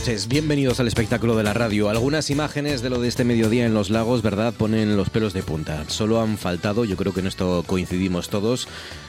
Noches, 0.00 0.28
bienvenidos 0.28 0.80
al 0.80 0.88
espectáculo 0.88 1.36
de 1.36 1.42
la 1.42 1.52
radio. 1.52 1.90
Algunas 1.90 2.30
imágenes 2.30 2.80
de 2.80 2.88
lo 2.88 3.02
de 3.02 3.08
este 3.08 3.22
mediodía 3.22 3.66
en 3.66 3.74
los 3.74 3.90
lagos, 3.90 4.22
¿verdad? 4.22 4.54
Ponen 4.56 4.96
los 4.96 5.10
pelos 5.10 5.34
de 5.34 5.42
punta. 5.42 5.84
Solo 5.88 6.22
han 6.22 6.38
faltado, 6.38 6.86
yo 6.86 6.96
creo 6.96 7.12
que 7.12 7.20
en 7.20 7.26
esto 7.26 7.64
coincidimos 7.66 8.30
todos, 8.30 8.66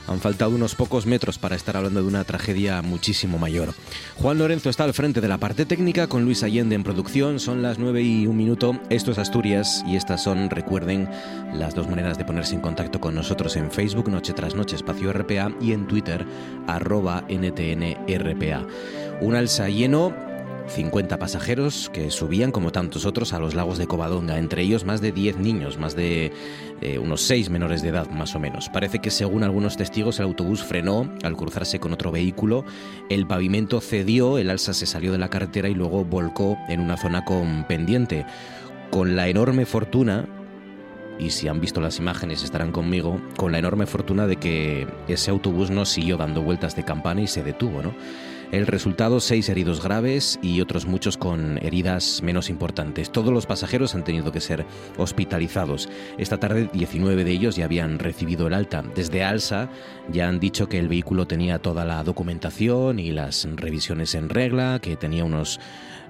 han 0.09 0.19
faltado 0.19 0.51
unos 0.51 0.75
pocos 0.75 1.05
metros 1.05 1.37
para 1.37 1.55
estar 1.55 1.77
hablando 1.77 2.01
de 2.01 2.07
una 2.09 2.25
tragedia 2.25 2.81
muchísimo 2.81 3.37
mayor. 3.37 3.73
Juan 4.17 4.37
Lorenzo 4.37 4.69
está 4.69 4.83
al 4.83 4.93
frente 4.93 5.21
de 5.21 5.29
la 5.29 5.37
parte 5.37 5.65
técnica 5.65 6.07
con 6.07 6.25
Luis 6.25 6.43
Allende 6.43 6.75
en 6.75 6.83
producción. 6.83 7.39
Son 7.39 7.61
las 7.61 7.79
9 7.79 8.01
y 8.01 8.27
un 8.27 8.35
minuto. 8.35 8.77
Esto 8.89 9.11
es 9.11 9.17
Asturias 9.17 9.85
y 9.87 9.95
estas 9.95 10.21
son, 10.21 10.49
recuerden, 10.49 11.09
las 11.53 11.73
dos 11.73 11.87
maneras 11.87 12.17
de 12.17 12.25
ponerse 12.25 12.55
en 12.55 12.61
contacto 12.61 12.99
con 12.99 13.15
nosotros 13.15 13.55
en 13.55 13.71
Facebook, 13.71 14.09
Noche 14.09 14.33
tras 14.33 14.55
Noche, 14.55 14.75
Espacio 14.75 15.13
RPA 15.13 15.53
y 15.61 15.71
en 15.71 15.87
Twitter, 15.87 16.25
arroba 16.67 17.23
NTNRPA. 17.29 18.67
Un 19.21 19.35
alza 19.35 19.69
lleno 19.69 20.30
50 20.67 21.19
pasajeros 21.19 21.89
que 21.93 22.11
subían, 22.11 22.51
como 22.51 22.71
tantos 22.71 23.05
otros, 23.05 23.33
a 23.33 23.39
los 23.39 23.55
lagos 23.55 23.77
de 23.77 23.87
Covadonga, 23.87 24.37
entre 24.37 24.61
ellos 24.61 24.85
más 24.85 25.01
de 25.01 25.11
10 25.11 25.37
niños, 25.37 25.77
más 25.77 25.95
de 25.95 26.31
eh, 26.81 26.99
unos 26.99 27.21
6 27.21 27.49
menores 27.49 27.81
de 27.81 27.89
edad 27.89 28.09
más 28.09 28.35
o 28.35 28.39
menos. 28.39 28.69
Parece 28.69 28.99
que 28.99 29.11
según 29.11 29.43
algunos 29.43 29.77
testigos 29.77 30.19
el 30.19 30.25
autobús 30.25 30.63
frenó 30.63 31.11
al 31.23 31.35
cruzarse 31.35 31.79
con 31.79 31.93
otro 31.93 32.11
vehículo, 32.11 32.63
el 33.09 33.27
pavimento 33.27 33.81
cedió, 33.81 34.37
el 34.37 34.49
alza 34.49 34.73
se 34.73 34.85
salió 34.85 35.11
de 35.11 35.17
la 35.17 35.29
carretera 35.29 35.69
y 35.69 35.73
luego 35.73 36.05
volcó 36.05 36.57
en 36.69 36.79
una 36.79 36.97
zona 36.97 37.25
con 37.25 37.65
pendiente. 37.67 38.25
Con 38.89 39.15
la 39.15 39.27
enorme 39.29 39.65
fortuna, 39.65 40.27
y 41.19 41.29
si 41.29 41.47
han 41.47 41.61
visto 41.61 41.81
las 41.81 41.99
imágenes 41.99 42.43
estarán 42.43 42.71
conmigo, 42.71 43.21
con 43.37 43.51
la 43.51 43.59
enorme 43.59 43.85
fortuna 43.85 44.27
de 44.27 44.37
que 44.37 44.87
ese 45.07 45.31
autobús 45.31 45.69
no 45.69 45.85
siguió 45.85 46.17
dando 46.17 46.41
vueltas 46.41 46.75
de 46.75 46.83
campana 46.83 47.21
y 47.21 47.27
se 47.27 47.43
detuvo, 47.43 47.81
¿no? 47.81 47.93
El 48.51 48.67
resultado, 48.67 49.21
seis 49.21 49.47
heridos 49.47 49.81
graves 49.81 50.37
y 50.41 50.59
otros 50.59 50.85
muchos 50.85 51.15
con 51.15 51.57
heridas 51.59 52.21
menos 52.21 52.49
importantes. 52.49 53.09
Todos 53.09 53.31
los 53.31 53.45
pasajeros 53.45 53.95
han 53.95 54.03
tenido 54.03 54.33
que 54.33 54.41
ser 54.41 54.65
hospitalizados. 54.97 55.87
Esta 56.17 56.37
tarde 56.37 56.69
19 56.73 57.23
de 57.23 57.31
ellos 57.31 57.55
ya 57.55 57.63
habían 57.63 57.97
recibido 57.97 58.47
el 58.47 58.53
alta. 58.53 58.83
Desde 58.93 59.23
ALSA 59.23 59.69
ya 60.11 60.27
han 60.27 60.41
dicho 60.41 60.67
que 60.67 60.79
el 60.79 60.89
vehículo 60.89 61.27
tenía 61.27 61.59
toda 61.59 61.85
la 61.85 62.03
documentación 62.03 62.99
y 62.99 63.13
las 63.13 63.47
revisiones 63.55 64.15
en 64.15 64.27
regla, 64.27 64.79
que 64.81 64.97
tenía 64.97 65.23
unos 65.23 65.61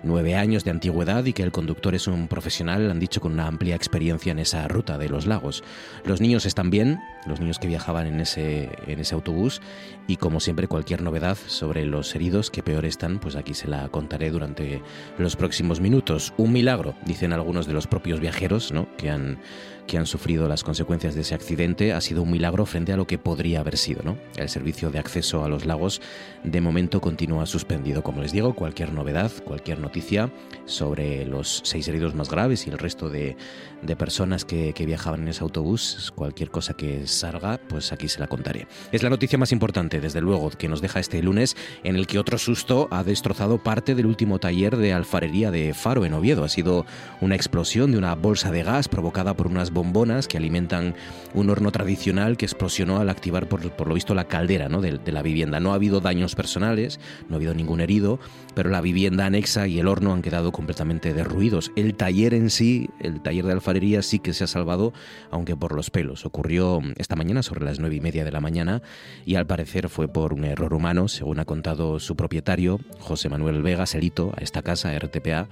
nueve 0.03 0.35
años 0.35 0.63
de 0.63 0.71
antigüedad 0.71 1.25
y 1.25 1.33
que 1.33 1.43
el 1.43 1.51
conductor 1.51 1.95
es 1.95 2.07
un 2.07 2.27
profesional, 2.27 2.89
han 2.89 2.99
dicho, 2.99 3.21
con 3.21 3.33
una 3.33 3.47
amplia 3.47 3.75
experiencia 3.75 4.31
en 4.31 4.39
esa 4.39 4.67
ruta 4.67 4.97
de 4.97 5.09
los 5.09 5.25
lagos. 5.25 5.63
Los 6.05 6.21
niños 6.21 6.45
están 6.45 6.69
bien, 6.69 6.99
los 7.27 7.39
niños 7.39 7.59
que 7.59 7.67
viajaban 7.67 8.07
en 8.07 8.19
ese, 8.19 8.69
en 8.87 8.99
ese 8.99 9.15
autobús, 9.15 9.61
y 10.11 10.17
como 10.17 10.41
siempre, 10.41 10.67
cualquier 10.67 11.01
novedad 11.01 11.37
sobre 11.47 11.85
los 11.85 12.13
heridos 12.15 12.51
que 12.51 12.61
peor 12.61 12.83
están, 12.83 13.17
pues 13.17 13.37
aquí 13.37 13.53
se 13.53 13.69
la 13.69 13.87
contaré 13.87 14.29
durante 14.29 14.81
los 15.17 15.37
próximos 15.37 15.79
minutos. 15.79 16.33
Un 16.35 16.51
milagro, 16.51 16.95
dicen 17.05 17.31
algunos 17.31 17.65
de 17.65 17.71
los 17.71 17.87
propios 17.87 18.19
viajeros, 18.19 18.73
¿no? 18.73 18.93
que 18.97 19.09
han 19.09 19.39
que 19.87 19.97
han 19.97 20.05
sufrido 20.05 20.47
las 20.47 20.63
consecuencias 20.63 21.15
de 21.15 21.21
ese 21.21 21.35
accidente 21.35 21.93
ha 21.93 22.01
sido 22.01 22.23
un 22.23 22.31
milagro 22.31 22.65
frente 22.65 22.93
a 22.93 22.97
lo 22.97 23.07
que 23.07 23.17
podría 23.17 23.59
haber 23.59 23.77
sido. 23.77 24.03
¿no? 24.03 24.17
El 24.37 24.49
servicio 24.49 24.91
de 24.91 24.99
acceso 24.99 25.43
a 25.43 25.49
los 25.49 25.65
lagos 25.65 26.01
de 26.43 26.61
momento 26.61 27.01
continúa 27.01 27.45
suspendido. 27.45 28.03
Como 28.03 28.21
les 28.21 28.31
digo, 28.31 28.53
cualquier 28.55 28.93
novedad, 28.93 29.31
cualquier 29.43 29.79
noticia 29.79 30.31
sobre 30.65 31.25
los 31.25 31.61
seis 31.63 31.87
heridos 31.87 32.15
más 32.15 32.29
graves 32.29 32.67
y 32.67 32.69
el 32.69 32.77
resto 32.77 33.09
de, 33.09 33.35
de 33.81 33.95
personas 33.95 34.45
que, 34.45 34.73
que, 34.73 34.85
viajaban 34.85 35.21
en 35.21 35.27
ese 35.29 35.43
autobús, 35.43 36.11
cualquier 36.15 36.51
cosa 36.51 36.73
que 36.73 37.07
salga, 37.07 37.59
pues 37.69 37.91
aquí 37.91 38.07
se 38.07 38.19
la 38.19 38.27
contaré. 38.27 38.67
Es 38.91 39.03
la 39.03 39.09
noticia 39.09 39.37
más 39.37 39.51
importante, 39.51 39.99
desde 39.99 40.21
luego, 40.21 40.49
que 40.51 40.67
nos 40.67 40.81
deja 40.81 40.99
este 40.99 41.21
lunes, 41.21 41.55
en 41.83 41.95
el 41.95 42.07
que 42.07 42.19
otro 42.19 42.37
susto 42.37 42.87
ha 42.91 43.03
destrozado 43.03 43.57
parte 43.57 43.95
del 43.95 44.05
último 44.05 44.39
taller 44.39 44.77
de 44.77 44.93
alfarería 44.93 45.51
de 45.51 45.73
Faro 45.73 46.05
en 46.05 46.13
Oviedo. 46.13 46.43
Ha 46.43 46.49
sido 46.49 46.85
una 47.19 47.35
explosión 47.35 47.91
de 47.91 47.97
una 47.97 48.15
bolsa 48.15 48.51
de 48.51 48.63
gas 48.63 48.87
provocada 48.87 49.35
por 49.35 49.47
unas 49.47 49.71
bombonas 49.81 50.27
que 50.27 50.37
alimentan 50.37 50.93
un 51.33 51.49
horno 51.49 51.71
tradicional 51.71 52.37
que 52.37 52.45
explosionó 52.45 52.99
al 52.99 53.09
activar, 53.09 53.49
por, 53.49 53.71
por 53.71 53.87
lo 53.87 53.95
visto, 53.95 54.13
la 54.13 54.27
caldera 54.27 54.69
¿no? 54.69 54.79
de, 54.79 54.99
la 55.11 55.23
vivienda. 55.23 55.59
No 55.59 55.71
ha 55.71 55.75
habido 55.75 56.01
daños 56.01 56.35
personales, 56.35 56.99
no 57.27 57.35
ha 57.35 57.37
habido 57.37 57.55
ningún 57.55 57.81
herido, 57.81 58.19
pero 58.53 58.69
la 58.69 58.79
vivienda 58.79 59.25
anexa 59.25 59.67
y 59.67 59.79
el 59.79 59.87
horno 59.87 60.13
han 60.13 60.21
quedado 60.21 60.51
completamente 60.51 61.15
derruidos. 61.15 61.71
El 61.75 61.95
taller 61.95 62.35
en 62.35 62.51
sí, 62.51 62.91
el 62.99 63.21
taller 63.21 63.45
de 63.45 63.53
alfarería 63.53 64.03
sí 64.03 64.19
que 64.19 64.33
se 64.33 64.43
ha 64.43 64.47
salvado, 64.47 64.93
aunque 65.31 65.55
por 65.55 65.73
los 65.73 65.89
pelos. 65.89 66.27
Ocurrió 66.27 66.79
esta 66.97 67.15
mañana 67.15 67.41
sobre 67.41 67.65
las 67.65 67.79
nueve 67.79 67.95
y 67.95 68.01
media 68.01 68.23
de 68.23 68.31
la 68.31 68.39
mañana 68.39 68.83
y 69.25 69.33
al 69.33 69.47
parecer 69.47 69.89
fue 69.89 70.07
por 70.07 70.33
un 70.33 70.45
error 70.45 70.75
humano, 70.75 71.07
según 71.07 71.39
ha 71.39 71.45
contado 71.45 71.99
su 71.99 72.15
propietario, 72.15 72.79
José 72.99 73.29
Manuel 73.29 73.63
Vega 73.63 73.87
Selito, 73.87 74.31
a 74.37 74.43
esta 74.43 74.61
casa, 74.61 74.95
RTPA, 74.95 75.49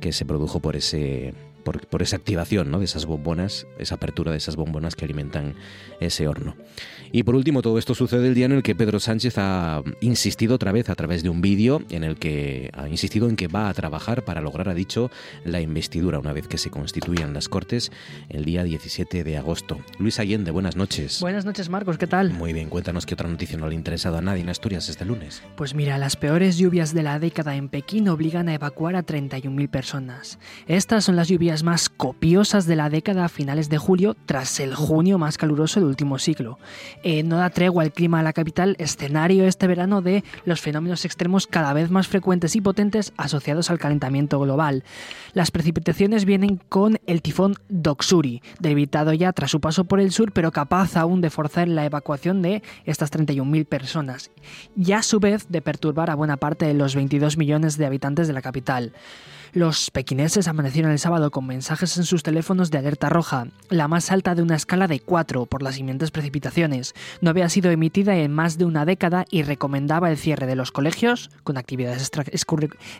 que 0.00 0.12
se 0.12 0.24
produjo 0.24 0.60
por 0.60 0.76
ese 0.76 1.34
por, 1.74 2.02
esa 2.02 2.16
activación 2.16 2.70
¿no? 2.70 2.78
de 2.78 2.84
esas 2.84 3.06
bombonas, 3.06 3.66
esa 3.78 3.96
apertura 3.96 4.30
de 4.30 4.38
esas 4.38 4.56
bombonas 4.56 4.94
que 4.94 5.04
alimentan 5.04 5.54
ese 6.00 6.28
horno. 6.28 6.54
Y 7.12 7.22
por 7.22 7.34
último, 7.34 7.62
todo 7.62 7.78
esto 7.78 7.94
sucede 7.94 8.28
el 8.28 8.34
día 8.34 8.46
en 8.46 8.52
el 8.52 8.62
que 8.62 8.74
Pedro 8.74 9.00
Sánchez 9.00 9.38
ha 9.38 9.82
insistido 10.00 10.56
otra 10.56 10.72
vez 10.72 10.90
a 10.90 10.94
través 10.94 11.22
de 11.22 11.28
un 11.28 11.40
vídeo 11.40 11.82
en 11.90 12.04
el 12.04 12.16
que 12.16 12.70
ha 12.74 12.88
insistido 12.88 13.28
en 13.28 13.36
que 13.36 13.48
va 13.48 13.68
a 13.68 13.74
trabajar 13.74 14.24
para 14.24 14.40
lograr, 14.40 14.68
ha 14.68 14.74
dicho, 14.74 15.10
la 15.44 15.60
investidura 15.60 16.18
una 16.18 16.32
vez 16.32 16.46
que 16.48 16.58
se 16.58 16.70
constituyan 16.70 17.32
las 17.32 17.48
Cortes 17.48 17.90
el 18.28 18.44
día 18.44 18.64
17 18.64 19.24
de 19.24 19.36
agosto. 19.36 19.78
Luis 19.98 20.18
Allende, 20.18 20.50
buenas 20.50 20.76
noches. 20.76 21.20
Buenas 21.20 21.44
noches, 21.44 21.68
Marcos, 21.68 21.96
¿qué 21.96 22.06
tal? 22.06 22.32
Muy 22.32 22.52
bien, 22.52 22.68
cuéntanos 22.68 23.06
qué 23.06 23.14
otra 23.14 23.28
noticia 23.28 23.56
no 23.56 23.66
le 23.66 23.74
ha 23.74 23.78
interesado 23.78 24.18
a 24.18 24.20
nadie 24.20 24.42
en 24.42 24.48
Asturias 24.48 24.88
este 24.88 25.04
lunes. 25.04 25.42
Pues 25.56 25.74
mira, 25.74 25.98
las 25.98 26.16
peores 26.16 26.58
lluvias 26.58 26.92
de 26.92 27.02
la 27.02 27.18
década 27.18 27.56
en 27.56 27.68
Pekín 27.68 28.08
obligan 28.08 28.48
a 28.48 28.54
evacuar 28.54 28.96
a 28.96 29.04
31.000 29.04 29.68
personas. 29.68 30.38
Estas 30.66 31.04
son 31.04 31.16
las 31.16 31.28
lluvias 31.28 31.55
más 31.62 31.88
copiosas 31.88 32.66
de 32.66 32.76
la 32.76 32.90
década 32.90 33.24
a 33.24 33.28
finales 33.28 33.68
de 33.68 33.78
julio, 33.78 34.16
tras 34.26 34.60
el 34.60 34.74
junio 34.74 35.18
más 35.18 35.38
caluroso 35.38 35.80
del 35.80 35.88
último 35.88 36.18
siglo. 36.18 36.58
Eh, 37.02 37.22
no 37.22 37.36
da 37.36 37.50
tregua 37.50 37.84
el 37.84 37.92
clima 37.92 38.20
a 38.20 38.22
la 38.22 38.32
capital, 38.32 38.76
escenario 38.78 39.44
este 39.46 39.66
verano 39.66 40.02
de 40.02 40.24
los 40.44 40.60
fenómenos 40.60 41.04
extremos 41.04 41.46
cada 41.46 41.72
vez 41.72 41.90
más 41.90 42.08
frecuentes 42.08 42.56
y 42.56 42.60
potentes 42.60 43.12
asociados 43.16 43.70
al 43.70 43.78
calentamiento 43.78 44.38
global. 44.40 44.84
Las 45.32 45.50
precipitaciones 45.50 46.24
vienen 46.24 46.60
con 46.68 46.98
el 47.06 47.22
tifón 47.22 47.56
Doksuri, 47.68 48.42
debilitado 48.60 49.12
ya 49.12 49.32
tras 49.32 49.50
su 49.50 49.60
paso 49.60 49.84
por 49.84 50.00
el 50.00 50.12
sur, 50.12 50.32
pero 50.32 50.52
capaz 50.52 50.96
aún 50.96 51.20
de 51.20 51.30
forzar 51.30 51.68
la 51.68 51.84
evacuación 51.84 52.42
de 52.42 52.62
estas 52.84 53.12
31.000 53.12 53.66
personas, 53.66 54.30
y 54.76 54.92
a 54.92 55.02
su 55.02 55.20
vez 55.20 55.46
de 55.48 55.62
perturbar 55.62 56.10
a 56.10 56.14
buena 56.14 56.36
parte 56.36 56.66
de 56.66 56.74
los 56.74 56.94
22 56.94 57.36
millones 57.36 57.76
de 57.76 57.86
habitantes 57.86 58.26
de 58.26 58.32
la 58.32 58.42
capital. 58.42 58.92
Los 59.56 59.90
pequineses 59.90 60.48
amanecieron 60.48 60.92
el 60.92 60.98
sábado 60.98 61.30
con 61.30 61.46
mensajes 61.46 61.96
en 61.96 62.04
sus 62.04 62.22
teléfonos 62.22 62.70
de 62.70 62.76
alerta 62.76 63.08
roja, 63.08 63.46
la 63.70 63.88
más 63.88 64.12
alta 64.12 64.34
de 64.34 64.42
una 64.42 64.54
escala 64.54 64.86
de 64.86 65.00
4 65.00 65.46
por 65.46 65.62
las 65.62 65.76
siguientes 65.76 66.10
precipitaciones. 66.10 66.94
No 67.22 67.30
había 67.30 67.48
sido 67.48 67.70
emitida 67.70 68.14
en 68.16 68.34
más 68.34 68.58
de 68.58 68.66
una 68.66 68.84
década 68.84 69.24
y 69.30 69.44
recomendaba 69.44 70.10
el 70.10 70.18
cierre 70.18 70.44
de 70.46 70.56
los 70.56 70.72
colegios, 70.72 71.30
con 71.42 71.56
actividades 71.56 72.10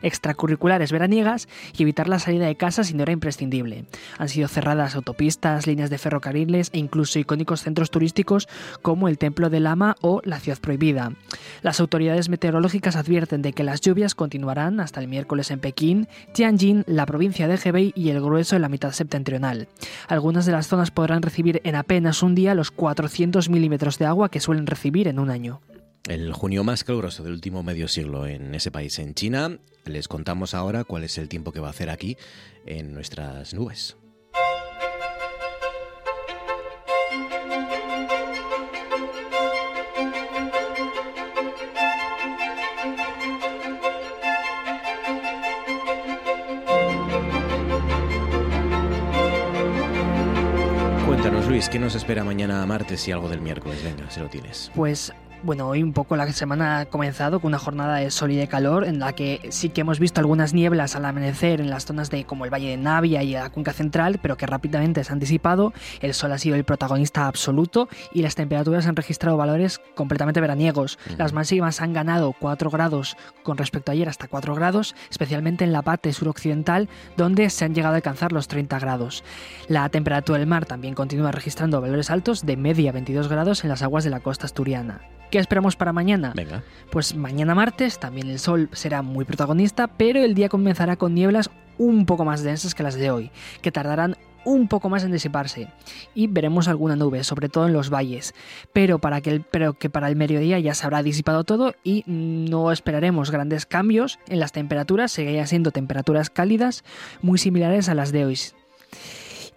extracurriculares 0.00 0.93
veraniegas, 0.93 1.47
y 1.76 1.82
evitar 1.82 2.08
la 2.08 2.20
salida 2.20 2.47
de 2.47 2.56
casa 2.56 2.85
si 2.85 2.94
no 2.94 3.03
era 3.03 3.12
imprescindible. 3.12 3.85
Han 4.17 4.31
sido 4.31 4.49
cerradas 4.49 4.97
autopistas, 4.97 5.67
líneas 5.67 5.91
de 5.91 5.99
ferrocarriles 5.99 6.70
e 6.73 6.79
incluso 6.79 7.19
icónicos 7.19 7.61
centros 7.61 7.91
turísticos 7.91 8.49
como 8.81 9.08
el 9.08 9.19
Templo 9.19 9.50
de 9.50 9.61
Lama 9.61 9.97
o 10.00 10.23
la 10.25 10.41
Ciudad 10.41 10.58
Prohibida. 10.58 11.12
Las 11.61 11.81
autoridades 11.81 12.31
meteorológicas 12.31 12.97
advierten 12.97 13.43
de 13.43 13.53
que 13.53 13.62
las 13.62 13.82
lluvias 13.82 14.14
continuarán 14.14 14.81
hasta 14.81 15.00
el 15.00 15.08
miércoles 15.08 15.50
en 15.50 15.61
Pekín, 15.61 16.08
La 16.87 17.06
provincia 17.06 17.48
de 17.48 17.58
Hebei 17.62 17.93
y 17.96 18.10
el 18.10 18.20
grueso 18.20 18.54
en 18.54 18.62
la 18.62 18.69
mitad 18.69 18.93
septentrional. 18.93 19.66
Algunas 20.06 20.46
de 20.46 20.52
las 20.52 20.69
zonas 20.69 20.93
podrán 20.93 21.22
recibir 21.22 21.60
en 21.64 21.75
apenas 21.75 22.22
un 22.22 22.37
día 22.37 22.54
los 22.54 22.70
400 22.70 23.50
milímetros 23.50 23.98
de 23.98 24.06
agua 24.06 24.31
que 24.31 24.38
suelen 24.38 24.69
recibir 24.69 25.08
en 25.08 25.19
un 25.19 25.31
año. 25.31 25.60
El 26.08 26.32
junio 26.32 26.62
más 26.62 26.84
caluroso 26.84 27.25
del 27.25 27.32
último 27.32 27.64
medio 27.64 27.88
siglo 27.88 28.28
en 28.28 28.54
ese 28.54 28.70
país, 28.70 29.00
en 29.00 29.14
China. 29.14 29.58
Les 29.87 30.06
contamos 30.06 30.54
ahora 30.54 30.84
cuál 30.84 31.02
es 31.02 31.19
el 31.19 31.28
tiempo 31.28 31.50
que 31.50 31.58
va 31.58 31.66
a 31.66 31.70
hacer 31.70 31.90
aquí 31.90 32.16
en 32.64 32.94
nuestras 32.94 33.52
nubes. 33.52 33.96
Luis, 51.56 51.70
¿qué 51.70 51.79
nos 51.79 51.94
espera 51.94 52.23
mañana 52.23 52.67
martes 52.67 53.08
y 53.08 53.12
algo 53.12 53.31
del 53.31 53.41
miércoles? 53.41 53.82
Venga, 53.82 54.11
se 54.11 54.20
lo 54.20 54.29
tienes. 54.29 54.70
Pues 54.75 55.14
bueno, 55.46 55.69
hoy 55.69 55.84
un 55.84 55.93
poco 55.93 56.16
la 56.16 56.31
semana 56.32 56.81
ha 56.81 56.87
comenzado 56.87 57.38
con 57.38 57.50
una 57.50 57.60
jornada 57.60 57.98
de 57.98 58.10
sol 58.10 58.32
y 58.32 58.37
de 58.37 58.48
calor 58.48 58.84
en 58.84 58.98
la 58.98 59.12
que 59.12 59.40
sí 59.50 59.69
que 59.69 59.82
hemos 59.82 60.00
visto 60.00 60.20
algunas 60.20 60.52
nieblas 60.52 60.96
al 60.96 61.04
amanecer 61.04 61.60
en 61.60 61.70
las 61.70 61.87
zonas 61.87 62.10
de 62.10 62.25
como 62.25 62.44
el 62.44 62.52
Valle 62.52 62.70
de 62.70 62.76
Navia 62.76 63.22
y 63.22 63.32
la 63.32 63.48
cuenca 63.50 63.72
central, 63.72 64.19
pero 64.20 64.37
que 64.37 64.44
rápidamente 64.44 65.04
se 65.04 65.12
han 65.12 65.20
disipado. 65.20 65.72
El 66.00 66.14
sol 66.14 66.32
ha 66.32 66.38
sido 66.38 66.56
el 66.56 66.64
protagonista 66.64 67.28
absoluto 67.28 67.88
y 68.12 68.22
las 68.22 68.34
temperaturas 68.34 68.88
han 68.88 68.96
registrado 68.96 69.37
valores 69.37 69.81
completamente 69.94 70.40
veraniegos. 70.40 70.98
Las 71.16 71.32
máximas 71.32 71.81
han 71.81 71.93
ganado 71.93 72.34
4 72.37 72.69
grados 72.69 73.16
con 73.44 73.56
respecto 73.56 73.93
a 73.93 73.94
ayer 73.94 74.08
hasta 74.08 74.26
4 74.26 74.52
grados, 74.56 74.96
especialmente 75.10 75.62
en 75.62 75.72
la 75.72 75.82
parte 75.82 76.12
suroccidental 76.12 76.88
donde 77.16 77.50
se 77.50 77.64
han 77.64 77.72
llegado 77.72 77.94
a 77.94 77.98
alcanzar 77.98 78.32
los 78.32 78.48
30 78.48 78.81
grados. 78.81 79.22
La 79.69 79.88
temperatura 79.90 80.40
del 80.40 80.48
mar 80.48 80.66
también 80.66 80.94
continúa 80.94 81.31
registrando 81.31 81.81
valores 81.81 82.10
altos 82.10 82.44
de 82.44 82.56
media 82.56 82.90
22 82.90 83.28
grados 83.28 83.62
en 83.62 83.70
las 83.70 83.82
aguas 83.82 84.02
de 84.02 84.10
la 84.10 84.19
costa 84.19 84.46
asturiana. 84.46 85.02
¿Qué 85.36 85.40
esperamos 85.40 85.76
para 85.76 85.92
mañana? 85.92 86.32
Venga. 86.34 86.62
Pues 86.90 87.14
mañana 87.14 87.54
martes 87.54 87.98
también 87.98 88.30
el 88.30 88.38
sol 88.38 88.70
será 88.72 89.02
muy 89.02 89.26
protagonista, 89.26 89.86
pero 89.86 90.24
el 90.24 90.34
día 90.34 90.48
comenzará 90.48 90.96
con 90.96 91.12
nieblas 91.12 91.50
un 91.76 92.06
poco 92.06 92.24
más 92.24 92.42
densas 92.42 92.74
que 92.74 92.82
las 92.82 92.94
de 92.94 93.10
hoy, 93.10 93.30
que 93.60 93.70
tardarán 93.70 94.16
un 94.46 94.66
poco 94.66 94.88
más 94.88 95.04
en 95.04 95.12
disiparse 95.12 95.68
y 96.14 96.26
veremos 96.26 96.68
alguna 96.68 96.96
nube, 96.96 97.22
sobre 97.22 97.50
todo 97.50 97.66
en 97.66 97.74
los 97.74 97.90
valles, 97.90 98.34
pero 98.72 98.98
para 98.98 99.20
que, 99.20 99.28
el, 99.28 99.42
pero 99.42 99.74
que 99.74 99.90
para 99.90 100.08
el 100.08 100.16
mediodía 100.16 100.58
ya 100.58 100.72
se 100.72 100.86
habrá 100.86 101.02
disipado 101.02 101.44
todo 101.44 101.74
y 101.84 102.02
no 102.06 102.72
esperaremos 102.72 103.30
grandes 103.30 103.66
cambios 103.66 104.18
en 104.28 104.40
las 104.40 104.52
temperaturas, 104.52 105.12
seguirán 105.12 105.48
siendo 105.48 105.70
temperaturas 105.70 106.30
cálidas 106.30 106.82
muy 107.20 107.36
similares 107.36 107.90
a 107.90 107.94
las 107.94 108.10
de 108.10 108.24
hoy. 108.24 108.38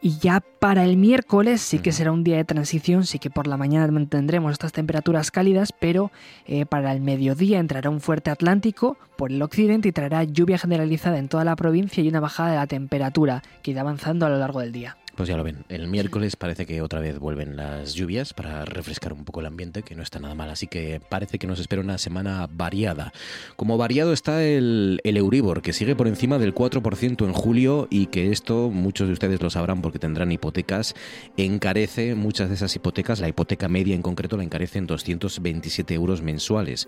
Y 0.01 0.17
ya 0.19 0.39
para 0.39 0.85
el 0.85 0.95
miércoles 0.95 1.61
sí 1.61 1.79
que 1.79 1.91
será 1.91 2.13
un 2.13 2.23
día 2.23 2.37
de 2.37 2.45
transición, 2.45 3.05
sí 3.05 3.19
que 3.19 3.29
por 3.29 3.47
la 3.47 3.57
mañana 3.57 3.85
mantendremos 3.91 4.53
estas 4.53 4.71
temperaturas 4.71 5.29
cálidas, 5.29 5.73
pero 5.77 6.11
eh, 6.45 6.65
para 6.65 6.93
el 6.93 7.01
mediodía 7.01 7.59
entrará 7.59 7.89
un 7.89 7.99
fuerte 7.99 8.29
atlántico 8.29 8.97
por 9.17 9.31
el 9.31 9.41
occidente 9.41 9.89
y 9.89 9.91
traerá 9.91 10.23
lluvia 10.23 10.57
generalizada 10.57 11.17
en 11.17 11.27
toda 11.27 11.43
la 11.43 11.57
provincia 11.57 12.01
y 12.01 12.07
una 12.07 12.21
bajada 12.21 12.51
de 12.51 12.55
la 12.55 12.67
temperatura 12.67 13.43
que 13.61 13.71
irá 13.71 13.81
avanzando 13.81 14.25
a 14.25 14.29
lo 14.29 14.37
largo 14.37 14.61
del 14.61 14.71
día. 14.71 14.95
Pues 15.19 15.27
ya 15.27 15.35
lo 15.35 15.43
ven, 15.43 15.65
el 15.67 15.89
miércoles 15.89 16.37
parece 16.37 16.65
que 16.65 16.81
otra 16.81 17.01
vez 17.01 17.19
vuelven 17.19 17.57
las 17.57 17.93
lluvias 17.93 18.33
para 18.33 18.63
refrescar 18.63 19.11
un 19.11 19.25
poco 19.25 19.41
el 19.41 19.47
ambiente, 19.47 19.83
que 19.83 19.93
no 19.93 20.01
está 20.01 20.17
nada 20.17 20.33
mal, 20.33 20.49
así 20.49 20.67
que 20.67 21.01
parece 21.09 21.37
que 21.37 21.45
nos 21.45 21.59
espera 21.59 21.81
una 21.81 21.97
semana 21.97 22.47
variada. 22.49 23.11
Como 23.57 23.77
variado 23.77 24.13
está 24.13 24.45
el, 24.45 25.01
el 25.03 25.17
Euribor, 25.17 25.61
que 25.61 25.73
sigue 25.73 25.93
por 25.93 26.07
encima 26.07 26.39
del 26.39 26.55
4% 26.55 27.25
en 27.25 27.33
julio 27.33 27.89
y 27.91 28.05
que 28.05 28.31
esto, 28.31 28.69
muchos 28.69 29.07
de 29.07 29.13
ustedes 29.13 29.41
lo 29.41 29.49
sabrán 29.49 29.81
porque 29.81 29.99
tendrán 29.99 30.31
hipotecas, 30.31 30.95
encarece 31.35 32.15
muchas 32.15 32.47
de 32.47 32.55
esas 32.55 32.73
hipotecas, 32.77 33.19
la 33.19 33.27
hipoteca 33.27 33.67
media 33.67 33.95
en 33.95 34.01
concreto 34.01 34.37
la 34.37 34.43
encarece 34.43 34.79
en 34.79 34.87
227 34.87 35.95
euros 35.95 36.21
mensuales. 36.21 36.87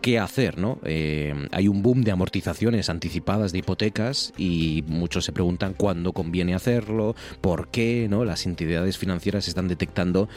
¿Qué 0.00 0.18
hacer? 0.20 0.56
No? 0.58 0.78
Eh, 0.84 1.34
hay 1.50 1.66
un 1.66 1.82
boom 1.82 2.02
de 2.02 2.12
amortizaciones 2.12 2.90
anticipadas 2.90 3.50
de 3.50 3.58
hipotecas 3.58 4.32
y 4.38 4.84
muchos 4.86 5.24
se 5.24 5.32
preguntan 5.32 5.74
cuándo 5.74 6.12
conviene 6.12 6.54
hacerlo, 6.54 7.16
por 7.40 7.68
qué 7.68 8.06
¿no? 8.08 8.24
las 8.24 8.46
entidades 8.46 8.98
financieras 8.98 9.48
están 9.48 9.66
detectando 9.66 10.28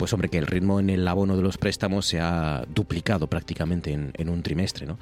pues 0.00 0.14
hombre, 0.14 0.30
que 0.30 0.38
el 0.38 0.46
ritmo 0.46 0.80
en 0.80 0.88
el 0.88 1.06
abono 1.06 1.36
de 1.36 1.42
los 1.42 1.58
préstamos 1.58 2.06
se 2.06 2.20
ha 2.20 2.64
duplicado 2.74 3.26
prácticamente 3.26 3.92
en, 3.92 4.28
un 4.30 4.42
trimestre, 4.42 4.86
¿no? 4.86 4.98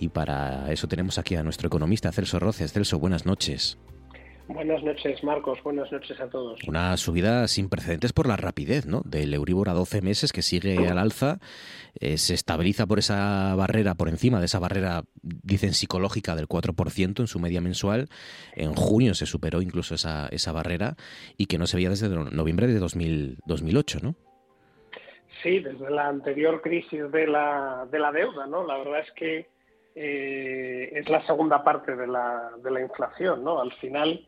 Y 0.00 0.08
para 0.08 0.72
eso 0.72 0.88
tenemos 0.88 1.18
aquí 1.18 1.34
a 1.34 1.42
nuestro 1.42 1.66
economista, 1.66 2.10
Celso 2.12 2.38
Roces. 2.38 2.72
Celso, 2.72 2.98
buenas 2.98 3.26
noches. 3.26 3.76
Buenas 4.48 4.82
noches, 4.82 5.22
Marcos. 5.22 5.62
Buenas 5.62 5.92
noches 5.92 6.18
a 6.18 6.30
todos. 6.30 6.58
Una 6.66 6.96
subida 6.96 7.46
sin 7.48 7.68
precedentes 7.68 8.14
por 8.14 8.26
la 8.26 8.36
rapidez, 8.36 8.86
¿no? 8.86 9.02
Del 9.04 9.34
Euribor 9.34 9.68
a 9.68 9.74
12 9.74 10.00
meses 10.00 10.32
que 10.32 10.40
sigue 10.40 10.88
al 10.88 10.96
alza, 10.96 11.38
eh, 12.00 12.16
se 12.16 12.32
estabiliza 12.32 12.86
por 12.86 12.98
esa 12.98 13.54
barrera, 13.56 13.94
por 13.94 14.08
encima 14.08 14.40
de 14.40 14.46
esa 14.46 14.58
barrera, 14.58 15.02
dicen 15.22 15.74
psicológica, 15.74 16.34
del 16.34 16.48
4% 16.48 17.20
en 17.20 17.26
su 17.26 17.38
media 17.40 17.60
mensual. 17.60 18.08
En 18.56 18.74
junio 18.74 19.12
se 19.12 19.26
superó 19.26 19.60
incluso 19.60 19.94
esa, 19.94 20.28
esa 20.28 20.50
barrera 20.50 20.96
y 21.36 21.44
que 21.44 21.58
no 21.58 21.66
se 21.66 21.76
veía 21.76 21.90
desde 21.90 22.08
noviembre 22.08 22.68
de 22.68 22.78
2008, 22.78 23.98
¿no? 24.02 24.14
Sí, 25.42 25.60
desde 25.60 25.90
la 25.90 26.08
anterior 26.08 26.62
crisis 26.62 27.12
de 27.12 27.26
la, 27.26 27.86
de 27.90 27.98
la 27.98 28.12
deuda, 28.12 28.46
¿no? 28.46 28.66
La 28.66 28.78
verdad 28.78 29.00
es 29.00 29.12
que 29.12 29.46
eh, 29.94 30.90
es 30.94 31.06
la 31.10 31.24
segunda 31.26 31.62
parte 31.62 31.94
de 31.94 32.06
la, 32.06 32.52
de 32.62 32.70
la 32.70 32.80
inflación, 32.80 33.44
¿no? 33.44 33.60
Al 33.60 33.72
final 33.74 34.26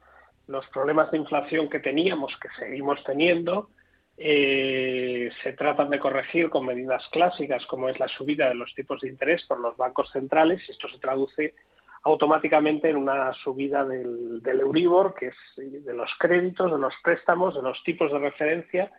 los 0.50 0.67
problemas 0.69 1.11
de 1.11 1.19
inflación 1.19 1.70
que 1.70 1.79
teníamos, 1.79 2.37
que 2.38 2.49
seguimos 2.58 3.02
teniendo, 3.05 3.70
eh, 4.17 5.31
se 5.43 5.52
tratan 5.52 5.88
de 5.88 5.99
corregir 5.99 6.50
con 6.50 6.67
medidas 6.67 7.08
clásicas 7.11 7.64
como 7.67 7.88
es 7.88 7.99
la 7.99 8.08
subida 8.08 8.49
de 8.49 8.55
los 8.55 8.75
tipos 8.75 9.00
de 9.00 9.08
interés 9.08 9.47
por 9.47 9.61
los 9.61 9.76
bancos 9.76 10.11
centrales 10.11 10.61
y 10.69 10.73
esto 10.73 10.88
se 10.88 10.99
traduce 10.99 11.55
automáticamente 12.02 12.91
en 12.91 12.97
una 12.97 13.32
subida 13.35 13.85
del, 13.85 14.43
Euribor, 14.44 15.14
que 15.14 15.29
es 15.29 15.37
de 15.56 15.94
los 15.94 16.11
créditos, 16.19 16.73
de 16.73 16.79
los 16.79 16.94
préstamos, 17.03 17.55
de 17.55 17.62
los 17.62 17.82
tipos 17.85 18.11
de 18.11 18.19
referencia 18.19 18.91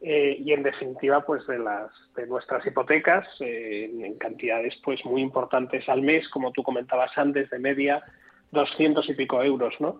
eh, 0.00 0.36
y 0.38 0.52
en 0.52 0.62
definitiva 0.62 1.24
pues 1.24 1.46
de 1.46 1.58
las 1.58 1.90
de 2.16 2.26
nuestras 2.26 2.66
hipotecas 2.66 3.26
eh, 3.40 3.90
en 4.02 4.18
cantidades 4.18 4.74
pues 4.84 5.04
muy 5.04 5.22
importantes 5.22 5.88
al 5.88 6.02
mes, 6.02 6.28
como 6.28 6.52
tú 6.52 6.62
comentabas 6.62 7.16
antes, 7.16 7.48
de 7.50 7.58
media 7.58 8.02
200 8.50 9.08
y 9.08 9.14
pico 9.14 9.42
euros, 9.42 9.74
¿no? 9.78 9.98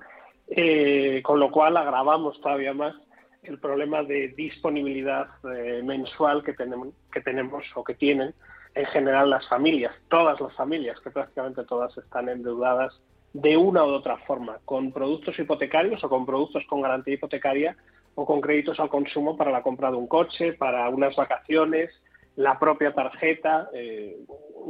Eh, 0.51 1.21
con 1.23 1.39
lo 1.41 1.51
cual 1.51 1.77
agravamos 1.77 2.41
todavía 2.41 2.73
más 2.73 2.95
el 3.43 3.59
problema 3.59 4.03
de 4.03 4.29
disponibilidad 4.29 5.29
eh, 5.55 5.83
mensual 5.85 6.43
que 6.43 6.55
tenemos, 6.55 6.89
que 7.13 7.21
tenemos 7.21 7.65
o 7.75 7.85
que 7.85 7.95
tienen 7.95 8.35
en 8.75 8.87
general 8.87 9.31
las 9.31 9.47
familias, 9.49 9.95
todas 10.09 10.41
las 10.41 10.55
familias, 10.55 10.99
que 11.01 11.11
prácticamente 11.11 11.65
todas 11.65 11.97
están 11.99 12.29
endeudadas 12.29 12.99
de 13.33 13.57
una 13.57 13.85
u 13.85 13.89
otra 13.89 14.17
forma, 14.19 14.59
con 14.65 14.93
productos 14.93 15.39
hipotecarios 15.39 16.03
o 16.03 16.09
con 16.09 16.25
productos 16.25 16.65
con 16.67 16.81
garantía 16.81 17.15
hipotecaria 17.15 17.77
o 18.15 18.25
con 18.25 18.41
créditos 18.41 18.81
al 18.81 18.89
consumo 18.89 19.37
para 19.37 19.51
la 19.51 19.63
compra 19.63 19.91
de 19.91 19.97
un 19.97 20.07
coche, 20.07 20.55
para 20.55 20.89
unas 20.89 21.15
vacaciones, 21.15 21.91
la 22.37 22.59
propia 22.59 22.95
tarjeta. 22.95 23.69
Eh, 23.75 24.17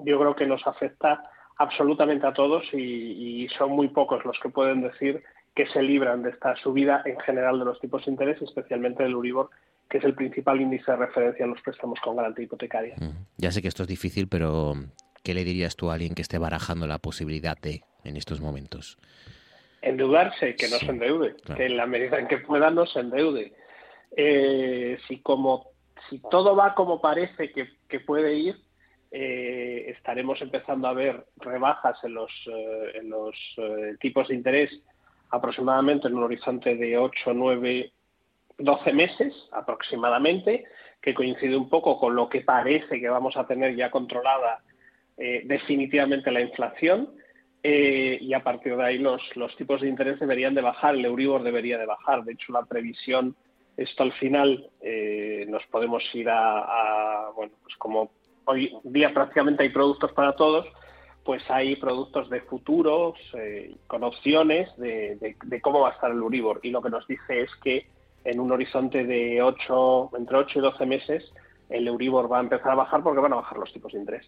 yo 0.04 0.18
creo 0.18 0.34
que 0.34 0.46
nos 0.46 0.66
afecta 0.66 1.22
absolutamente 1.56 2.26
a 2.26 2.32
todos 2.32 2.64
y, 2.72 3.44
y 3.44 3.48
son 3.50 3.70
muy 3.70 3.88
pocos 3.88 4.24
los 4.24 4.38
que 4.40 4.48
pueden 4.48 4.82
decir 4.82 5.22
que 5.58 5.66
se 5.66 5.82
libran 5.82 6.22
de 6.22 6.30
esta 6.30 6.54
subida 6.54 7.02
en 7.04 7.18
general 7.18 7.58
de 7.58 7.64
los 7.64 7.80
tipos 7.80 8.04
de 8.06 8.12
interés, 8.12 8.40
especialmente 8.40 9.02
del 9.02 9.16
Uribor, 9.16 9.50
que 9.90 9.98
es 9.98 10.04
el 10.04 10.14
principal 10.14 10.60
índice 10.60 10.88
de 10.88 10.98
referencia 10.98 11.42
en 11.42 11.50
los 11.50 11.60
préstamos 11.62 11.98
con 11.98 12.14
garantía 12.14 12.44
hipotecaria. 12.44 12.94
Ya 13.38 13.50
sé 13.50 13.60
que 13.60 13.66
esto 13.66 13.82
es 13.82 13.88
difícil, 13.88 14.28
pero 14.28 14.74
¿qué 15.24 15.34
le 15.34 15.42
dirías 15.42 15.74
tú 15.74 15.90
a 15.90 15.94
alguien 15.94 16.14
que 16.14 16.22
esté 16.22 16.38
barajando 16.38 16.86
la 16.86 16.98
posibilidad 16.98 17.58
de 17.58 17.82
en 18.04 18.16
estos 18.16 18.40
momentos? 18.40 18.98
Endeudarse, 19.82 20.54
que 20.54 20.68
no 20.68 20.76
se 20.76 20.86
endeude, 20.86 21.34
que 21.56 21.66
en 21.66 21.76
la 21.76 21.86
medida 21.86 22.20
en 22.20 22.28
que 22.28 22.38
pueda 22.38 22.70
no 22.70 22.86
se 22.86 23.00
endeude. 23.00 23.52
Eh, 24.16 24.96
si 25.08 25.18
como 25.22 25.70
si 26.08 26.20
todo 26.30 26.54
va 26.54 26.76
como 26.76 27.00
parece 27.00 27.50
que, 27.50 27.98
puede 27.98 28.34
ir, 28.34 28.60
eh, 29.10 29.86
estaremos 29.88 30.40
empezando 30.40 30.86
a 30.86 30.92
ver 30.92 31.26
rebajas 31.38 31.98
en 32.04 32.14
los, 32.14 32.30
eh, 32.46 32.92
en 32.94 33.10
los 33.10 33.34
tipos 33.98 34.28
de 34.28 34.36
interés 34.36 34.80
aproximadamente 35.30 36.08
en 36.08 36.14
un 36.14 36.24
horizonte 36.24 36.76
de 36.76 36.98
8, 36.98 37.32
9, 37.34 37.92
12 38.58 38.92
meses 38.92 39.34
aproximadamente, 39.52 40.64
que 41.00 41.14
coincide 41.14 41.56
un 41.56 41.68
poco 41.68 41.98
con 41.98 42.14
lo 42.14 42.28
que 42.28 42.40
parece 42.40 43.00
que 43.00 43.08
vamos 43.08 43.36
a 43.36 43.46
tener 43.46 43.76
ya 43.76 43.90
controlada 43.90 44.62
eh, 45.16 45.42
definitivamente 45.44 46.30
la 46.30 46.40
inflación. 46.40 47.10
Eh, 47.62 48.18
y 48.20 48.32
a 48.34 48.44
partir 48.44 48.76
de 48.76 48.84
ahí 48.84 48.98
los, 48.98 49.20
los 49.36 49.54
tipos 49.56 49.80
de 49.80 49.88
interés 49.88 50.20
deberían 50.20 50.54
de 50.54 50.62
bajar, 50.62 50.94
el 50.94 51.04
Euribor 51.04 51.42
debería 51.42 51.76
de 51.76 51.86
bajar. 51.86 52.24
De 52.24 52.32
hecho, 52.32 52.52
la 52.52 52.64
previsión, 52.64 53.34
esto 53.76 54.04
al 54.04 54.12
final 54.12 54.70
eh, 54.80 55.44
nos 55.48 55.66
podemos 55.66 56.02
ir 56.14 56.28
a, 56.30 57.30
bueno, 57.34 57.52
pues 57.62 57.74
como 57.76 58.10
hoy 58.44 58.72
día 58.84 59.12
prácticamente 59.12 59.64
hay 59.64 59.68
productos 59.70 60.12
para 60.12 60.34
todos, 60.34 60.66
pues 61.28 61.42
hay 61.50 61.76
productos 61.76 62.30
de 62.30 62.40
futuros 62.40 63.18
con 63.86 64.02
opciones 64.02 64.74
de, 64.78 65.36
de, 65.44 65.60
cómo 65.60 65.80
va 65.80 65.90
a 65.90 65.92
estar 65.92 66.10
el 66.10 66.16
Euribor. 66.16 66.58
Y 66.62 66.70
lo 66.70 66.80
que 66.80 66.88
nos 66.88 67.06
dice 67.06 67.42
es 67.42 67.50
que 67.62 67.86
en 68.24 68.40
un 68.40 68.50
horizonte 68.50 69.04
de 69.04 69.42
8, 69.42 70.12
entre 70.16 70.38
8 70.38 70.58
y 70.58 70.62
12 70.62 70.86
meses, 70.86 71.32
el 71.68 71.86
Euribor 71.86 72.32
va 72.32 72.38
a 72.38 72.40
empezar 72.40 72.70
a 72.70 72.76
bajar 72.76 73.02
porque 73.02 73.20
van 73.20 73.34
a 73.34 73.36
bajar 73.36 73.58
los 73.58 73.70
tipos 73.70 73.92
de 73.92 73.98
interés. 73.98 74.26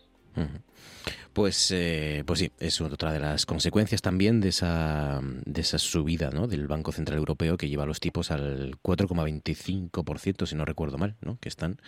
Pues, 1.33 1.71
eh, 1.71 2.23
pues 2.27 2.41
sí, 2.41 2.53
es 2.59 2.79
otra 2.83 3.13
de 3.15 3.21
las 3.21 3.47
consecuencias 3.47 4.03
también 4.03 4.43
de 4.43 4.51
esa, 4.51 5.21
de 5.23 5.61
esa 5.63 5.79
subida 5.79 6.29
¿no? 6.29 6.49
del 6.49 6.69
Banco 6.69 6.93
Central 6.93 7.17
Europeo 7.17 7.57
que 7.57 7.71
lleva 7.71 7.87
los 7.87 8.01
tipos 8.01 8.31
al 8.31 8.77
4,25%, 8.83 10.45
si 10.45 10.55
no 10.55 10.67
recuerdo 10.67 10.99
mal, 10.99 11.17
¿no? 11.23 11.39
que 11.41 11.49
están. 11.49 11.81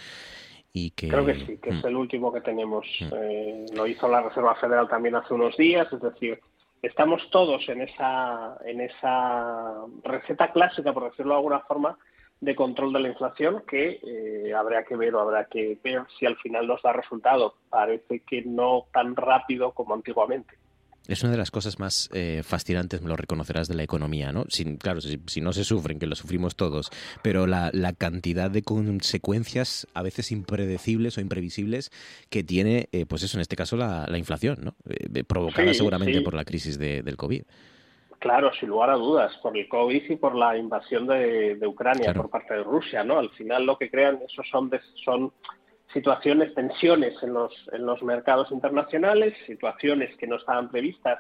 Y 0.73 0.91
que... 0.93 1.09
Creo 1.09 1.27
que 1.27 1.35
sí, 1.47 1.59
que 1.59 1.71
es 1.71 1.85
mm. 1.85 1.87
el 1.87 1.97
último 1.97 2.33
que 2.33 2.41
tenemos. 2.41 2.87
Mm. 3.01 3.15
Eh, 3.15 3.67
lo 3.75 3.87
hizo 3.87 4.09
la 4.09 4.23
Reserva 4.23 4.55
Federal 4.57 4.89
también 4.89 5.15
hace 5.15 5.35
unos 5.35 5.57
días, 5.57 5.93
es 5.93 6.01
decir, 6.01 6.41
estamos 6.81 7.29
todos 7.31 7.69
en 7.69 7.83
esa, 7.83 8.57
en 8.65 8.81
esa 8.81 9.85
receta 10.03 10.51
clásica, 10.53 10.93
por 10.93 11.11
decirlo 11.11 11.33
de 11.33 11.39
alguna 11.39 11.61
forma, 11.61 11.99
de 12.41 12.57
control 12.57 12.93
de 12.93 13.01
la 13.01 13.09
inflación 13.09 13.63
que 13.69 14.01
eh, 14.03 14.53
habrá 14.53 14.85
que 14.85 14.97
ver 14.97 15.15
o 15.15 15.21
habrá 15.21 15.45
que 15.45 15.79
ver 15.83 16.03
si 16.19 16.27
al 16.27 16.37
final 16.39 16.67
nos 16.67 16.83
da 16.83 16.93
resultado. 16.93 17.55
Parece 17.71 18.21
que 18.21 18.43
no 18.43 18.87
tan 18.93 19.15
rápido 19.15 19.73
como 19.73 19.95
antiguamente. 19.95 20.57
Es 21.09 21.23
una 21.23 21.33
de 21.33 21.39
las 21.39 21.51
cosas 21.51 21.79
más 21.81 22.09
eh, 22.13 22.43
fascinantes, 22.45 23.03
me 23.03 23.09
lo 23.09 23.17
reconocerás, 23.17 23.69
de 23.69 23.75
la 23.75 23.83
economía, 23.83 24.33
¿no? 24.33 24.45
Sin, 24.49 24.77
claro, 24.77 25.01
si, 25.01 25.41
no 25.41 25.53
se 25.53 25.65
sufren, 25.65 25.99
que 25.99 26.07
lo 26.07 26.15
sufrimos 26.15 26.55
todos, 26.55 26.91
pero 27.23 27.47
la, 27.47 27.71
la, 27.73 27.93
cantidad 27.93 28.51
de 28.51 28.63
consecuencias 28.63 29.87
a 29.95 30.03
veces 30.03 30.31
impredecibles 30.31 31.19
o 31.19 31.21
imprevisibles 31.21 31.91
que 32.31 32.45
tiene, 32.45 32.89
eh, 32.93 33.05
pues 33.07 33.23
eso, 33.23 33.37
en 33.37 33.43
este 33.43 33.57
caso, 33.57 33.77
la, 33.77 34.07
la 34.09 34.19
inflación, 34.19 34.59
¿no? 34.63 34.75
Eh, 34.89 35.25
provocada 35.25 35.75
seguramente 35.75 36.21
por 36.23 36.35
la 36.35 36.45
crisis 36.45 36.79
de, 36.79 37.03
del 37.03 37.17
COVID. 37.17 37.43
Claro, 38.23 38.53
sin 38.55 38.69
lugar 38.69 38.91
a 38.91 38.95
dudas, 38.95 39.37
por 39.43 39.57
el 39.59 39.69
COVID 39.69 40.11
y 40.11 40.17
por 40.17 40.37
la 40.37 40.57
invasión 40.57 41.09
de, 41.09 41.57
de 41.57 41.67
Ucrania 41.67 42.15
por 42.15 42.31
parte 42.31 42.55
de 42.55 42.63
Rusia, 42.63 43.03
¿no? 43.03 43.19
Al 43.19 43.31
final 43.31 43.67
lo 43.67 43.77
que 43.77 43.91
crean, 43.91 44.21
esos 44.25 44.49
son, 44.49 44.71
son 45.05 45.33
situaciones, 45.93 46.55
tensiones 46.55 47.21
en 47.23 47.35
los, 47.35 47.53
en 47.73 47.85
los 47.87 48.03
mercados 48.03 48.51
internacionales, 48.51 49.35
situaciones 49.47 50.17
que 50.17 50.27
no 50.27 50.37
estaban 50.37 50.71
previstas 50.71 51.19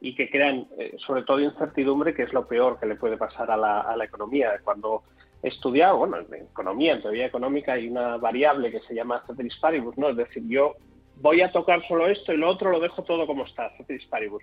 y 0.00 0.14
que 0.14 0.30
crean 0.30 0.66
eh, 0.78 0.96
sobre 1.06 1.22
todo 1.22 1.40
incertidumbre, 1.40 2.14
que 2.14 2.24
es 2.24 2.32
lo 2.32 2.46
peor 2.46 2.78
que 2.78 2.86
le 2.86 2.96
puede 2.96 3.16
pasar 3.16 3.50
a 3.50 3.56
la, 3.56 3.80
a 3.80 3.96
la 3.96 4.04
economía. 4.04 4.52
Cuando 4.62 5.02
he 5.42 5.48
estudiado, 5.48 5.98
bueno, 5.98 6.18
en 6.18 6.34
economía, 6.34 6.92
en 6.92 7.02
teoría 7.02 7.26
económica, 7.26 7.72
hay 7.72 7.88
una 7.88 8.16
variable 8.16 8.70
que 8.70 8.80
se 8.80 8.94
llama 8.94 9.22
ceteris 9.26 9.56
paribus, 9.56 9.96
¿no? 9.96 10.10
Es 10.10 10.16
decir, 10.16 10.42
yo 10.46 10.74
voy 11.16 11.40
a 11.40 11.52
tocar 11.52 11.86
solo 11.86 12.06
esto 12.06 12.32
y 12.32 12.36
lo 12.36 12.48
otro 12.48 12.70
lo 12.70 12.80
dejo 12.80 13.02
todo 13.02 13.26
como 13.26 13.44
está, 13.44 13.70
ceteris 13.76 14.06
paribus. 14.06 14.42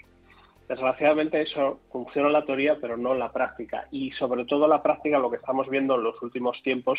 Desgraciadamente 0.67 1.41
eso 1.41 1.81
funciona 1.91 2.27
en 2.27 2.33
la 2.33 2.45
teoría, 2.45 2.77
pero 2.79 2.95
no 2.95 3.11
en 3.11 3.19
la 3.19 3.31
práctica. 3.31 3.87
Y 3.91 4.11
sobre 4.11 4.45
todo 4.45 4.63
en 4.63 4.69
la 4.69 4.81
práctica 4.81 5.19
lo 5.19 5.29
que 5.29 5.35
estamos 5.35 5.69
viendo 5.69 5.95
en 5.95 6.03
los 6.03 6.21
últimos 6.21 6.61
tiempos 6.63 6.97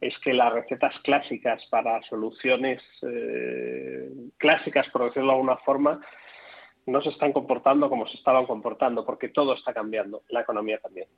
es 0.00 0.18
que 0.20 0.32
las 0.32 0.52
recetas 0.52 0.94
clásicas 1.00 1.64
para 1.66 2.00
soluciones 2.02 2.82
eh, 3.02 4.10
clásicas, 4.36 4.88
por 4.90 5.04
decirlo 5.04 5.28
de 5.28 5.34
alguna 5.34 5.56
forma, 5.58 6.00
no 6.86 7.02
se 7.02 7.10
están 7.10 7.32
comportando 7.32 7.88
como 7.88 8.06
se 8.06 8.16
estaban 8.16 8.46
comportando, 8.46 9.04
porque 9.04 9.28
todo 9.28 9.54
está 9.54 9.74
cambiando, 9.74 10.22
la 10.28 10.40
economía 10.40 10.78
también. 10.78 11.08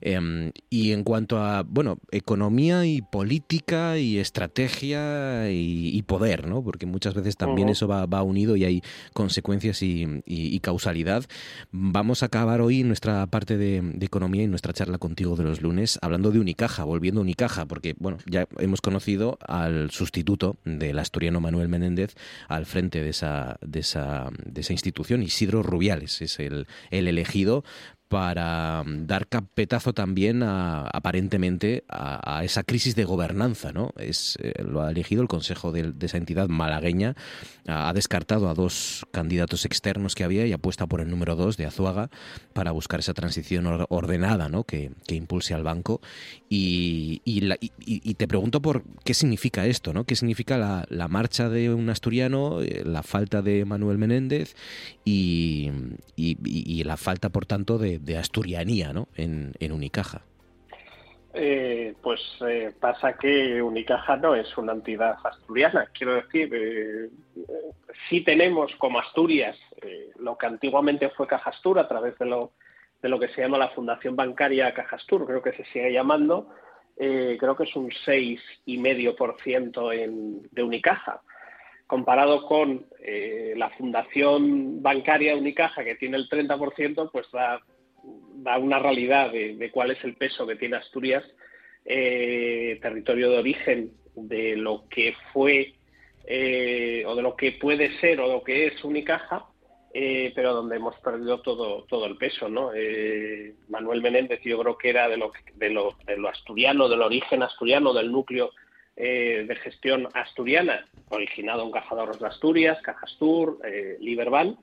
Em, 0.00 0.52
y 0.70 0.92
en 0.92 1.04
cuanto 1.04 1.38
a, 1.38 1.62
bueno, 1.62 1.98
economía 2.10 2.84
y 2.86 3.02
política 3.02 3.98
y 3.98 4.18
estrategia 4.18 5.50
y, 5.50 6.02
poder, 6.02 6.48
¿no? 6.48 6.62
Porque 6.62 6.84
muchas 6.84 7.14
veces 7.14 7.36
también 7.36 7.68
eso 7.68 7.86
va, 7.86 8.22
unido 8.22 8.56
y 8.56 8.64
hay 8.64 8.82
consecuencias 9.12 9.82
y, 9.82 10.60
causalidad. 10.60 11.24
Vamos 11.72 12.22
a 12.22 12.26
acabar 12.26 12.60
hoy 12.60 12.84
nuestra 12.84 13.26
parte 13.26 13.56
de, 13.56 13.82
economía 14.00 14.42
y 14.42 14.46
nuestra 14.46 14.72
charla 14.72 14.98
contigo 14.98 15.36
de 15.36 15.44
los 15.44 15.62
lunes 15.62 15.98
hablando 16.02 16.30
de 16.30 16.38
Unicaja, 16.38 16.84
volviendo 16.84 17.20
a 17.20 17.22
Unicaja, 17.22 17.66
porque, 17.66 17.94
bueno, 17.98 18.18
ya 18.26 18.46
hemos 18.58 18.80
conocido 18.80 19.38
al 19.46 19.90
sustituto 19.90 20.56
del 20.64 20.98
asturiano 20.98 21.40
Manuel 21.40 21.68
Menéndez 21.68 22.14
al 22.48 22.66
frente 22.66 23.02
de 23.02 23.10
esa, 23.10 23.58
de 23.60 23.80
esa, 23.80 24.28
de 24.44 24.60
esa 24.60 24.72
institución, 24.72 25.22
Isidro 25.22 25.62
Rubiales, 25.62 26.20
es 26.20 26.38
el, 26.38 26.66
el 26.90 27.08
elegido 27.08 27.64
para 28.12 28.84
mm, 28.84 29.06
dar 29.06 29.26
capetazo 29.26 29.94
también 29.94 30.42
aparentemente 30.42 31.82
a, 31.88 32.44
esa 32.44 32.62
crisis 32.62 32.94
de 32.94 33.06
gobernanza, 33.06 33.72
¿no? 33.72 33.94
Es, 33.96 34.36
eh, 34.42 34.52
lo 34.62 34.82
ha 34.82 34.90
elegido 34.90 35.22
el 35.22 35.28
Consejo 35.28 35.72
de, 35.72 35.94
esa 35.98 36.18
entidad 36.18 36.50
malagueña, 36.50 37.16
ha, 37.66 37.90
descartado 37.94 38.50
a 38.50 38.54
dos 38.54 39.06
candidatos 39.12 39.64
externos 39.64 40.14
que 40.14 40.24
había 40.24 40.46
y 40.46 40.52
apuesta 40.52 40.86
por 40.86 41.00
el 41.00 41.08
número 41.08 41.36
dos 41.36 41.56
de 41.56 41.64
Azuaga 41.64 42.10
para 42.52 42.70
buscar 42.72 43.00
esa 43.00 43.14
transición 43.14 43.86
ordenada, 43.88 44.50
¿no? 44.50 44.64
Que, 44.64 44.90
impulse 45.08 45.54
al 45.54 45.62
banco 45.62 46.02
y, 46.50 47.22
te 48.18 48.28
pregunto 48.28 48.60
por 48.60 48.82
qué 49.04 49.14
significa 49.14 49.64
esto, 49.64 49.94
¿no? 49.94 50.04
¿Qué 50.04 50.16
significa 50.16 50.58
la, 50.90 51.08
marcha 51.08 51.48
de 51.48 51.72
un 51.72 51.88
asturiano, 51.88 52.60
eh, 52.60 52.82
la 52.84 53.02
falta 53.02 53.40
de 53.40 53.64
Manuel 53.64 53.96
Menéndez 53.96 54.54
y 55.04 55.70
la 56.84 56.96
falta, 56.98 57.30
por 57.30 57.46
tanto, 57.46 57.78
de, 57.78 58.01
de 58.02 58.18
asturianía 58.18 58.92
¿no? 58.92 59.08
en, 59.16 59.54
Unicaja. 59.72 60.20
Eh, 61.34 61.94
pues 62.02 62.20
eh, 62.46 62.74
pasa 62.78 63.14
que 63.14 63.62
Unicaja 63.62 64.16
no 64.16 64.34
es 64.34 64.54
una 64.58 64.72
entidad 64.72 65.16
asturiana. 65.24 65.88
Quiero 65.96 66.16
decir, 66.16 66.50
eh, 66.52 67.08
sí 68.08 68.20
tenemos 68.22 68.74
como 68.76 68.98
Asturias 68.98 69.56
lo 70.18 70.36
que 70.36 70.46
antiguamente 70.46 71.08
fue 71.10 71.26
Cajastur 71.26 71.78
a 71.78 71.88
través 71.88 72.18
de 72.18 72.26
lo, 72.26 72.52
de 73.00 73.08
lo 73.08 73.18
que 73.18 73.28
se 73.28 73.40
llama 73.40 73.56
la 73.58 73.70
Fundación 73.70 74.14
Bancaria 74.14 74.74
Cajastur, 74.74 75.26
creo 75.26 75.42
que 75.42 75.52
se 75.52 75.64
sigue 75.72 75.92
llamando. 75.92 76.50
creo 76.96 77.56
que 77.56 77.64
es 77.64 77.74
un 77.74 77.90
6,5% 77.90 80.50
de 80.50 80.62
Unicaja 80.62 81.22
comparado 81.88 82.46
con 82.46 82.86
la 83.56 83.70
Fundación 83.70 84.80
Bancaria 84.82 85.34
Unicaja, 85.34 85.82
que 85.82 85.96
tiene 85.96 86.16
el 86.16 86.28
30%, 86.28 87.10
pues 87.10 87.28
da 87.32 87.60
da 88.42 88.58
una 88.58 88.78
realidad 88.78 89.30
de, 89.32 89.70
cuál 89.72 89.92
es 89.92 90.02
el 90.04 90.14
peso 90.14 90.46
que 90.46 90.56
tiene 90.56 90.76
Asturias, 90.76 91.24
eh, 91.84 92.78
territorio 92.82 93.30
de 93.30 93.38
origen 93.38 93.92
de 94.14 94.56
lo 94.56 94.84
que 94.88 95.14
fue 95.32 95.74
eh, 96.26 97.04
o 97.06 97.14
de 97.14 97.22
lo 97.22 97.36
que 97.36 97.52
puede 97.52 97.98
ser 97.98 98.20
o 98.20 98.28
lo 98.28 98.42
que 98.42 98.66
es 98.66 98.84
Unicaja, 98.84 99.46
eh, 99.94 100.32
pero 100.34 100.54
donde 100.54 100.76
hemos 100.76 100.96
perdido 101.00 101.40
todo, 101.40 101.84
todo 101.84 102.06
el 102.06 102.16
peso. 102.16 102.48
¿no? 102.48 102.70
Manuel 103.68 104.02
Menéndez 104.02 104.40
yo 104.42 104.58
creo 104.58 104.78
que 104.78 104.90
era 104.90 105.08
de 105.08 105.16
lo, 105.16 105.32
de, 105.54 105.70
lo, 105.70 105.96
de 106.06 106.16
lo 106.16 106.28
asturiano, 106.28 106.88
del 106.88 107.02
origen 107.02 107.42
asturiano, 107.42 107.92
del 107.92 108.10
núcleo 108.10 108.50
de 108.94 109.58
gestión 109.62 110.06
asturiana, 110.12 110.86
originado 111.08 111.64
en 111.64 111.70
Cajadores 111.70 112.18
de 112.20 112.26
Asturias, 112.26 112.78
Cajastur, 112.82 113.58
Liberban, 114.00 114.58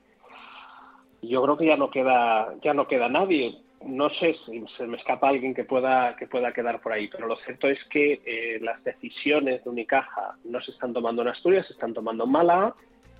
yo 1.22 1.42
creo 1.42 1.56
que 1.56 1.66
ya 1.66 1.76
no 1.76 1.90
queda 1.90 2.54
ya 2.62 2.74
no 2.74 2.86
queda 2.86 3.08
nadie 3.08 3.56
no 3.84 4.10
sé 4.10 4.36
si 4.44 4.64
se 4.76 4.86
me 4.86 4.98
escapa 4.98 5.28
alguien 5.28 5.54
que 5.54 5.64
pueda 5.64 6.16
que 6.16 6.26
pueda 6.26 6.52
quedar 6.52 6.80
por 6.80 6.92
ahí 6.92 7.08
pero 7.08 7.26
lo 7.26 7.36
cierto 7.36 7.68
es 7.68 7.82
que 7.84 8.20
eh, 8.24 8.58
las 8.60 8.82
decisiones 8.84 9.64
de 9.64 9.70
Unicaja 9.70 10.36
no 10.44 10.60
se 10.60 10.72
están 10.72 10.92
tomando 10.92 11.22
en 11.22 11.28
Asturias 11.28 11.66
se 11.66 11.72
están 11.72 11.94
tomando 11.94 12.24
en 12.24 12.30
Málaga 12.30 12.74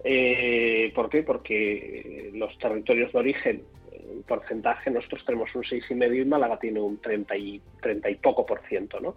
eh, 0.04 0.92
¿por 0.94 1.08
qué? 1.10 1.22
porque 1.22 2.30
los 2.34 2.56
territorios 2.58 3.12
de 3.12 3.18
origen 3.18 3.62
en 3.92 4.22
porcentaje 4.22 4.90
nosotros 4.90 5.24
tenemos 5.24 5.54
un 5.54 5.64
seis 5.64 5.84
y 5.90 5.94
medio 5.94 6.22
y 6.22 6.26
Málaga 6.26 6.58
tiene 6.58 6.80
un 6.80 6.98
30 6.98 7.36
y 7.36 7.60
30 7.80 8.10
y 8.10 8.14
poco 8.16 8.44
por 8.44 8.60
ciento 8.66 9.00
¿no? 9.00 9.14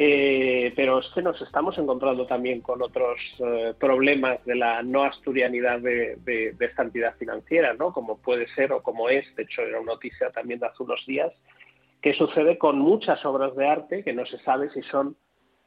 Eh, 0.00 0.72
pero 0.76 1.00
es 1.00 1.08
que 1.08 1.22
nos 1.22 1.42
estamos 1.42 1.76
encontrando 1.76 2.24
también 2.24 2.60
con 2.60 2.80
otros 2.80 3.18
eh, 3.40 3.74
problemas 3.80 4.44
de 4.44 4.54
la 4.54 4.80
no 4.80 5.02
asturianidad 5.02 5.80
de, 5.80 6.54
esta 6.60 6.82
entidad 6.84 7.16
financiera, 7.16 7.74
¿no? 7.74 7.92
Como 7.92 8.18
puede 8.18 8.46
ser 8.54 8.70
o 8.70 8.80
como 8.80 9.08
es, 9.08 9.26
de 9.34 9.42
hecho 9.42 9.62
era 9.62 9.80
una 9.80 9.94
noticia 9.94 10.30
también 10.30 10.60
de 10.60 10.66
hace 10.66 10.84
unos 10.84 11.04
días, 11.04 11.32
que 12.00 12.14
sucede 12.14 12.58
con 12.58 12.78
muchas 12.78 13.24
obras 13.24 13.56
de 13.56 13.66
arte 13.66 14.04
que 14.04 14.12
no 14.12 14.24
se 14.24 14.38
sabe 14.44 14.70
si 14.70 14.82
son 14.82 15.16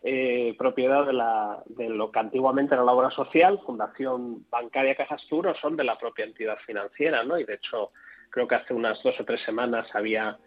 eh, 0.01 0.55
propiedad 0.57 1.05
de, 1.05 1.11
la, 1.11 1.61
de 1.65 1.89
lo 1.89 2.09
que 2.09 2.19
antiguamente 2.19 2.73
era 2.73 2.85
la 2.85 2.93
obra 2.93 3.11
social, 3.11 3.59
Fundación 3.65 4.45
Bancaria 4.49 4.95
Cajastur, 4.95 5.47
o 5.47 5.55
son 5.55 5.75
de 5.75 5.83
la 5.83 5.97
propia 5.97 6.23
entidad 6.23 6.57
financiera, 6.65 7.25
¿no? 7.25 7.37
Y 7.37 7.43
de 7.43 7.55
hecho 7.55 7.91
creo 8.29 8.47
que 8.47 8.55
hace 8.55 8.73
unas 8.73 9.03
dos 9.03 9.19
o 9.19 9.25
tres 9.25 9.41
semanas 9.41 9.93
había 9.93 10.37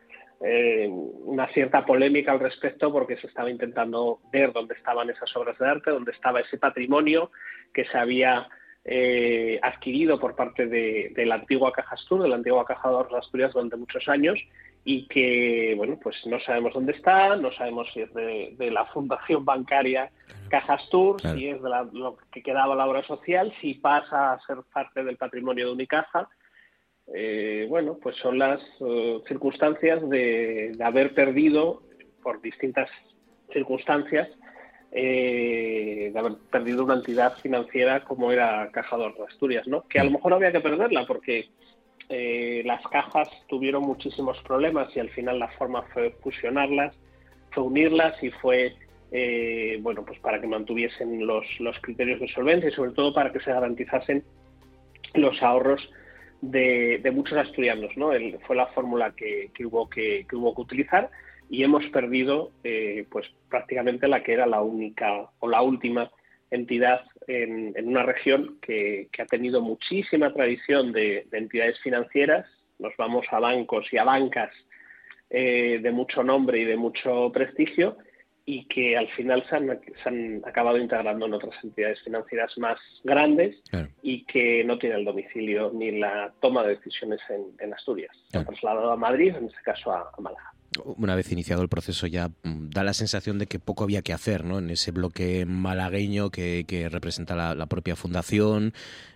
eh, 0.47 0.87
una 0.89 1.49
cierta 1.49 1.87
polémica 1.87 2.33
al 2.33 2.41
respecto 2.41 2.93
porque 2.93 3.17
se 3.17 3.29
estaba 3.29 3.49
intentando 3.49 4.21
ver 4.31 4.53
dónde 4.53 4.75
estaban 4.75 5.09
esas 5.09 5.35
obras 5.37 5.57
de 5.59 5.67
arte, 5.67 5.91
dónde 5.91 6.13
estaba 6.13 6.41
ese 6.41 6.59
patrimonio 6.59 7.31
que 7.73 7.87
se 7.87 7.97
había 7.97 8.47
eh, 8.85 9.59
adquirido 9.63 10.21
por 10.21 10.37
parte 10.37 10.67
de, 10.67 11.15
la 11.25 11.37
antigua 11.37 11.73
Caja 11.73 11.95
Astur, 11.95 12.23
de 12.23 12.29
la 12.29 12.37
antigua 12.37 12.67
Caja 12.67 12.91
de 12.91 12.95
Ahorros 12.95 13.25
Asturias 13.25 13.55
durante 13.55 13.77
muchos 13.77 14.07
años 14.07 14.39
y 14.85 15.09
que, 15.09 15.73
bueno, 15.79 15.99
pues 16.03 16.15
no 16.27 16.39
sabemos 16.41 16.75
dónde 16.75 16.93
está, 16.93 17.37
no 17.37 17.51
sabemos 17.53 17.89
si 17.95 18.03
es 18.03 18.13
de, 18.13 18.71
la 18.71 18.85
fundación 18.85 19.47
bancaria 19.47 20.11
Caja 20.51 20.75
Astur, 20.75 21.23
si 21.23 21.49
es 21.49 21.63
de 21.63 21.71
lo 21.93 22.19
que 22.31 22.43
quedaba 22.43 22.75
la 22.75 22.87
obra 22.87 23.03
social, 23.05 23.51
si 23.63 23.73
pasa 23.73 24.35
a 24.35 24.41
ser 24.41 24.59
parte 24.71 25.03
del 25.03 25.17
patrimonio 25.17 25.65
de 25.69 25.73
Unicaja. 25.73 26.29
Eh, 27.12 27.66
bueno, 27.68 27.99
pues 28.02 28.16
son 28.16 28.38
las 28.38 28.61
eh, 28.80 29.20
circunstancias 29.28 30.08
de, 30.08 30.76
haber 30.82 31.14
perdido, 31.14 31.82
por 32.23 32.40
distintas 32.40 32.88
circunstancias, 33.52 34.28
eh, 34.90 36.11
de 36.12 36.18
haber 36.18 36.37
perdido 36.50 36.84
una 36.84 36.94
entidad 36.94 37.37
financiera 37.38 38.04
como 38.04 38.32
era 38.32 38.70
Caja 38.73 38.96
de 38.96 39.12
Asturias, 39.28 39.66
¿no? 39.66 39.82
Que 39.87 40.00
a 40.00 40.04
lo 40.04 40.12
mejor 40.12 40.32
había 40.32 40.52
que 40.52 40.61
perderla 40.61 41.04
porque 41.06 41.49
las 42.64 42.82
cajas 42.88 43.28
tuvieron 43.49 43.82
muchísimos 43.82 44.38
problemas 44.42 44.94
y 44.94 45.00
al 45.00 45.11
final 45.11 45.38
la 45.38 45.49
forma 45.49 45.82
fue 45.94 46.11
fusionarlas, 46.23 46.94
fue 47.50 47.64
unirlas 47.64 48.23
y 48.23 48.30
fue 48.30 48.75
bueno, 49.80 50.04
pues 50.04 50.18
para 50.20 50.40
que 50.40 50.46
mantuviesen 50.46 51.26
los, 51.26 51.44
los 51.61 51.78
criterios 51.80 52.20
de 52.20 52.28
solvencia 52.28 52.68
y 52.68 52.73
sobre 52.73 52.92
todo 52.92 53.14
para 53.14 53.32
que 53.32 53.40
se 53.40 53.52
garantizasen 53.52 54.25
los 55.14 55.42
ahorros 55.42 55.88
de, 56.51 57.11
muchos 57.13 57.39
asturianos. 57.39 57.97
¿no? 57.97 58.11
fue 58.47 58.57
la 58.57 58.67
fórmula 58.69 59.15
que, 59.17 59.51
hubo 59.65 59.89
que, 59.89 60.27
hubo 60.33 60.55
que 60.55 60.61
utilizar 60.61 61.11
y 61.51 61.63
hemos 61.63 61.85
perdido 61.87 62.53
eh, 62.65 63.07
pues 63.11 63.27
prácticamente 63.49 64.09
la 64.09 64.23
que 64.23 64.33
era 64.33 64.47
la 64.47 64.63
única 64.63 65.31
o 65.41 65.49
la 65.49 65.63
última 65.63 66.11
entidad 66.51 67.03
en, 67.27 67.75
una 67.87 68.03
región 68.03 68.59
que, 68.61 69.09
ha 69.19 69.27
tenido 69.27 69.61
muchísima 69.61 70.33
tradición 70.33 70.93
de, 70.93 71.27
entidades 71.33 71.79
financieras. 71.81 72.47
Nos 72.79 72.93
vamos 72.97 73.27
a 73.31 73.41
bancos 73.41 73.87
y 73.93 73.99
a 73.99 74.05
bancas 74.05 74.51
eh, 75.31 75.79
de 75.83 75.91
mucho 75.91 76.23
nombre 76.23 76.59
y 76.59 76.65
de 76.65 76.77
mucho 76.77 77.31
prestigio 77.33 77.97
y 78.47 78.67
que 78.67 78.97
al 78.97 79.09
final 79.13 79.45
se 79.49 79.57
han, 79.57 80.43
acabado 80.45 80.77
integrando 80.77 81.27
en 81.27 81.35
otras 81.35 81.55
entidades 81.63 82.01
financieras 82.03 82.57
más 82.59 82.79
grandes 83.03 83.57
y 84.03 84.25
que 84.25 84.63
no 84.65 84.79
tienen 84.79 84.99
el 84.99 85.05
domicilio 85.07 85.71
ni 85.73 85.93
la 85.93 86.33
toma 86.41 86.63
de 86.63 86.77
decisiones 86.77 87.21
en, 87.31 87.73
Asturias. 87.73 88.15
Se 88.29 88.39
han 88.39 88.45
trasladado 88.45 88.93
a 88.93 88.97
Madrid, 88.97 89.35
en 89.35 89.47
este 89.47 89.63
caso 89.65 89.91
a, 89.93 90.11
Málaga. 90.19 90.53
Una 90.85 91.15
vez 91.15 91.31
iniciado 91.33 91.63
el 91.63 91.69
proceso 91.69 92.07
ya 92.07 92.29
mm, 92.29 92.71
da 92.71 92.85
la 92.85 92.93
sensación 92.93 93.39
de 93.39 93.47
que 93.47 93.59
poco 93.59 93.85
había 93.85 94.03
que 94.03 94.13
hacer 94.13 94.45
¿no? 94.45 94.59
en 94.59 94.71
ese 94.71 94.91
bloque 94.91 95.47
malagueño 95.47 96.31
que, 96.31 96.89
representa 96.91 97.55
la, 97.55 97.67
propia 97.67 97.97
fundación, 97.97 98.75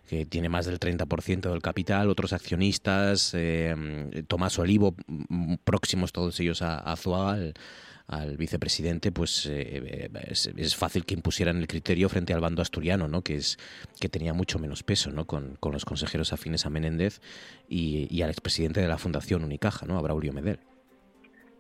que 0.08 0.24
tiene 0.24 0.48
más 0.48 0.66
del 0.66 0.80
30% 0.80 1.50
del 1.50 1.60
capital, 1.60 2.08
otros 2.08 2.32
accionistas, 2.32 3.34
eh, 3.34 3.74
Tomás 4.26 4.58
Olivo, 4.58 4.94
mm, 5.06 5.56
próximos 5.64 6.12
todos 6.12 6.40
ellos 6.40 6.62
a, 6.62 6.78
a 6.78 6.96
al 8.08 8.38
vicepresidente, 8.38 9.12
pues 9.12 9.46
eh, 9.46 10.10
es, 10.26 10.76
fácil 10.76 11.04
que 11.04 11.12
impusieran 11.12 11.58
el 11.58 11.68
criterio 11.68 12.08
frente 12.08 12.32
al 12.32 12.40
bando 12.40 12.62
asturiano, 12.62 13.06
¿no? 13.06 13.22
que 13.22 13.34
es 13.34 13.58
que 14.00 14.08
tenía 14.08 14.32
mucho 14.32 14.58
menos 14.58 14.82
peso 14.82 15.10
¿no? 15.10 15.26
con, 15.26 15.56
con 15.60 15.72
los 15.72 15.84
consejeros 15.84 16.32
afines 16.32 16.64
a 16.64 16.70
Menéndez 16.70 17.20
y, 17.68 18.22
al 18.22 18.30
expresidente 18.30 18.80
de 18.80 18.88
la 18.88 18.96
Fundación 18.96 19.44
Unicaja, 19.44 19.86
¿no? 19.86 19.98
a 19.98 20.00
Braulio 20.00 20.32
Medel. 20.32 20.58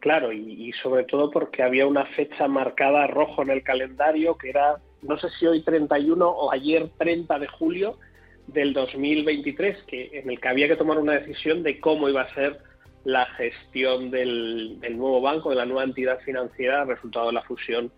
Claro, 0.00 0.32
y, 0.32 0.72
sobre 0.82 1.04
todo 1.04 1.30
porque 1.30 1.62
había 1.62 1.86
una 1.86 2.06
fecha 2.06 2.48
marcada 2.48 3.06
rojo 3.08 3.42
en 3.42 3.50
el 3.50 3.62
calendario, 3.62 4.38
que 4.38 4.48
era, 4.48 4.76
no 5.02 5.18
sé 5.18 5.28
si 5.38 5.46
hoy 5.46 5.62
31 5.62 6.26
o 6.26 6.50
ayer 6.50 6.88
30 6.96 7.38
de 7.40 7.46
julio 7.48 7.98
del 8.46 8.72
2023, 8.72 9.82
que, 9.86 10.18
en 10.20 10.30
el 10.30 10.40
que 10.40 10.48
había 10.48 10.68
que 10.68 10.76
tomar 10.76 10.98
una 10.98 11.14
decisión 11.14 11.62
de 11.62 11.78
cómo 11.80 12.08
iba 12.08 12.22
a 12.22 12.34
ser 12.34 12.67
la 13.04 13.26
gestión 13.26 14.10
del, 14.10 14.78
nuevo 14.96 15.20
banco, 15.20 15.50
de 15.50 15.56
la 15.56 15.66
nueva 15.66 15.84
entidad 15.84 16.20
financiera, 16.20 16.84
resultado 16.84 17.28
de 17.28 17.32
la 17.32 17.42
fusión, 17.42 17.90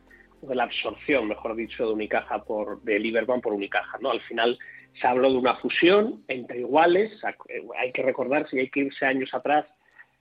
de 0.42 0.54
la 0.54 0.64
absorción, 0.64 1.28
mejor 1.28 1.56
dicho, 1.56 1.86
de 1.86 1.92
Unicaja 1.92 2.44
por, 2.44 2.80
de 2.82 2.98
Liberbank 2.98 3.42
por 3.42 3.52
Unicaja. 3.52 3.98
¿no? 4.00 4.10
Al 4.10 4.20
final 4.22 4.58
se 5.00 5.06
habló 5.06 5.30
de 5.30 5.38
una 5.38 5.56
fusión 5.56 6.22
entre 6.28 6.60
iguales. 6.60 7.12
Hay 7.78 7.92
que 7.92 8.02
recordar, 8.02 8.48
si 8.48 8.58
hay 8.58 8.70
que 8.70 8.80
irse 8.80 9.04
años 9.04 9.32
atrás, 9.34 9.66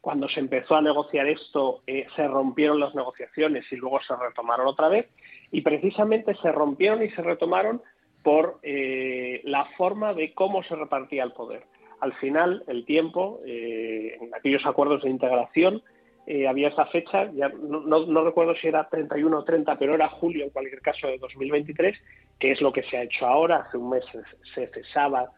cuando 0.01 0.29
se 0.29 0.39
empezó 0.39 0.75
a 0.75 0.81
negociar 0.81 1.27
esto, 1.27 1.81
eh, 1.85 2.07
se 2.15 2.27
rompieron 2.27 2.79
las 2.79 2.95
negociaciones 2.95 3.65
y 3.71 3.75
luego 3.75 3.99
se 4.01 4.15
retomaron 4.15 4.67
otra 4.67 4.87
vez. 4.87 5.07
Y 5.51 5.61
precisamente 5.61 6.35
se 6.41 6.51
rompieron 6.51 7.03
y 7.03 7.09
se 7.09 7.21
retomaron 7.21 7.81
por 8.23 8.59
eh, 8.63 9.41
la 9.43 9.65
forma 9.77 10.13
de 10.13 10.33
cómo 10.33 10.63
se 10.63 10.75
repartía 10.75 11.23
el 11.23 11.31
poder 11.31 11.63
al 11.99 12.13
final 12.13 12.63
el 12.67 12.85
tiempo, 12.85 13.41
eh, 13.45 14.17
en 14.21 14.33
aquellos 14.33 14.65
acuerdos 14.65 15.03
de 15.03 15.09
integración, 15.09 15.81
eh, 16.27 16.47
había 16.47 16.67
esa 16.67 16.85
fecha, 16.85 17.31
ya 17.33 17.49
no, 17.49 18.23
recuerdo 18.23 18.53
si 18.55 18.67
era 18.67 18.87
31 18.87 19.39
o 19.39 19.43
30, 19.43 19.77
pero 19.79 19.95
era 19.95 20.09
julio 20.09 20.43
en 20.43 20.51
cualquier 20.51 20.81
caso 20.81 21.07
de 21.07 21.17
2023, 21.17 21.97
que 22.39 22.51
es 22.51 22.61
lo 22.61 22.71
que 22.71 22.83
se 22.83 22.97
ha 22.97 23.03
hecho 23.03 23.25
ahora, 23.25 23.65
hace 23.67 23.77
un 23.77 23.89
mes 23.89 24.05
se 24.53 24.67
cesaba 24.67 25.31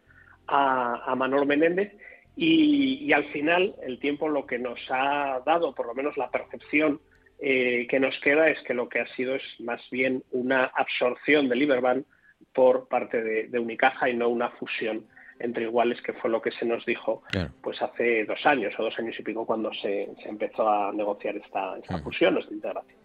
a, 0.47 1.11
a 1.11 1.15
Manuel 1.15 1.45
Menéndez, 1.45 1.93
y, 2.35 3.11
al 3.13 3.25
final 3.31 3.75
el 3.83 3.99
tiempo 3.99 4.27
lo 4.27 4.45
que 4.45 4.57
nos 4.57 4.79
ha 4.89 5.41
dado, 5.45 5.73
por 5.73 5.85
lo 5.85 5.93
menos 5.93 6.17
la 6.17 6.29
percepción 6.29 6.99
eh, 7.39 7.87
que 7.89 7.99
nos 7.99 8.17
queda, 8.19 8.49
es 8.49 8.61
que 8.63 8.73
lo 8.73 8.89
que 8.89 8.99
ha 8.99 9.07
sido 9.15 9.35
es 9.35 9.43
más 9.59 9.81
bien 9.91 10.23
una 10.31 10.65
absorción 10.65 11.49
de 11.49 11.55
Liberbank 11.55 12.05
por 12.53 12.87
parte 12.87 13.47
de 13.47 13.59
Unicaja 13.59 14.09
y 14.09 14.15
no 14.15 14.27
una 14.29 14.49
fusión 14.51 15.05
entre 15.43 15.63
iguales, 15.63 16.01
que 16.01 16.13
fue 16.13 16.29
lo 16.29 16.41
que 16.41 16.51
se 16.51 16.65
nos 16.65 16.85
dijo 16.85 17.23
pues 17.61 17.81
hace 17.81 18.25
dos 18.25 18.39
años 18.45 18.73
o 18.77 18.83
dos 18.83 18.93
años 18.97 19.15
y 19.19 19.23
pico 19.23 19.45
cuando 19.45 19.71
se, 19.73 20.09
empezó 20.25 20.69
a 20.69 20.91
negociar 20.91 21.35
esta, 21.35 21.75
fusión, 22.03 22.37
esta 22.37 22.53
integración. 22.53 23.01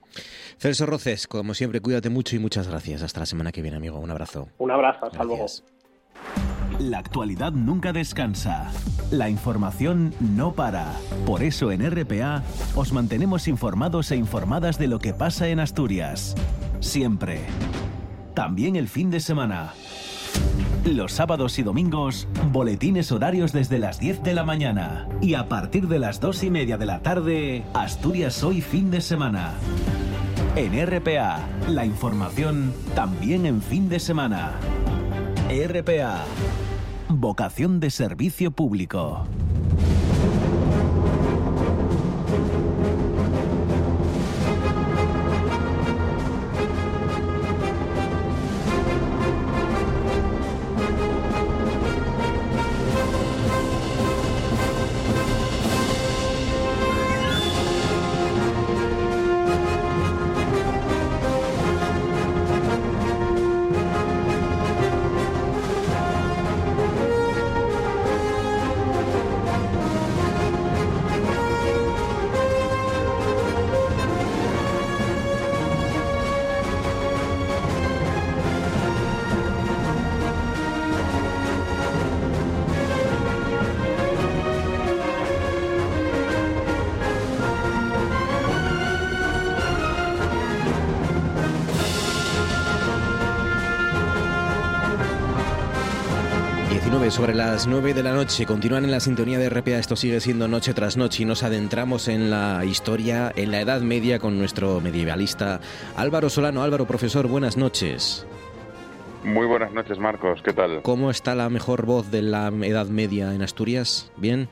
Celso 0.58 0.86
Roces, 0.86 1.26
como 1.26 1.54
siempre, 1.54 1.80
cuídate 1.80 2.08
mucho 2.08 2.36
y 2.36 2.38
muchas 2.38 2.68
gracias. 2.68 3.02
Hasta 3.02 3.20
la 3.20 3.26
semana 3.26 3.52
que 3.52 3.62
viene, 3.62 3.76
amigo. 3.76 3.98
Un 3.98 4.10
abrazo. 4.10 4.48
Un 4.58 4.70
abrazo, 4.70 5.06
hasta 5.06 5.24
luego. 5.24 5.46
La 6.78 6.98
actualidad 6.98 7.52
nunca 7.52 7.92
descansa. 7.92 8.70
La 9.10 9.30
información 9.30 10.12
no 10.20 10.52
para. 10.52 10.92
Por 11.24 11.42
eso 11.42 11.72
en 11.72 11.88
RPA 11.90 12.42
os 12.74 12.92
mantenemos 12.92 13.48
informados 13.48 14.10
e 14.10 14.16
informadas 14.16 14.78
de 14.78 14.88
lo 14.88 14.98
que 14.98 15.14
pasa 15.14 15.48
en 15.48 15.60
Asturias. 15.60 16.34
Siempre. 16.80 17.40
También 18.34 18.76
el 18.76 18.88
fin 18.88 19.10
de 19.10 19.20
semana. 19.20 19.72
Los 20.84 21.12
sábados 21.12 21.58
y 21.58 21.64
domingos, 21.64 22.28
boletines 22.52 23.10
horarios 23.10 23.52
desde 23.52 23.78
las 23.78 23.98
10 23.98 24.22
de 24.22 24.34
la 24.34 24.44
mañana. 24.44 25.08
Y 25.20 25.34
a 25.34 25.48
partir 25.48 25.88
de 25.88 25.98
las 25.98 26.20
2 26.20 26.44
y 26.44 26.50
media 26.50 26.78
de 26.78 26.86
la 26.86 27.00
tarde, 27.00 27.64
Asturias 27.74 28.44
Hoy 28.44 28.60
Fin 28.60 28.90
de 28.90 29.00
Semana. 29.00 29.54
En 30.54 30.72
RPA, 30.86 31.40
la 31.68 31.84
información 31.84 32.72
también 32.94 33.46
en 33.46 33.60
fin 33.60 33.88
de 33.88 33.98
semana. 33.98 34.52
RPA, 35.50 36.24
vocación 37.08 37.80
de 37.80 37.90
servicio 37.90 38.52
público. 38.52 39.26
Sobre 97.16 97.34
las 97.34 97.66
9 97.66 97.94
de 97.94 98.02
la 98.02 98.12
noche. 98.12 98.44
Continúan 98.44 98.84
en 98.84 98.90
la 98.90 99.00
sintonía 99.00 99.38
de 99.38 99.48
RPA. 99.48 99.78
Esto 99.78 99.96
sigue 99.96 100.20
siendo 100.20 100.48
noche 100.48 100.74
tras 100.74 100.98
noche 100.98 101.22
y 101.22 101.26
nos 101.26 101.42
adentramos 101.42 102.08
en 102.08 102.28
la 102.30 102.62
historia, 102.66 103.32
en 103.34 103.52
la 103.52 103.62
Edad 103.62 103.80
Media 103.80 104.18
con 104.18 104.36
nuestro 104.36 104.82
medievalista 104.82 105.60
Álvaro 105.96 106.28
Solano. 106.28 106.62
Álvaro, 106.62 106.84
profesor, 106.84 107.26
buenas 107.26 107.56
noches. 107.56 108.26
Muy 109.24 109.46
buenas 109.46 109.72
noches, 109.72 109.98
Marcos. 109.98 110.42
¿Qué 110.42 110.52
tal? 110.52 110.82
¿Cómo 110.82 111.10
está 111.10 111.34
la 111.34 111.48
mejor 111.48 111.86
voz 111.86 112.10
de 112.10 112.20
la 112.20 112.48
Edad 112.48 112.88
Media 112.88 113.32
en 113.32 113.40
Asturias? 113.40 114.12
¿Bien? 114.18 114.50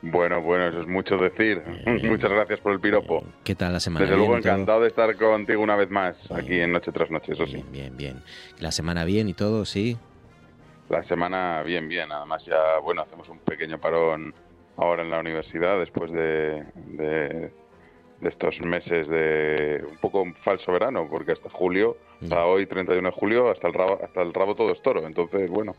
Bueno, 0.00 0.40
bueno, 0.40 0.66
eso 0.68 0.80
es 0.80 0.88
mucho 0.88 1.18
decir. 1.18 1.62
Muchas 2.02 2.30
gracias 2.30 2.60
por 2.60 2.72
el 2.72 2.80
piropo. 2.80 3.26
¿Qué 3.44 3.54
tal 3.54 3.74
la 3.74 3.80
semana? 3.80 4.06
Desde 4.06 4.16
luego 4.16 4.38
encantado 4.38 4.80
de 4.80 4.88
estar 4.88 5.14
contigo 5.16 5.62
una 5.62 5.76
vez 5.76 5.90
más 5.90 6.16
aquí 6.30 6.60
en 6.60 6.72
Noche 6.72 6.92
tras 6.92 7.10
Noche, 7.10 7.34
eso 7.34 7.44
sí. 7.46 7.56
Bien, 7.56 7.70
bien, 7.70 7.96
bien. 7.98 8.22
La 8.58 8.72
semana 8.72 9.04
bien 9.04 9.28
y 9.28 9.34
todo, 9.34 9.66
sí. 9.66 9.98
La 10.88 11.02
semana 11.04 11.62
bien, 11.62 11.88
bien. 11.88 12.12
Además 12.12 12.44
ya, 12.44 12.78
bueno, 12.82 13.02
hacemos 13.02 13.28
un 13.28 13.38
pequeño 13.38 13.78
parón 13.78 14.34
ahora 14.76 15.02
en 15.02 15.10
la 15.10 15.20
universidad 15.20 15.78
después 15.78 16.12
de, 16.12 16.64
de, 16.74 17.50
estos 18.22 18.60
meses 18.60 19.08
de 19.08 19.84
un 19.88 19.98
poco 19.98 20.22
un 20.22 20.34
falso 20.36 20.72
verano, 20.72 21.06
porque 21.10 21.32
hasta 21.32 21.48
julio, 21.50 21.96
hasta 22.22 22.44
hoy 22.44 22.66
31 22.66 23.08
de 23.08 23.14
julio, 23.14 23.50
hasta 23.50 23.68
el 23.68 23.74
rabo, 23.74 23.98
hasta 24.02 24.22
el 24.22 24.34
rabo 24.34 24.54
todo 24.54 24.72
es 24.72 24.82
toro. 24.82 25.06
Entonces, 25.06 25.50
bueno. 25.50 25.74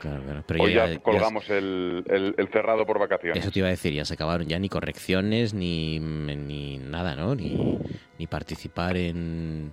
Pero 0.00 0.62
Hoy 0.62 0.74
ya, 0.74 0.96
colgamos 1.00 1.50
El, 1.50 2.04
el, 2.36 2.48
cerrado 2.52 2.86
por 2.86 3.00
vacaciones. 3.00 3.42
Eso 3.42 3.50
te 3.50 3.58
iba 3.58 3.66
a 3.66 3.72
decir, 3.72 3.92
ya 3.92 4.04
se 4.04 4.14
acabaron 4.14 4.46
ya 4.46 4.56
ni 4.60 4.68
correcciones 4.68 5.54
ni, 5.54 5.98
ni 5.98 6.78
nada, 6.78 7.16
¿no? 7.16 7.34
Ni, 7.34 7.80
ni 8.16 8.26
participar 8.28 8.96
en, 8.96 9.72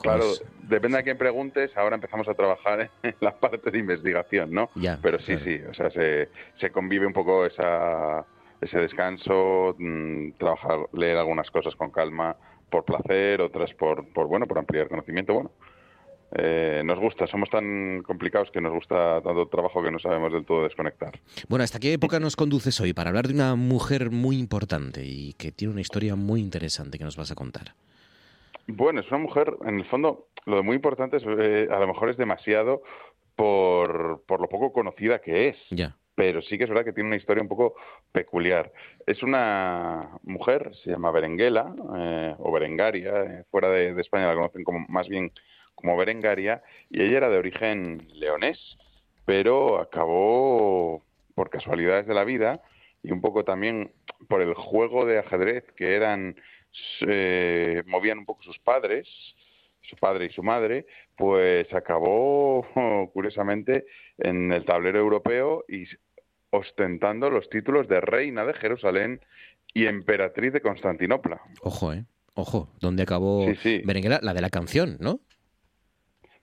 claro, 0.00 0.24
depende 0.62 0.98
a 0.98 1.02
quién 1.02 1.18
preguntes, 1.18 1.76
ahora 1.76 1.96
empezamos 1.96 2.28
a 2.28 2.34
trabajar 2.34 2.90
en 3.02 3.14
la 3.20 3.38
parte 3.38 3.70
de 3.70 3.78
investigación, 3.78 4.52
¿no? 4.52 4.70
Pero 5.02 5.18
sí, 5.18 5.36
sí, 5.44 5.60
o 5.68 5.74
sea, 5.74 5.90
se, 5.90 6.28
se 6.58 6.70
convive 6.70 7.06
un 7.06 7.12
poco 7.12 7.46
esa, 7.46 8.24
ese 8.60 8.78
descanso, 8.78 9.74
mm, 9.78 10.32
trabajar, 10.38 10.78
leer 10.92 11.16
algunas 11.16 11.50
cosas 11.50 11.74
con 11.76 11.90
calma 11.90 12.36
por 12.70 12.84
placer, 12.84 13.40
otras 13.40 13.72
por, 13.74 14.06
por 14.12 14.26
bueno, 14.26 14.46
por 14.46 14.58
ampliar 14.58 14.88
conocimiento, 14.88 15.34
bueno. 15.34 15.50
Eh, 16.32 16.82
nos 16.84 16.98
gusta, 16.98 17.26
somos 17.26 17.48
tan 17.48 18.02
complicados 18.02 18.50
que 18.50 18.60
nos 18.60 18.72
gusta 18.72 19.22
tanto 19.22 19.46
trabajo 19.46 19.82
que 19.82 19.92
no 19.92 19.98
sabemos 19.98 20.32
del 20.32 20.44
todo 20.44 20.64
desconectar. 20.64 21.20
Bueno, 21.48 21.62
¿hasta 21.62 21.78
qué 21.78 21.92
época 21.92 22.18
nos 22.18 22.34
conduces 22.34 22.80
hoy 22.80 22.92
para 22.92 23.10
hablar 23.10 23.28
de 23.28 23.34
una 23.34 23.54
mujer 23.54 24.10
muy 24.10 24.36
importante 24.36 25.04
y 25.04 25.34
que 25.34 25.52
tiene 25.52 25.72
una 25.72 25.80
historia 25.80 26.16
muy 26.16 26.40
interesante 26.40 26.98
que 26.98 27.04
nos 27.04 27.16
vas 27.16 27.30
a 27.30 27.36
contar? 27.36 27.74
Bueno, 28.66 29.00
es 29.00 29.08
una 29.08 29.18
mujer, 29.18 29.54
en 29.64 29.78
el 29.78 29.84
fondo, 29.86 30.28
lo 30.44 30.56
de 30.56 30.62
muy 30.62 30.76
importante 30.76 31.18
es, 31.18 31.24
eh, 31.26 31.68
a 31.70 31.78
lo 31.78 31.86
mejor 31.86 32.10
es 32.10 32.16
demasiado 32.16 32.82
por, 33.36 34.24
por 34.26 34.40
lo 34.40 34.48
poco 34.48 34.72
conocida 34.72 35.20
que 35.20 35.48
es. 35.48 35.56
Ya. 35.70 35.96
Pero 36.14 36.40
sí 36.40 36.56
que 36.56 36.64
es 36.64 36.70
verdad 36.70 36.84
que 36.84 36.94
tiene 36.94 37.08
una 37.08 37.16
historia 37.16 37.42
un 37.42 37.48
poco 37.48 37.74
peculiar. 38.10 38.72
Es 39.06 39.22
una 39.22 40.18
mujer, 40.22 40.74
se 40.82 40.90
llama 40.90 41.10
Berenguela, 41.10 41.74
eh, 41.98 42.34
o 42.38 42.50
Berengaria, 42.50 43.22
eh, 43.22 43.44
fuera 43.50 43.68
de, 43.68 44.00
España 44.00 44.26
la 44.26 44.34
conocen 44.34 44.64
como 44.64 44.86
más 44.88 45.08
bien 45.08 45.30
como 45.74 45.94
Berengaria, 45.96 46.62
y 46.88 47.02
ella 47.02 47.18
era 47.18 47.28
de 47.28 47.36
origen 47.36 48.08
leonés, 48.14 48.78
pero 49.26 49.78
acabó 49.78 51.02
por 51.34 51.50
casualidades 51.50 52.06
de 52.06 52.14
la 52.14 52.24
vida 52.24 52.62
y 53.02 53.12
un 53.12 53.20
poco 53.20 53.44
también 53.44 53.92
por 54.26 54.40
el 54.40 54.54
juego 54.54 55.04
de 55.04 55.18
ajedrez 55.18 55.64
que 55.76 55.94
eran 55.94 56.36
se 56.98 57.82
movían 57.86 58.18
un 58.18 58.24
poco 58.26 58.42
sus 58.42 58.58
padres, 58.58 59.08
su 59.82 59.96
padre 59.96 60.26
y 60.26 60.30
su 60.30 60.42
madre, 60.42 60.86
pues 61.16 61.72
acabó 61.72 62.66
curiosamente 63.12 63.86
en 64.18 64.52
el 64.52 64.64
tablero 64.64 64.98
europeo 64.98 65.64
y 65.68 65.84
ostentando 66.50 67.30
los 67.30 67.48
títulos 67.48 67.88
de 67.88 68.00
reina 68.00 68.44
de 68.44 68.54
Jerusalén 68.54 69.20
y 69.74 69.86
emperatriz 69.86 70.52
de 70.52 70.60
Constantinopla. 70.60 71.40
Ojo, 71.62 71.92
¿eh? 71.92 72.04
Ojo, 72.34 72.70
¿dónde 72.80 73.02
acabó 73.02 73.46
sí, 73.62 73.82
Berenguela? 73.84 74.20
La 74.22 74.34
de 74.34 74.42
la 74.42 74.50
canción, 74.50 74.98
¿no? 75.00 75.20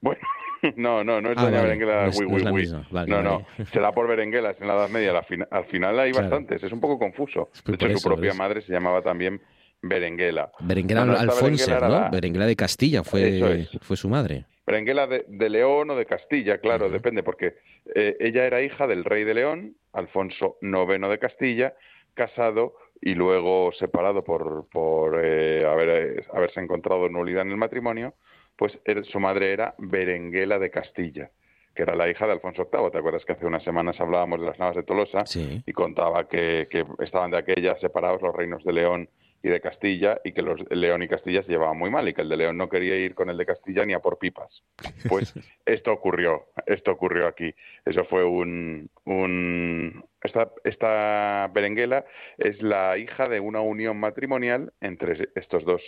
Bueno, 0.01 0.21
no, 0.75 1.03
no, 1.03 1.21
no 1.21 1.31
es 1.31 1.37
ah, 1.37 1.43
doña 1.43 1.61
Berenguela. 1.61 2.09
No, 2.11 3.05
no, 3.05 3.23
no, 3.23 3.45
se 3.71 3.79
da 3.79 3.91
por 3.91 4.07
Berenguelas 4.07 4.59
en 4.59 4.67
la 4.67 4.73
Edad 4.75 4.89
Media. 4.89 5.13
al 5.51 5.65
final 5.65 5.99
hay 5.99 6.11
bastantes, 6.11 6.63
es 6.63 6.71
un 6.71 6.79
poco 6.79 6.97
confuso. 6.97 7.49
De 7.65 7.75
hecho, 7.75 7.97
su 7.97 8.09
propia 8.09 8.33
madre 8.33 8.61
se 8.61 8.71
llamaba 8.71 9.01
también 9.01 9.41
Berenguela. 9.83 10.49
Berenguela 10.61 11.01
Alfonso, 11.01 11.79
¿no? 11.79 12.09
Berenguela 12.09 12.45
de 12.45 12.55
Castilla 12.55 13.03
fue, 13.03 13.67
fue 13.81 13.97
su 13.97 14.07
madre. 14.07 14.45
Berenguela 14.65 15.07
de, 15.07 15.49
León 15.49 15.89
o 15.89 15.95
de 15.95 16.05
Castilla, 16.05 16.59
claro, 16.59 16.89
depende, 16.89 17.21
porque 17.21 17.57
eh, 17.93 18.15
ella 18.21 18.45
era 18.45 18.61
hija 18.61 18.87
del 18.87 19.03
rey 19.03 19.25
de 19.25 19.33
León, 19.33 19.75
Alfonso 19.91 20.57
IX 20.61 21.09
de 21.09 21.19
Castilla, 21.19 21.73
casado 22.13 22.75
y 23.01 23.13
luego 23.13 23.73
separado 23.73 24.23
por, 24.23 24.69
por 24.71 25.19
eh, 25.21 25.65
haber, 25.65 26.25
haberse 26.33 26.61
encontrado 26.61 27.09
nulidad 27.09 27.41
en 27.41 27.51
el 27.51 27.57
matrimonio, 27.57 28.13
pues 28.55 28.79
su 29.11 29.19
madre 29.19 29.51
era 29.51 29.75
Berenguela 29.77 30.59
de 30.59 30.71
Castilla 30.71 31.29
que 31.75 31.81
era 31.81 31.95
la 31.95 32.07
hija 32.07 32.27
de 32.27 32.33
Alfonso 32.33 32.69
VIII. 32.71 32.91
¿Te 32.91 32.99
acuerdas 32.99 33.25
que 33.25 33.33
hace 33.33 33.47
unas 33.47 33.63
semanas 33.63 33.99
hablábamos 33.99 34.39
de 34.39 34.45
las 34.45 34.59
navas 34.59 34.75
de 34.75 34.83
Tolosa 34.83 35.23
y 35.35 35.73
contaba 35.73 36.27
que, 36.27 36.67
que, 36.69 36.85
estaban 36.99 37.31
de 37.31 37.37
aquella 37.37 37.75
separados 37.79 38.21
los 38.21 38.35
reinos 38.35 38.63
de 38.63 38.73
León 38.73 39.09
y 39.43 39.49
de 39.49 39.59
Castilla 39.59 40.21
y 40.23 40.31
que 40.31 40.41
los 40.41 40.59
León 40.71 41.03
y 41.03 41.09
Castilla 41.09 41.43
se 41.43 41.51
llevaban 41.51 41.77
muy 41.77 41.91
mal 41.91 42.07
y 42.07 42.13
que 42.13 42.21
el 42.21 42.29
de 42.29 42.37
León 42.37 42.57
no 42.57 42.69
quería 42.69 42.95
ir 42.95 43.13
con 43.13 43.29
el 43.29 43.37
de 43.37 43.45
Castilla 43.45 43.85
ni 43.85 43.93
a 43.93 43.99
por 43.99 44.17
pipas. 44.17 44.63
Pues 45.09 45.33
esto 45.65 45.91
ocurrió, 45.91 46.45
esto 46.65 46.91
ocurrió 46.91 47.27
aquí. 47.27 47.53
Eso 47.85 48.05
fue 48.05 48.23
un... 48.23 48.89
un 49.03 50.05
esta, 50.23 50.49
esta 50.63 51.51
Berenguela 51.53 52.05
es 52.37 52.61
la 52.61 52.97
hija 52.97 53.27
de 53.27 53.41
una 53.41 53.59
unión 53.59 53.99
matrimonial 53.99 54.71
entre 54.79 55.27
estos 55.35 55.65
dos 55.65 55.81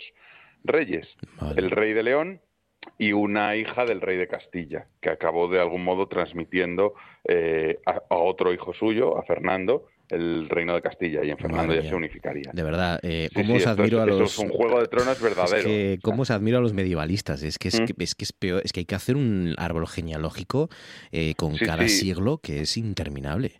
reyes, 0.62 1.08
el 1.56 1.70
rey 1.70 1.94
de 1.94 2.02
León 2.02 2.40
y 2.98 3.12
una 3.12 3.56
hija 3.56 3.84
del 3.84 4.00
rey 4.00 4.16
de 4.16 4.28
Castilla, 4.28 4.86
que 5.00 5.10
acabó 5.10 5.48
de 5.48 5.60
algún 5.60 5.84
modo 5.84 6.08
transmitiendo 6.08 6.94
eh, 7.24 7.80
a, 7.86 8.00
otro 8.10 8.52
hijo 8.52 8.72
suyo, 8.74 9.18
a 9.18 9.22
Fernando, 9.22 9.86
el 10.10 10.48
reino 10.48 10.74
de 10.74 10.82
Castilla 10.82 11.24
y 11.24 11.30
en 11.30 11.38
Fernando 11.38 11.74
ya 11.74 11.82
se 11.82 11.94
unificaría. 11.94 12.50
De 12.52 12.62
verdad, 12.62 13.00
eh, 13.02 13.28
¿cómo 13.34 13.54
os 13.54 13.66
admiro 13.66 14.00
a 14.02 14.06
los... 14.06 14.32
es 14.32 14.38
un 14.38 14.48
juego 14.48 14.80
de 14.80 14.86
tronos 14.86 15.20
verdadero. 15.22 15.68
Es 15.68 16.00
¿Cómo 16.00 16.22
os 16.22 16.30
admiro 16.30 16.58
a 16.58 16.60
los 16.60 16.72
medievalistas? 16.72 17.42
Es 17.42 17.58
que 17.58 17.68
es, 17.68 17.80
que, 17.80 17.94
es, 17.98 18.14
que 18.14 18.24
es 18.24 18.32
peor, 18.32 18.62
es 18.64 18.72
que 18.72 18.80
hay 18.80 18.86
que 18.86 18.94
hacer 18.94 19.16
un 19.16 19.54
árbol 19.58 19.86
genealógico 19.86 20.68
eh, 21.12 21.34
con 21.36 21.56
cada 21.56 21.88
siglo 21.88 22.38
que 22.38 22.62
es 22.62 22.76
interminable. 22.76 23.54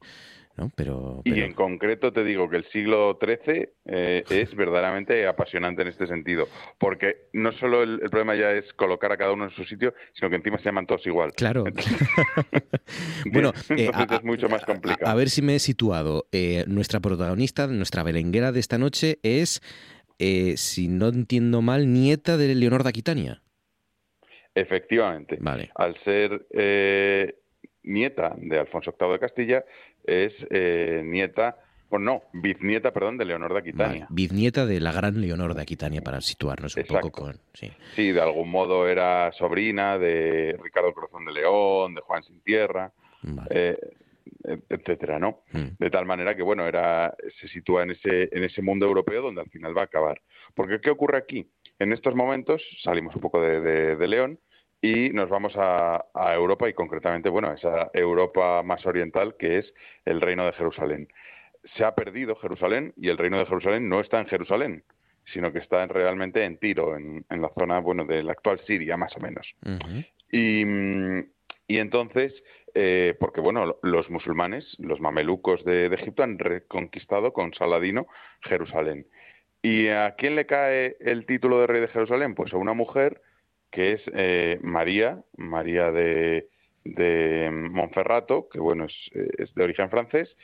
Pero, 0.74 1.20
Y 1.24 1.40
en 1.40 1.52
concreto 1.52 2.12
te 2.12 2.24
digo 2.24 2.48
que 2.48 2.56
el 2.56 2.64
siglo 2.70 3.18
XIII 3.20 3.68
eh, 3.84 4.24
es 4.28 4.54
verdaderamente 4.54 5.26
apasionante 5.26 5.82
en 5.82 5.88
este 5.88 6.06
sentido, 6.06 6.48
porque 6.78 7.28
no 7.34 7.52
solo 7.52 7.82
el, 7.82 8.00
problema 8.10 8.34
ya 8.34 8.52
es 8.52 8.72
colocar 8.72 9.12
a 9.12 9.18
cada 9.18 9.32
uno 9.32 9.44
en 9.44 9.50
su 9.50 9.64
sitio, 9.64 9.92
sino 10.14 10.30
que 10.30 10.36
encima 10.36 10.56
se 10.58 10.64
llaman 10.64 10.86
todos 10.86 11.06
igual. 11.06 11.32
Claro. 11.32 11.64
bueno, 13.30 13.52
eh, 13.70 13.90
es 14.10 14.24
mucho 14.24 14.48
más 14.48 14.64
complicado. 14.64 15.10
A, 15.10 15.14
ver 15.14 15.28
si 15.28 15.42
me 15.42 15.56
he 15.56 15.58
situado. 15.58 16.26
Eh, 16.32 16.64
nuestra 16.66 17.00
protagonista, 17.00 17.66
nuestra 17.66 18.02
belenguera 18.02 18.50
de 18.50 18.60
esta 18.60 18.78
noche 18.78 19.18
es, 19.22 19.60
si 20.18 20.88
no 20.88 21.08
entiendo 21.08 21.60
mal, 21.60 21.92
nieta 21.92 22.38
de 22.38 22.54
Leonor 22.54 22.82
de 22.82 22.88
Aquitania. 22.88 23.42
Efectivamente. 24.54 25.36
Vale. 25.38 25.70
Al 25.74 26.02
ser 26.02 26.46
nieta 27.86 28.34
de 28.36 28.58
Alfonso 28.58 28.94
VIII 28.98 29.12
de 29.12 29.18
Castilla, 29.18 29.64
es 30.06 30.32
eh, 30.50 31.02
nieta, 31.04 31.56
bueno, 31.90 32.04
no, 32.04 32.22
bisnieta, 32.32 32.92
perdón, 32.92 33.18
de 33.18 33.24
Leonor 33.24 33.52
de 33.52 33.58
Aquitania. 33.58 34.06
bisnieta 34.10 34.66
de 34.66 34.80
la 34.80 34.92
gran 34.92 35.20
Leonor 35.20 35.54
de 35.54 35.62
Aquitania, 35.62 36.00
para 36.02 36.20
situarnos 36.20 36.76
un 36.76 36.84
poco 36.84 37.10
con... 37.10 37.40
Sí. 37.54 37.70
sí. 37.94 38.12
de 38.12 38.20
algún 38.20 38.50
modo 38.50 38.88
era 38.88 39.32
sobrina 39.32 39.98
de 39.98 40.58
Ricardo 40.62 40.92
Corazón 40.92 41.24
de 41.24 41.32
León, 41.32 41.94
de 41.94 42.00
Juan 42.00 42.22
Sin 42.22 42.40
Tierra, 42.40 42.92
eh, 43.50 43.78
etcétera, 44.68 45.18
¿no? 45.18 45.42
Mm. 45.52 45.76
De 45.78 45.90
tal 45.90 46.06
manera 46.06 46.34
que, 46.34 46.42
bueno, 46.42 46.66
era 46.66 47.14
se 47.40 47.48
sitúa 47.48 47.82
en 47.82 47.92
ese, 47.92 48.28
en 48.32 48.44
ese 48.44 48.62
mundo 48.62 48.86
europeo 48.86 49.22
donde 49.22 49.40
al 49.40 49.50
final 49.50 49.76
va 49.76 49.82
a 49.82 49.84
acabar. 49.84 50.20
Porque, 50.54 50.80
¿qué 50.80 50.90
ocurre 50.90 51.18
aquí? 51.18 51.48
En 51.78 51.92
estos 51.92 52.14
momentos, 52.14 52.62
salimos 52.82 53.14
un 53.14 53.20
poco 53.20 53.40
de 53.40 54.08
León, 54.08 54.38
y 54.86 55.10
nos 55.10 55.28
vamos 55.28 55.52
a, 55.56 56.04
Europa 56.34 56.68
y 56.68 56.74
concretamente, 56.74 57.28
bueno, 57.28 57.52
esa 57.52 57.90
Europa 57.92 58.62
más 58.62 58.86
oriental 58.86 59.36
que 59.36 59.58
es 59.58 59.74
el 60.04 60.20
Reino 60.20 60.46
de 60.46 60.52
Jerusalén. 60.52 61.08
Se 61.74 61.84
ha 61.84 61.94
perdido 61.94 62.36
Jerusalén 62.36 62.92
y 62.96 63.08
el 63.08 63.18
Reino 63.18 63.38
de 63.38 63.46
Jerusalén 63.46 63.88
no 63.88 64.00
está 64.00 64.20
en 64.20 64.26
Jerusalén, 64.26 64.84
sino 65.32 65.52
que 65.52 65.58
está 65.58 65.84
realmente 65.86 66.44
en 66.44 66.58
Tiro, 66.58 66.96
en, 66.96 67.24
la 67.28 67.50
zona, 67.58 67.80
bueno, 67.80 68.04
de 68.04 68.22
la 68.22 68.32
actual 68.32 68.60
Siria, 68.64 68.96
más 68.96 69.16
o 69.16 69.20
menos. 69.20 69.46
y, 70.30 70.62
y, 71.66 71.78
entonces, 71.78 72.32
eh, 72.74 73.16
porque, 73.18 73.40
bueno, 73.40 73.78
los 73.82 74.08
musulmanes, 74.08 74.76
los 74.78 75.00
mamelucos 75.00 75.64
de, 75.64 75.88
de 75.88 75.96
Egipto 75.96 76.22
han 76.22 76.38
reconquistado 76.38 77.32
con 77.32 77.52
Saladino 77.54 78.06
Jerusalén. 78.42 79.08
¿Y 79.62 79.88
a 79.88 80.14
quién 80.16 80.36
le 80.36 80.46
cae 80.46 80.96
el 81.00 81.26
título 81.26 81.60
de 81.60 81.66
rey 81.66 81.80
de 81.80 81.88
Jerusalén? 81.88 82.36
Pues 82.36 82.52
a 82.52 82.56
una 82.56 82.74
mujer 82.74 83.20
que 83.70 83.92
es 83.92 84.02
eh, 84.14 84.58
María, 84.62 85.22
María 85.36 85.90
de, 85.90 86.48
de 86.84 87.50
Monferrato, 87.52 88.48
que 88.48 88.58
bueno, 88.60 88.86
es, 88.86 89.54
de 89.54 89.64
origen 89.64 89.90
francés, 89.90 90.36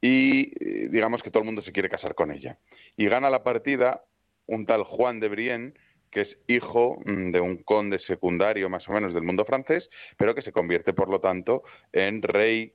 y 0.00 0.52
eh, 0.64 0.88
digamos 0.90 1.22
que 1.22 1.30
todo 1.30 1.42
el 1.42 1.46
mundo 1.46 1.62
se 1.62 1.72
quiere 1.72 1.88
casar 1.88 2.14
con 2.14 2.32
ella. 2.32 2.58
Y 2.96 3.06
gana 3.06 3.30
la 3.30 3.42
partida 3.42 4.04
un 4.46 4.66
tal 4.66 4.84
Juan 4.84 5.20
de 5.20 5.28
Brienne, 5.28 5.74
que 6.10 6.22
es 6.22 6.38
hijo 6.48 7.00
mm, 7.04 7.30
de 7.30 7.40
un 7.40 7.58
conde 7.58 7.98
secundario 8.00 8.68
más 8.68 8.88
o 8.88 8.92
menos 8.92 9.14
del 9.14 9.22
mundo 9.22 9.44
francés, 9.44 9.88
pero 10.16 10.34
que 10.34 10.42
se 10.42 10.52
convierte, 10.52 10.92
por 10.92 11.08
lo 11.08 11.20
tanto, 11.20 11.62
en 11.92 12.22
rey 12.22 12.74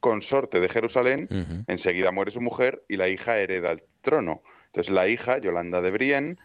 consorte 0.00 0.60
de 0.60 0.68
Jerusalén, 0.68 1.28
enseguida 1.66 2.12
muere 2.12 2.30
su 2.30 2.40
mujer 2.40 2.82
y 2.88 2.96
la 2.96 3.08
hija 3.08 3.38
hereda 3.38 3.72
el 3.72 3.82
trono. 4.00 4.42
Entonces 4.66 4.92
la 4.92 5.08
hija, 5.08 5.38
Yolanda 5.38 5.80
de 5.80 5.90
Brienne, 5.90 6.36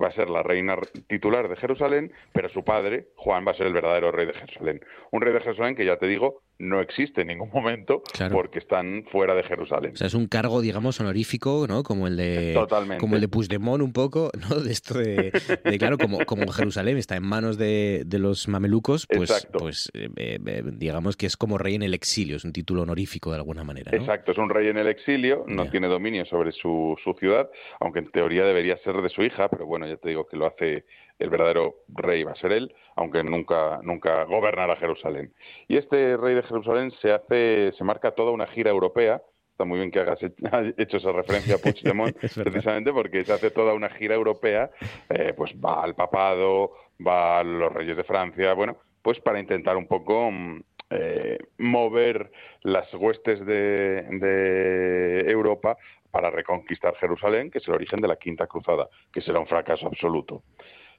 va 0.00 0.08
a 0.08 0.12
ser 0.12 0.30
la 0.30 0.42
reina 0.42 0.76
titular 1.08 1.48
de 1.48 1.56
Jerusalén, 1.56 2.12
pero 2.32 2.48
su 2.48 2.64
padre, 2.64 3.08
Juan, 3.16 3.46
va 3.46 3.52
a 3.52 3.54
ser 3.54 3.66
el 3.66 3.72
verdadero 3.72 4.12
rey 4.12 4.26
de 4.26 4.34
Jerusalén. 4.34 4.80
Un 5.10 5.22
rey 5.22 5.32
de 5.32 5.40
Jerusalén 5.40 5.74
que 5.74 5.84
ya 5.84 5.96
te 5.96 6.06
digo, 6.06 6.42
no 6.62 6.80
existe 6.80 7.22
en 7.22 7.26
ningún 7.26 7.50
momento 7.52 8.02
porque 8.30 8.60
están 8.60 9.04
fuera 9.10 9.34
de 9.34 9.42
Jerusalén. 9.42 9.92
O 9.94 9.96
sea, 9.96 10.06
es 10.06 10.14
un 10.14 10.28
cargo, 10.28 10.60
digamos, 10.60 11.00
honorífico, 11.00 11.66
¿no? 11.68 11.82
Como 11.82 12.06
el 12.06 12.16
de 12.16 12.54
como 12.98 13.16
el 13.16 13.20
de 13.20 13.28
Puigdemont 13.28 13.82
un 13.82 13.92
poco, 13.92 14.30
¿no? 14.48 14.60
De 14.60 14.70
esto 14.70 14.98
de, 14.98 15.32
claro, 15.78 15.98
como, 15.98 16.24
como 16.24 16.46
Jerusalén 16.52 16.96
está 16.98 17.16
en 17.16 17.24
manos 17.24 17.58
de, 17.58 18.06
los 18.12 18.46
mamelucos, 18.46 19.08
pues, 19.08 19.48
pues 19.52 19.90
eh, 19.94 20.08
eh, 20.16 20.38
eh, 20.46 20.62
digamos 20.64 21.16
que 21.16 21.26
es 21.26 21.36
como 21.36 21.58
rey 21.58 21.74
en 21.74 21.82
el 21.82 21.94
exilio, 21.94 22.36
es 22.36 22.44
un 22.44 22.52
título 22.52 22.82
honorífico 22.82 23.30
de 23.30 23.36
alguna 23.36 23.64
manera. 23.64 23.90
Exacto, 23.92 24.30
es 24.30 24.38
un 24.38 24.48
rey 24.48 24.68
en 24.68 24.78
el 24.78 24.86
exilio, 24.86 25.44
no 25.48 25.68
tiene 25.68 25.88
dominio 25.88 26.24
sobre 26.26 26.52
su, 26.52 26.96
su 27.02 27.14
ciudad, 27.14 27.50
aunque 27.80 27.98
en 27.98 28.10
teoría 28.12 28.44
debería 28.44 28.76
ser 28.78 28.94
de 29.02 29.08
su 29.08 29.22
hija, 29.22 29.48
pero 29.48 29.66
bueno, 29.66 29.88
ya 29.88 29.96
te 29.96 30.10
digo 30.10 30.28
que 30.28 30.36
lo 30.36 30.46
hace 30.46 30.84
el 31.22 31.30
verdadero 31.30 31.76
rey 31.88 32.24
va 32.24 32.32
a 32.32 32.36
ser 32.36 32.52
él, 32.52 32.74
aunque 32.96 33.22
nunca, 33.22 33.80
nunca 33.82 34.24
gobernará 34.24 34.76
Jerusalén. 34.76 35.32
Y 35.68 35.76
este 35.76 36.16
rey 36.16 36.34
de 36.34 36.42
Jerusalén 36.42 36.90
se 37.00 37.12
hace, 37.12 37.72
se 37.72 37.84
marca 37.84 38.12
toda 38.12 38.32
una 38.32 38.46
gira 38.46 38.70
europea. 38.70 39.22
Está 39.50 39.64
muy 39.64 39.78
bien 39.78 39.90
que 39.90 40.00
hagas 40.00 40.18
hecho 40.76 40.96
esa 40.96 41.12
referencia 41.12 41.56
a 41.56 41.58
Puigdemont, 41.58 42.16
precisamente 42.42 42.92
porque 42.92 43.24
se 43.24 43.32
hace 43.32 43.50
toda 43.50 43.74
una 43.74 43.88
gira 43.90 44.14
europea, 44.14 44.70
eh, 45.08 45.32
pues 45.36 45.54
va 45.54 45.82
al 45.82 45.94
papado, 45.94 46.72
va 47.06 47.40
a 47.40 47.44
los 47.44 47.72
reyes 47.72 47.96
de 47.96 48.04
Francia, 48.04 48.52
bueno, 48.54 48.76
pues 49.02 49.20
para 49.20 49.40
intentar 49.40 49.76
un 49.76 49.86
poco 49.86 50.30
mm, 50.30 50.60
eh, 50.90 51.38
mover 51.58 52.30
las 52.62 52.92
huestes 52.94 53.44
de, 53.46 54.02
de, 54.10 55.30
Europa 55.30 55.76
para 56.10 56.30
reconquistar 56.30 56.94
Jerusalén, 56.96 57.50
que 57.50 57.58
es 57.58 57.68
el 57.68 57.74
origen 57.74 58.00
de 58.00 58.08
la 58.08 58.16
Quinta 58.16 58.46
Cruzada, 58.46 58.88
que 59.10 59.22
será 59.22 59.40
un 59.40 59.46
fracaso 59.46 59.86
absoluto. 59.86 60.42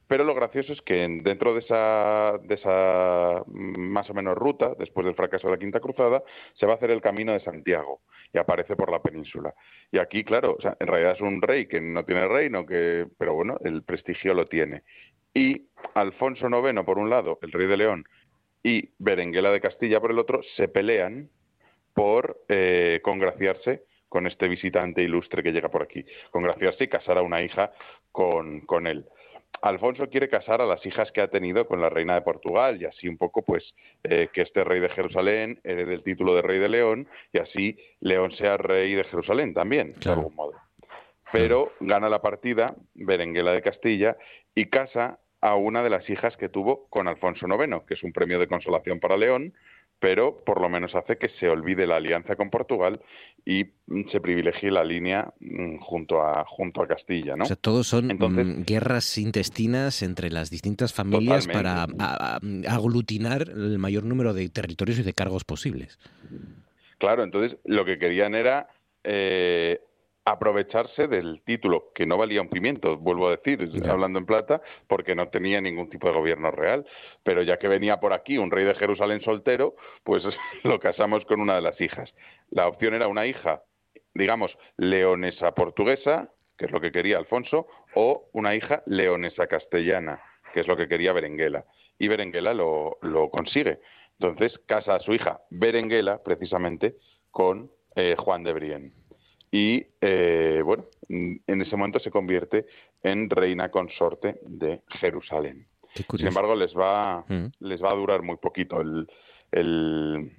Pero 0.07 0.23
lo 0.23 0.35
gracioso 0.35 0.73
es 0.73 0.81
que 0.81 1.07
dentro 1.21 1.53
de 1.53 1.59
esa, 1.61 2.37
de 2.43 2.55
esa 2.55 3.43
más 3.47 4.09
o 4.09 4.13
menos 4.13 4.37
ruta, 4.37 4.73
después 4.77 5.05
del 5.05 5.15
fracaso 5.15 5.47
de 5.47 5.53
la 5.53 5.59
Quinta 5.59 5.79
Cruzada, 5.79 6.23
se 6.53 6.65
va 6.65 6.73
a 6.73 6.75
hacer 6.75 6.91
el 6.91 7.01
camino 7.01 7.33
de 7.33 7.39
Santiago 7.39 8.01
y 8.33 8.37
aparece 8.37 8.75
por 8.75 8.91
la 8.91 9.01
península. 9.01 9.53
Y 9.91 9.99
aquí, 9.99 10.23
claro, 10.23 10.57
en 10.79 10.87
realidad 10.87 11.13
es 11.13 11.21
un 11.21 11.41
rey 11.41 11.67
que 11.67 11.79
no 11.79 12.03
tiene 12.03 12.27
reino, 12.27 12.65
que, 12.65 13.07
pero 13.17 13.33
bueno, 13.33 13.57
el 13.63 13.83
prestigio 13.83 14.33
lo 14.33 14.47
tiene. 14.47 14.83
Y 15.33 15.67
Alfonso 15.93 16.47
IX, 16.47 16.83
por 16.83 16.99
un 16.99 17.09
lado, 17.09 17.39
el 17.41 17.51
rey 17.51 17.67
de 17.67 17.77
León, 17.77 18.05
y 18.63 18.89
Berenguela 18.97 19.51
de 19.51 19.61
Castilla, 19.61 19.99
por 19.99 20.11
el 20.11 20.19
otro, 20.19 20.41
se 20.55 20.67
pelean 20.67 21.29
por 21.93 22.43
eh, 22.47 23.01
congraciarse 23.03 23.83
con 24.09 24.27
este 24.27 24.47
visitante 24.47 25.01
ilustre 25.01 25.43
que 25.43 25.51
llega 25.51 25.69
por 25.69 25.83
aquí, 25.83 26.05
congraciarse 26.31 26.83
y 26.85 26.87
casar 26.87 27.17
a 27.17 27.23
una 27.23 27.41
hija 27.41 27.71
con, 28.11 28.61
con 28.61 28.87
él. 28.87 29.05
Alfonso 29.61 30.09
quiere 30.09 30.29
casar 30.29 30.61
a 30.61 30.65
las 30.65 30.85
hijas 30.85 31.11
que 31.11 31.21
ha 31.21 31.29
tenido 31.29 31.67
con 31.67 31.79
la 31.79 31.89
reina 31.89 32.15
de 32.15 32.21
Portugal 32.21 32.81
y 32.81 32.85
así 32.85 33.07
un 33.07 33.17
poco 33.17 33.43
pues 33.43 33.73
eh, 34.03 34.29
que 34.33 34.41
este 34.41 34.63
rey 34.63 34.79
de 34.79 34.89
Jerusalén 34.89 35.59
herede 35.63 35.93
el 35.93 36.03
título 36.03 36.35
de 36.35 36.41
rey 36.41 36.59
de 36.59 36.69
León 36.69 37.07
y 37.31 37.39
así 37.39 37.77
León 38.01 38.31
sea 38.33 38.57
rey 38.57 38.93
de 38.93 39.03
Jerusalén 39.05 39.53
también, 39.53 39.93
de 39.99 40.11
algún 40.11 40.35
modo. 40.35 40.53
Pero 41.31 41.71
gana 41.79 42.09
la 42.09 42.21
partida 42.21 42.75
Berenguela 42.93 43.53
de 43.53 43.61
Castilla 43.61 44.17
y 44.53 44.65
casa 44.65 45.19
a 45.41 45.55
una 45.55 45.83
de 45.83 45.89
las 45.89 46.09
hijas 46.09 46.37
que 46.37 46.47
tuvo 46.47 46.87
con 46.89 47.07
Alfonso 47.07 47.47
IX, 47.47 47.83
que 47.85 47.95
es 47.95 48.03
un 48.03 48.13
premio 48.13 48.39
de 48.39 48.47
consolación 48.47 48.99
para 48.99 49.17
León, 49.17 49.53
pero 50.03 50.43
por 50.43 50.59
lo 50.59 50.67
menos 50.67 50.93
hace 50.95 51.17
que 51.17 51.29
se 51.39 51.47
olvide 51.47 51.87
la 51.87 51.95
alianza 51.95 52.35
con 52.35 52.49
Portugal 52.49 52.99
y 53.45 53.63
mm, 53.87 54.09
se 54.11 54.19
privilegie 54.19 54.69
la 54.69 54.83
línea 54.83 55.33
mm, 55.39 55.77
junto 55.77 56.21
a 56.21 56.43
junto 56.45 56.81
a 56.81 56.87
Castilla, 56.87 57.37
¿no? 57.37 57.45
O 57.45 57.47
sea, 57.47 57.55
todos 57.55 57.87
son 57.87 58.07
mm, 58.07 58.65
guerras 58.65 59.17
intestinas 59.17 60.03
entre 60.03 60.29
las 60.29 60.49
distintas 60.49 60.91
familias 60.91 61.47
para 61.47 61.87
aglutinar 62.67 63.43
el 63.43 63.79
mayor 63.79 64.03
número 64.03 64.33
de 64.33 64.49
territorios 64.49 64.99
y 64.99 65.03
de 65.03 65.13
cargos 65.13 65.45
posibles. 65.45 65.97
Claro, 66.97 67.23
entonces 67.23 67.57
lo 67.63 67.85
que 67.85 67.97
querían 67.97 68.35
era 68.35 68.67
eh, 69.05 69.79
aprovecharse 70.25 71.07
del 71.07 71.41
título, 71.43 71.91
que 71.93 72.05
no 72.05 72.17
valía 72.17 72.41
un 72.41 72.49
pimiento, 72.49 72.97
vuelvo 72.97 73.27
a 73.27 73.31
decir, 73.31 73.69
hablando 73.89 74.19
en 74.19 74.25
plata, 74.25 74.61
porque 74.87 75.15
no 75.15 75.27
tenía 75.27 75.59
ningún 75.59 75.89
tipo 75.89 76.07
de 76.07 76.13
gobierno 76.13 76.51
real. 76.51 76.85
Pero 77.23 77.41
ya 77.41 77.57
que 77.57 77.67
venía 77.67 77.99
por 77.99 78.13
aquí 78.13 78.37
un 78.37 78.51
rey 78.51 78.63
de 78.63 78.75
Jerusalén 78.75 79.21
soltero, 79.21 79.75
pues 80.03 80.23
lo 80.63 80.79
casamos 80.79 81.25
con 81.25 81.41
una 81.41 81.55
de 81.55 81.61
las 81.61 81.79
hijas. 81.81 82.13
La 82.49 82.67
opción 82.67 82.93
era 82.93 83.07
una 83.07 83.25
hija, 83.25 83.63
digamos, 84.13 84.57
leonesa 84.77 85.53
portuguesa, 85.53 86.29
que 86.57 86.65
es 86.65 86.71
lo 86.71 86.79
que 86.79 86.91
quería 86.91 87.17
Alfonso, 87.17 87.67
o 87.93 88.29
una 88.31 88.55
hija 88.55 88.81
leonesa 88.85 89.47
castellana, 89.47 90.21
que 90.53 90.61
es 90.61 90.67
lo 90.67 90.77
que 90.77 90.87
quería 90.87 91.11
Berenguela. 91.11 91.65
Y 91.99 92.07
Berenguela 92.07 92.53
lo, 92.53 92.97
lo 93.01 93.29
consigue. 93.29 93.79
Entonces 94.19 94.57
casa 94.67 94.95
a 94.95 94.99
su 94.99 95.13
hija 95.13 95.41
Berenguela, 95.49 96.21
precisamente, 96.23 96.95
con 97.31 97.71
eh, 97.95 98.15
Juan 98.17 98.43
de 98.43 98.53
Brienne 98.53 98.91
y 99.53 99.85
eh, 100.01 100.63
bueno, 100.65 100.85
en 101.07 101.61
ese 101.61 101.77
momento 101.77 101.99
se 101.99 102.09
convierte 102.09 102.65
en 103.03 103.29
reina 103.29 103.69
consorte 103.69 104.39
de 104.41 104.81
Jerusalén. 104.99 105.67
Sin 106.17 106.25
embargo, 106.25 106.55
les 106.55 106.75
va, 106.75 107.23
mm. 107.27 107.45
les 107.59 107.81
va 107.81 107.91
a 107.91 107.95
durar 107.95 108.23
muy 108.23 108.37
poquito 108.37 108.81
el, 108.81 109.07
el, 109.51 110.31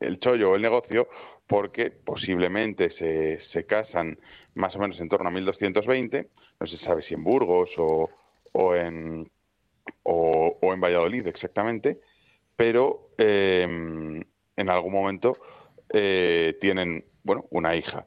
el 0.00 0.18
chollo 0.18 0.50
o 0.50 0.56
el 0.56 0.62
negocio 0.62 1.08
porque 1.46 1.92
posiblemente 1.92 2.90
se, 2.98 3.38
se 3.52 3.64
casan 3.64 4.18
más 4.54 4.74
o 4.74 4.80
menos 4.80 4.98
en 4.98 5.08
torno 5.08 5.28
a 5.28 5.32
1220, 5.32 6.28
no 6.58 6.66
se 6.66 6.78
sabe 6.78 7.02
si 7.02 7.14
en 7.14 7.22
Burgos 7.22 7.70
o, 7.78 8.10
o, 8.50 8.74
en, 8.74 9.30
o, 10.02 10.58
en 10.62 10.80
Valladolid 10.80 11.28
exactamente, 11.28 12.00
pero 12.56 13.10
eh, 13.18 13.62
en 13.62 14.68
algún 14.68 14.92
momento 14.92 15.38
eh, 15.92 16.58
tienen 16.60 17.04
bueno, 17.22 17.44
una 17.50 17.76
hija 17.76 18.04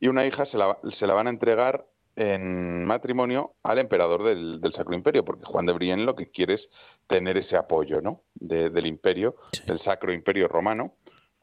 y 0.00 0.08
una 0.08 0.26
hija 0.26 0.46
se 0.46 0.58
la, 0.58 0.78
se 0.98 1.06
la 1.06 1.14
van 1.14 1.26
a 1.26 1.30
entregar 1.30 1.84
en 2.16 2.84
matrimonio 2.86 3.52
al 3.62 3.78
emperador 3.78 4.24
del, 4.24 4.60
Sacro 4.74 4.94
Imperio, 4.94 5.24
porque 5.24 5.44
Juan 5.44 5.66
de 5.66 5.74
Brienne 5.74 6.04
lo 6.04 6.16
que 6.16 6.30
quiere 6.30 6.54
es 6.54 6.68
tener 7.06 7.36
ese 7.36 7.56
apoyo 7.56 8.00
¿no? 8.00 8.22
del 8.34 8.86
imperio, 8.86 9.36
del 9.66 9.78
Sacro 9.80 10.12
Imperio 10.12 10.48
Romano. 10.48 10.94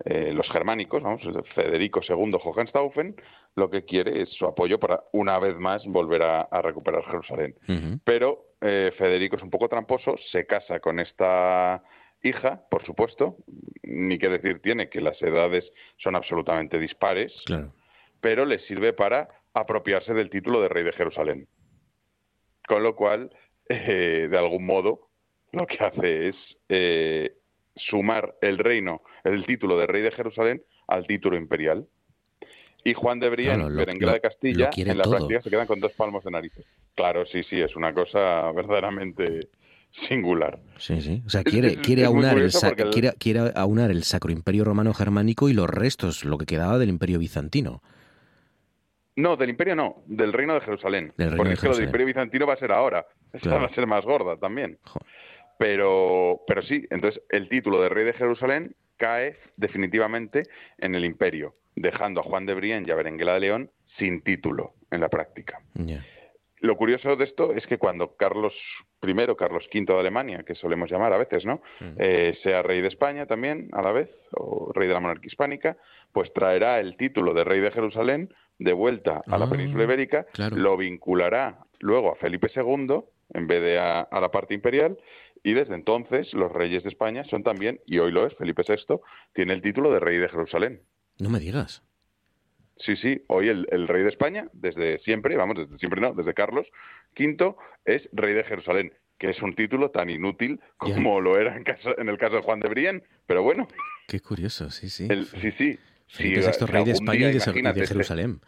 Eh, 0.03 0.33
los 0.33 0.49
germánicos, 0.49 1.03
vamos, 1.03 1.21
Federico 1.53 2.01
II 2.05 2.35
Hohenstaufen, 2.43 3.15
lo 3.55 3.69
que 3.69 3.85
quiere 3.85 4.23
es 4.23 4.29
su 4.29 4.45
apoyo 4.45 4.79
para 4.79 5.03
una 5.13 5.37
vez 5.37 5.55
más 5.57 5.85
volver 5.85 6.23
a, 6.23 6.47
recuperar 6.63 7.05
Jerusalén. 7.05 7.55
Pero 8.03 8.47
eh, 8.59 8.91
Federico 8.97 9.35
es 9.35 9.43
un 9.43 9.51
poco 9.51 9.69
tramposo, 9.69 10.15
se 10.31 10.47
casa 10.47 10.79
con 10.79 10.99
esta 10.99 11.83
hija, 12.23 12.63
por 12.71 12.83
supuesto, 12.83 13.37
ni 13.83 14.17
que 14.17 14.29
decir 14.29 14.61
tiene 14.61 14.89
que 14.89 14.99
las 14.99 15.21
edades 15.21 15.71
son 15.97 16.15
absolutamente 16.15 16.79
dispares. 16.79 17.31
Claro 17.45 17.71
pero 18.23 18.45
le 18.45 18.59
sirve 18.59 18.93
para 18.93 19.27
apropiarse 19.53 20.13
del 20.13 20.29
título 20.29 20.61
de 20.61 20.69
rey 20.69 20.85
de 20.85 20.93
Jerusalén. 20.93 21.45
Con 22.65 22.81
lo 22.81 22.95
cual, 22.95 23.29
eh, 23.67 24.29
de 24.31 24.37
algún 24.37 24.65
modo, 24.65 25.09
lo 25.51 25.67
que 25.67 25.83
hace 25.83 26.29
es 26.29 26.35
eh, 26.69 27.35
sumar 27.75 28.35
el 28.41 28.59
reino, 28.59 29.01
el 29.25 29.45
título 29.45 29.77
de 29.77 29.87
rey 29.87 30.01
de 30.01 30.11
Jerusalén 30.11 30.63
al 30.87 31.05
título 31.05 31.35
imperial. 31.35 31.85
Y 32.85 32.93
Juan 32.93 33.19
de 33.19 33.29
Brienne, 33.29 33.69
Berenguela 33.69 34.13
de 34.13 34.21
Castilla, 34.21 34.69
en 34.73 34.97
la 34.97 35.03
práctica 35.03 35.41
se 35.41 35.49
quedan 35.49 35.67
con 35.67 35.81
dos 35.81 35.91
palmos 35.91 36.23
de 36.23 36.31
narices. 36.31 36.65
Claro, 36.95 37.25
sí, 37.25 37.43
sí, 37.43 37.59
es 37.59 37.75
una 37.75 37.93
cosa 37.93 38.51
verdaderamente 38.53 39.49
singular. 40.07 40.59
Sí, 40.77 41.01
sí. 41.01 41.21
O 41.25 41.29
sea, 41.29 41.43
quiere, 41.43 41.75
quiere, 41.75 42.05
aunar 42.05 42.37
el, 42.37 42.51
quiere, 42.91 43.13
quiere 43.19 43.51
aunar 43.55 43.91
el 43.91 44.03
Sacro 44.03 44.31
Imperio 44.31 44.63
Romano 44.63 44.93
Germánico 44.93 45.49
y 45.49 45.53
los 45.53 45.69
restos, 45.69 46.23
lo 46.23 46.37
que 46.37 46.45
quedaba 46.45 46.77
del 46.77 46.89
Imperio 46.89 47.19
Bizantino. 47.19 47.81
No, 49.15 49.35
del 49.35 49.49
imperio 49.49 49.75
no, 49.75 50.03
del 50.05 50.33
reino 50.33 50.53
de 50.55 50.61
Jerusalén. 50.61 51.13
porque 51.37 51.53
es 51.53 51.61
que 51.61 51.67
lo 51.67 51.75
del 51.75 51.85
imperio 51.85 52.07
bizantino 52.07 52.47
va 52.47 52.53
a 52.53 52.57
ser 52.57 52.71
ahora. 52.71 53.05
Esta 53.31 53.57
va 53.57 53.65
a 53.65 53.73
ser 53.73 53.87
más 53.87 54.05
gorda 54.05 54.37
también. 54.37 54.79
Pero, 55.57 56.41
pero 56.47 56.61
sí, 56.63 56.85
entonces 56.89 57.21
el 57.29 57.47
título 57.47 57.81
de 57.81 57.89
rey 57.89 58.05
de 58.05 58.13
Jerusalén 58.13 58.75
cae 58.97 59.37
definitivamente 59.55 60.43
en 60.77 60.95
el 60.95 61.05
imperio, 61.05 61.55
dejando 61.75 62.21
a 62.21 62.23
Juan 62.23 62.45
de 62.45 62.53
Brienne 62.53 62.85
y 62.87 62.91
a 62.91 62.95
Berenguela 62.95 63.33
de 63.33 63.39
León 63.39 63.71
sin 63.97 64.21
título 64.21 64.73
en 64.91 65.01
la 65.01 65.09
práctica. 65.09 65.59
Lo 66.63 66.77
curioso 66.77 67.17
de 67.17 67.25
esto 67.25 67.51
es 67.53 67.67
que 67.67 67.77
cuando 67.77 68.15
Carlos 68.15 68.53
I, 69.05 69.13
Carlos 69.37 69.67
V 69.73 69.83
de 69.93 69.99
Alemania, 69.99 70.43
que 70.47 70.55
solemos 70.55 70.89
llamar 70.89 71.11
a 71.11 71.17
veces, 71.17 71.45
¿no? 71.45 71.61
Eh, 71.99 72.37
sea 72.41 72.61
rey 72.61 72.79
de 72.79 72.87
España 72.87 73.25
también 73.25 73.67
a 73.73 73.81
la 73.81 73.91
vez, 73.91 74.09
o 74.31 74.71
rey 74.73 74.87
de 74.87 74.93
la 74.93 75.01
monarquía 75.01 75.27
hispánica, 75.27 75.75
pues 76.13 76.31
traerá 76.31 76.79
el 76.79 76.95
título 76.95 77.33
de 77.33 77.43
rey 77.43 77.59
de 77.59 77.69
Jerusalén 77.69 78.33
de 78.59 78.71
vuelta 78.71 79.21
a 79.27 79.37
la 79.37 79.43
Ah, 79.45 79.49
península 79.49 79.83
ibérica, 79.83 80.25
claro. 80.31 80.55
lo 80.55 80.77
vinculará 80.77 81.59
luego 81.79 82.13
a 82.13 82.15
Felipe 82.15 82.47
II 82.55 83.01
en 83.33 83.47
vez 83.47 83.61
de 83.61 83.77
a, 83.79 83.99
a 83.99 84.21
la 84.21 84.31
parte 84.31 84.53
imperial 84.53 84.97
y 85.43 85.51
desde 85.51 85.75
entonces 85.75 86.33
los 86.33 86.49
reyes 86.49 86.83
de 86.83 86.89
España 86.89 87.25
son 87.25 87.43
también, 87.43 87.81
y 87.85 87.99
hoy 87.99 88.13
lo 88.13 88.25
es, 88.25 88.33
Felipe 88.35 88.63
VI, 88.65 89.01
tiene 89.33 89.51
el 89.51 89.61
título 89.61 89.91
de 89.91 89.99
rey 89.99 90.17
de 90.17 90.29
Jerusalén. 90.29 90.81
No 91.19 91.29
me 91.29 91.39
digas. 91.39 91.83
Sí, 92.77 92.95
sí, 92.95 93.21
hoy 93.27 93.49
el, 93.49 93.67
el 93.71 93.87
rey 93.87 94.03
de 94.03 94.09
España, 94.09 94.47
desde 94.53 94.99
siempre, 94.99 95.35
vamos, 95.37 95.55
desde 95.57 95.77
siempre 95.77 96.01
no, 96.01 96.13
desde 96.13 96.33
Carlos 96.33 96.65
V, 97.17 97.55
es 97.85 98.09
rey 98.11 98.33
de 98.33 98.43
Jerusalén, 98.43 98.93
que 99.19 99.29
es 99.29 99.41
un 99.41 99.53
título 99.55 99.91
tan 99.91 100.09
inútil 100.09 100.59
Ya. 100.85 100.95
como 100.95 101.21
lo 101.21 101.37
era 101.39 101.55
en, 101.55 101.63
caso- 101.63 101.97
en 101.97 102.09
el 102.09 102.17
caso 102.17 102.35
de 102.37 102.41
Juan 102.41 102.59
de 102.59 102.69
Brienne, 102.69 103.03
pero 103.27 103.43
bueno, 103.43 103.67
Qué 104.07 104.19
curioso, 104.19 104.69
sí, 104.71 104.89
sí. 104.89 105.07
el- 105.09 105.25
sí, 105.27 105.51
sí. 105.51 105.79
Felipe 106.07 106.41
Sí, 106.41 106.47
VI, 106.65 106.65
rey 106.67 106.83
de 106.85 106.91
España 106.91 107.17
día, 107.19 107.29
y 107.29 107.33
de, 107.33 107.39
y 107.79 107.83
este- 107.83 107.93
Jerusalén. 107.93 108.41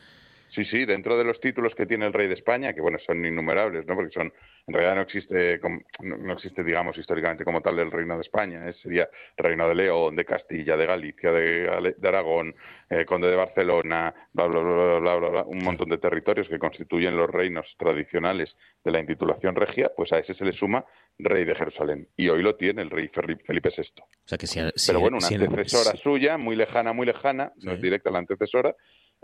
Sí, 0.55 0.63
sí, 0.63 0.85
dentro 0.85 1.17
de 1.17 1.25
los 1.25 1.37
títulos 1.41 1.75
que 1.75 1.85
tiene 1.85 2.05
el 2.05 2.13
rey 2.13 2.29
de 2.29 2.33
España, 2.35 2.73
que 2.73 2.79
bueno, 2.79 2.97
son 3.05 3.25
innumerables, 3.25 3.85
¿no? 3.85 3.93
Porque 3.93 4.13
son, 4.13 4.31
en 4.67 4.73
realidad 4.73 4.95
no 4.95 5.01
existe, 5.01 5.59
no, 5.99 6.33
existe, 6.33 6.63
digamos, 6.63 6.97
históricamente 6.97 7.43
como 7.43 7.59
tal 7.61 7.77
el 7.77 7.91
reino 7.91 8.15
de 8.15 8.21
España. 8.21 8.65
¿eh? 8.69 8.73
Sería 8.81 9.09
reino 9.35 9.67
de 9.67 9.75
León, 9.75 10.15
de 10.15 10.23
Castilla, 10.23 10.77
de 10.77 10.85
Galicia, 10.85 11.31
de, 11.33 11.95
Aragón, 12.07 12.55
eh, 12.89 13.03
conde 13.03 13.27
de 13.27 13.35
Barcelona, 13.35 14.13
bla, 14.31 14.45
bla, 14.47 14.59
bla, 14.61 14.73
bla, 14.73 14.99
bla, 14.99 15.15
bla, 15.17 15.29
bla, 15.29 15.43
un 15.43 15.61
montón 15.61 15.89
de 15.89 15.97
territorios 15.97 16.47
que 16.47 16.57
constituyen 16.57 17.17
los 17.17 17.29
reinos 17.29 17.65
tradicionales 17.77 18.55
de 18.85 18.91
la 18.91 18.99
intitulación 19.01 19.55
regia, 19.55 19.91
pues 19.93 20.13
a 20.13 20.19
ese 20.19 20.35
se 20.35 20.45
le 20.45 20.53
suma 20.53 20.85
rey 21.19 21.43
de 21.43 21.53
Jerusalén. 21.55 22.07
Y 22.15 22.29
hoy 22.29 22.41
lo 22.41 22.55
tiene 22.55 22.81
el 22.81 22.89
rey 22.89 23.09
Felipe 23.09 23.69
VI. 23.75 23.83
O 24.01 24.27
sea 24.27 24.37
que 24.37 24.47
si, 24.47 24.61
si- 24.75 24.87
Pero 24.87 25.01
bueno, 25.01 25.17
una 25.17 25.27
si 25.27 25.35
antecesora 25.35 25.97
suya, 25.97 26.37
muy 26.37 26.55
lejana, 26.55 26.93
muy 26.93 27.05
lejana, 27.05 27.51
no 27.61 27.73
es 27.73 27.81
directa 27.81 28.09
la 28.09 28.19
antecesora, 28.19 28.73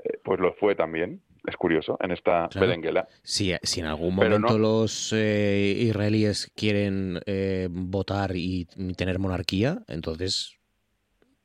eh, 0.04 0.20
pues 0.24 0.40
lo 0.40 0.54
fue 0.54 0.76
también. 0.76 1.22
Es 1.48 1.56
curioso, 1.58 1.98
en 2.02 2.12
esta 2.12 2.48
Claro. 2.52 2.68
berenguela. 2.68 3.08
Si, 3.24 3.52
si 3.64 3.80
en 3.80 3.88
algún 3.88 4.14
momento 4.16 4.38
no- 4.54 4.58
los 4.60 5.12
eh, 5.16 5.74
israelíes 5.80 6.52
quieren 6.56 7.20
eh, 7.26 7.68
votar 7.72 8.34
y 8.36 8.66
tener 8.96 9.18
monarquía, 9.18 9.80
entonces 9.88 10.56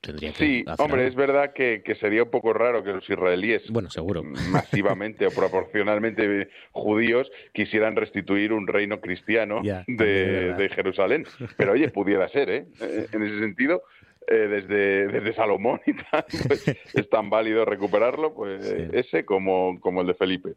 tendría 0.02 0.32
que 0.32 0.38
Sí, 0.38 0.64
hacer 0.66 0.84
hombre, 0.84 1.00
algo. 1.02 1.08
es 1.10 1.14
verdad 1.16 1.52
que, 1.54 1.82
que 1.82 1.94
sería 1.94 2.24
un 2.24 2.30
poco 2.30 2.52
raro 2.52 2.84
que 2.84 2.92
los 2.92 3.08
israelíes, 3.08 3.62
Bueno, 3.70 3.88
seguro. 3.88 4.22
masivamente 4.22 5.26
o 5.26 5.30
proporcionalmente 5.30 6.48
judíos, 6.72 7.30
quisieran 7.54 7.96
restituir 7.96 8.52
un 8.52 8.66
reino 8.66 9.00
cristiano 9.00 9.62
de, 9.86 10.52
de 10.54 10.68
Jerusalén. 10.68 11.24
Pero 11.56 11.72
oye, 11.72 11.88
pudiera 11.88 12.28
ser, 12.28 12.50
¿eh? 12.50 12.66
Eh, 12.80 13.06
En 13.12 13.22
ese 13.22 13.38
sentido, 13.40 13.82
eh, 14.28 14.34
desde, 14.48 15.08
desde 15.08 15.32
Salomón 15.34 15.80
y 15.86 15.94
tal, 15.94 16.24
pues, 16.48 16.66
es 16.94 17.10
tan 17.10 17.30
válido 17.30 17.64
recuperarlo, 17.64 18.34
pues 18.34 18.64
Sí. 18.66 18.88
ese 18.92 19.24
como, 19.24 19.78
como 19.80 20.00
el 20.00 20.06
de 20.08 20.14
Felipe. 20.14 20.54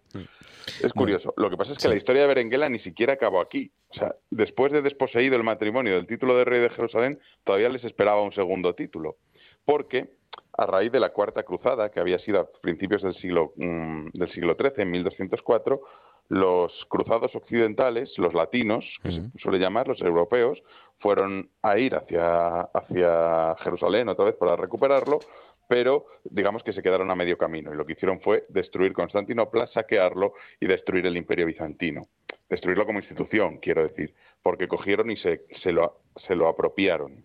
Es 0.83 0.93
curioso. 0.93 1.33
Lo 1.37 1.49
que 1.49 1.57
pasa 1.57 1.71
es 1.71 1.77
que 1.77 1.83
sí. 1.83 1.87
la 1.87 1.95
historia 1.95 2.21
de 2.21 2.27
Berenguela 2.27 2.69
ni 2.69 2.79
siquiera 2.79 3.13
acabó 3.13 3.41
aquí. 3.41 3.71
O 3.89 3.93
sea, 3.95 4.15
después 4.29 4.71
de 4.71 4.81
desposeído 4.81 5.35
el 5.35 5.43
matrimonio 5.43 5.95
del 5.95 6.05
título 6.07 6.37
de 6.37 6.45
rey 6.45 6.59
de 6.61 6.69
Jerusalén, 6.69 7.19
todavía 7.43 7.69
les 7.69 7.83
esperaba 7.83 8.21
un 8.21 8.31
segundo 8.33 8.75
título. 8.75 9.17
Porque 9.65 10.09
a 10.57 10.65
raíz 10.65 10.91
de 10.91 10.99
la 10.99 11.09
Cuarta 11.09 11.43
Cruzada, 11.43 11.89
que 11.89 11.99
había 11.99 12.19
sido 12.19 12.39
a 12.41 12.47
principios 12.61 13.01
del 13.01 13.15
siglo, 13.15 13.53
mm, 13.55 14.09
del 14.13 14.29
siglo 14.31 14.55
XIII, 14.59 14.83
en 14.83 14.91
1204, 14.91 15.81
los 16.29 16.71
cruzados 16.87 17.35
occidentales, 17.35 18.17
los 18.17 18.33
latinos, 18.33 18.85
que 19.03 19.11
se 19.11 19.39
suele 19.39 19.59
llamar, 19.59 19.87
los 19.87 20.01
europeos, 20.01 20.61
fueron 20.99 21.49
a 21.61 21.77
ir 21.77 21.95
hacia, 21.95 22.61
hacia 22.61 23.55
Jerusalén 23.63 24.09
otra 24.09 24.25
vez 24.25 24.35
para 24.35 24.55
recuperarlo, 24.55 25.19
pero 25.67 26.05
digamos 26.23 26.63
que 26.63 26.73
se 26.73 26.81
quedaron 26.81 27.09
a 27.11 27.15
medio 27.15 27.37
camino 27.37 27.73
y 27.73 27.77
lo 27.77 27.85
que 27.85 27.93
hicieron 27.93 28.19
fue 28.21 28.45
destruir 28.49 28.93
Constantinopla, 28.93 29.67
saquearlo 29.67 30.33
y 30.59 30.67
destruir 30.67 31.05
el 31.05 31.17
imperio 31.17 31.45
bizantino. 31.45 32.07
Destruirlo 32.49 32.85
como 32.85 32.99
institución, 32.99 33.57
quiero 33.57 33.83
decir, 33.83 34.13
porque 34.41 34.67
cogieron 34.67 35.11
y 35.11 35.17
se, 35.17 35.45
se, 35.61 35.71
lo, 35.71 36.01
se 36.27 36.35
lo 36.35 36.47
apropiaron. 36.47 37.23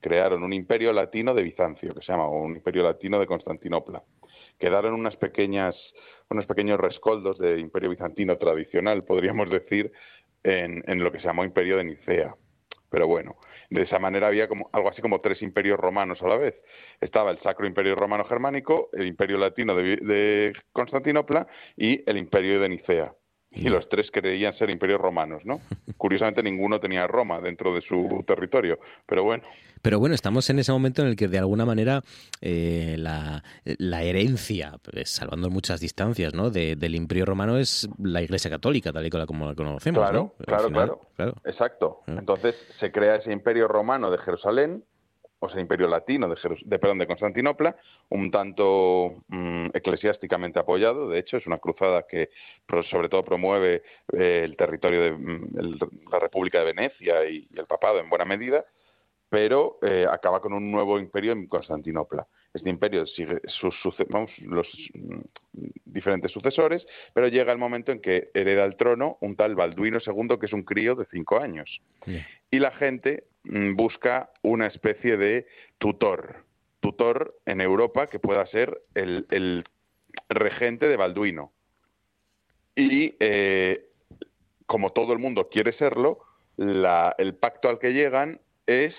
Crearon 0.00 0.42
un 0.42 0.52
imperio 0.52 0.92
latino 0.92 1.34
de 1.34 1.42
Bizancio, 1.42 1.94
que 1.94 2.00
se 2.00 2.12
llama, 2.12 2.26
o 2.26 2.42
un 2.42 2.56
imperio 2.56 2.82
latino 2.82 3.18
de 3.18 3.26
Constantinopla. 3.26 4.02
Quedaron 4.58 4.94
unas 4.94 5.16
pequeñas, 5.16 5.76
unos 6.30 6.46
pequeños 6.46 6.78
rescoldos 6.78 7.38
de 7.38 7.58
imperio 7.58 7.90
bizantino 7.90 8.36
tradicional, 8.38 9.04
podríamos 9.04 9.50
decir, 9.50 9.92
en, 10.42 10.82
en 10.86 11.02
lo 11.02 11.10
que 11.12 11.18
se 11.18 11.26
llamó 11.26 11.44
imperio 11.44 11.76
de 11.76 11.84
Nicea. 11.84 12.34
Pero 12.90 13.08
bueno, 13.08 13.36
de 13.70 13.82
esa 13.82 13.98
manera 13.98 14.28
había 14.28 14.46
como 14.46 14.70
algo 14.72 14.88
así 14.88 15.02
como 15.02 15.20
tres 15.20 15.42
imperios 15.42 15.80
romanos 15.80 16.22
a 16.22 16.28
la 16.28 16.36
vez. 16.36 16.54
Estaba 17.00 17.32
el 17.32 17.40
Sacro 17.40 17.66
Imperio 17.66 17.96
Romano 17.96 18.24
Germánico, 18.24 18.88
el 18.92 19.06
Imperio 19.06 19.36
Latino 19.38 19.74
de, 19.74 19.96
de 19.96 20.52
Constantinopla 20.72 21.48
y 21.76 22.08
el 22.08 22.16
Imperio 22.18 22.60
de 22.60 22.68
Nicea. 22.68 23.12
Y 23.54 23.68
los 23.68 23.88
tres 23.88 24.10
creían 24.12 24.56
ser 24.56 24.70
imperios 24.70 25.00
romanos, 25.00 25.42
¿no? 25.44 25.60
Curiosamente 25.96 26.42
ninguno 26.42 26.80
tenía 26.80 27.06
Roma 27.06 27.40
dentro 27.40 27.74
de 27.74 27.80
su 27.82 28.24
territorio, 28.26 28.78
pero 29.06 29.22
bueno, 29.24 29.44
Pero 29.82 29.98
bueno, 29.98 30.14
estamos 30.14 30.48
en 30.50 30.58
ese 30.58 30.72
momento 30.72 31.02
en 31.02 31.08
el 31.08 31.16
que 31.16 31.28
de 31.28 31.38
alguna 31.38 31.64
manera 31.66 32.02
eh, 32.40 32.96
la, 32.98 33.42
la 33.64 34.02
herencia, 34.02 34.78
pues, 34.82 35.10
salvando 35.10 35.50
muchas 35.50 35.78
distancias, 35.80 36.32
¿no? 36.34 36.50
de- 36.50 36.74
del 36.76 36.94
Imperio 36.94 37.26
Romano 37.26 37.58
es 37.58 37.88
la 38.02 38.22
Iglesia 38.22 38.50
Católica, 38.50 38.92
tal 38.92 39.06
y 39.06 39.10
como 39.10 39.46
la 39.46 39.54
conocemos. 39.54 40.00
Claro, 40.02 40.32
¿no? 40.38 40.44
Claro, 40.46 40.68
final, 40.68 40.86
claro, 40.86 41.08
claro. 41.16 41.34
Exacto. 41.44 42.00
Ah. 42.06 42.16
Entonces 42.18 42.54
se 42.80 42.90
crea 42.90 43.16
ese 43.16 43.30
imperio 43.32 43.68
romano 43.68 44.10
de 44.10 44.18
Jerusalén, 44.18 44.84
o 45.44 45.48
sea, 45.50 45.60
imperio 45.60 45.88
latino 45.88 46.28
de, 46.28 46.36
Jerus- 46.36 46.64
de, 46.64 46.78
perdón, 46.78 46.98
de 46.98 47.06
Constantinopla, 47.06 47.76
un 48.10 48.30
tanto 48.30 49.22
mm, 49.28 49.66
eclesiásticamente 49.74 50.58
apoyado. 50.58 51.08
De 51.08 51.18
hecho, 51.18 51.36
es 51.36 51.46
una 51.46 51.58
cruzada 51.58 52.06
que 52.08 52.30
sobre 52.90 53.08
todo 53.08 53.24
promueve 53.24 53.82
eh, 54.12 54.42
el 54.44 54.56
territorio 54.56 55.00
de 55.02 55.12
mm, 55.12 55.48
el- 55.58 55.78
la 56.10 56.18
República 56.18 56.58
de 56.60 56.64
Venecia 56.66 57.24
y, 57.28 57.48
y 57.52 57.58
el 57.58 57.66
papado 57.66 57.98
en 58.00 58.08
buena 58.10 58.24
medida, 58.24 58.64
pero 59.28 59.78
eh, 59.82 60.06
acaba 60.08 60.40
con 60.40 60.52
un 60.52 60.70
nuevo 60.70 60.98
imperio 60.98 61.32
en 61.32 61.46
Constantinopla. 61.48 62.26
Este 62.52 62.70
imperio 62.70 63.04
sigue 63.06 63.40
sus 63.48 63.74
vamos, 64.08 64.30
los 64.42 64.68
mm, 64.94 65.20
diferentes 65.86 66.30
sucesores, 66.30 66.86
pero 67.12 67.26
llega 67.28 67.50
el 67.52 67.58
momento 67.58 67.90
en 67.90 68.00
que 68.00 68.30
hereda 68.32 68.64
el 68.64 68.76
trono 68.76 69.18
un 69.20 69.34
tal 69.34 69.56
Balduino 69.56 69.98
II, 70.04 70.38
que 70.38 70.46
es 70.46 70.52
un 70.52 70.62
crío 70.62 70.94
de 70.94 71.04
cinco 71.10 71.40
años. 71.40 71.80
Y 72.50 72.60
la 72.60 72.70
gente 72.72 73.24
busca 73.44 74.30
una 74.42 74.66
especie 74.66 75.16
de 75.16 75.46
tutor, 75.78 76.44
tutor 76.80 77.36
en 77.46 77.60
Europa 77.60 78.06
que 78.06 78.18
pueda 78.18 78.46
ser 78.46 78.80
el, 78.94 79.26
el 79.30 79.64
regente 80.28 80.88
de 80.88 80.96
Balduino. 80.96 81.52
Y 82.76 83.14
eh, 83.20 83.86
como 84.66 84.90
todo 84.92 85.12
el 85.12 85.18
mundo 85.18 85.48
quiere 85.48 85.72
serlo, 85.72 86.20
la- 86.56 87.14
el 87.18 87.34
pacto 87.34 87.68
al 87.68 87.78
que 87.78 87.92
llegan 87.92 88.40
es 88.66 88.94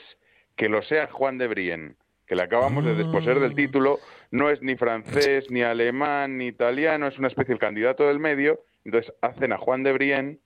que 0.55 0.69
lo 0.69 0.81
sea 0.83 1.07
Juan 1.07 1.37
de 1.37 1.47
Brienne, 1.47 1.95
que 2.27 2.35
le 2.35 2.43
acabamos 2.43 2.85
de 2.85 2.95
desposeer 2.95 3.39
del 3.39 3.51
Ah. 3.51 3.55
título, 3.55 3.99
no 4.31 4.49
es 4.49 4.61
ni 4.61 4.75
francés, 4.75 5.49
ni 5.51 5.61
alemán, 5.63 6.37
ni 6.37 6.47
italiano, 6.47 7.07
es 7.07 7.17
una 7.19 7.27
especie 7.27 7.55
de 7.55 7.59
candidato 7.59 8.07
del 8.07 8.19
medio, 8.19 8.61
entonces 8.85 9.13
hacen 9.21 9.51
a 9.53 9.57
Juan 9.57 9.83
de 9.83 9.91
Brienne 9.93 10.37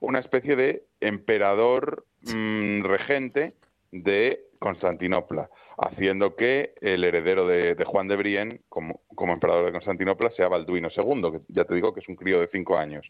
una 0.00 0.18
especie 0.18 0.56
de 0.56 0.84
emperador 1.00 2.04
mm, 2.24 2.82
regente 2.84 3.54
de 3.90 4.40
Constantinopla, 4.58 5.50
haciendo 5.78 6.36
que 6.36 6.74
el 6.80 7.04
heredero 7.04 7.46
de, 7.46 7.74
de 7.74 7.84
Juan 7.84 8.08
de 8.08 8.16
Brienne, 8.16 8.60
como, 8.68 9.00
como 9.14 9.32
emperador 9.32 9.66
de 9.66 9.72
Constantinopla, 9.72 10.30
sea 10.36 10.48
Balduino 10.48 10.88
II, 10.96 11.22
que 11.32 11.40
ya 11.48 11.64
te 11.64 11.74
digo 11.74 11.92
que 11.92 12.00
es 12.00 12.08
un 12.08 12.16
crío 12.16 12.40
de 12.40 12.48
cinco 12.52 12.78
años. 12.78 13.06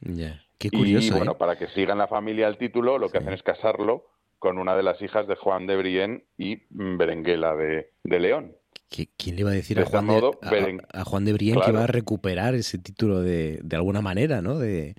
Qué 0.59 0.71
curioso. 0.71 1.09
y 1.09 1.11
bueno, 1.17 1.33
¿eh? 1.33 1.37
para 1.39 1.57
que 1.57 1.69
siga 1.69 1.93
en 1.93 1.99
la 1.99 2.09
familia 2.09 2.49
el 2.49 2.57
título, 2.59 2.99
lo 2.99 3.09
que 3.09 3.19
Sí. 3.19 3.25
hacen 3.25 3.35
es 3.35 3.43
casarlo 3.43 4.07
con 4.39 4.59
una 4.59 4.75
de 4.77 4.83
las 4.83 5.01
hijas 5.03 5.27
de 5.29 5.37
Juan 5.37 5.67
de 5.67 5.77
Brienne 5.77 6.25
y 6.39 6.63
mm, 6.71 6.97
Berenguela 6.97 7.55
de, 7.55 7.91
de 8.03 8.19
León. 8.21 8.57
¿Qui- 8.91 9.09
¿Quién 9.17 9.37
le 9.37 9.43
iba 9.43 9.51
a 9.51 9.55
decir 9.55 9.77
de 9.77 9.85
a 9.85 9.87
Juan, 9.87 10.07
de, 10.09 10.17
a- 10.17 10.51
Beren- 10.51 10.87
a 10.93 11.05
Juan 11.05 11.25
de 11.25 11.33
Brienne 11.33 11.61
que 11.63 11.71
iba 11.71 11.85
a 11.85 11.87
recuperar 11.87 12.55
ese 12.55 12.79
título 12.79 13.21
de, 13.23 13.61
de 13.63 13.77
alguna 13.77 14.01
manera, 14.03 14.43
¿no? 14.43 14.59
De, 14.59 14.95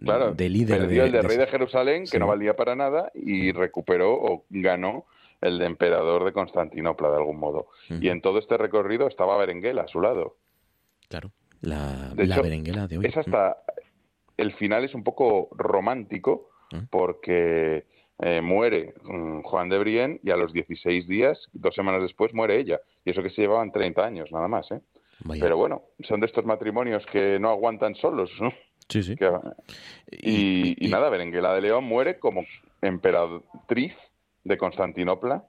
Claro, 0.00 0.34
de 0.34 0.48
líder. 0.48 0.80
perdió 0.80 1.04
el 1.04 1.12
de 1.12 1.22
rey 1.22 1.36
de 1.36 1.46
Jerusalén, 1.46 2.04
que 2.10 2.18
no 2.18 2.26
valía 2.26 2.54
para 2.56 2.74
nada, 2.74 3.10
y 3.14 3.52
recuperó 3.52 4.14
o 4.14 4.44
ganó 4.50 5.06
el 5.40 5.58
de 5.58 5.66
emperador 5.66 6.24
de 6.24 6.32
Constantinopla 6.32 7.10
de 7.10 7.16
algún 7.16 7.38
modo. 7.38 7.68
Y 7.88 8.08
en 8.08 8.20
todo 8.20 8.38
este 8.38 8.56
recorrido 8.56 9.06
estaba 9.08 9.36
Berenguela 9.36 9.82
a 9.82 9.88
su 9.88 10.00
lado. 10.00 10.36
Claro, 11.08 11.30
la, 11.60 12.12
De 12.14 12.26
la 12.26 12.34
hecho, 12.34 12.42
berenguela 12.42 12.86
de 12.86 12.98
hoy. 12.98 13.06
Es 13.06 13.16
hasta 13.16 13.58
el 14.36 14.52
final 14.54 14.84
es 14.84 14.94
un 14.94 15.04
poco 15.04 15.48
romántico 15.52 16.50
porque 16.90 17.84
eh, 18.18 18.40
muere 18.40 18.94
mm, 19.02 19.42
Juan 19.42 19.68
de 19.68 19.78
Brienne 19.78 20.20
y 20.22 20.30
a 20.30 20.36
los 20.36 20.52
16 20.52 21.06
días, 21.06 21.38
dos 21.52 21.74
semanas 21.74 22.02
después, 22.02 22.34
muere 22.34 22.58
ella. 22.58 22.80
Y 23.04 23.10
eso 23.10 23.22
que 23.22 23.30
se 23.30 23.42
llevaban 23.42 23.70
30 23.70 24.04
años 24.04 24.32
nada 24.32 24.48
más, 24.48 24.70
¿eh? 24.72 24.80
Vaya. 25.20 25.42
Pero 25.42 25.56
bueno, 25.56 25.82
son 26.00 26.20
de 26.20 26.26
estos 26.26 26.44
matrimonios 26.44 27.06
que 27.06 27.38
no 27.38 27.50
aguantan 27.50 27.94
solos, 27.94 28.30
¿no? 28.40 28.52
Sí, 28.88 29.02
sí. 29.02 29.16
y, 30.10 30.88
nada, 30.88 31.08
Berenguela 31.08 31.54
de 31.54 31.62
León 31.62 31.84
muere 31.84 32.18
como 32.18 32.44
emperatriz 32.82 33.94
de 34.44 34.58
Constantinopla, 34.58 35.44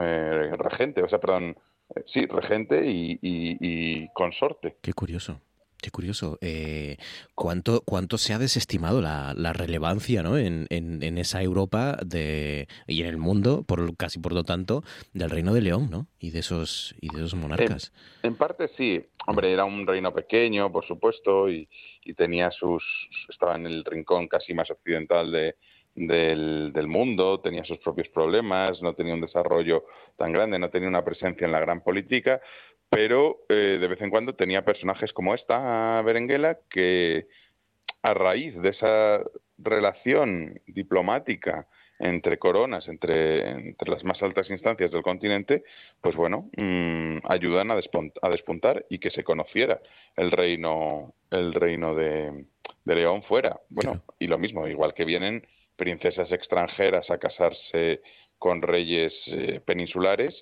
eh, 0.00 0.50
regente, 0.56 1.02
o 1.02 1.08
sea, 1.08 1.20
perdón, 1.20 1.56
eh, 1.94 2.02
sí, 2.06 2.26
regente 2.26 2.82
y 2.84 4.08
consorte. 4.14 4.76
Qué 4.82 4.92
curioso. 4.92 5.40
Qué 5.82 5.90
curioso. 5.90 6.38
Eh, 6.40 6.96
¿cuánto, 7.34 7.82
¿Cuánto 7.84 8.16
se 8.16 8.32
ha 8.32 8.38
desestimado 8.38 9.00
la, 9.00 9.52
relevancia 9.52 10.22
¿no? 10.22 10.38
en, 10.38 10.68
en, 10.70 11.18
esa 11.18 11.42
Europa 11.42 11.98
de, 12.06 12.68
y 12.86 13.02
en 13.02 13.08
el 13.08 13.16
mundo, 13.16 13.64
por 13.64 13.96
casi 13.96 14.20
por 14.20 14.32
lo 14.32 14.44
tanto, 14.44 14.84
del 15.12 15.28
reino 15.28 15.52
de 15.52 15.60
León 15.60 15.88
¿no? 15.90 16.06
y, 16.20 16.30
de 16.30 16.38
esos, 16.38 16.94
y 17.00 17.08
de 17.08 17.18
esos 17.18 17.34
monarcas? 17.34 17.92
En, 18.22 18.36
parte 18.36 18.68
sí. 18.76 19.04
Hombre, 19.26 19.52
era 19.52 19.64
un 19.64 19.84
reino 19.84 20.14
pequeño, 20.14 20.70
por 20.70 20.86
supuesto, 20.86 21.50
y, 21.50 21.68
tenía 22.16 22.52
sus. 22.52 22.84
estaba 23.28 23.56
en 23.56 23.66
el 23.66 23.84
rincón 23.84 24.28
casi 24.28 24.54
más 24.54 24.70
occidental 24.70 25.32
de, 25.32 25.56
del, 25.96 26.72
del, 26.72 26.86
mundo, 26.86 27.40
tenía 27.40 27.64
sus 27.64 27.78
propios 27.78 28.08
problemas, 28.08 28.80
no 28.82 28.94
tenía 28.94 29.14
un 29.14 29.20
desarrollo 29.20 29.84
tan 30.16 30.32
grande, 30.32 30.60
no 30.60 30.70
tenía 30.70 30.88
una 30.88 31.04
presencia 31.04 31.44
en 31.44 31.52
la 31.52 31.60
gran 31.60 31.82
política, 31.82 32.40
pero 32.92 33.38
eh, 33.48 33.78
de 33.80 33.88
vez 33.88 34.02
en 34.02 34.10
cuando 34.10 34.34
tenía 34.34 34.66
personajes 34.66 35.14
como 35.14 35.34
esta 35.34 36.02
Berenguela 36.02 36.58
que 36.68 37.26
a 38.02 38.12
raíz 38.12 38.54
de 38.60 38.68
esa 38.68 39.22
relación 39.56 40.60
diplomática 40.66 41.66
entre 41.98 42.38
coronas, 42.38 42.86
entre, 42.88 43.74
las 43.86 44.04
más 44.04 44.22
altas 44.22 44.50
instancias 44.50 44.90
del 44.90 45.02
continente, 45.02 45.64
pues 46.02 46.16
bueno, 46.16 46.50
mm, 46.54 47.18
ayudan 47.24 47.70
a, 47.70 47.76
despuntar 47.76 48.84
y 48.90 48.98
que 48.98 49.10
se 49.10 49.24
conociera 49.24 49.80
el 50.16 50.30
reino, 50.30 51.14
el 51.30 51.54
reino 51.54 51.94
de, 51.94 52.44
León 52.84 53.22
fuera. 53.22 53.58
Bueno, 53.70 54.02
y 54.18 54.26
lo 54.26 54.36
mismo, 54.36 54.68
igual 54.68 54.92
que 54.92 55.06
vienen 55.06 55.46
princesas 55.76 56.30
extranjeras 56.30 57.08
a 57.10 57.16
casarse 57.16 58.02
con 58.38 58.60
reyes 58.60 59.14
eh, 59.28 59.60
peninsulares, 59.64 60.34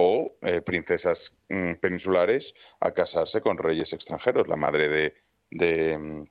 o 0.00 0.36
eh, 0.42 0.60
princesas 0.60 1.18
mm, 1.48 1.74
peninsulares 1.80 2.44
a 2.80 2.92
casarse 2.92 3.40
con 3.40 3.58
reyes 3.58 3.92
extranjeros. 3.92 4.46
La 4.46 4.54
madre 4.54 4.88
de, 4.88 5.14
de, 5.50 5.98
mm, 5.98 6.24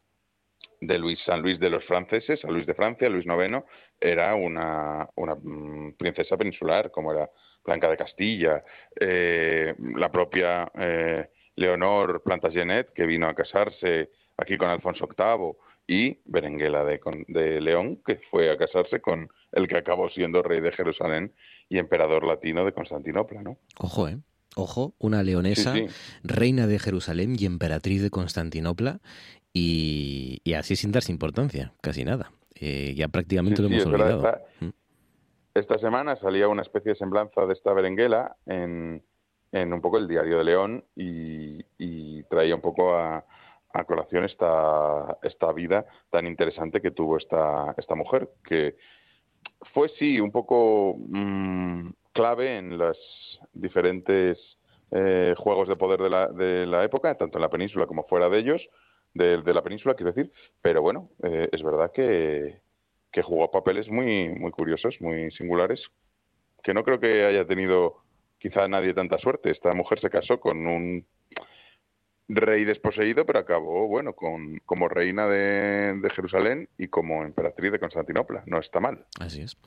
Luis 1.00 1.20
San 1.26 1.42
Luis 1.42 1.60
de 1.60 1.70
los 1.70 1.84
franceses, 1.84 2.40
San 2.40 2.54
Luis 2.54 2.66
de 2.66 2.74
Francia, 2.74 3.10
Luis 3.10 3.26
IX, 3.26 3.66
era 4.00 4.36
una, 4.36 5.10
una 5.16 5.36
mm, 5.36 5.98
princesa 5.98 6.38
peninsular, 6.38 6.92
como 6.92 7.12
era 7.12 7.30
Blanca 7.66 7.90
de 7.90 7.98
Castilla. 7.98 8.64
Eh, 8.98 9.76
la 9.96 10.10
propia 10.10 10.72
eh, 10.74 11.30
Leonor 11.58 12.24
Plantagenet, 12.24 12.94
que 12.94 13.06
vino 13.06 13.28
a 13.28 13.36
casarse 13.36 14.12
aquí 14.38 14.58
con 14.58 14.70
Alfonso 14.70 15.08
VIII, 15.08 15.58
y 15.88 16.20
Berenguela 16.26 16.84
de, 16.84 17.00
de 17.28 17.62
León, 17.62 18.02
que 18.06 18.18
fue 18.30 18.50
a 18.50 18.58
casarse 18.58 19.00
con 19.02 19.30
el 19.54 19.68
que 19.68 19.78
acabó 19.78 20.10
siendo 20.10 20.44
rey 20.44 20.60
de 20.60 20.74
Jerusalén 20.74 21.34
y 21.70 21.78
emperador 21.78 22.26
latino 22.26 22.66
de 22.66 22.74
Constantinopla, 22.74 23.42
¿no? 23.42 23.58
Ojo, 23.80 24.08
¿eh? 24.08 24.20
Ojo, 24.56 24.96
una 24.98 25.22
leonesa, 25.22 25.76
reina 26.24 26.66
de 26.66 26.80
Jerusalén 26.80 27.36
y 27.38 27.46
emperatriz 27.46 28.02
de 28.02 28.10
Constantinopla, 28.10 29.02
y, 29.54 30.54
así 30.54 30.76
sin 30.76 30.92
darse 30.92 31.12
importancia, 31.12 31.74
casi 31.82 32.04
nada. 32.04 32.32
Eh, 32.60 32.94
ya 32.96 33.08
prácticamente 33.08 33.62
lo 33.62 33.68
hemos 33.68 33.86
olvidado. 33.86 34.40
Mm. 34.60 34.70
esta, 35.54 35.78
semana 35.78 36.16
salía 36.16 36.48
una 36.48 36.64
especie 36.64 36.94
de 36.94 36.98
semblanza 36.98 37.46
de 37.46 37.54
esta 37.54 37.72
berenguela 37.72 38.36
en, 38.48 39.04
en 39.52 39.74
un 39.74 39.82
poco 39.82 39.98
el 39.98 40.08
diario 40.08 40.40
de 40.40 40.44
León 40.44 40.86
y, 40.96 41.64
traía 42.24 42.56
un 42.56 42.62
poco 42.62 42.94
a, 42.94 43.26
a, 43.74 43.84
colación 43.86 44.26
esta, 44.26 45.18
esta 45.22 45.52
vida 45.54 45.86
tan 46.10 46.28
interesante 46.28 46.82
que 46.82 46.92
tuvo 46.92 47.18
esta, 47.18 47.74
esta 47.78 47.96
mujer, 47.96 48.30
que 48.44 48.76
fue 49.74 49.90
sí 50.00 50.20
un 50.20 50.32
poco 50.32 50.96
mm, 50.98 51.90
clave 52.14 52.58
en 52.58 52.78
los 52.78 52.98
diferentes 53.54 54.38
eh, 54.92 55.36
juegos 55.38 55.68
de 55.68 55.76
poder 55.76 56.02
de 56.02 56.10
la, 56.10 56.28
de 56.28 56.66
la 56.66 56.84
época, 56.84 57.16
tanto 57.16 57.38
en 57.38 57.42
la 57.42 57.50
península 57.50 57.86
como 57.86 58.04
fuera 58.06 58.30
de 58.30 58.40
ellos, 58.40 58.68
de, 59.14 59.42
la 59.54 59.64
península, 59.64 59.96
quiero 59.96 60.12
decir, 60.12 60.32
pero 60.62 60.82
bueno, 60.82 61.10
eh, 61.24 61.50
es 61.52 61.64
verdad 61.64 61.92
que, 61.92 62.62
que 63.12 63.24
jugó 63.24 63.50
papeles 63.50 63.90
muy, 63.90 64.30
muy 64.30 64.52
curiosos, 64.52 64.96
muy 65.00 65.32
singulares, 65.32 65.82
que 66.64 66.74
no 66.74 66.84
creo 66.84 67.00
que 67.00 67.26
haya 67.26 67.46
tenido 67.46 67.98
quizá 68.38 68.68
nadie 68.68 68.94
tanta 68.94 69.18
suerte. 69.18 69.52
Esta 69.52 69.74
mujer 69.74 70.00
se 70.00 70.10
casó 70.10 70.40
con 70.40 70.68
un 70.68 71.06
rey 72.28 72.66
desposeído, 72.66 73.26
pero 73.26 73.40
acabó, 73.40 73.88
bueno, 73.88 74.14
con, 74.14 74.60
como 74.66 74.88
reina 74.88 75.28
de, 75.28 76.00
Jerusalén 76.14 76.70
y 76.78 76.88
como 76.88 77.24
emperatriz 77.24 77.72
de 77.72 77.80
Constantinopla. 77.80 78.44
No 78.46 78.60
está 78.60 78.80
mal. 78.80 79.06
Así 79.20 79.42
es. 79.42 79.58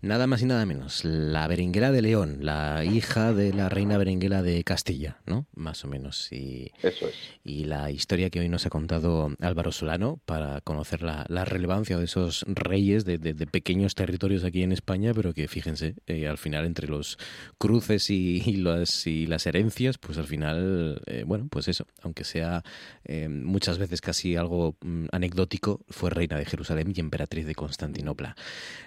Nada 0.00 0.26
más 0.26 0.42
y 0.42 0.46
nada 0.46 0.64
menos. 0.66 1.04
La 1.04 1.46
Berenguela 1.46 1.90
de 1.90 2.02
León, 2.02 2.38
la 2.40 2.84
hija 2.84 3.32
de 3.32 3.52
la 3.52 3.68
reina 3.68 3.98
Berenguela 3.98 4.42
de 4.42 4.62
Castilla, 4.64 5.18
¿no? 5.26 5.46
Más 5.54 5.84
o 5.84 5.88
menos. 5.88 6.32
Y, 6.32 6.72
Eso 6.82 7.08
es. 7.08 7.38
Y 7.44 7.64
la 7.64 7.90
historia 7.90 8.30
que 8.30 8.40
hoy 8.40 8.48
nos 8.48 8.66
ha 8.66 8.70
contado 8.70 9.30
Álvaro 9.40 9.72
Solano 9.72 10.20
para 10.24 10.60
conocer 10.60 11.02
la, 11.02 11.44
relevancia 11.44 11.96
de 11.96 12.04
esos 12.04 12.44
reyes 12.48 13.04
de, 13.04 13.18
pequeños 13.50 13.94
territorios 13.94 14.44
aquí 14.44 14.62
en 14.62 14.72
España, 14.72 15.12
pero 15.14 15.32
que 15.32 15.48
fíjense, 15.48 15.94
eh, 16.06 16.28
al 16.28 16.38
final 16.38 16.66
entre 16.66 16.88
los 16.88 17.18
cruces 17.58 18.10
y, 18.10 18.40
las, 18.56 19.06
y 19.06 19.26
las 19.26 19.46
herencias, 19.46 19.98
pues 19.98 20.18
al 20.18 20.26
final, 20.26 21.00
eh, 21.06 21.24
bueno, 21.26 21.48
pues 21.50 21.68
eso 21.68 21.86
aunque 22.08 22.24
sea 22.24 22.62
eh, 23.04 23.28
muchas 23.28 23.78
veces 23.78 24.00
casi 24.00 24.34
algo 24.34 24.76
mm, 24.80 25.06
anecdótico, 25.12 25.80
fue 25.88 26.10
reina 26.10 26.36
de 26.36 26.46
Jerusalén 26.46 26.92
y 26.94 27.00
emperatriz 27.00 27.46
de 27.46 27.54
Constantinopla. 27.54 28.34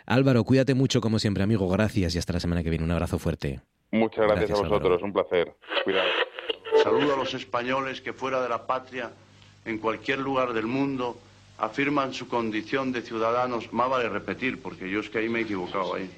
Álvaro, 0.05 0.43
cuídate 0.43 0.74
mucho 0.74 1.01
como 1.01 1.19
siempre, 1.19 1.43
amigo. 1.43 1.69
Gracias 1.69 2.15
y 2.15 2.17
hasta 2.17 2.34
la 2.34 2.39
semana 2.39 2.63
que 2.63 2.69
viene. 2.69 2.84
Un 2.84 2.91
abrazo 2.91 3.19
fuerte. 3.19 3.61
Muchas 3.91 4.26
gracias, 4.26 4.51
a 4.51 4.63
vosotros, 4.63 5.01
un 5.03 5.13
placer. 5.13 5.55
Cuidado. 5.84 6.09
Saludo 6.84 7.13
a 7.13 7.17
los 7.17 7.34
españoles 7.34 8.01
que 8.01 8.13
fuera 8.13 8.41
de 8.41 8.49
la 8.49 8.65
patria, 8.65 9.11
en 9.65 9.78
cualquier 9.78 10.19
lugar 10.19 10.53
del 10.53 10.65
mundo, 10.65 11.17
afirman 11.59 12.13
su 12.13 12.28
condición 12.28 12.91
de 12.91 13.01
ciudadanos. 13.01 13.72
Más 13.72 13.89
vale 13.89 14.09
repetir, 14.09 14.61
porque 14.61 14.89
yo 14.89 15.01
es 15.01 15.09
que 15.09 15.19
ahí 15.19 15.30
me 15.30 15.39
he 15.39 15.41
equivocado 15.43 15.93
ahí. 15.93 16.09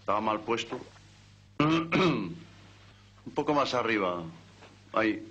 Estaba 0.00 0.20
mal 0.20 0.40
puesto. 0.40 0.80
un 1.58 2.36
poco 3.34 3.52
más 3.52 3.74
arriba. 3.74 4.22
Ahí. 4.94 5.29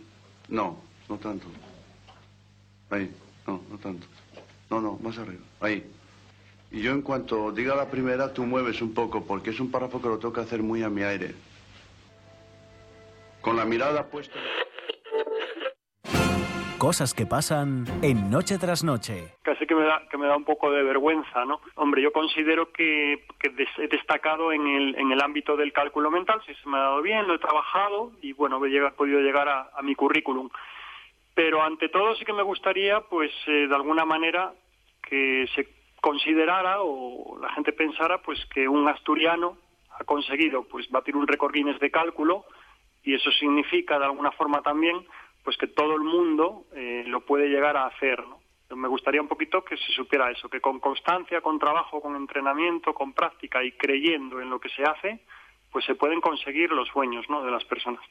No, 0.49 0.77
no 1.07 1.17
tanto. 1.17 1.47
Ahí, 2.89 3.11
no, 3.45 3.61
no 3.69 3.77
tanto. 3.77 4.07
No, 4.69 4.81
no, 4.81 4.99
más 5.01 5.17
arriba. 5.17 5.41
Ahí. 5.59 5.85
Y 6.71 6.81
yo 6.81 6.91
en 6.91 7.01
cuanto 7.01 7.51
diga 7.51 7.75
la 7.75 7.89
primera, 7.89 8.33
tú 8.33 8.45
mueves 8.45 8.81
un 8.81 8.93
poco, 8.93 9.23
porque 9.25 9.49
es 9.49 9.59
un 9.59 9.71
párrafo 9.71 10.01
que 10.01 10.07
lo 10.07 10.19
toca 10.19 10.41
hacer 10.41 10.61
muy 10.61 10.83
a 10.83 10.89
mi 10.89 11.01
aire. 11.01 11.33
Con 13.41 13.55
la 13.55 13.65
mirada 13.65 14.05
puesta... 14.05 14.35
Cosas 16.79 17.13
que 17.13 17.25
pasan 17.25 17.83
en 18.01 18.31
Noche 18.31 18.57
tras 18.57 18.85
Noche. 18.85 19.35
Casi 19.43 19.67
que 19.67 19.75
me 19.75 19.83
da, 19.83 20.01
que 20.09 20.17
me 20.17 20.27
da 20.27 20.37
un 20.37 20.45
poco 20.45 20.71
de 20.71 20.81
vergüenza, 20.81 21.43
¿no? 21.43 21.59
Hombre, 21.75 22.01
yo 22.01 22.13
considero 22.13 22.71
que, 22.71 23.25
que 23.37 23.51
he 23.79 23.87
destacado 23.89 24.53
en 24.53 24.65
el, 24.65 24.95
en 24.95 25.11
el 25.11 25.21
ámbito 25.21 25.57
del 25.57 25.73
cálculo 25.73 26.09
mental, 26.09 26.41
si 26.45 26.55
se 26.55 26.69
me 26.69 26.77
ha 26.77 26.83
dado 26.83 27.01
bien, 27.01 27.27
lo 27.27 27.35
he 27.35 27.39
trabajado 27.39 28.13
y 28.21 28.31
bueno, 28.31 28.65
he 28.65 28.91
podido 28.91 29.19
llegar 29.19 29.49
a, 29.49 29.81
mi 29.81 29.93
currículum. 29.93 30.49
Pero 31.35 31.61
ante 31.61 31.89
todo 31.89 32.15
sí 32.15 32.23
que 32.23 32.31
me 32.31 32.43
gustaría, 32.43 33.01
pues, 33.01 33.31
eh, 33.47 33.67
de 33.67 33.75
alguna 33.75 34.05
manera 34.05 34.53
que 35.03 35.49
se 35.53 35.67
considerara 35.99 36.77
o 36.79 37.37
la 37.41 37.51
gente 37.55 37.73
pensara, 37.73 38.21
pues, 38.21 38.39
que 38.53 38.69
un 38.69 38.87
asturiano 38.87 39.57
ha 39.99 40.05
conseguido, 40.05 40.63
pues, 40.63 40.89
batir 40.89 41.17
un 41.17 41.27
récord 41.27 41.51
Guinness 41.51 41.79
de 41.81 41.91
cálculo 41.91 42.45
y 43.03 43.15
eso 43.15 43.31
significa, 43.31 43.99
de 43.99 44.05
alguna 44.05 44.31
forma 44.31 44.61
también, 44.61 45.05
pues 45.49 45.57
que 45.57 45.65
todo 45.65 45.95
el 45.95 46.01
mundo 46.01 46.67
eh, 46.75 47.03
lo 47.07 47.21
puede 47.21 47.47
llegar 47.47 47.75
a 47.75 47.87
hacer, 47.87 48.19
¿no? 48.19 48.39
Me 48.75 48.87
gustaría 48.87 49.19
un 49.19 49.27
poquito 49.27 49.63
que 49.63 49.77
se 49.77 49.91
supiera 49.93 50.29
eso, 50.29 50.47
que 50.47 50.61
con 50.61 50.79
constancia, 50.79 51.41
con 51.41 51.57
trabajo, 51.57 51.99
con 52.01 52.15
entrenamiento, 52.15 52.93
con 52.93 53.13
práctica 53.13 53.63
y 53.63 53.71
creyendo 53.71 54.39
en 54.41 54.51
lo 54.51 54.59
que 54.59 54.69
se 54.69 54.83
hace, 54.83 55.21
pues 55.71 55.85
se 55.85 55.95
pueden 55.95 56.21
conseguir 56.21 56.69
los 56.69 56.87
sueños 56.89 57.25
¿no? 57.29 57.43
de 57.43 57.49
las 57.49 57.65
personas. 57.65 58.03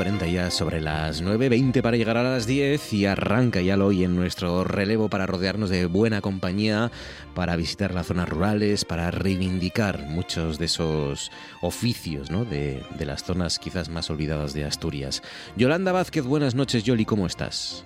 40 0.00 0.26
ya 0.28 0.50
sobre 0.50 0.80
las 0.80 1.20
9, 1.20 1.50
20 1.50 1.82
para 1.82 1.98
llegar 1.98 2.16
a 2.16 2.22
las 2.22 2.46
10 2.46 2.94
y 2.94 3.04
arranca 3.04 3.60
ya 3.60 3.76
lo 3.76 3.88
hoy 3.88 4.02
en 4.02 4.16
nuestro 4.16 4.64
relevo 4.64 5.10
para 5.10 5.26
rodearnos 5.26 5.68
de 5.68 5.84
buena 5.84 6.22
compañía, 6.22 6.90
para 7.34 7.54
visitar 7.54 7.92
las 7.92 8.06
zonas 8.06 8.26
rurales, 8.26 8.86
para 8.86 9.10
reivindicar 9.10 10.06
muchos 10.06 10.58
de 10.58 10.64
esos 10.64 11.30
oficios 11.60 12.30
¿no? 12.30 12.46
de, 12.46 12.82
de 12.96 13.04
las 13.04 13.24
zonas 13.24 13.58
quizás 13.58 13.90
más 13.90 14.08
olvidadas 14.08 14.54
de 14.54 14.64
Asturias. 14.64 15.22
Yolanda 15.56 15.92
Vázquez, 15.92 16.24
buenas 16.24 16.54
noches, 16.54 16.82
Yoli, 16.82 17.04
¿cómo 17.04 17.26
estás? 17.26 17.84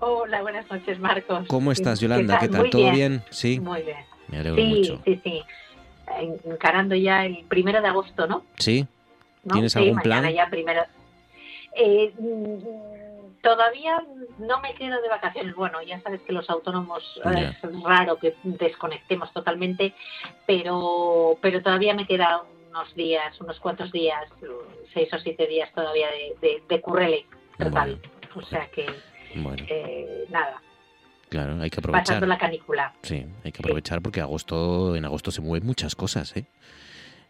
Hola, 0.00 0.42
buenas 0.42 0.68
noches, 0.68 0.98
Marcos. 0.98 1.46
¿Cómo 1.46 1.70
estás, 1.70 2.00
Yolanda? 2.00 2.40
¿Qué 2.40 2.48
tal? 2.48 2.68
¿Todo 2.68 2.90
bien? 2.90 3.22
Sí. 3.30 3.60
Muy 3.60 3.82
bien. 3.82 3.98
Me 4.26 4.38
alegro 4.38 4.56
sí, 4.60 4.68
mucho. 4.68 5.02
Sí, 5.04 5.20
sí, 5.22 5.42
Encarando 6.46 6.96
ya 6.96 7.26
el 7.26 7.44
primero 7.48 7.80
de 7.80 7.86
agosto, 7.86 8.26
¿no? 8.26 8.44
Sí. 8.58 8.88
¿No? 9.44 9.54
¿Tienes 9.54 9.72
Sí, 9.72 9.78
algún 9.78 9.96
mañana 9.96 10.20
plan? 10.22 10.34
ya 10.34 10.46
primero. 10.50 10.82
Eh, 11.74 12.12
mm, 12.18 13.40
todavía 13.42 14.02
no 14.38 14.60
me 14.60 14.74
quedo 14.74 15.00
de 15.00 15.08
vacaciones. 15.08 15.54
Bueno, 15.54 15.80
ya 15.82 16.00
sabes 16.02 16.20
que 16.22 16.32
los 16.32 16.48
autónomos 16.50 17.02
eh, 17.24 17.52
es 17.62 17.82
raro 17.82 18.18
que 18.18 18.34
desconectemos 18.44 19.32
totalmente, 19.32 19.94
pero, 20.46 21.38
pero 21.40 21.62
todavía 21.62 21.94
me 21.94 22.06
quedan 22.06 22.40
unos 22.70 22.94
días, 22.94 23.40
unos 23.40 23.58
cuantos 23.60 23.90
días, 23.92 24.24
seis 24.92 25.12
o 25.12 25.18
siete 25.18 25.46
días 25.46 25.72
todavía 25.74 26.08
de, 26.10 26.36
de, 26.40 26.62
de 26.68 26.80
currele 26.80 27.26
total. 27.58 28.00
O 28.34 28.42
sea 28.42 28.66
que, 28.68 28.86
Bueno, 29.34 29.64
eh, 29.68 30.24
nada, 30.28 30.60
claro, 31.28 31.60
hay 31.60 31.68
que 31.70 31.80
pasando 31.80 31.98
aprovechar. 31.98 32.28
la 32.28 32.38
canícula. 32.38 32.94
Sí, 33.02 33.26
hay 33.44 33.50
que 33.52 33.60
aprovechar 33.60 34.00
porque 34.02 34.20
agosto, 34.20 34.94
en 34.94 35.04
agosto 35.04 35.30
se 35.32 35.40
mueven 35.40 35.66
muchas 35.66 35.96
cosas, 35.96 36.36
¿eh? 36.36 36.44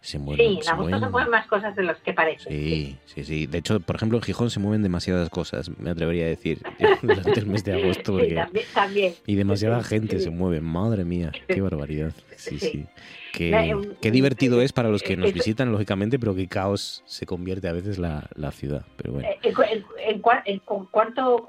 Se 0.03 0.19
mueven, 0.19 0.47
Sí, 0.47 0.61
en 0.63 0.69
agosto 0.73 0.99
se 0.99 1.09
mueven 1.11 1.31
más 1.31 1.47
cosas 1.47 1.77
de 1.77 1.83
las 1.83 1.99
que 1.99 2.15
parecen. 2.15 2.51
Sí, 2.51 2.97
sí, 3.05 3.23
sí. 3.23 3.47
De 3.47 3.59
hecho, 3.59 3.81
por 3.81 3.97
ejemplo, 3.97 4.17
en 4.17 4.23
Gijón 4.23 4.49
se 4.51 4.59
mueven 4.59 4.83
demasiadas 4.83 5.29
cosas, 5.29 5.69
me 5.79 5.91
atrevería 5.91 6.25
a 6.25 6.29
decir, 6.29 6.63
durante 7.03 7.39
el 7.39 7.47
mes 7.47 7.65
de 7.65 7.75
agosto. 7.75 8.19
Sí, 8.19 8.35
también, 8.35 8.65
también. 8.73 9.15
Y 9.27 9.35
demasiada 9.35 9.83
gente 9.85 10.19
Sí. 10.19 10.25
se 10.25 10.31
mueve, 10.31 10.61
madre 10.63 11.05
mía, 11.05 11.33
qué 11.49 11.61
barbaridad. 11.61 12.13
Sí, 12.37 12.59
Sí. 12.59 12.87
Qué, 13.35 13.75
un- 13.75 13.95
qué 14.01 14.11
divertido 14.11 14.61
es 14.63 14.73
para 14.73 14.89
los 14.89 15.03
que 15.03 15.17
nos 15.17 15.27
eso- 15.27 15.35
visitan, 15.35 15.71
lógicamente, 15.71 16.19
pero 16.19 16.35
qué 16.35 16.49
caos 16.49 17.03
se 17.07 17.27
convierte 17.27 17.69
a 17.69 17.73
veces 17.73 17.99
la, 17.99 18.29
la 18.35 18.51
ciudad. 18.53 18.85
Pero 18.97 19.13
bueno, 19.13 19.29
Eh, 19.29 19.39
¿En, 19.43 19.55
cu- 19.55 19.63
en- 19.63 19.85
en 19.99 20.23
cua- 20.23 20.43
en 20.47 20.59
cu- 20.61 20.89
cuánto, 20.91 21.45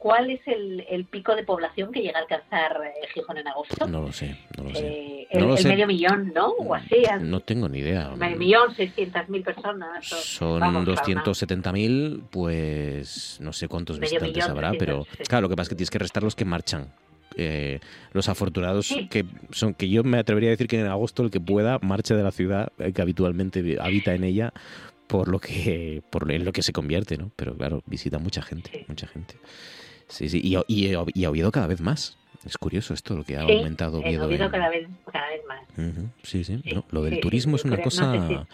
cuál, 0.00 0.30
es 0.30 0.40
el, 0.46 0.84
el 0.90 1.04
pico 1.04 1.36
de 1.36 1.44
población 1.44 1.92
que 1.92 2.00
llega 2.00 2.18
a 2.18 2.22
alcanzar 2.22 2.80
eh, 2.84 3.06
Gijón 3.14 3.38
en 3.38 3.46
agosto? 3.46 3.86
no 3.86 4.00
lo 4.00 4.12
sé, 4.12 4.36
no 4.58 4.64
lo 4.64 4.74
sé. 4.74 4.86
Eh, 4.88 5.28
No 5.34 5.38
el, 5.40 5.46
lo 5.46 5.52
el 5.52 5.58
sé. 5.62 5.68
medio 5.68 5.86
millón, 5.86 6.32
¿no? 6.34 6.48
O 6.48 6.74
así. 6.74 7.04
al- 7.08 7.30
No 7.30 7.38
tengo 7.40 7.68
ni 7.68 7.78
idea. 7.78 8.08
Medio 8.16 8.36
millón, 8.36 8.74
seiscientas 8.74 9.28
mil 9.28 9.42
personas. 9.44 10.12
o- 10.12 10.16
Son 10.16 10.58
vamos, 10.60 10.84
para 10.96 11.06
una- 11.06 11.22
270.000, 11.24 12.22
pues 12.30 13.38
no 13.40 13.52
sé 13.52 13.68
cuántos 13.68 13.98
Medio 14.00 14.10
visitantes 14.20 14.34
millón, 14.36 14.50
habrá, 14.50 14.70
pero 14.78 15.04
300, 15.04 15.18
sí. 15.18 15.24
claro, 15.28 15.42
lo 15.42 15.48
que 15.50 15.56
pasa 15.56 15.62
es 15.64 15.68
que 15.68 15.74
tienes 15.76 15.90
que 15.90 15.98
restar 15.98 16.22
los 16.22 16.34
que 16.34 16.44
marchan. 16.44 16.88
Eh, 17.36 17.78
los 18.12 18.28
afortunados 18.28 18.88
Sí. 18.88 19.06
que 19.08 19.24
son 19.52 19.72
que 19.74 19.88
yo 19.88 20.02
me 20.02 20.18
atrevería 20.18 20.48
a 20.48 20.50
decir 20.50 20.66
que 20.66 20.80
en 20.80 20.88
agosto 20.88 21.22
el 21.22 21.30
que 21.30 21.40
pueda 21.40 21.78
marcha 21.80 22.16
de 22.16 22.24
la 22.24 22.32
ciudad 22.32 22.72
eh, 22.80 22.92
que 22.92 23.00
habitualmente 23.02 23.78
habita 23.80 24.14
en 24.14 24.24
ella 24.24 24.52
por 25.06 25.28
lo 25.28 25.38
que 25.38 26.02
por 26.10 26.30
en 26.32 26.44
lo 26.44 26.50
que 26.52 26.62
se 26.62 26.72
convierte, 26.72 27.16
¿no? 27.16 27.30
Pero 27.36 27.54
claro, 27.56 27.82
visita 27.86 28.18
mucha 28.18 28.42
gente, 28.42 28.70
Sí. 28.72 28.84
mucha 28.88 29.06
gente. 29.06 29.36
Sí, 30.10 30.28
sí, 30.28 30.40
y, 30.42 30.56
y, 30.68 30.94
y 31.14 31.24
a 31.24 31.30
Oviedo 31.30 31.50
cada 31.50 31.66
vez 31.66 31.80
más. 31.80 32.18
Es 32.44 32.56
curioso 32.58 32.94
esto, 32.94 33.16
lo 33.16 33.24
que 33.24 33.36
ha 33.36 33.46
Sí, 33.46 33.52
aumentado 33.52 33.98
en 34.00 34.06
Oviedo. 34.06 34.26
Oviedo 34.26 34.44
en- 34.46 34.50
cada 34.50 34.68
vez, 34.70 34.88
cada 35.12 35.28
vez 35.28 35.40
más. 35.46 35.60
Sí, 36.22 36.44
sí. 36.44 36.60
Sí, 36.64 36.74
no, 36.74 36.84
lo 36.90 37.02
del 37.02 37.14
sí, 37.14 37.20
turismo 37.20 37.56
es 37.56 37.64
una 37.64 37.80
cosa 37.80 38.46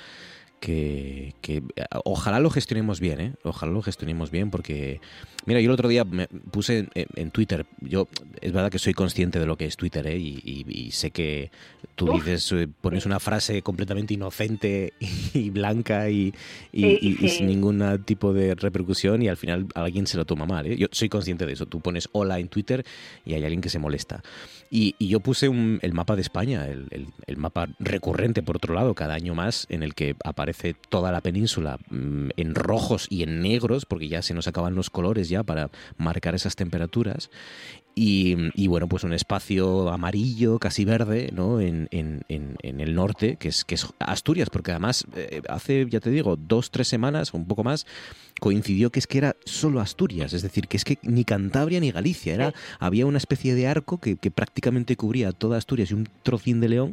que, 0.60 1.34
que, 1.42 1.56
eh, 1.76 1.84
ojalá 2.04 2.40
lo 2.40 2.50
gestionemos 2.50 2.98
bien, 3.00 3.20
¿eh? 3.20 3.32
Ojalá 3.42 3.72
lo 3.72 3.82
gestionemos 3.82 4.30
bien 4.30 4.50
porque, 4.50 5.00
mira, 5.44 5.60
yo 5.60 5.66
el 5.66 5.74
otro 5.74 5.88
día 5.88 6.04
me 6.04 6.26
puse 6.50 6.78
en, 6.78 6.88
en 7.14 7.30
Twitter, 7.30 7.66
yo 7.80 8.08
es 8.40 8.52
verdad 8.52 8.70
que 8.70 8.78
soy 8.78 8.94
consciente 8.94 9.38
de 9.38 9.46
lo 9.46 9.56
que 9.56 9.66
es 9.66 9.76
Twitter, 9.76 10.06
¿eh? 10.06 10.16
Y, 10.18 10.40
y- 10.42 10.64
y 10.86 10.90
sé 10.92 11.10
que 11.10 11.50
tú 11.94 12.06
Uf. 12.06 12.12
dices, 12.14 12.50
eh, 12.52 12.68
pones 12.80 13.06
una 13.06 13.20
frase 13.20 13.62
completamente 13.62 14.14
inocente 14.14 14.94
y 15.34 15.50
blanca 15.50 16.08
y, 16.10 16.32
Sí, 16.72 17.28
sin 17.28 17.46
ningún 17.46 18.02
tipo 18.04 18.32
de 18.32 18.54
repercusión 18.54 19.22
y 19.22 19.28
al 19.28 19.36
final 19.36 19.66
alguien 19.74 20.06
se 20.06 20.16
lo 20.16 20.24
toma 20.24 20.46
mal, 20.46 20.66
¿eh? 20.66 20.76
Yo 20.76 20.86
soy 20.90 21.08
consciente 21.08 21.46
de 21.46 21.52
eso. 21.52 21.66
Tú 21.66 21.80
pones 21.80 22.08
hola 22.12 22.38
en 22.38 22.48
Twitter 22.48 22.84
y 23.24 23.34
hay 23.34 23.42
alguien 23.44 23.60
que 23.60 23.68
se 23.68 23.78
molesta. 23.78 24.22
Y, 24.70 24.94
yo 25.06 25.20
puse 25.20 25.48
un- 25.48 25.78
el 25.82 25.92
mapa 25.92 26.16
de 26.16 26.22
España, 26.22 26.66
el, 26.66 26.88
el- 26.90 27.08
el 27.26 27.36
mapa 27.36 27.68
recurrente, 27.78 28.42
por 28.42 28.56
otro 28.56 28.74
lado, 28.74 28.94
cada 28.94 29.14
año 29.14 29.34
más, 29.34 29.66
en 29.70 29.82
el 29.82 29.94
que 29.94 30.16
aparece 30.24 30.74
toda 30.88 31.12
la 31.12 31.20
península 31.20 31.78
mm, 31.90 32.30
en 32.36 32.54
rojos 32.54 33.06
y 33.10 33.22
en 33.22 33.40
negros, 33.40 33.86
porque 33.86 34.08
ya 34.08 34.22
se 34.22 34.34
nos 34.34 34.48
acaban 34.48 34.74
los 34.74 34.90
colores 34.90 35.28
ya 35.28 35.42
para 35.42 35.70
marcar 35.98 36.34
esas 36.34 36.56
temperaturas. 36.56 37.30
Y, 37.98 38.36
y, 38.54 38.66
bueno, 38.66 38.88
pues 38.88 39.04
un 39.04 39.14
espacio 39.14 39.88
amarillo, 39.88 40.58
casi 40.58 40.84
verde, 40.84 41.30
¿no? 41.32 41.62
En, 41.62 41.88
en- 41.90 42.24
en- 42.28 42.56
en 42.62 42.80
el 42.82 42.94
norte, 42.94 43.36
que 43.36 43.48
es, 43.48 43.64
que 43.64 43.74
es 43.74 43.86
Asturias, 44.00 44.50
porque 44.50 44.70
además 44.72 45.06
eh, 45.16 45.40
hace, 45.48 45.86
ya 45.88 45.98
te 46.00 46.10
digo, 46.10 46.36
dos, 46.36 46.70
tres 46.70 46.88
semanas 46.88 47.32
o 47.32 47.38
un 47.38 47.46
poco 47.46 47.64
más, 47.64 47.86
coincidió 48.38 48.90
que 48.92 48.98
es 48.98 49.06
que 49.06 49.16
era 49.16 49.34
solo 49.46 49.80
Asturias, 49.80 50.34
es 50.34 50.42
decir, 50.42 50.68
que 50.68 50.76
es 50.76 50.84
que 50.84 50.98
ni 51.00 51.24
Cantabria 51.24 51.80
ni 51.80 51.90
Galicia, 51.90 52.34
era, 52.34 52.52
había 52.78 53.06
una 53.06 53.16
especie 53.16 53.54
de 53.54 53.66
arco 53.66 53.96
que, 53.96 54.16
que 54.16 54.30
prácticamente 54.30 54.94
cubría 54.96 55.32
toda 55.32 55.56
Asturias 55.56 55.90
y 55.90 55.94
un 55.94 56.06
trocín 56.22 56.60
de 56.60 56.68
León 56.68 56.92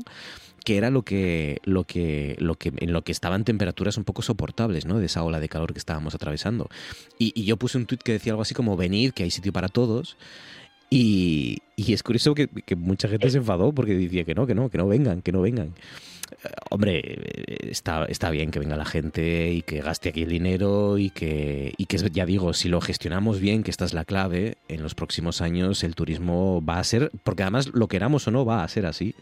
que 0.64 0.78
era 0.78 0.90
lo 0.90 1.02
que, 1.02 1.58
lo 1.66 1.84
que, 1.84 2.38
lo 2.40 2.56
que, 2.56 2.72
en 2.78 2.94
lo 2.94 3.02
que 3.04 3.12
estaban 3.12 3.44
temperaturas 3.44 3.98
un 3.98 4.06
poco 4.06 4.22
soportables, 4.22 4.86
¿no? 4.86 4.98
De 5.00 5.08
esa 5.08 5.22
ola 5.24 5.42
de 5.42 5.50
calor 5.50 5.74
que 5.74 5.80
estábamos 5.80 6.16
atravesando. 6.16 6.70
Y, 7.20 7.34
y 7.36 7.44
yo 7.44 7.58
puse 7.58 7.78
un 7.78 7.86
tuit 7.86 8.02
que 8.02 8.14
decía 8.14 8.32
algo 8.32 8.44
así 8.44 8.54
como 8.54 8.78
venid, 8.78 9.12
que 9.12 9.24
hay 9.24 9.32
sitio 9.32 9.52
para 9.52 9.68
todos. 9.68 10.16
Y, 10.90 11.60
y 11.76 11.94
es 11.94 12.04
curioso 12.04 12.34
que, 12.34 12.48
que 12.48 12.76
mucha 12.76 13.08
gente 13.08 13.30
se 13.30 13.38
enfadó 13.40 13.74
porque 13.74 13.96
decía 13.96 14.24
que 14.24 14.36
no, 14.36 14.46
que 14.46 14.56
no, 14.56 14.70
que 14.70 14.78
no 14.78 14.88
vengan, 14.88 15.22
que 15.22 15.32
no 15.32 15.42
vengan. 15.42 15.74
Eh, 16.44 16.50
Hombre, 16.70 17.02
eh, 17.04 17.70
está, 17.70 18.06
está 18.06 18.30
bien 18.30 18.52
que 18.52 18.60
venga 18.60 18.76
la 18.76 18.86
gente 18.86 19.52
y 19.52 19.62
que 19.62 19.82
gaste 19.82 20.10
aquí 20.10 20.24
el 20.24 20.30
dinero 20.30 20.98
y 20.98 21.10
que, 21.10 21.74
y 21.78 21.86
que, 21.86 21.98
ya 21.98 22.26
digo, 22.26 22.54
si 22.54 22.70
lo 22.70 22.82
gestionamos 22.82 23.40
bien, 23.40 23.64
que 23.64 23.72
esta 23.72 23.86
es 23.86 23.94
la 23.94 24.06
clave, 24.06 24.58
en 24.68 24.84
los 24.84 24.96
próximos 24.96 25.42
años 25.42 25.84
el 25.84 25.96
turismo 25.96 26.64
va 26.64 26.80
a 26.80 26.84
ser, 26.84 27.12
porque 27.24 27.44
además 27.44 27.72
lo 27.74 27.88
queramos 27.88 28.28
o 28.28 28.32
no, 28.32 28.46
va 28.46 28.64
a 28.64 28.68
ser 28.68 28.86
así, 28.86 29.16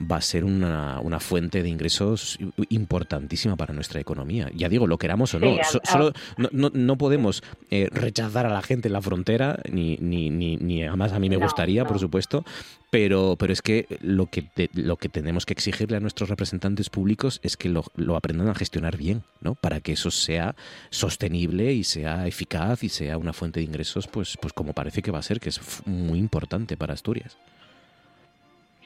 va 0.00 0.16
a 0.16 0.20
ser 0.20 0.44
una, 0.44 0.98
una 1.00 1.20
fuente 1.20 1.62
de 1.62 1.68
ingresos 1.68 2.36
importantísima 2.68 3.54
para 3.56 3.72
nuestra 3.72 4.00
economía. 4.00 4.50
Ya 4.54 4.68
digo, 4.68 4.86
lo 4.88 4.98
queramos 4.98 5.32
o 5.34 5.38
no, 5.38 5.54
Sí, 5.54 5.60
a- 5.60 5.64
so- 5.64 5.80
a- 5.84 5.92
solo 5.92 6.12
no, 6.36 6.48
no, 6.52 6.70
no 6.74 6.96
podemos 6.98 7.42
eh, 7.70 7.88
rechazar 7.92 8.44
a 8.46 8.48
la 8.52 8.62
gente 8.62 8.88
en 8.88 8.92
la 8.92 9.00
frontera, 9.02 9.60
ni, 9.70 9.96
ni, 10.00 10.30
ni, 10.30 10.56
ni 10.56 10.82
además 10.82 11.12
a 11.12 11.18
mí 11.20 11.28
me 11.30 11.36
No, 11.36 11.42
gustaría, 11.42 11.84
por 11.84 11.98
supuesto, 12.00 12.44
pero, 12.90 13.36
pero 13.38 13.52
es 13.52 13.62
que 13.62 13.86
lo 14.02 14.26
que, 14.26 14.42
te- 14.42 14.70
lo 14.74 14.96
que 14.96 15.08
tenemos 15.08 15.46
que 15.46 15.52
exigirle 15.52 15.96
a 15.96 16.00
nuestros 16.00 16.28
representantes 16.28 16.90
públicos 16.90 17.38
es 17.44 17.56
que 17.56 17.68
lo, 17.68 17.84
lo 17.94 18.16
aprendan 18.16 18.48
a 18.48 18.54
gestionar 18.54 18.96
bien, 18.96 19.22
¿no? 19.42 19.54
Para 19.54 19.80
que 19.80 19.92
eso 19.92 20.10
sea 20.10 20.56
sostenible 20.90 21.72
y 21.72 21.84
sea 21.84 22.26
eficaz 22.26 22.82
y 22.82 22.88
sea 22.88 23.16
una 23.18 23.32
fuente 23.32 23.60
de 23.60 23.66
ingresos, 23.66 24.06
pues, 24.08 24.36
pues 24.40 24.52
como 24.52 24.72
parece 24.72 25.02
que 25.02 25.10
va 25.10 25.18
a 25.18 25.22
ser, 25.22 25.38
que 25.40 25.48
es 25.50 25.60
muy 25.86 26.18
importante 26.18 26.76
para 26.76 26.94
Asturias. 26.94 27.36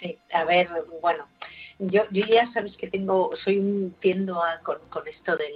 Sí, 0.00 0.18
a 0.32 0.44
ver, 0.44 0.68
bueno, 1.00 1.26
yo, 1.78 2.02
yo 2.10 2.26
ya 2.26 2.50
sabes 2.52 2.76
que 2.76 2.88
tengo, 2.88 3.30
soy 3.44 3.58
un 3.58 3.94
tiendo 4.00 4.42
a, 4.42 4.60
con, 4.60 4.78
con 4.90 5.06
esto 5.08 5.36
del, 5.36 5.52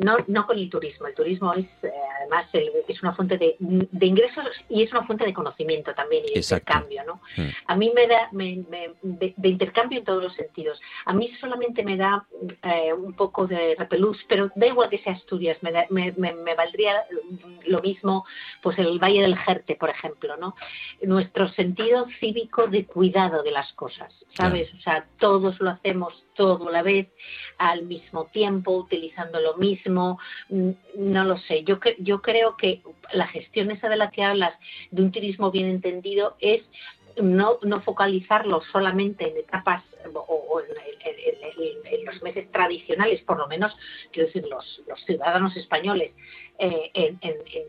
no, 0.00 0.16
no 0.26 0.46
con 0.46 0.58
el 0.58 0.68
turismo, 0.68 1.06
el 1.06 1.14
turismo 1.14 1.52
es 1.54 1.66
eh, 1.82 1.90
además 2.20 2.46
el- 2.52 2.70
es 2.88 3.02
una 3.02 3.14
fuente 3.14 3.38
de, 3.38 3.56
de 3.58 4.06
ingresos 4.06 4.46
y 4.68 4.82
es 4.82 4.90
una 4.92 5.04
fuente 5.06 5.24
de 5.24 5.32
conocimiento 5.32 5.94
también 5.94 6.24
y 6.24 6.32
de 6.34 6.40
Exacto. 6.40 6.72
intercambio, 6.72 7.04
¿no? 7.04 7.20
Mm. 7.36 7.48
A 7.66 7.76
mí 7.76 7.92
me 7.94 8.06
da, 8.06 8.28
me- 8.32 8.64
me- 8.68 8.94
de, 9.02 9.34
de 9.36 9.48
intercambio 9.48 9.98
en 9.98 10.04
todos 10.04 10.22
los 10.22 10.34
sentidos. 10.34 10.80
A 11.04 11.12
mí 11.12 11.30
solamente 11.40 11.82
me 11.84 11.96
da 11.96 12.26
eh, 12.62 12.92
un 12.92 13.12
poco 13.14 13.46
de 13.46 13.74
repelús, 13.78 14.18
pero 14.28 14.50
da 14.54 14.66
igual 14.66 14.90
que 14.90 14.98
sea 14.98 15.12
Asturias, 15.12 15.58
me, 15.62 15.70
da- 15.72 15.86
me, 15.90 16.12
me- 16.16 16.32
me 16.34 16.54
valdría 16.54 17.04
lo 17.66 17.80
mismo 17.80 18.24
pues 18.62 18.78
el 18.78 18.98
Valle 18.98 19.22
del 19.22 19.36
Jerte, 19.38 19.76
por 19.76 19.90
ejemplo, 19.90 20.36
¿no? 20.36 20.54
Nuestro 21.02 21.48
sentido 21.50 22.06
cívico 22.20 22.66
de 22.66 22.86
cuidado 22.86 23.42
de 23.42 23.50
las 23.50 23.72
cosas, 23.74 24.12
¿sabes? 24.34 24.72
O 24.74 24.80
sea, 24.80 25.06
todos 25.18 25.60
lo 25.60 25.70
hacemos 25.70 26.24
todo 26.40 26.70
a 26.70 26.72
la 26.72 26.82
vez, 26.82 27.08
al 27.58 27.82
mismo 27.82 28.24
tiempo, 28.32 28.72
utilizando 28.72 29.40
lo 29.40 29.58
mismo, 29.58 30.18
no 30.48 31.24
lo 31.24 31.36
sé. 31.36 31.64
Yo, 31.64 31.78
yo 31.98 32.22
creo 32.22 32.56
que 32.56 32.80
la 33.12 33.26
gestión 33.26 33.70
esa 33.70 33.90
de 33.90 33.98
la 33.98 34.10
que 34.10 34.24
hablas, 34.24 34.54
de 34.90 35.02
un 35.02 35.12
turismo 35.12 35.50
bien 35.50 35.66
entendido, 35.66 36.36
es 36.40 36.62
no, 37.20 37.58
no 37.60 37.82
focalizarlo 37.82 38.62
solamente 38.72 39.28
en 39.28 39.36
etapas 39.36 39.84
o, 40.14 40.62
en, 40.62 42.06
los 42.06 42.22
meses 42.22 42.50
tradicionales, 42.50 43.20
por 43.20 43.36
lo 43.36 43.46
menos, 43.46 43.76
quiero 44.10 44.28
decir, 44.28 44.46
los 44.48 45.04
ciudadanos 45.04 45.54
españoles 45.58 46.12
eh, 46.62 46.90
en, 46.94 47.18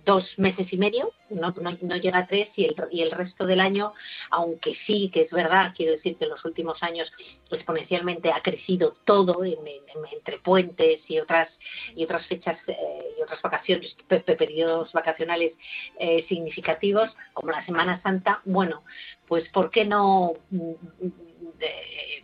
dos 0.05 0.25
meses 0.37 0.67
y 0.73 0.77
medio, 0.77 1.13
no, 1.29 1.53
no, 1.81 1.95
llega 1.95 2.19
a 2.19 2.27
tres 2.27 2.49
y 2.57 2.65
el, 2.65 2.75
y 2.91 3.01
el 3.01 3.11
resto 3.11 3.45
del 3.45 3.61
año, 3.61 3.93
aunque 4.31 4.75
sí 4.85 5.09
que 5.13 5.21
es 5.21 5.31
verdad, 5.31 5.73
quiero 5.77 5.93
decir 5.93 6.17
que 6.17 6.25
en 6.25 6.31
los 6.31 6.43
últimos 6.43 6.83
años 6.83 7.09
exponencialmente 7.49 8.31
ha 8.31 8.41
crecido 8.41 8.97
todo 9.05 9.45
entre 9.45 10.39
puentes 10.39 10.99
y 11.07 11.19
otras 11.19 11.47
y 11.95 12.03
otras 12.03 12.27
fechas 12.27 12.59
eh, 12.67 12.75
y 13.17 13.21
otras 13.21 13.41
vacaciones, 13.41 13.95
periodos 14.09 14.91
vacacionales 14.91 15.53
eh, 15.97 16.25
significativos 16.27 17.09
como 17.33 17.51
la 17.51 17.65
Semana 17.65 18.01
Santa, 18.01 18.41
bueno, 18.43 18.83
pues 19.25 19.47
¿por 19.49 19.71
qué 19.71 19.85
no 19.85 20.33
mm, 20.49 20.73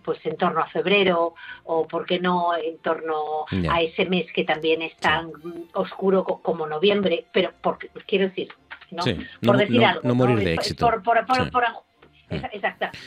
pues 0.04 0.26
en 0.26 0.38
torno 0.38 0.62
a 0.62 0.68
febrero 0.68 1.34
o 1.66 1.88
por 1.88 2.06
qué 2.06 2.20
no 2.20 2.56
en 2.56 2.78
torno 2.78 3.46
a 3.70 3.82
ese 3.82 4.06
mes 4.06 4.26
que 4.34 4.44
también 4.44 4.82
es 4.82 4.96
tan 4.98 5.32
oscuro 5.74 6.24
como 6.24 6.66
noviembre, 6.66 7.26
pero 7.34 7.52
porque 7.62 7.90
quiero 8.06 8.30
decir, 8.30 8.50
¿no? 8.92 9.04
por 9.44 9.58
decir 9.58 9.84
algo, 9.84 10.02
no 10.04 10.16
morir 10.16 10.40
de 10.40 10.54
éxito. 10.54 10.86
Por, 10.86 11.04
Mm. 11.04 11.87
Exactamente, 12.52 12.98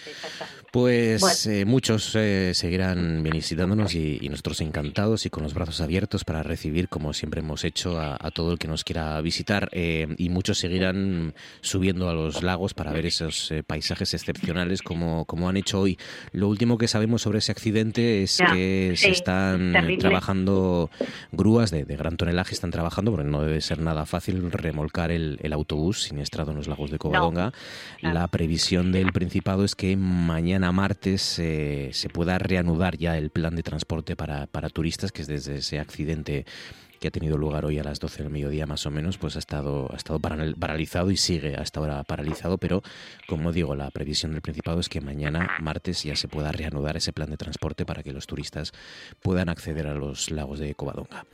Pues 0.72 1.46
eh, 1.46 1.64
muchos 1.66 2.14
eh, 2.14 2.52
seguirán 2.54 3.22
visitándonos 3.22 3.94
y, 3.94 4.28
nosotros 4.30 4.60
encantados 4.62 5.26
y 5.26 5.30
con 5.30 5.42
los 5.42 5.52
brazos 5.52 5.80
abiertos 5.80 6.24
para 6.24 6.42
recibir, 6.42 6.88
como 6.88 7.12
siempre 7.12 7.40
hemos 7.40 7.64
hecho, 7.64 8.00
a, 8.00 8.30
todo 8.30 8.52
el 8.52 8.58
que 8.58 8.68
nos 8.68 8.84
quiera 8.84 9.20
visitar. 9.20 9.68
Eh, 9.72 10.06
y 10.16 10.30
muchos 10.30 10.58
seguirán 10.58 11.34
subiendo 11.60 12.08
a 12.08 12.14
los 12.14 12.42
lagos 12.42 12.72
para 12.72 12.92
ver 12.92 13.06
esos 13.06 13.52
paisajes 13.66 14.14
excepcionales 14.14 14.80
como, 14.82 15.24
como 15.26 15.48
han 15.48 15.56
hecho 15.56 15.80
hoy. 15.80 15.98
Lo 16.32 16.48
último 16.48 16.78
que 16.78 16.88
sabemos 16.88 17.22
sobre 17.22 17.38
ese 17.38 17.52
accidente 17.52 18.22
es 18.22 18.38
que 18.38 18.94
se 18.96 19.10
están 19.10 19.74
trabajando 19.98 20.90
grúas 21.32 21.70
de, 21.70 21.84
gran 21.84 22.16
tonelaje, 22.16 22.54
están 22.54 22.70
trabajando, 22.70 23.10
porque 23.10 23.28
no 23.28 23.42
debe 23.42 23.60
ser 23.60 23.80
nada 23.80 24.06
fácil 24.06 24.50
remolcar 24.50 25.10
el, 25.10 25.38
autobús 25.52 26.04
siniestrado 26.04 26.52
en 26.52 26.58
los 26.58 26.68
lagos 26.68 26.90
de 26.90 26.98
Covadonga. 26.98 27.52
La 28.00 28.28
previsión 28.28 28.92
del 28.92 29.09
Principado 29.12 29.64
es 29.64 29.74
que 29.74 29.96
mañana 29.96 30.72
martes 30.72 31.38
eh, 31.38 31.90
se 31.92 32.08
pueda 32.08 32.38
reanudar 32.38 32.96
ya 32.96 33.18
el 33.18 33.30
plan 33.30 33.56
de 33.56 33.62
transporte 33.62 34.16
para, 34.16 34.46
para 34.46 34.68
turistas, 34.68 35.12
que 35.12 35.22
es 35.22 35.28
desde 35.28 35.56
ese 35.56 35.78
accidente 35.78 36.46
que 37.00 37.08
ha 37.08 37.10
tenido 37.10 37.38
lugar 37.38 37.64
hoy 37.64 37.78
a 37.78 37.82
las 37.82 37.98
12 37.98 38.22
del 38.22 38.32
mediodía 38.32 38.66
más 38.66 38.84
o 38.84 38.90
menos, 38.90 39.16
pues 39.16 39.34
ha 39.36 39.38
estado, 39.38 39.88
ha 39.92 39.96
estado 39.96 40.20
paralizado 40.20 41.10
y 41.10 41.16
sigue 41.16 41.56
hasta 41.56 41.80
ahora 41.80 42.04
paralizado, 42.04 42.58
pero 42.58 42.82
como 43.26 43.52
digo, 43.52 43.74
la 43.74 43.90
previsión 43.90 44.32
del 44.32 44.42
Principado 44.42 44.80
es 44.80 44.88
que 44.88 45.00
mañana, 45.00 45.50
martes, 45.60 46.04
ya 46.04 46.14
se 46.14 46.28
pueda 46.28 46.52
reanudar 46.52 46.96
ese 46.96 47.12
plan 47.12 47.30
de 47.30 47.38
transporte 47.38 47.86
para 47.86 48.02
que 48.02 48.12
los 48.12 48.26
turistas 48.26 48.72
puedan 49.22 49.48
acceder 49.48 49.86
a 49.86 49.94
los 49.94 50.30
lagos 50.30 50.58
de 50.58 50.74
Covadonga. 50.74 51.24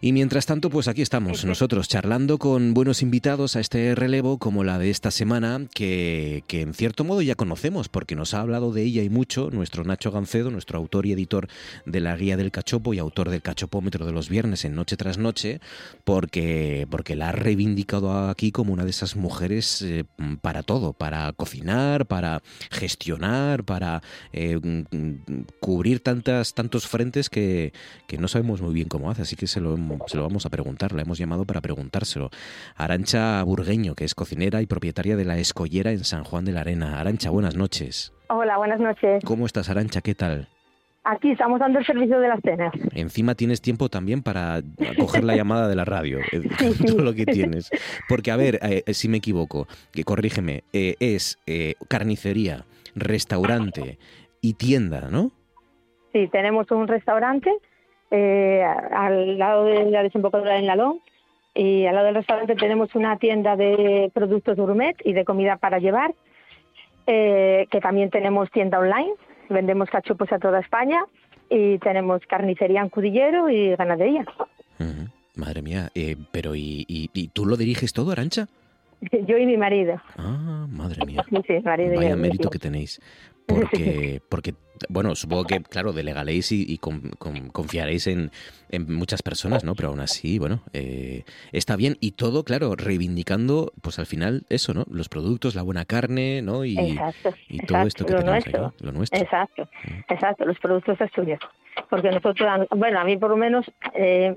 Y 0.00 0.12
mientras 0.12 0.44
tanto, 0.46 0.70
pues 0.70 0.88
aquí 0.88 1.02
estamos 1.02 1.44
nosotros 1.44 1.88
charlando 1.88 2.38
con 2.38 2.74
buenos 2.74 3.00
invitados 3.00 3.54
a 3.54 3.60
este 3.60 3.94
relevo 3.94 4.38
como 4.38 4.64
la 4.64 4.78
de 4.78 4.90
esta 4.90 5.12
semana, 5.12 5.66
que, 5.72 6.42
que 6.48 6.62
en 6.62 6.74
cierto 6.74 7.04
modo 7.04 7.22
ya 7.22 7.36
conocemos, 7.36 7.88
porque 7.88 8.16
nos 8.16 8.34
ha 8.34 8.40
hablado 8.40 8.72
de 8.72 8.82
ella 8.82 9.02
y 9.02 9.08
mucho 9.08 9.50
nuestro 9.50 9.84
Nacho 9.84 10.10
Gancedo, 10.10 10.50
nuestro 10.50 10.78
autor 10.78 11.06
y 11.06 11.12
editor 11.12 11.48
de 11.84 12.00
la 12.00 12.16
Guía 12.16 12.36
del 12.36 12.50
Cachopo 12.50 12.92
y 12.92 12.98
autor 12.98 13.30
del 13.30 13.42
Cachopómetro 13.42 14.04
de 14.04 14.12
los 14.12 14.28
viernes 14.28 14.64
en 14.64 14.74
Noche 14.96 15.04
tras 15.06 15.18
noche, 15.18 15.60
porque, 16.04 16.86
porque 16.90 17.16
la 17.16 17.28
ha 17.28 17.32
reivindicado 17.32 18.28
aquí 18.28 18.50
como 18.50 18.72
una 18.72 18.84
de 18.84 18.90
esas 18.90 19.14
mujeres 19.14 19.82
eh, 19.82 20.04
para 20.40 20.62
todo, 20.62 20.92
para 20.92 21.32
cocinar, 21.32 22.06
para 22.06 22.40
gestionar, 22.70 23.64
para 23.64 24.02
eh, 24.32 24.58
cubrir 25.60 26.00
tantas, 26.00 26.54
tantos 26.54 26.86
frentes 26.86 27.28
que, 27.28 27.72
que, 28.06 28.18
no 28.18 28.26
sabemos 28.26 28.62
muy 28.62 28.72
bien 28.72 28.88
cómo 28.88 29.10
hace, 29.10 29.22
así 29.22 29.36
que 29.36 29.46
se 29.46 29.60
lo, 29.60 29.76
se 30.06 30.16
lo 30.16 30.22
vamos 30.22 30.46
a 30.46 30.50
preguntar, 30.50 30.92
la 30.92 31.02
hemos 31.02 31.18
llamado 31.18 31.44
para 31.44 31.60
preguntárselo. 31.60 32.30
Arancha 32.74 33.42
Burgueño, 33.42 33.94
que 33.94 34.04
es 34.04 34.14
cocinera 34.14 34.62
y 34.62 34.66
propietaria 34.66 35.16
de 35.16 35.24
la 35.24 35.38
Escollera 35.38 35.92
en 35.92 36.04
San 36.04 36.24
Juan 36.24 36.44
de 36.44 36.52
la 36.52 36.60
Arena. 36.60 37.00
Arancha, 37.00 37.30
buenas 37.30 37.54
noches. 37.54 38.12
Hola, 38.28 38.56
buenas 38.56 38.80
noches. 38.80 39.22
¿Cómo 39.24 39.46
estás, 39.46 39.68
Arancha? 39.68 40.00
¿Qué 40.00 40.14
tal? 40.14 40.48
Aquí 41.08 41.30
estamos 41.30 41.60
dando 41.60 41.78
el 41.78 41.86
servicio 41.86 42.18
de 42.18 42.26
las 42.26 42.40
cenas. 42.40 42.74
Encima 42.92 43.36
tienes 43.36 43.62
tiempo 43.62 43.88
también 43.88 44.24
para 44.24 44.60
coger 44.98 45.22
la 45.22 45.36
llamada 45.36 45.68
de 45.68 45.76
la 45.76 45.84
radio, 45.84 46.18
eh, 46.18 46.42
todo 46.86 47.00
lo 47.00 47.14
que 47.14 47.24
tienes. 47.24 47.70
Porque, 48.08 48.32
a 48.32 48.36
ver, 48.36 48.58
eh, 48.60 48.82
si 48.92 49.08
me 49.08 49.18
equivoco, 49.18 49.68
que 49.92 50.02
corrígeme, 50.02 50.64
eh, 50.72 50.96
es 50.98 51.38
carnicería, 51.88 52.64
restaurante 52.96 53.98
y 54.40 54.54
tienda, 54.54 55.08
¿no? 55.08 55.30
Sí, 56.12 56.26
tenemos 56.26 56.68
un 56.72 56.88
restaurante 56.88 57.52
al 58.10 59.38
lado 59.38 59.64
de 59.64 59.88
la 59.88 60.02
desembocadura 60.02 60.58
en 60.58 60.66
Lalón 60.66 60.98
y 61.54 61.86
al 61.86 61.94
lado 61.94 62.06
del 62.06 62.16
restaurante 62.16 62.56
tenemos 62.56 62.92
una 62.96 63.16
tienda 63.18 63.54
de 63.54 64.10
productos 64.12 64.56
gourmet 64.56 64.96
y 65.04 65.12
de 65.12 65.24
comida 65.24 65.56
para 65.56 65.78
llevar, 65.78 66.14
que 67.06 67.78
también 67.80 68.10
tenemos 68.10 68.50
tienda 68.50 68.80
online 68.80 69.14
vendemos 69.48 69.88
cachopos 69.90 70.32
a 70.32 70.38
toda 70.38 70.60
España 70.60 71.04
y 71.50 71.78
tenemos 71.78 72.22
carnicería 72.26 72.80
en 72.80 72.88
Cudillero 72.88 73.48
y 73.48 73.74
ganadería. 73.76 74.24
Madre 75.34 75.62
mía, 75.62 75.90
eh, 75.94 76.16
pero 76.32 76.54
¿y, 76.54 76.86
y, 76.88 77.28
tú 77.28 77.44
lo 77.44 77.56
diriges 77.56 77.92
todo, 77.92 78.10
Arancha? 78.12 78.48
Yo 79.26 79.36
y 79.36 79.46
mi 79.46 79.56
marido. 79.56 80.00
Ah, 80.16 80.66
madre 80.68 81.04
mía. 81.04 81.24
Sí, 81.46 81.60
marido 81.62 81.96
Vaya 81.96 82.16
mérito 82.16 82.48
que 82.48 82.58
tenéis. 82.58 83.00
Porque, 83.46 84.20
porque 84.28 84.54
bueno, 84.88 85.14
supongo 85.14 85.44
que, 85.44 85.62
claro, 85.62 85.92
delegaréis 85.92 86.52
y, 86.52 86.78
confiaréis 86.78 88.06
en, 88.06 88.30
muchas 88.88 89.22
personas, 89.22 89.64
¿no? 89.64 89.74
Pero 89.74 89.88
aún 89.88 90.00
así, 90.00 90.38
bueno, 90.38 90.62
eh, 90.72 91.24
está 91.52 91.76
bien. 91.76 91.96
Y 92.00 92.12
todo, 92.12 92.44
claro, 92.44 92.74
reivindicando, 92.76 93.72
pues 93.82 93.98
al 93.98 94.06
final, 94.06 94.44
eso, 94.48 94.74
¿no? 94.74 94.84
Los 94.90 95.08
productos, 95.08 95.54
la 95.54 95.62
buena 95.62 95.84
carne, 95.84 96.42
¿no? 96.42 96.64
Y, 96.64 96.98
y 97.48 97.58
todo 97.60 97.86
esto 97.86 98.04
que 98.04 98.14
tenemos 98.14 98.44
nuestro. 98.44 98.74
lo 98.80 98.92
nuestro. 98.92 99.20
Exacto, 99.20 99.64
mm. 99.64 100.12
exacto, 100.12 100.44
los 100.44 100.58
productos 100.58 100.98
suyos. 101.14 101.40
Porque 101.90 102.10
nosotros, 102.10 102.66
bueno, 102.70 103.00
a 103.00 103.04
mí 103.04 103.16
por 103.16 103.30
lo 103.30 103.36
menos, 103.36 103.70
eh, 103.94 104.34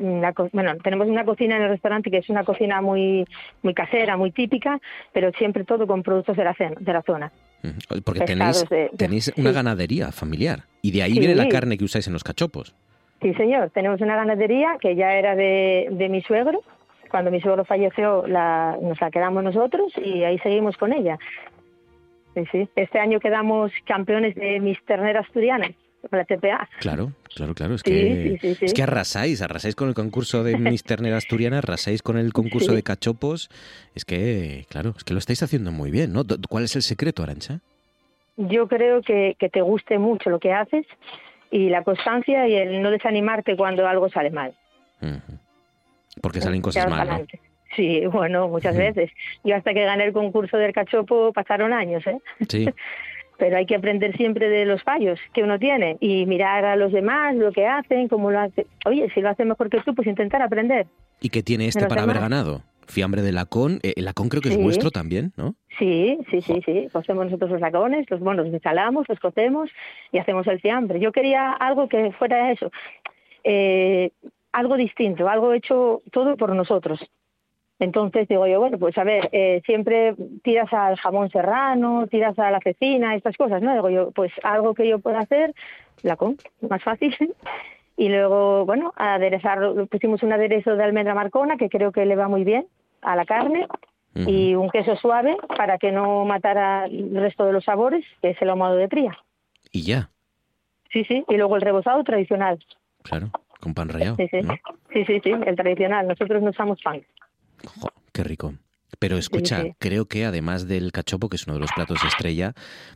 bueno, 0.52 0.76
tenemos 0.84 1.08
una 1.08 1.24
cocina 1.24 1.56
en 1.56 1.64
el 1.64 1.70
restaurante 1.70 2.12
que 2.12 2.18
es 2.18 2.30
una 2.30 2.44
cocina 2.44 2.82
muy, 2.82 3.26
muy 3.62 3.74
casera, 3.74 4.18
muy 4.18 4.32
típica, 4.32 4.80
pero 5.14 5.32
siempre 5.32 5.64
todo 5.64 5.88
con 5.88 6.04
productos 6.04 6.36
de 6.36 6.44
la, 6.44 6.56
de 6.58 6.94
la 6.94 7.02
zona. 7.02 7.32
Porque 8.04 8.22
tenéis, 8.22 8.66
tenéis 8.98 9.34
una 9.38 9.52
ganadería 9.52 10.12
familiar 10.12 10.64
y 10.82 10.92
de 10.92 11.04
ahí 11.04 11.20
viene 11.20 11.36
la 11.36 11.48
carne 11.50 11.78
que 11.78 11.84
usáis 11.84 12.08
en 12.08 12.14
los 12.14 12.24
cachopos. 12.24 12.74
Sí, 13.22 13.34
señor. 13.34 13.70
Tenemos 13.72 14.00
una 14.02 14.16
ganadería 14.16 14.78
que 14.80 14.96
ya 14.96 15.14
era 15.14 15.36
de, 15.36 15.90
de 15.92 16.10
mi 16.10 16.22
suegro. 16.22 16.62
Cuando 17.12 17.32
mi 17.32 17.42
suegro 17.42 17.66
falleció 17.66 18.26
la, 18.28 18.78
nos 18.82 19.02
la 19.02 19.12
quedamos 19.12 19.44
nosotros 19.44 19.92
y 19.98 20.24
ahí 20.24 20.38
seguimos 20.40 20.78
con 20.78 20.94
ella. 20.94 21.18
Sí, 22.36 22.44
sí. 22.52 22.70
Este 22.76 23.00
año 23.00 23.20
quedamos 23.20 23.72
campeones 23.86 24.36
de 24.36 24.60
mis 24.60 24.82
terneras 24.86 25.28
la 26.12 26.26
TPA. 26.26 26.70
Claro, 26.80 27.12
claro, 27.36 27.54
claro. 27.54 27.76
Es 27.76 27.84
que, 27.84 28.40
es 28.42 28.74
que 28.74 28.84
arrasáis, 28.84 29.42
arrasáis 29.42 29.76
con 29.76 29.90
el 29.90 29.94
concurso 29.94 30.44
de 30.44 30.58
Miss 30.58 30.84
Ternera 30.84 31.18
Asturiana, 31.18 31.60
arrasáis 31.60 32.02
con 32.02 32.18
el 32.18 32.34
concurso 32.34 32.74
de 32.74 32.84
cachopos. 32.84 33.50
Es 33.96 34.06
que, 34.06 34.66
claro, 34.70 34.94
es 34.98 35.04
que 35.04 35.14
lo 35.14 35.20
estáis 35.20 35.44
haciendo 35.44 35.72
muy 35.72 35.92
bien, 35.92 36.14
¿no? 36.14 36.24
¿Cuál 36.50 36.64
es 36.64 36.76
el 36.76 36.82
secreto, 36.82 37.24
Arancha? 37.24 37.60
Yo 38.38 38.68
creo 38.68 39.02
que, 39.02 39.36
que 39.38 39.50
te 39.50 39.62
guste 39.62 40.00
mucho 40.00 40.30
lo 40.30 40.40
que 40.40 40.54
haces 40.54 40.86
y 41.52 41.70
la 41.70 41.84
constancia 41.84 42.48
y 42.48 42.56
el 42.56 42.82
no 42.82 42.92
desanimarte 42.92 43.58
cuando 43.58 43.88
algo 43.88 44.10
sale 44.10 44.30
mal. 44.30 44.54
Porque 46.22 46.42
salen 46.42 46.62
cosas 46.62 46.90
mal, 46.90 47.28
Sí, 47.76 48.04
bueno, 48.08 48.48
muchas 48.48 48.76
veces. 48.76 49.12
Yo 49.44 49.56
hasta 49.56 49.74
que 49.74 49.86
gané 49.86 50.06
el 50.06 50.14
concurso 50.14 50.58
del 50.58 50.74
cachopo 50.74 51.32
pasaron 51.34 51.72
años, 51.72 52.06
¿eh? 52.08 52.18
Sí. 52.48 52.68
pero 53.40 53.58
hay 53.58 53.66
que 53.66 53.76
aprender 53.76 54.16
siempre 54.16 54.50
de 54.50 54.66
los 54.66 54.84
fallos 54.84 55.20
que 55.34 55.42
uno 55.42 55.58
tiene 55.58 55.98
y 56.00 56.26
mirar 56.26 56.66
a 56.66 56.76
los 56.76 56.92
demás 56.92 57.36
lo 57.36 57.52
que 57.52 57.66
hacen, 57.66 58.08
cómo 58.10 58.30
lo 58.30 58.40
hacen. 58.40 58.66
Oye, 58.86 59.10
si 59.14 59.22
lo 59.22 59.30
hacen 59.30 59.48
mejor 59.48 59.70
que 59.70 59.80
tú, 59.82 59.96
pues 59.96 60.08
intentar 60.08 60.42
aprender. 60.42 60.86
¿Y 61.22 61.30
qué 61.30 61.42
tiene 61.42 61.68
este 61.68 61.88
para 61.88 62.04
haber 62.04 62.20
ganado? 62.20 62.62
Fiambre 62.88 63.22
de 63.22 63.32
lacón, 63.32 63.80
eh, 63.84 63.94
el 63.98 64.06
lacón 64.06 64.30
creo 64.30 64.42
que 64.42 64.50
es 64.50 64.58
vuestro 64.58 64.90
también, 64.90 65.32
¿no? 65.38 65.56
Sí, 65.78 66.18
sí, 66.30 66.42
sí, 66.42 66.62
sí. 66.66 66.88
Cocemos 66.92 67.26
nosotros 67.26 67.52
los 67.52 67.62
lacones, 67.62 68.10
los 68.10 68.20
bueno, 68.20 68.44
los 68.44 68.52
instalamos, 68.52 69.08
los 69.08 69.20
cocemos 69.20 69.70
y 70.12 70.18
hacemos 70.18 70.46
el 70.48 70.60
fiambre. 70.60 71.00
Yo 71.00 71.12
quería 71.12 71.52
algo 71.52 71.88
que 71.88 72.12
fuera 72.14 72.52
eso, 72.52 72.72
eh, 73.44 74.12
algo 74.52 74.76
distinto, 74.76 75.30
algo 75.30 75.54
hecho 75.54 76.02
todo 76.12 76.36
por 76.36 76.56
nosotros. 76.56 77.00
Entonces 77.80 78.28
digo 78.28 78.46
yo, 78.46 78.60
bueno, 78.60 78.78
pues 78.78 78.98
a 78.98 79.06
ver, 79.06 79.30
eh, 79.32 79.62
siempre 79.66 80.14
tiras 80.44 80.72
al 80.74 80.98
jamón 80.98 81.30
serrano, 81.30 82.08
tiras 82.08 82.38
a 82.38 82.52
la 82.52 82.60
cecina, 82.60 83.16
estas 83.16 83.38
cosas, 83.38 83.62
¿no? 83.62 83.74
Digo 83.74 83.90
yo, 83.90 84.12
pues 84.12 84.32
algo 84.44 84.74
que 84.74 84.88
yo 84.88 85.00
pueda 85.00 85.20
hacer, 85.20 85.54
la 86.04 86.18
con, 86.18 86.38
más 86.70 86.84
fácil. 86.84 87.16
y 87.98 88.10
luego, 88.10 88.66
bueno, 88.66 88.94
aderezar, 88.98 89.60
pusimos 89.90 90.24
un 90.24 90.34
aderezo 90.34 90.76
de 90.76 90.84
almendra 90.84 91.16
marcona 91.16 91.56
que 91.56 91.70
creo 91.70 91.94
que 91.94 92.06
le 92.06 92.18
va 92.18 92.28
muy 92.28 92.44
bien 92.44 92.68
a 93.02 93.16
la 93.16 93.26
carne 93.26 93.68
y 94.16 94.56
un 94.56 94.70
queso 94.70 94.98
suave 94.98 95.38
para 95.56 95.78
que 95.78 95.94
no 95.94 96.26
matara 96.26 96.86
el 96.88 97.16
resto 97.16 97.46
de 97.46 97.54
los 97.54 97.64
sabores, 97.64 98.04
que 98.22 98.32
es 98.32 98.42
el 98.42 98.50
ahumado 98.50 98.76
de 98.76 98.90
fría. 98.90 99.18
Y 99.72 99.84
ya. 99.84 100.10
Sí, 100.92 101.06
sí, 101.06 101.24
y 101.30 101.38
luego 101.38 101.56
el 101.56 101.62
rebozado 101.62 102.04
tradicional. 102.04 102.60
Claro. 103.04 103.30
con 103.62 103.74
pan 103.74 103.88
rallado. 103.88 104.18
Sí, 104.18 104.28
sí, 104.30 104.42
sí, 104.92 105.06
sí, 105.06 105.22
sí, 105.24 105.32
el 105.46 105.56
tradicional. 105.56 106.08
Nosotros 106.08 106.42
no 106.42 106.50
usamos 106.50 106.82
pan. 106.82 107.02
Qué 108.12 108.24
rico. 108.24 108.54
Pero 108.98 109.18
escucha, 109.18 109.64
creo 109.78 110.06
que 110.08 110.26
además 110.26 110.68
del 110.68 110.92
cachopo, 110.92 111.30
que 111.30 111.36
es 111.36 111.46
uno 111.46 111.54
de 111.54 111.62
los 111.62 111.72
platos 111.72 112.04
estrella 112.04 112.54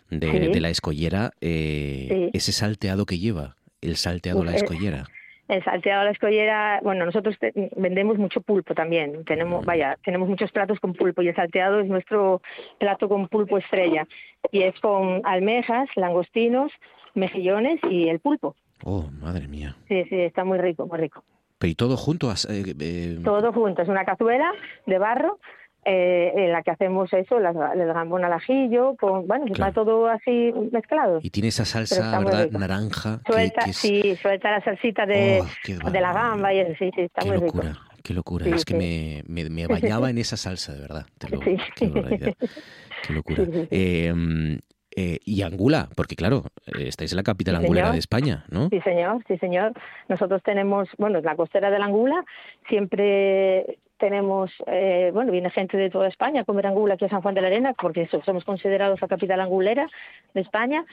de, 0.10 0.60
la 0.60 0.70
escollera, 0.70 1.32
eh, 1.40 2.30
ese 2.34 2.52
salteado 2.52 3.06
que 3.06 3.20
lleva, 3.20 3.56
el 3.82 3.96
salteado 3.96 4.42
a 4.42 4.46
la 4.46 4.56
escollera. 4.56 5.06
El 5.48 5.64
salteado 5.64 6.02
a 6.02 6.06
la 6.06 6.12
escollera, 6.12 6.80
bueno, 6.84 7.06
nosotros 7.06 7.36
vendemos 7.76 8.18
mucho 8.18 8.42
pulpo 8.42 8.74
también. 8.74 9.24
Tenemos, 9.26 9.64
mm. 9.64 9.66
vaya, 9.66 9.98
tenemos 10.04 10.30
muchos 10.30 10.52
platos 10.52 10.80
con 10.80 10.94
pulpo 10.94 11.22
y 11.22 11.28
el 11.28 11.36
salteado 11.36 11.82
es 11.82 11.88
nuestro 11.88 12.42
plato 12.80 13.08
con 13.08 13.28
pulpo 13.28 13.58
estrella. 13.58 14.08
Y 14.52 14.64
es 14.64 14.80
con 14.80 15.22
almejas, 15.26 15.90
langostinos, 15.96 16.72
mejillones 17.14 17.80
y 17.90 18.08
el 18.08 18.20
pulpo. 18.20 18.56
Oh, 18.84 19.10
madre 19.22 19.48
mía. 19.48 19.76
Sí, 19.88 20.04
sí, 20.10 20.16
está 20.16 20.44
muy 20.44 20.58
rico, 20.58 20.88
muy 20.88 20.98
rico. 20.98 21.24
Pero 21.64 21.72
y 21.72 21.76
todo 21.76 21.96
junto. 21.96 22.30
Eh, 22.30 22.76
eh, 22.78 23.20
todo 23.24 23.54
junto, 23.54 23.84
es 23.84 23.88
una 23.88 24.04
cazuela 24.04 24.52
de 24.86 24.98
barro 24.98 25.40
eh, 25.86 26.34
en 26.36 26.52
la 26.52 26.62
que 26.62 26.72
hacemos 26.72 27.14
eso, 27.14 27.38
el 27.38 27.94
gambón 27.94 28.26
al 28.26 28.34
ajillo, 28.34 28.98
con, 29.00 29.26
bueno, 29.28 29.46
está 29.46 29.72
todo 29.72 30.08
así 30.08 30.54
mezclado. 30.74 31.20
Y 31.24 31.30
tiene 31.30 31.48
esa 31.48 31.64
salsa, 31.64 32.20
¿verdad? 32.20 32.52
Naranja. 32.52 33.22
Suelta, 33.26 33.62
sí, 33.72 34.14
suelta 34.18 34.52
la 34.52 34.62
salsita 34.62 35.06
de, 35.06 35.42
oh, 35.86 35.90
de 35.90 36.02
la 36.02 36.12
gamba 36.12 36.54
y 36.54 36.60
eso, 36.60 36.74
sí, 36.78 36.92
sí, 36.94 37.04
está 37.04 37.22
qué 37.22 37.28
muy 37.30 37.40
locura, 37.40 37.70
rico. 37.70 37.82
Qué 38.04 38.14
locura, 38.14 38.46
es 38.54 38.66
que 38.66 38.76
me, 38.76 39.24
me, 39.26 39.50
me, 39.50 39.66
bañaba 39.66 40.10
en 40.10 40.18
esa 40.18 40.36
salsa, 40.36 40.74
de 40.74 40.82
verdad. 40.82 41.06
Te 41.18 41.30
lo, 41.30 41.40
sí. 41.44 41.58
Qué 41.78 43.14
locura. 43.14 43.46
Eh, 43.72 44.60
eh, 44.96 45.20
y 45.26 45.42
Angula, 45.42 45.90
porque 45.96 46.16
claro, 46.16 46.44
eh, 46.68 46.88
estáis 46.88 47.12
en 47.14 47.18
la 47.18 47.24
capital 47.24 47.56
angulera 47.56 47.92
de 47.92 47.98
España, 47.98 48.46
¿no? 48.50 48.70
Sí, 48.70 48.80
señor, 48.82 49.24
sí, 49.28 49.38
señor. 49.38 49.74
Nosotros 50.08 50.42
tenemos, 50.44 50.90
bueno, 50.98 51.22
la 51.22 51.36
costera 51.36 51.72
de 51.72 51.80
la 51.80 51.86
Angula, 51.86 52.24
siempre 52.68 53.78
tenemos, 53.98 54.52
eh, 54.68 55.12
bueno, 55.14 55.32
viene 55.32 55.50
gente 55.50 55.78
de 55.78 55.90
toda 55.90 56.08
España 56.08 56.42
a 56.42 56.46
comer 56.46 56.68
angula 56.68 56.96
aquí 56.96 57.06
a 57.06 57.10
San 57.10 57.22
Juan 57.22 57.36
de 57.36 57.42
la 57.42 57.48
Arena, 57.48 57.74
porque 57.74 58.10
somos 58.26 58.44
considerados 58.44 59.02
la 59.02 59.08
capital 59.08 59.40
angulera 59.40 59.88
de 60.34 60.42
España. 60.42 60.86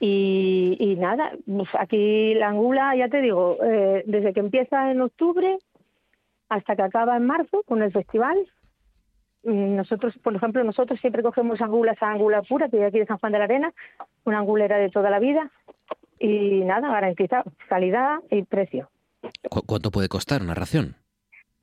Y, 0.00 0.94
nada, 0.98 1.32
pues 1.44 1.68
aquí 1.76 2.34
la 2.34 2.48
angula, 2.48 2.94
ya 2.94 3.08
te 3.08 3.20
digo, 3.20 3.58
desde 4.06 4.32
que 4.32 4.38
empieza 4.38 4.92
en 4.92 5.00
octubre 5.00 5.58
hasta 6.48 6.76
que 6.76 6.82
acaba 6.82 7.16
en 7.16 7.26
marzo 7.26 7.64
con 7.66 7.82
el 7.82 7.90
festival, 7.90 8.38
nosotros, 9.42 10.14
por 10.22 10.34
ejemplo, 10.34 10.62
nosotros 10.64 11.00
siempre 11.00 11.22
cogemos 11.22 11.60
angulas 11.60 11.96
a 12.02 12.10
angula 12.10 12.42
pura, 12.42 12.68
que 12.68 12.78
hay 12.78 12.84
aquí 12.84 12.98
de 12.98 13.06
San 13.06 13.18
Juan 13.18 13.32
de 13.32 13.38
la 13.38 13.44
Arena, 13.44 13.72
una 14.24 14.38
angulera 14.38 14.78
de 14.78 14.90
toda 14.90 15.10
la 15.10 15.18
vida, 15.18 15.50
y 16.18 16.64
nada, 16.64 16.90
garantizado, 16.90 17.52
calidad 17.68 18.18
y 18.30 18.42
precio. 18.42 18.90
¿Cuánto 19.66 19.90
puede 19.90 20.08
costar 20.08 20.42
una 20.42 20.54
ración? 20.54 20.96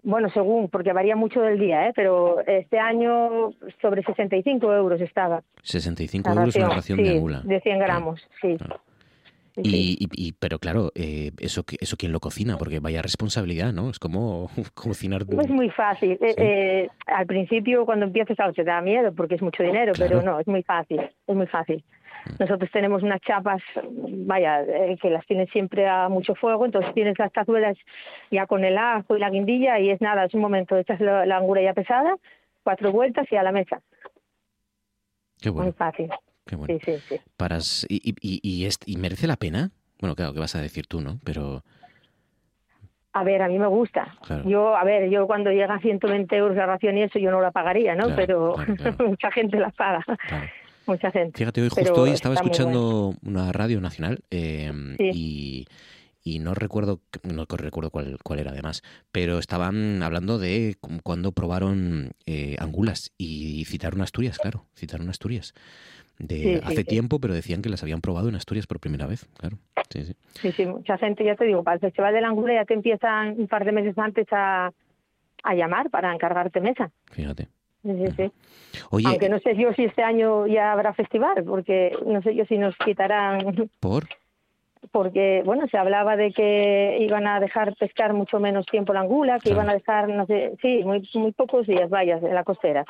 Bueno, 0.03 0.29
según, 0.29 0.69
porque 0.69 0.93
varía 0.93 1.15
mucho 1.15 1.41
del 1.41 1.57
día, 1.57 1.87
¿eh? 1.89 1.93
pero 1.95 2.39
este 2.45 2.77
año 2.77 3.51
sobre 3.81 4.03
65 4.03 4.71
euros 4.71 5.01
estaba. 5.01 5.41
65 5.63 6.29
euros 6.29 6.55
una 6.55 6.69
ración 6.69 7.01
de 7.01 7.17
angula. 7.17 7.41
De 7.43 7.59
100 7.59 7.79
gramos, 7.79 8.21
sí. 8.39 8.55
Y, 9.57 10.33
pero 10.39 10.59
claro, 10.59 10.91
eh, 10.95 11.31
eso 11.39 11.63
eso 11.79 11.97
quién 11.97 12.11
lo 12.11 12.19
cocina, 12.19 12.57
porque 12.57 12.79
vaya 12.79 13.01
responsabilidad, 13.01 13.71
¿no? 13.73 13.89
Es 13.89 13.99
como 13.99 14.49
cocinar. 14.73 15.21
Es 15.21 15.49
muy 15.49 15.69
fácil. 15.69 16.17
Eh, 16.21 16.35
eh, 16.37 16.89
al 17.05 17.25
principio, 17.25 17.85
cuando 17.85 18.05
empiezas, 18.05 18.37
te 18.53 18.63
da 18.63 18.81
miedo 18.81 19.13
porque 19.13 19.35
es 19.35 19.41
mucho 19.41 19.63
dinero, 19.63 19.93
pero 19.97 20.21
no, 20.21 20.39
es 20.39 20.47
muy 20.47 20.63
fácil. 20.63 20.99
Es 21.27 21.35
muy 21.35 21.47
fácil. 21.47 21.83
Mm. 22.25 22.31
Nosotros 22.39 22.69
tenemos 22.71 23.03
unas 23.03 23.21
chapas, 23.21 23.61
vaya, 23.93 24.65
que 25.01 25.09
las 25.09 25.25
tienes 25.25 25.49
siempre 25.51 25.87
a 25.87 26.09
mucho 26.09 26.35
fuego, 26.35 26.65
entonces 26.65 26.93
tienes 26.93 27.17
las 27.17 27.31
cazuelas 27.31 27.77
ya 28.31 28.47
con 28.47 28.65
el 28.65 28.77
ajo 28.77 29.15
y 29.15 29.19
la 29.19 29.29
guindilla 29.29 29.79
y 29.79 29.89
es 29.89 30.01
nada, 30.01 30.25
es 30.25 30.33
un 30.33 30.41
momento, 30.41 30.77
echas 30.77 30.99
la, 30.99 31.25
la 31.25 31.37
angura 31.37 31.61
ya 31.61 31.73
pesada, 31.73 32.15
cuatro 32.63 32.91
vueltas 32.91 33.27
y 33.31 33.35
a 33.35 33.43
la 33.43 33.51
mesa. 33.51 33.81
Qué 35.41 35.49
bueno. 35.49 35.65
Muy 35.65 35.73
fácil. 35.73 36.09
Qué 36.45 36.55
bueno. 36.55 36.77
Sí, 36.83 36.91
sí, 36.93 37.01
sí. 37.09 37.85
y, 37.89 38.15
y, 38.21 38.69
y, 38.85 38.97
merece 38.97 39.27
la 39.27 39.35
pena? 39.35 39.71
Bueno, 39.99 40.15
claro, 40.15 40.33
¿qué 40.33 40.39
vas 40.39 40.55
a 40.55 40.61
decir 40.61 40.87
tú, 40.87 41.01
no? 41.01 41.19
Pero... 41.23 41.63
A 43.13 43.23
ver, 43.23 43.41
a 43.41 43.47
mí 43.47 43.57
me 43.57 43.67
gusta. 43.67 44.13
Yo, 44.45 44.75
a 44.75 44.83
ver, 44.83 45.09
yo 45.09 45.25
cuando 45.25 45.49
llega 45.49 45.75
a 45.75 45.79
120 45.79 46.35
euros 46.35 46.57
la 46.57 46.65
ración 46.65 46.97
y 46.97 47.03
eso, 47.03 47.17
yo 47.17 47.31
no 47.31 47.39
la 47.39 47.51
pagaría, 47.51 47.95
¿no? 47.95 48.13
Pero 48.13 48.55
mucha 49.07 49.31
gente 49.31 49.57
la 49.57 49.69
paga. 49.69 50.03
Mucha 50.85 51.11
gente. 51.11 51.37
Fíjate, 51.37 51.61
hoy 51.61 51.69
justo 51.69 52.01
hoy 52.01 52.11
estaba 52.11 52.35
escuchando 52.35 53.15
una 53.23 53.53
radio 53.53 53.79
nacional 53.79 54.19
eh, 54.29 54.71
y 54.99 55.65
y 56.25 56.39
no 56.39 56.55
recuerdo 56.55 57.01
no 57.23 57.45
recuerdo 57.47 57.91
cuál, 57.91 58.17
cuál 58.23 58.39
era 58.39 58.51
además, 58.51 58.81
pero 59.11 59.37
estaban 59.37 60.01
hablando 60.01 60.39
de 60.39 60.75
cuando 61.03 61.31
probaron 61.31 62.13
eh, 62.25 62.55
angulas 62.59 63.13
y 63.17 63.63
citaron 63.65 64.01
Asturias, 64.01 64.39
claro, 64.39 64.65
citaron 64.75 65.07
Asturias 65.07 65.53
de 66.19 66.61
hace 66.63 66.83
tiempo, 66.83 67.19
pero 67.19 67.33
decían 67.33 67.61
que 67.61 67.69
las 67.69 67.83
habían 67.83 68.01
probado 68.01 68.29
en 68.29 68.35
Asturias 68.35 68.67
por 68.67 68.79
primera 68.79 69.05
vez, 69.05 69.25
claro. 69.37 69.57
Sí, 69.89 70.05
sí. 70.05 70.15
Sí, 70.41 70.51
sí, 70.51 70.65
mucha 70.65 70.97
gente, 70.97 71.23
ya 71.23 71.35
te 71.35 71.45
digo, 71.45 71.63
para 71.63 71.75
el 71.75 71.81
Festival 71.81 72.13
de 72.13 72.21
la 72.21 72.29
Angula 72.29 72.53
ya 72.53 72.65
te 72.65 72.73
empiezan 72.73 73.39
un 73.39 73.47
par 73.47 73.65
de 73.65 73.71
meses 73.71 73.97
antes 73.97 74.27
a, 74.31 74.71
a 75.43 75.55
llamar 75.55 75.89
para 75.89 76.13
encargarte 76.13 76.61
mesa. 76.61 76.91
Fíjate. 77.11 77.47
Sí, 77.83 77.91
sí, 78.17 78.31
Oye, 78.89 79.07
Aunque 79.07 79.29
no 79.29 79.37
sé 79.39 79.55
yo 79.55 79.71
si 79.73 79.83
este 79.83 80.01
año 80.01 80.47
ya 80.47 80.71
habrá 80.71 80.93
festival, 80.93 81.43
porque 81.43 81.95
no 82.05 82.21
sé 82.23 82.35
yo 82.35 82.45
si 82.45 82.57
nos 82.57 82.75
quitarán... 82.77 83.69
¿Por? 83.79 84.05
Porque, 84.91 85.41
bueno, 85.45 85.67
se 85.67 85.77
hablaba 85.77 86.15
de 86.15 86.31
que 86.31 86.97
iban 86.99 87.27
a 87.27 87.39
dejar 87.39 87.75
pescar 87.75 88.13
mucho 88.13 88.39
menos 88.39 88.65
tiempo 88.65 88.93
la 88.93 89.01
angula, 89.01 89.39
que 89.39 89.51
iban 89.51 89.69
a 89.69 89.73
dejar, 89.73 90.09
no 90.09 90.25
sé, 90.25 90.53
sí, 90.61 90.81
muy, 90.83 91.07
muy 91.15 91.31
pocos 91.31 91.65
días, 91.65 91.89
vayas, 91.89 92.21
en 92.23 92.33
la 92.33 92.43
costera. 92.43 92.85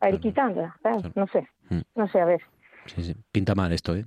A 0.00 0.10
ir 0.10 0.20
quitándola, 0.20 0.76
no 1.14 1.26
sé, 1.28 1.48
mm. 1.70 1.80
no 1.94 2.08
sé, 2.08 2.20
a 2.20 2.24
ver. 2.24 2.40
Sí, 2.96 3.14
Pinta 3.32 3.54
mal 3.54 3.72
esto, 3.72 3.94
¿eh? 3.94 4.04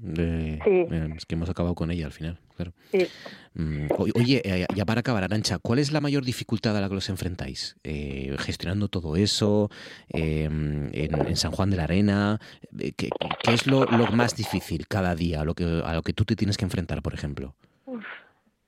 sí. 0.63 0.85
Es 1.17 1.25
que 1.25 1.35
hemos 1.35 1.49
acabado 1.49 1.75
con 1.75 1.91
ella 1.91 2.05
al 2.05 2.11
final, 2.11 2.39
claro. 2.55 2.73
Sí. 2.91 3.07
Mm, 3.53 3.87
oye, 4.15 4.41
eh, 4.43 4.65
ya 4.75 4.85
para 4.85 5.01
acabar, 5.01 5.23
Arancha, 5.23 5.59
¿cuál 5.59 5.79
es 5.79 5.91
la 5.91 6.01
mayor 6.01 6.23
dificultad 6.23 6.75
a 6.77 6.81
la 6.81 6.89
que 6.89 6.95
os 6.95 7.09
enfrentáis? 7.09 7.75
Eh, 7.83 8.35
gestionando 8.39 8.87
todo 8.87 9.15
eso, 9.15 9.69
em, 10.09 10.89
en, 10.93 11.35
San 11.35 11.51
Juan 11.51 11.69
de 11.69 11.77
la 11.77 11.83
Arena, 11.83 12.39
eh, 12.79 12.91
¿qué, 12.95 13.09
es 13.51 13.67
lo, 13.67 13.85
más 14.13 14.35
difícil 14.35 14.87
cada 14.87 15.15
día 15.15 15.41
a 15.41 15.45
lo, 15.45 15.53
que, 15.53 15.63
a 15.63 15.93
lo 15.93 16.01
que 16.01 16.13
tú 16.13 16.25
te 16.25 16.35
tienes 16.35 16.57
que 16.57 16.65
enfrentar, 16.65 17.01
por 17.01 17.13
ejemplo? 17.13 17.55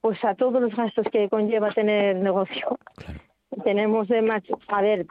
Pues 0.02 0.24
a 0.24 0.36
todos 0.36 0.62
los 0.62 0.76
gastos 0.76 1.06
que 1.12 1.30
conlleva 1.30 1.72
tener 1.72 2.18
negocio. 2.18 2.78
Claro. 2.96 3.20
Tenemos 3.64 4.08
de 4.08 4.22
más, 4.22 4.44
a 4.68 4.82
ver, 4.82 5.06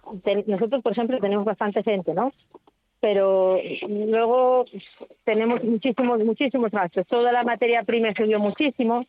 nosotros 0.47 0.83
por 0.83 0.93
ejemplo 0.93 1.19
tenemos 1.21 1.45
bastante 1.45 1.83
gente, 1.83 2.13
¿no? 2.13 2.33
Pero 3.03 3.59
luego 3.89 4.65
tenemos 5.25 5.65
muchísimos, 5.65 6.21
muchísimos 6.21 6.71
gastos. 6.71 7.05
Toda 7.09 7.33
la 7.33 7.43
materia 7.43 7.83
prima 7.83 8.15
subió 8.17 8.39
muchísimo, 8.39 9.05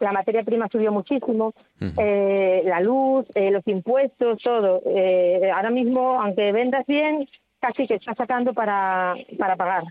la 0.00 0.12
materia 0.12 0.42
prima 0.44 0.66
subió 0.72 0.90
muchísimo, 0.90 1.52
eh, 1.78 2.62
la 2.64 2.80
luz, 2.80 3.26
eh, 3.34 3.50
los 3.50 3.68
impuestos, 3.68 4.40
todo. 4.42 4.80
Eh, 4.86 5.50
ahora 5.54 5.68
mismo, 5.68 6.22
aunque 6.22 6.50
vendas 6.52 6.86
bien, 6.86 7.28
casi 7.60 7.86
que 7.86 7.96
está 7.96 8.14
sacando 8.14 8.54
para, 8.54 9.14
para 9.38 9.54
pagar. 9.54 9.84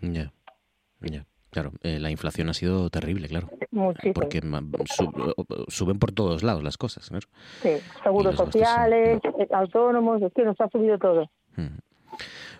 Ya, 0.00 0.30
ya. 1.00 1.26
Claro, 1.50 1.72
la 1.82 2.10
inflación 2.10 2.48
ha 2.48 2.54
sido 2.54 2.88
terrible, 2.90 3.28
claro. 3.28 3.48
Muchísimo. 3.72 4.14
Porque 4.14 4.40
suben 5.68 5.98
por 5.98 6.12
todos 6.12 6.44
lados 6.44 6.62
las 6.62 6.76
cosas, 6.76 7.10
¿no? 7.10 7.18
Sí, 7.62 7.70
seguros 8.02 8.36
sociales, 8.36 9.20
autónomos, 9.52 10.22
es 10.22 10.32
que 10.32 10.44
nos 10.44 10.60
ha 10.60 10.68
subido 10.68 10.98
todo. 10.98 11.28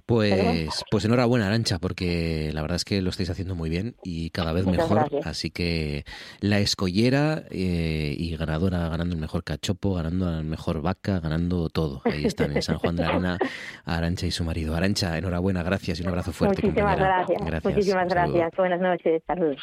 Pues, 0.06 0.84
pues 0.90 1.06
enhorabuena, 1.06 1.46
Arancha, 1.46 1.78
porque 1.78 2.50
la 2.52 2.60
verdad 2.60 2.76
es 2.76 2.84
que 2.84 3.00
lo 3.00 3.08
estáis 3.08 3.30
haciendo 3.30 3.54
muy 3.54 3.70
bien 3.70 3.94
y 4.02 4.28
cada 4.30 4.52
vez 4.52 4.66
mejor. 4.66 5.08
Así 5.24 5.50
que 5.50 6.04
la 6.40 6.58
escollera 6.58 7.44
eh, 7.50 8.14
y 8.18 8.36
ganadora, 8.36 8.86
ganando 8.90 9.14
el 9.14 9.20
mejor 9.20 9.44
cachopo, 9.44 9.94
ganando 9.94 10.30
la 10.30 10.42
mejor 10.42 10.82
vaca, 10.82 11.20
ganando 11.20 11.70
todo. 11.70 12.02
Ahí 12.04 12.26
están 12.26 12.54
en 12.54 12.62
San 12.62 12.78
Juan 12.78 12.96
de 12.96 13.02
la 13.02 13.08
Arena, 13.08 13.38
Arancha 13.86 14.26
y 14.26 14.30
su 14.30 14.44
marido. 14.44 14.76
Arancha, 14.76 15.16
enhorabuena, 15.16 15.62
gracias 15.62 16.00
y 16.00 16.02
un 16.02 16.10
abrazo 16.10 16.32
fuerte. 16.32 16.60
Muchísimas 16.60 16.98
gracias. 16.98 17.64
Muchísimas 17.64 18.08
gracias. 18.08 18.50
Buenas 18.58 18.80
noches. 18.80 19.22
Saludos. 19.26 19.62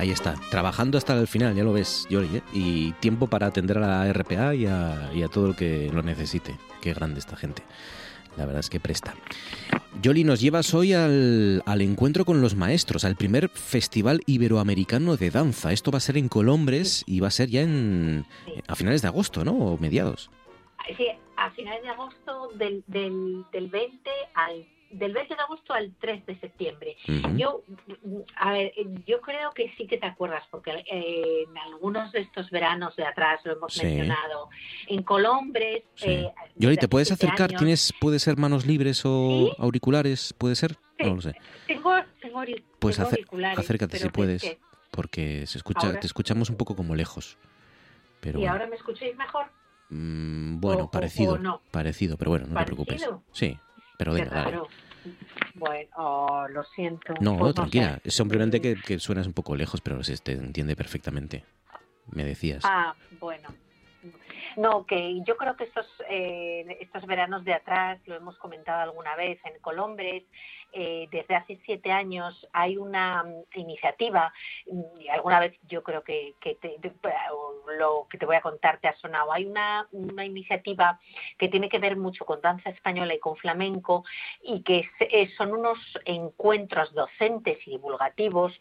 Ahí 0.00 0.12
está, 0.12 0.34
trabajando 0.50 0.96
hasta 0.96 1.12
el 1.20 1.28
final, 1.28 1.54
ya 1.54 1.62
lo 1.62 1.74
ves, 1.74 2.06
Yori, 2.08 2.36
¿eh? 2.36 2.42
y 2.54 2.92
tiempo 2.92 3.26
para 3.26 3.48
atender 3.48 3.76
a 3.76 3.80
la 3.80 4.10
RPA 4.10 4.54
y 4.54 4.64
a, 4.64 5.28
todo 5.30 5.48
el 5.48 5.56
que 5.56 5.90
lo 5.92 6.02
necesite. 6.02 6.56
Qué 6.80 6.94
grande 6.94 7.18
esta 7.18 7.36
gente. 7.36 7.62
la 8.38 8.46
verdad 8.46 8.60
es 8.60 8.70
que 8.70 8.80
presta. 8.80 9.14
Yoli, 10.00 10.24
nos 10.24 10.40
llevas 10.40 10.72
hoy 10.72 10.94
al, 10.94 11.62
encuentro 11.66 12.24
con 12.24 12.40
los 12.40 12.54
maestros, 12.54 13.04
al 13.04 13.14
primer 13.14 13.50
Festival 13.50 14.22
Iberoamericano 14.24 15.18
de 15.18 15.30
Danza. 15.30 15.70
Esto 15.70 15.90
va 15.90 15.98
a 15.98 16.00
ser 16.00 16.16
en 16.16 16.30
Colombres 16.30 17.04
y 17.06 17.20
va 17.20 17.28
a 17.28 17.30
ser 17.30 17.50
ya 17.50 17.60
en, 17.60 18.24
a 18.68 18.76
finales 18.76 19.02
de 19.02 19.08
agosto, 19.08 19.44
¿no? 19.44 19.52
O 19.52 19.76
mediados. 19.76 20.30
Sí, 20.96 21.08
a 21.36 21.50
finales 21.50 21.82
de 21.82 21.90
agosto 21.90 22.48
del 22.54 22.82
20 22.88 24.10
al 24.32 24.64
del 24.90 25.12
20 25.12 25.34
de 25.34 25.40
agosto 25.40 25.72
al 25.72 25.92
3 26.00 26.26
de 26.26 26.38
septiembre. 26.40 26.96
Yo, 27.36 27.62
a 28.36 28.52
ver, 28.52 28.72
yo 29.06 29.20
creo 29.20 29.50
que 29.52 29.72
sí 29.76 29.86
que 29.86 29.98
te 29.98 30.06
acuerdas, 30.06 30.44
porque 30.50 30.70
eh, 30.90 31.44
en 31.48 31.58
algunos 31.58 32.12
de 32.12 32.20
estos 32.20 32.50
veranos 32.50 32.96
de 32.96 33.04
atrás 33.04 33.40
lo 33.44 33.52
hemos 33.52 33.76
mencionado. 33.82 34.48
En 34.86 35.02
Colombres. 35.02 35.84
Sí. 35.94 36.10
Eh, 36.10 36.32
Yoli, 36.56 36.76
¿te 36.76 36.88
puedes 36.88 37.10
acercar? 37.12 37.52
¿Tienes, 37.52 37.92
puede 38.00 38.18
ser 38.18 38.36
manos 38.36 38.66
libres 38.66 39.02
o 39.04 39.54
auriculares? 39.58 40.34
¿Puede 40.36 40.56
ser? 40.56 40.76
No 40.98 41.14
lo 41.14 41.20
sé. 41.20 41.34
Tengo, 41.66 41.92
tengo, 42.20 42.42
pues 42.78 42.96
tengo 42.96 43.08
auriculares. 43.08 43.58
acércate 43.58 43.98
si 43.98 44.08
puedes, 44.08 44.56
porque 44.90 45.46
se 45.46 45.58
escucha, 45.58 45.98
te 45.98 46.06
escuchamos 46.06 46.50
un 46.50 46.56
poco 46.56 46.76
como 46.76 46.94
lejos. 46.94 47.38
Pero 48.20 48.38
¿Y 48.38 48.42
bueno. 48.42 48.52
ahora 48.52 48.66
me 48.66 48.76
escucháis 48.76 49.16
mejor? 49.16 49.46
Mm, 49.88 50.60
bueno, 50.60 50.84
o, 50.84 50.90
parecido. 50.90 51.34
O 51.34 51.38
no. 51.38 51.62
Parecido, 51.70 52.16
pero 52.16 52.30
bueno, 52.32 52.46
no 52.46 52.54
¿Parecido? 52.54 52.84
te 52.84 52.94
preocupes. 52.96 53.20
Sí, 53.32 53.58
pero 54.00 54.14
venga, 54.14 54.30
dale. 54.30 54.50
Claro. 54.52 54.68
Bueno, 55.56 55.90
oh, 55.98 56.48
lo 56.48 56.64
siento. 56.64 57.12
No, 57.20 57.36
pues 57.36 57.54
tranquila. 57.54 57.96
sé. 57.96 58.08
Es 58.08 58.14
simplemente 58.14 58.62
que, 58.62 58.76
que, 58.76 58.98
suenas 58.98 59.26
un 59.26 59.34
poco 59.34 59.54
lejos, 59.54 59.82
pero 59.82 60.02
se 60.02 60.16
te 60.16 60.32
entiende 60.32 60.74
perfectamente. 60.74 61.44
Me 62.10 62.24
decías. 62.24 62.62
Ah, 62.64 62.94
bueno. 63.20 63.50
No, 64.56 64.84
que 64.86 65.20
yo 65.24 65.36
creo 65.36 65.56
que 65.56 65.64
estos, 65.64 65.86
eh, 66.08 66.78
estos 66.80 67.06
veranos 67.06 67.44
de 67.44 67.54
atrás, 67.54 67.98
lo 68.06 68.16
hemos 68.16 68.36
comentado 68.38 68.82
alguna 68.82 69.16
vez 69.16 69.38
en 69.44 69.60
Colombres, 69.60 70.24
eh, 70.72 71.08
desde 71.10 71.34
hace 71.34 71.60
siete 71.64 71.90
años 71.90 72.46
hay 72.52 72.76
una 72.76 73.24
um, 73.24 73.44
iniciativa, 73.54 74.32
y 74.66 75.08
alguna 75.08 75.40
vez 75.40 75.58
yo 75.68 75.82
creo 75.82 76.02
que, 76.02 76.34
que 76.40 76.54
te, 76.54 76.76
lo 77.78 78.06
que 78.08 78.18
te 78.18 78.26
voy 78.26 78.36
a 78.36 78.40
contar 78.40 78.78
te 78.78 78.88
ha 78.88 78.96
sonado, 78.96 79.32
hay 79.32 79.46
una, 79.46 79.88
una, 79.92 80.24
iniciativa 80.24 81.00
que 81.38 81.48
tiene 81.48 81.68
que 81.68 81.78
ver 81.78 81.96
mucho 81.96 82.24
con 82.24 82.40
danza 82.40 82.70
española 82.70 83.14
y 83.14 83.18
con 83.18 83.36
flamenco 83.36 84.04
y 84.42 84.62
que 84.62 84.88
es, 85.00 85.34
son 85.34 85.52
unos 85.52 85.78
encuentros 86.04 86.92
docentes 86.94 87.58
y 87.66 87.72
divulgativos 87.72 88.58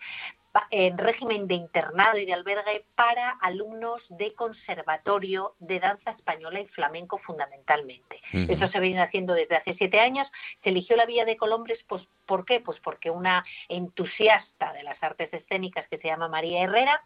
en 0.72 0.97
régimen 0.97 1.47
de 1.47 1.55
internado 1.55 2.18
y 2.18 2.26
de 2.26 2.34
albergue 2.34 2.86
para 2.95 3.32
alumnos 3.41 4.01
de 4.10 4.34
conservatorio 4.34 5.55
de 5.60 5.80
danza 5.80 6.12
española 6.12 6.60
y 6.60 6.68
flamenco 6.68 7.18
fundamentalmente. 7.20 8.22
Uh 8.34 8.38
-huh. 8.38 8.53
Eso 8.53 8.68
se 8.68 8.80
viene 8.80 9.01
haciendo 9.01 9.34
desde 9.34 9.57
hace 9.57 9.76
siete 9.76 9.99
años. 9.99 10.28
Se 10.64 10.70
eligió 10.70 10.95
la 10.95 11.05
Villa 11.05 11.26
de 11.26 11.38
Colombres, 11.38 11.80
pues, 11.88 12.03
¿por 12.26 12.45
qué? 12.45 12.60
Pues 12.60 12.80
porque 12.80 13.10
una 13.10 13.45
entusiasta 13.68 14.74
de 14.74 14.84
las 14.84 15.01
artes 15.03 15.34
escénicas 15.34 15.88
que 15.89 15.97
se 15.97 16.07
llama 16.07 16.28
María 16.28 16.64
Herrera, 16.64 17.03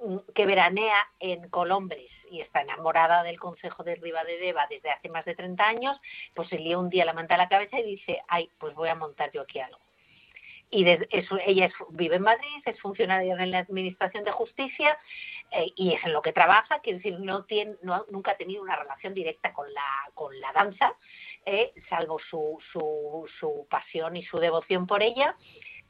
mm, 0.00 0.16
que 0.34 0.46
veranea 0.46 1.08
en 1.20 1.48
Colombres 1.48 2.10
y 2.30 2.40
está 2.40 2.60
enamorada 2.60 3.22
del 3.22 3.38
Consejo 3.38 3.84
de 3.84 3.94
Ribadedeva 3.96 4.66
desde 4.68 4.90
hace 4.90 5.08
más 5.08 5.24
de 5.24 5.34
30 5.34 5.64
años, 5.64 6.00
pues 6.34 6.48
se 6.48 6.58
lió 6.58 6.80
un 6.80 6.90
día 6.90 7.04
la 7.04 7.12
manta 7.12 7.36
a 7.36 7.38
la 7.38 7.48
cabeza 7.48 7.78
y 7.78 7.84
dice, 7.84 8.22
ay, 8.28 8.50
pues 8.58 8.74
voy 8.74 8.88
a 8.88 8.94
montar 8.94 9.30
yo 9.32 9.42
aquí 9.42 9.60
algo 9.60 9.85
y 10.70 10.84
de, 10.84 11.06
es, 11.10 11.26
ella 11.46 11.66
es, 11.66 11.74
vive 11.90 12.16
en 12.16 12.22
Madrid, 12.22 12.62
es 12.64 12.80
funcionaria 12.80 13.34
en 13.34 13.50
la 13.50 13.58
Administración 13.58 14.24
de 14.24 14.32
Justicia 14.32 14.98
eh, 15.52 15.72
y 15.76 15.94
es 15.94 16.04
en 16.04 16.12
lo 16.12 16.22
que 16.22 16.32
trabaja, 16.32 16.80
quiere 16.80 16.98
decir, 16.98 17.18
no 17.20 17.44
tiene, 17.44 17.76
no, 17.82 18.04
nunca 18.10 18.32
ha 18.32 18.36
tenido 18.36 18.62
una 18.62 18.76
relación 18.76 19.14
directa 19.14 19.52
con 19.52 19.72
la, 19.72 20.10
con 20.14 20.38
la 20.40 20.52
danza, 20.52 20.94
eh, 21.44 21.72
salvo 21.88 22.18
su, 22.18 22.58
su, 22.72 23.28
su 23.38 23.66
pasión 23.70 24.16
y 24.16 24.24
su 24.24 24.38
devoción 24.38 24.86
por 24.86 25.02
ella. 25.02 25.36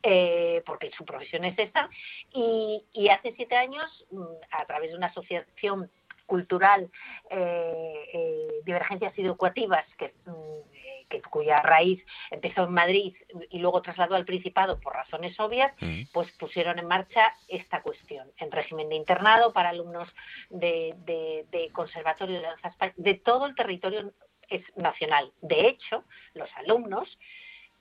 Eh, 0.02 0.62
porque 0.66 0.92
su 0.96 1.04
profesión 1.04 1.44
es 1.44 1.58
esta, 1.58 1.90
y, 2.32 2.84
y 2.92 3.08
hace 3.08 3.32
siete 3.34 3.56
años, 3.56 4.06
mm, 4.12 4.22
a 4.52 4.64
través 4.66 4.90
de 4.90 4.96
una 4.96 5.08
asociación 5.08 5.90
cultural, 6.26 6.90
eh, 7.30 8.60
Divergencias 8.64 9.14
Educativas, 9.16 9.84
que 9.96 10.14
mm, 10.26 10.75
que, 11.08 11.22
cuya 11.22 11.62
raíz 11.62 12.04
empezó 12.30 12.64
en 12.64 12.72
Madrid 12.72 13.14
y 13.50 13.58
luego 13.58 13.82
trasladó 13.82 14.14
al 14.14 14.24
Principado 14.24 14.80
por 14.80 14.94
razones 14.94 15.38
obvias, 15.38 15.72
mm. 15.80 16.02
pues 16.12 16.30
pusieron 16.32 16.78
en 16.78 16.86
marcha 16.86 17.34
esta 17.48 17.82
cuestión 17.82 18.30
en 18.38 18.50
régimen 18.50 18.88
de 18.88 18.96
internado 18.96 19.52
para 19.52 19.70
alumnos 19.70 20.08
de, 20.50 20.94
de, 21.04 21.46
de 21.50 21.70
conservatorio 21.72 22.36
de 22.40 22.42
danza 22.42 22.92
de 22.96 23.14
todo 23.14 23.46
el 23.46 23.54
territorio 23.54 24.12
es 24.48 24.62
nacional. 24.76 25.32
De 25.40 25.68
hecho, 25.68 26.04
los 26.34 26.48
alumnos 26.56 27.18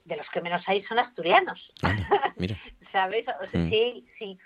de 0.04 0.18
los 0.18 0.30
que 0.30 0.42
menos 0.42 0.64
hay 0.68 0.84
son 0.84 1.00
asturianos. 1.00 1.72
Ah, 1.84 2.34
mira. 2.38 2.58
¿Sabes? 2.92 3.26
O 3.28 3.50
sea, 3.50 3.60
mm. 3.60 3.70
Sí, 3.70 4.06
sí. 4.18 4.38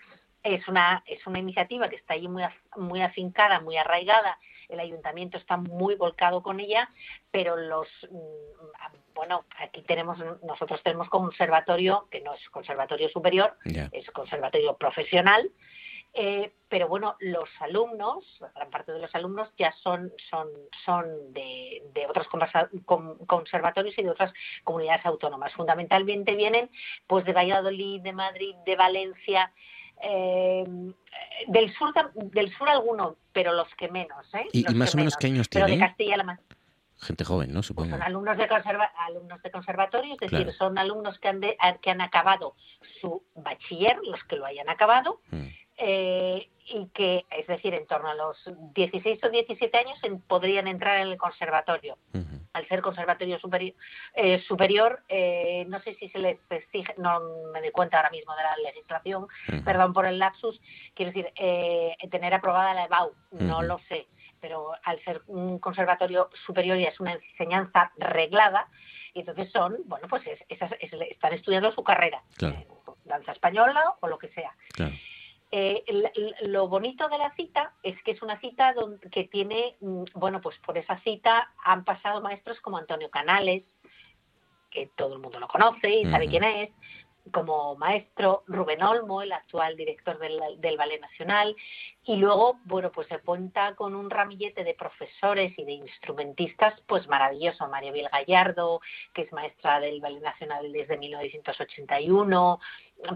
Es 0.41 0.67
una, 0.69 1.03
es 1.05 1.25
una 1.27 1.39
iniciativa 1.39 1.89
que 1.89 1.97
está 1.97 2.13
allí 2.13 2.29
muy, 2.29 2.43
muy 2.77 3.01
afincada, 3.01 3.59
muy 3.59 3.75
arraigada 3.75 4.39
el 4.69 4.79
ayuntamiento 4.79 5.37
está 5.37 5.57
muy 5.57 5.95
volcado 5.95 6.41
con 6.41 6.59
ella, 6.59 6.89
pero 7.31 7.57
los 7.57 7.87
bueno, 9.13 9.43
aquí 9.57 9.81
tenemos 9.81 10.17
nosotros 10.43 10.81
tenemos 10.83 11.09
conservatorio 11.09 12.07
que 12.09 12.21
no 12.21 12.33
es 12.33 12.49
conservatorio 12.49 13.09
superior, 13.09 13.57
yeah. 13.65 13.89
es 13.91 14.09
conservatorio 14.11 14.77
profesional. 14.77 15.51
Eh, 16.13 16.51
pero 16.67 16.87
bueno, 16.87 17.15
los 17.19 17.49
alumnos, 17.59 18.25
gran 18.55 18.69
parte 18.71 18.91
de 18.91 18.99
los 18.99 19.13
alumnos 19.13 19.49
ya 19.57 19.71
son 19.83 20.11
son 20.29 20.47
son 20.85 21.33
de, 21.33 21.83
de 21.93 22.07
otros 22.07 22.27
conservatorios 23.27 23.95
y 23.97 24.03
de 24.03 24.09
otras 24.09 24.33
comunidades 24.63 25.05
autónomas. 25.05 25.53
Fundamentalmente 25.53 26.35
vienen 26.35 26.71
pues 27.05 27.25
de 27.25 27.33
Valladolid, 27.33 28.01
de 28.01 28.13
Madrid, 28.13 28.55
de 28.65 28.75
Valencia, 28.75 29.51
eh, 30.01 30.63
del 31.47 31.73
sur 31.73 31.93
del 32.15 32.51
sur 32.55 32.69
alguno, 32.69 33.17
pero 33.33 33.53
los 33.53 33.67
que 33.75 33.89
menos, 33.89 34.25
¿eh? 34.33 34.45
¿Y, 34.53 34.63
los 34.63 34.73
y 34.73 34.77
más 34.77 34.91
que 34.91 34.95
o 34.95 34.97
menos 34.97 35.13
menos. 35.13 35.17
qué 35.17 35.27
años 35.27 35.47
pero 35.49 35.65
tienen? 35.65 35.79
de 35.81 35.87
Castilla-La 35.87 36.23
Mancha. 36.23 36.43
Gente 37.01 37.23
joven, 37.23 37.49
¿no? 37.49 37.59
Pues 37.59 37.67
Supongo. 37.67 37.91
son 37.91 38.01
alumnos 38.01 38.37
de, 38.37 38.47
conserva 38.49 38.83
alumnos 39.07 39.41
de 39.41 39.51
conservatorio, 39.51 40.13
es 40.15 40.19
decir, 40.19 40.37
Claro. 40.39 40.51
son 40.57 40.77
alumnos 40.77 41.17
que 41.19 41.29
han, 41.29 41.39
de- 41.39 41.57
que 41.81 41.91
han 41.91 42.01
acabado 42.01 42.55
su 42.99 43.23
bachiller, 43.35 43.97
los 44.03 44.21
que 44.25 44.35
lo 44.35 44.45
hayan 44.45 44.67
acabado, 44.69 45.21
Mm. 45.31 45.47
Eh, 45.79 46.49
y 46.71 46.87
que, 46.89 47.25
es 47.31 47.47
decir, 47.47 47.73
en 47.73 47.87
torno 47.87 48.09
a 48.09 48.15
los 48.15 48.37
16 48.75 49.23
o 49.23 49.29
17 49.29 49.75
años 49.77 49.97
en- 50.03 50.21
podrían 50.21 50.67
entrar 50.67 50.99
en 51.01 51.07
el 51.07 51.17
conservatorio. 51.17 51.97
Al 52.53 52.67
ser 52.67 52.81
conservatorio 52.81 53.39
superi 53.39 53.75
eh, 54.15 54.39
superior, 54.41 55.03
eh, 55.07 55.65
no 55.67 55.79
sé 55.81 55.95
si 55.95 56.09
se 56.09 56.19
les 56.19 56.37
exige, 56.49 56.93
no 56.97 57.19
me 57.53 57.61
doy 57.61 57.71
cuenta 57.71 57.97
ahora 57.97 58.09
mismo 58.09 58.35
de 58.35 58.43
la 58.43 58.55
legislación, 58.57 59.27
perdón 59.63 59.93
por 59.93 60.05
el 60.05 60.19
lapsus, 60.19 60.59
quiero 60.95 61.11
decir, 61.11 61.31
eh, 61.35 61.95
tener 62.11 62.33
aprobada 62.33 62.73
la 62.73 62.85
EBAU, 62.85 63.13
no 63.31 63.61
lo 63.61 63.79
sé, 63.87 64.07
pero 64.41 64.71
al 64.83 65.01
ser 65.03 65.21
un 65.27 65.59
conservatorio 65.59 66.29
superior 66.45 66.77
ya 66.77 66.89
es 66.89 66.99
una 66.99 67.13
enseñanza 67.13 67.91
reglada, 67.97 68.67
y 69.13 69.19
entonces 69.21 69.51
son, 69.51 69.77
bueno, 69.85 70.07
pues 70.07 70.25
es- 70.27 70.43
esas- 70.49 70.73
es- 70.79 70.91
están 70.93 71.33
estudiando 71.33 71.71
su 71.71 71.83
carrera, 71.83 72.21
Claro. 72.37 72.55
eh, 72.57 72.67
danza 73.05 73.31
española 73.31 73.93
o 74.01 74.07
lo 74.07 74.17
que 74.17 74.29
sea. 74.29 74.55
Claro. 74.73 74.93
Eh, 75.51 75.83
lo 76.41 76.67
bonito 76.67 77.09
de 77.09 77.17
la 77.17 77.33
cita 77.35 77.73
es 77.81 78.01
que 78.03 78.11
es 78.11 78.21
una 78.21 78.39
cita 78.39 78.73
donde, 78.73 79.09
que 79.09 79.23
tiene, 79.23 79.75
mm, 79.79 80.03
bueno, 80.13 80.41
pues 80.41 80.57
por 80.59 80.77
esa 80.77 80.99
cita 80.99 81.51
han 81.63 81.83
pasado 81.83 82.21
maestros 82.21 82.59
como 82.61 82.77
Antonio 82.77 83.09
Canales, 83.09 83.63
que 84.69 84.91
todo 84.95 85.15
el 85.15 85.19
mundo 85.19 85.39
lo 85.39 85.47
conoce 85.47 85.89
y 85.89 86.11
sabe 86.11 86.27
quién 86.27 86.43
es, 86.43 86.69
como 87.31 87.75
maestro 87.75 88.43
Rubén 88.47 88.83
Olmo, 88.83 89.21
el 89.21 89.31
actual 89.31 89.75
director 89.75 90.17
del, 90.19 90.39
del 90.57 90.77
Ballet 90.77 91.01
Nacional, 91.01 91.55
y 92.05 92.15
luego, 92.15 92.59
bueno, 92.65 92.91
pues 92.91 93.07
se 93.07 93.19
cuenta 93.19 93.75
con 93.75 93.95
un 93.95 94.09
ramillete 94.09 94.63
de 94.63 94.73
profesores 94.73 95.53
y 95.57 95.63
de 95.63 95.73
instrumentistas, 95.73 96.79
pues 96.87 97.07
maravilloso, 97.07 97.67
María 97.67 97.91
Biel 97.91 98.09
Gallardo, 98.11 98.81
que 99.13 99.23
es 99.23 99.31
maestra 99.31 99.79
del 99.79 100.01
Ballet 100.01 100.21
Nacional 100.21 100.71
desde 100.71 100.97
1981, 100.97 102.59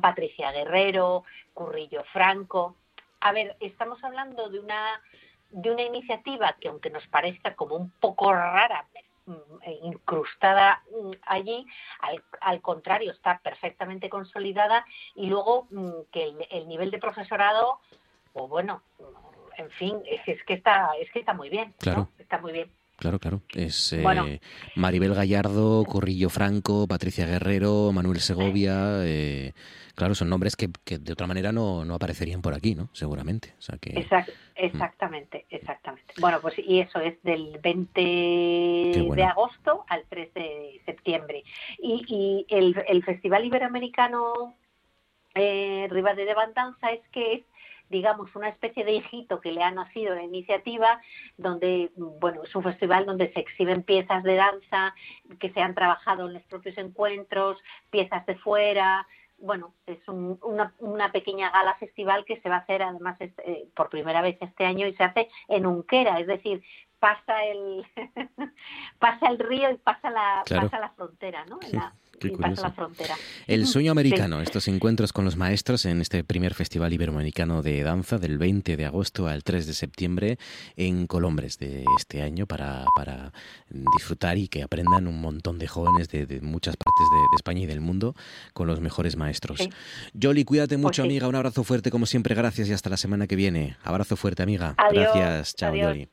Patricia 0.01 0.51
Guerrero, 0.51 1.23
Currillo 1.53 2.03
Franco. 2.11 2.75
A 3.19 3.31
ver, 3.31 3.55
estamos 3.59 4.03
hablando 4.03 4.49
de 4.49 4.59
una 4.59 5.01
de 5.49 5.69
una 5.71 5.83
iniciativa 5.83 6.55
que 6.59 6.67
aunque 6.67 6.89
nos 6.89 7.05
parezca 7.07 7.53
como 7.55 7.75
un 7.75 7.91
poco 7.91 8.33
rara, 8.33 8.87
mm, 9.27 9.33
incrustada 9.83 10.81
mm, 10.91 11.11
allí, 11.27 11.65
al, 11.99 12.23
al 12.41 12.59
contrario, 12.61 13.11
está 13.11 13.39
perfectamente 13.39 14.09
consolidada 14.09 14.83
y 15.15 15.27
luego 15.27 15.67
mm, 15.69 15.91
que 16.11 16.23
el, 16.23 16.47
el 16.49 16.67
nivel 16.67 16.89
de 16.89 16.97
profesorado, 16.97 17.79
o 18.33 18.47
bueno, 18.47 18.81
mm, 18.99 19.61
en 19.61 19.69
fin, 19.71 20.01
es, 20.05 20.21
es 20.25 20.43
que 20.43 20.55
está 20.55 20.91
es 20.99 21.11
que 21.11 21.19
está 21.19 21.33
muy 21.33 21.49
bien, 21.49 21.69
¿no? 21.69 21.77
Claro. 21.77 22.09
Está 22.17 22.39
muy 22.39 22.51
bien. 22.51 22.71
Claro, 23.03 23.19
claro. 23.19 23.41
Es 23.53 23.91
eh, 23.91 24.39
Maribel 24.75 25.13
Gallardo, 25.13 25.83
Corrillo 25.83 26.29
Franco, 26.29 26.87
Patricia 26.87 27.25
Guerrero, 27.25 27.91
Manuel 27.91 28.21
Segovia. 28.21 29.03
Eh, 29.03 29.51
claro, 29.93 30.15
son 30.15 30.29
nombres 30.29 30.55
que, 30.55 30.69
de 30.97 31.11
otra 31.11 31.27
manera 31.27 31.51
no, 31.51 31.83
no, 31.83 31.95
aparecerían 31.95 32.41
por 32.41 32.53
aquí, 32.53 32.75
¿no? 32.75 32.87
Seguramente. 32.93 33.55
O 33.59 33.61
sea 33.61 33.77
que, 33.77 33.91
mm. 33.91 34.25
exactamente, 34.55 35.45
exactamente. 35.49 36.13
Bueno, 36.17 36.39
pues 36.41 36.57
y 36.57 36.79
eso 36.79 37.01
es 37.01 37.21
del 37.23 37.59
20 37.61 38.01
de 39.15 39.23
agosto 39.23 39.83
al 39.89 40.05
3 40.07 40.33
de 40.33 40.81
septiembre. 40.85 41.43
Y, 41.79 42.05
y 42.07 42.45
el, 42.55 42.81
el 42.87 43.03
Festival 43.03 43.43
Iberoamericano 43.43 44.55
eh, 45.35 45.87
Rivadavia 45.89 46.25
de 46.25 46.33
Bandanza 46.35 46.91
es 46.91 47.01
que 47.11 47.33
es 47.33 47.41
digamos, 47.93 48.35
una 48.35 48.49
especie 48.49 48.83
de 48.83 48.93
hijito 48.93 49.39
que 49.39 49.51
le 49.51 49.61
ha 49.63 49.69
nacido 49.69 50.15
la 50.15 50.23
iniciativa, 50.23 50.99
donde, 51.37 51.91
bueno, 51.95 52.43
es 52.43 52.53
un 52.55 52.63
festival 52.63 53.05
donde 53.05 53.31
se 53.31 53.39
exhiben 53.39 53.83
piezas 53.83 54.23
de 54.23 54.35
danza 54.35 54.95
que 55.39 55.51
se 55.51 55.61
han 55.61 55.75
trabajado 55.75 56.25
en 56.25 56.33
los 56.33 56.43
propios 56.43 56.75
encuentros, 56.79 57.59
piezas 57.91 58.25
de 58.25 58.35
fuera, 58.35 59.07
bueno, 59.37 59.73
es 59.85 59.99
una, 60.07 60.73
una, 60.79 61.11
pequeña 61.11 61.51
gala 61.51 61.75
festival 61.75 62.25
que 62.25 62.39
se 62.41 62.49
va 62.49 62.55
a 62.55 62.59
hacer 62.59 62.81
además 62.81 63.17
eh, 63.19 63.67
por 63.75 63.89
primera 63.89 64.21
vez 64.21 64.37
este 64.39 64.65
año 64.65 64.87
y 64.87 64.95
se 64.95 65.03
hace 65.03 65.29
en 65.49 65.65
Unquera, 65.65 66.19
es 66.19 66.27
decir, 66.27 66.63
pasa 66.99 67.43
el 67.43 67.85
pasa 68.99 69.27
el 69.27 69.37
río 69.37 69.69
y 69.69 69.77
pasa 69.77 70.09
la 70.09 70.43
pasa 70.49 70.79
la 70.79 70.89
frontera, 70.91 71.45
¿no? 71.45 71.59
El 73.47 73.67
sueño 73.67 73.91
americano, 73.91 74.41
estos 74.41 74.67
encuentros 74.67 75.13
con 75.13 75.25
los 75.25 75.35
maestros 75.35 75.85
en 75.85 76.01
este 76.01 76.23
primer 76.23 76.53
Festival 76.53 76.93
Iberoamericano 76.93 77.61
de 77.61 77.83
Danza 77.83 78.17
del 78.17 78.37
20 78.37 78.77
de 78.77 78.85
agosto 78.85 79.27
al 79.27 79.43
3 79.43 79.67
de 79.67 79.73
septiembre 79.73 80.37
en 80.75 81.07
Colombres 81.07 81.59
de 81.59 81.83
este 81.97 82.21
año 82.21 82.45
para, 82.45 82.85
para 82.95 83.33
disfrutar 83.69 84.37
y 84.37 84.47
que 84.47 84.63
aprendan 84.63 85.07
un 85.07 85.19
montón 85.19 85.59
de 85.59 85.67
jóvenes 85.67 86.09
de, 86.09 86.39
muchas 86.41 86.77
partes 86.77 87.07
de, 87.11 87.35
España 87.35 87.61
y 87.61 87.65
del 87.65 87.81
mundo 87.81 88.15
con 88.53 88.67
los 88.67 88.79
mejores 88.79 89.15
maestros. 89.15 89.59
Sí. 89.59 89.69
Yoli, 90.13 90.45
cuídate 90.45 90.77
mucho, 90.77 91.01
pues 91.01 91.09
amiga. 91.09 91.27
Un 91.27 91.35
abrazo 91.35 91.63
fuerte, 91.63 91.91
como 91.91 92.05
siempre. 92.05 92.35
Gracias 92.35 92.69
y 92.69 92.73
hasta 92.73 92.89
la 92.89 92.97
semana 92.97 93.27
que 93.27 93.35
viene. 93.35 93.77
Abrazo 93.83 94.15
fuerte, 94.15 94.43
amiga. 94.43 94.75
Gracias. 94.91 95.55
Chao, 95.55 95.75
Yoli. 95.75 96.09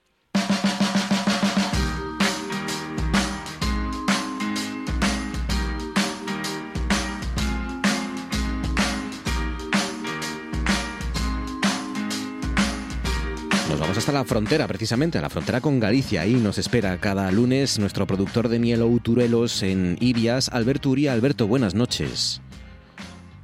Hasta 14.00 14.12
la 14.12 14.24
frontera, 14.24 14.66
precisamente, 14.66 15.18
a 15.18 15.20
la 15.20 15.28
frontera 15.28 15.60
con 15.60 15.78
Galicia. 15.78 16.22
Ahí 16.22 16.32
nos 16.32 16.56
espera 16.56 16.96
cada 16.96 17.30
lunes 17.30 17.78
nuestro 17.78 18.06
productor 18.06 18.48
de 18.48 18.58
miel 18.58 18.80
Turelos 19.02 19.62
en 19.62 19.98
Ibias, 20.00 20.48
Alberto 20.48 20.88
Uría. 20.88 21.12
Alberto, 21.12 21.46
buenas 21.46 21.74
noches. 21.74 22.40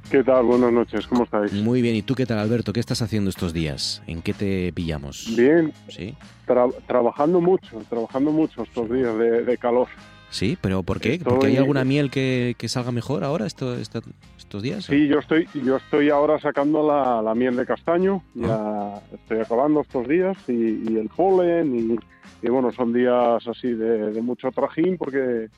¿Qué 0.09 0.23
tal? 0.23 0.45
Buenas 0.45 0.73
noches, 0.73 1.05
¿cómo 1.05 1.25
estáis? 1.25 1.53
Muy 1.53 1.83
bien, 1.83 1.95
¿y 1.95 2.01
tú 2.01 2.15
qué 2.15 2.25
tal, 2.25 2.39
Alberto? 2.39 2.73
¿Qué 2.73 2.79
estás 2.79 3.03
haciendo 3.03 3.29
estos 3.29 3.53
días? 3.53 4.01
¿En 4.07 4.23
qué 4.23 4.33
te 4.33 4.73
pillamos? 4.73 5.31
Bien, 5.37 5.71
¿Sí? 5.89 6.15
trabajando 6.87 7.39
mucho, 7.39 7.77
trabajando 7.87 8.31
mucho 8.31 8.63
estos 8.63 8.89
días 8.89 9.15
de, 9.15 9.57
calor. 9.59 9.87
Sí, 10.29 10.57
pero 10.61 10.83
¿por 10.83 10.99
qué? 10.99 11.19
¿Porque 11.23 11.47
hay 11.47 11.57
alguna 11.57 11.83
miel 11.83 12.11
que, 12.11 12.55
salga 12.67 12.91
mejor 12.91 13.23
ahora 13.23 13.45
esto, 13.45 13.75
estos 13.75 14.61
días? 14.61 14.85
Sí, 14.85 15.07
yo 15.07 15.19
estoy, 15.19 15.47
yo 15.53 15.77
estoy 15.77 16.09
ahora 16.09 16.39
sacando 16.39 16.85
la, 16.85 17.33
miel 17.35 17.55
de 17.55 17.65
castaño, 17.65 18.23
ya 18.33 18.47
ah. 18.49 19.01
estoy 19.13 19.39
acabando 19.39 19.81
estos 19.81 20.07
días 20.07 20.37
y, 20.47 20.97
el 20.97 21.09
polen 21.15 21.99
y, 22.41 22.49
bueno, 22.49 22.71
son 22.71 22.93
días 22.93 23.47
así 23.47 23.73
de, 23.73 24.21
mucho 24.21 24.51
trajín 24.51 24.97
porque 24.97 25.49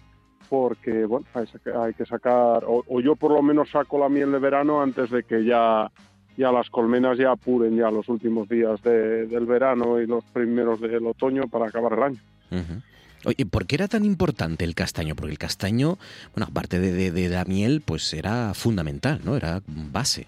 porque 0.50 1.06
bueno 1.06 1.28
hay, 1.36 1.94
que 1.94 2.08
sacar 2.08 2.64
o, 2.66 3.02
yo 3.02 3.16
por 3.16 3.32
lo 3.32 3.44
menos 3.44 3.70
saco 3.70 4.00
la 4.00 4.10
miel 4.10 4.32
de 4.32 4.40
verano 4.40 4.82
antes 4.82 5.12
de 5.12 5.22
que 5.22 5.46
ya 5.46 5.92
ya 6.38 6.52
las 6.52 6.72
colmenas 6.72 7.20
ya 7.20 7.32
apuren 7.32 7.76
ya 7.76 7.92
los 7.92 8.10
últimos 8.10 8.50
días 8.50 8.82
del 8.82 9.46
verano 9.46 10.02
y 10.02 10.08
los 10.08 10.24
primeros 10.26 10.82
del 10.82 11.06
otoño 11.06 11.44
para 11.50 11.68
acabar 11.68 11.94
el 11.94 12.04
año. 12.04 12.20
Oye, 13.30 13.46
¿por 13.46 13.68
qué 13.68 13.76
era 13.76 13.88
tan 13.88 14.06
importante 14.06 14.66
el 14.66 14.74
castaño? 14.74 15.14
Porque 15.14 15.32
el 15.32 15.38
castaño, 15.38 16.00
bueno, 16.34 16.48
aparte 16.50 16.80
de, 16.80 17.30
la 17.30 17.46
miel, 17.46 17.84
pues 17.86 18.12
era 18.16 18.56
fundamental, 18.56 19.22
¿no? 19.24 19.36
Era 19.36 19.62
base. 19.68 20.26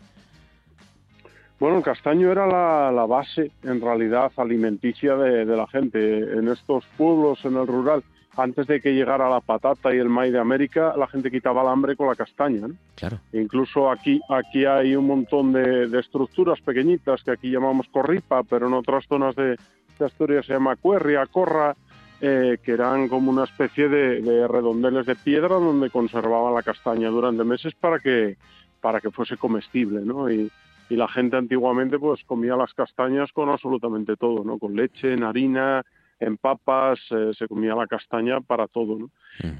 Bueno, 1.60 1.78
el 1.80 1.84
castaño 1.84 2.32
era 2.32 2.46
la, 2.46 3.06
base, 3.08 3.50
en 3.64 3.82
realidad, 3.82 4.32
alimenticia 4.38 5.16
de, 5.16 5.46
la 5.46 5.66
gente. 5.66 6.20
En 6.38 6.48
estos 6.48 6.86
pueblos, 6.96 7.44
en 7.44 7.58
el 7.58 7.66
rural, 7.66 8.04
antes 8.38 8.68
de 8.68 8.80
que 8.80 8.94
llegara 8.94 9.28
la 9.28 9.42
patata 9.42 9.96
y 9.96 9.98
el 9.98 10.10
maíz 10.10 10.34
de 10.34 10.40
América, 10.40 10.94
la 10.96 11.08
gente 11.08 11.32
quitaba 11.32 11.64
el 11.64 11.70
hambre 11.70 11.96
con 11.96 12.08
la 12.08 12.16
castaña. 12.16 12.68
¿no? 12.68 12.76
Claro. 12.94 13.18
incluso 13.34 13.90
aquí, 13.90 14.22
aquí 14.30 14.66
hay 14.66 14.96
un 14.96 15.08
montón 15.08 15.54
de, 15.54 15.90
estructuras 16.00 16.62
pequeñitas 16.62 17.24
que 17.24 17.32
aquí 17.32 17.50
llamamos 17.50 17.88
corripa, 17.92 18.44
pero 18.44 18.68
en 18.68 18.76
otras 18.76 19.08
zonas 19.08 19.36
de, 19.36 19.58
de 19.98 20.06
Asturias 20.06 20.46
se 20.46 20.54
llama 20.54 20.76
cuerria, 20.76 21.26
corra, 21.26 21.76
eh, 22.24 22.60
que 22.64 22.74
eran 22.74 23.08
como 23.08 23.32
una 23.32 23.46
especie 23.46 23.90
de, 23.90 24.48
redondeles 24.48 25.08
de 25.08 25.16
piedra 25.16 25.56
donde 25.56 25.90
conservaba 25.90 26.52
la 26.52 26.62
castaña 26.62 27.10
durante 27.10 27.44
meses 27.44 27.74
para 27.74 27.98
que, 27.98 28.38
para 28.80 29.02
que 29.02 29.10
fuese 29.10 29.38
comestible, 29.38 30.02
¿no? 30.02 30.32
Y, 30.32 30.52
la 30.90 31.08
gente 31.08 31.38
antiguamente 31.38 31.98
pues 31.98 32.22
comía 32.26 32.58
las 32.58 32.74
castañas 32.74 33.32
con 33.32 33.48
absolutamente 33.48 34.18
todo, 34.18 34.44
¿no? 34.44 34.60
Con 34.60 34.76
leche, 34.76 35.14
en 35.14 35.24
harina, 35.24 35.86
en 36.20 36.36
papas, 36.36 37.00
eh, 37.12 37.32
se 37.34 37.48
comía 37.48 37.76
la 37.76 37.88
castaña 37.88 38.42
para 38.42 38.68
todo, 38.68 39.00
¿no? 39.00 39.10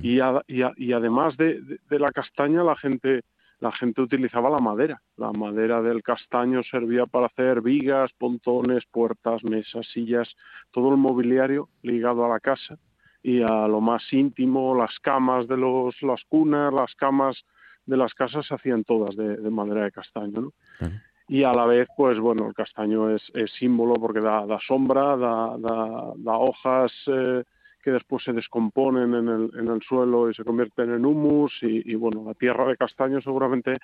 y, 0.04 0.20
y, 0.48 0.92
además 0.92 1.38
de, 1.38 1.62
la 1.90 2.12
castaña 2.12 2.66
la 2.66 2.76
gente 2.76 3.22
la 3.62 3.72
gente 3.72 4.02
utilizaba 4.02 4.50
la 4.50 4.60
madera. 4.60 5.02
La 5.18 5.32
madera 5.32 5.82
del 5.82 6.02
castaño 6.04 6.64
servía 6.64 7.06
para 7.06 7.28
hacer 7.28 7.62
vigas, 7.62 8.12
pontones, 8.18 8.84
puertas, 8.92 9.44
mesas, 9.44 9.88
sillas, 9.94 10.28
todo 10.72 10.90
el 10.90 10.98
mobiliario 10.98 11.70
ligado 11.84 12.26
a 12.26 12.30
la 12.30 12.40
casa 12.40 12.78
y 13.24 13.44
a 13.44 13.68
lo 13.68 13.80
más 13.80 14.02
íntimo, 14.12 14.76
las 14.76 15.00
camas 15.00 15.48
de 15.48 15.58
los, 15.58 15.96
las 16.02 16.24
cunas, 16.28 16.74
las 16.74 16.96
camas 16.96 17.46
de 17.86 17.98
las 17.98 18.16
casas 18.16 18.48
se 18.48 18.56
hacían 18.56 18.84
todas 18.84 19.16
de, 19.16 19.38
madera 19.52 19.84
de 19.84 19.92
castaño, 19.92 20.42
¿no? 20.42 20.54
Y 21.28 21.44
a 21.44 21.54
la 21.54 21.66
vez, 21.66 21.88
pues 21.96 22.20
bueno, 22.20 22.48
el 22.48 22.56
castaño 22.56 23.16
es, 23.16 23.22
símbolo 23.60 23.94
porque 23.94 24.20
da, 24.22 24.46
sombra, 24.68 25.16
da, 25.16 25.56
da, 25.58 26.38
hojas, 26.38 26.92
eh, 27.08 27.44
que 27.82 27.92
después 27.92 28.24
se 28.24 28.34
descomponen 28.34 29.14
en 29.14 29.28
el, 29.28 29.52
en 29.58 29.68
el 29.68 29.82
suelo 29.82 30.30
y 30.30 30.34
se 30.34 30.44
convierten 30.44 30.92
en 30.92 31.06
humus 31.06 31.52
y, 31.62 31.96
bueno, 31.96 32.24
la 32.26 32.34
tierra 32.34 32.68
de 32.68 32.78
castaño 32.78 33.22
seguramente 33.22 33.78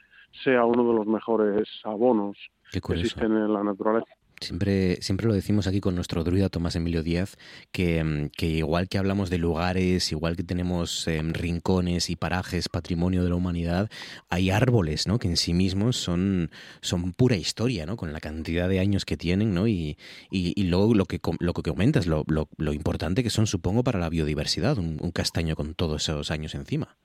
sea 0.43 0.65
uno 0.65 0.87
de 0.87 0.97
los 0.97 1.07
mejores 1.07 1.67
abonos 1.83 2.37
que 2.71 2.77
existen 2.77 3.31
en 3.31 3.53
la 3.53 3.63
naturaleza. 3.63 4.13
Siempre, 4.39 5.01
siempre 5.01 5.27
lo 5.27 5.33
decimos 5.33 5.65
aquí 5.65 5.81
con 5.81 5.95
nuestro 5.95 6.23
druida 6.23 6.49
Tomás 6.49 6.75
Emilio 6.75 7.01
Díaz, 7.01 7.37
que, 7.71 8.03
mm, 8.03 8.29
que 8.37 8.47
igual 8.47 8.87
que 8.87 8.99
hablamos 8.99 9.31
de 9.31 9.39
lugares, 9.39 10.11
igual 10.11 10.35
que 10.35 10.43
tenemos 10.43 11.07
em, 11.07 11.33
rincones 11.33 12.11
y 12.11 12.15
parajes, 12.15 12.69
patrimonio 12.69 13.23
de 13.23 13.29
la 13.29 13.35
humanidad, 13.35 13.89
hay 14.29 14.51
árboles, 14.51 15.07
¿no? 15.07 15.17
Que 15.17 15.27
en 15.27 15.37
sí 15.37 15.53
mismos 15.53 15.97
son, 15.97 16.51
son 16.81 17.13
pura 17.13 17.35
historia, 17.35 17.87
¿no? 17.87 17.97
Con 17.97 18.13
la 18.13 18.19
cantidad 18.19 18.69
de 18.69 18.79
años 18.79 19.05
que 19.05 19.17
tienen, 19.17 19.53
¿no? 19.55 19.67
Y, 19.67 19.97
y, 20.29 20.63
luego 20.65 20.93
lo 20.93 21.05
que, 21.05 21.19
lo 21.39 21.53
que 21.53 21.63
comentas, 21.63 22.05
lo, 22.05 22.23
lo, 22.27 22.47
lo, 22.57 22.73
importante 22.73 23.23
que 23.23 23.29
son, 23.31 23.47
supongo, 23.47 23.83
para 23.83 23.99
la 23.99 24.09
biodiversidad, 24.09 24.77
un 24.77 25.11
castaño 25.11 25.55
con 25.55 25.73
todos 25.73 26.03
esos 26.03 26.29
años 26.31 26.53
encima. 26.55 26.97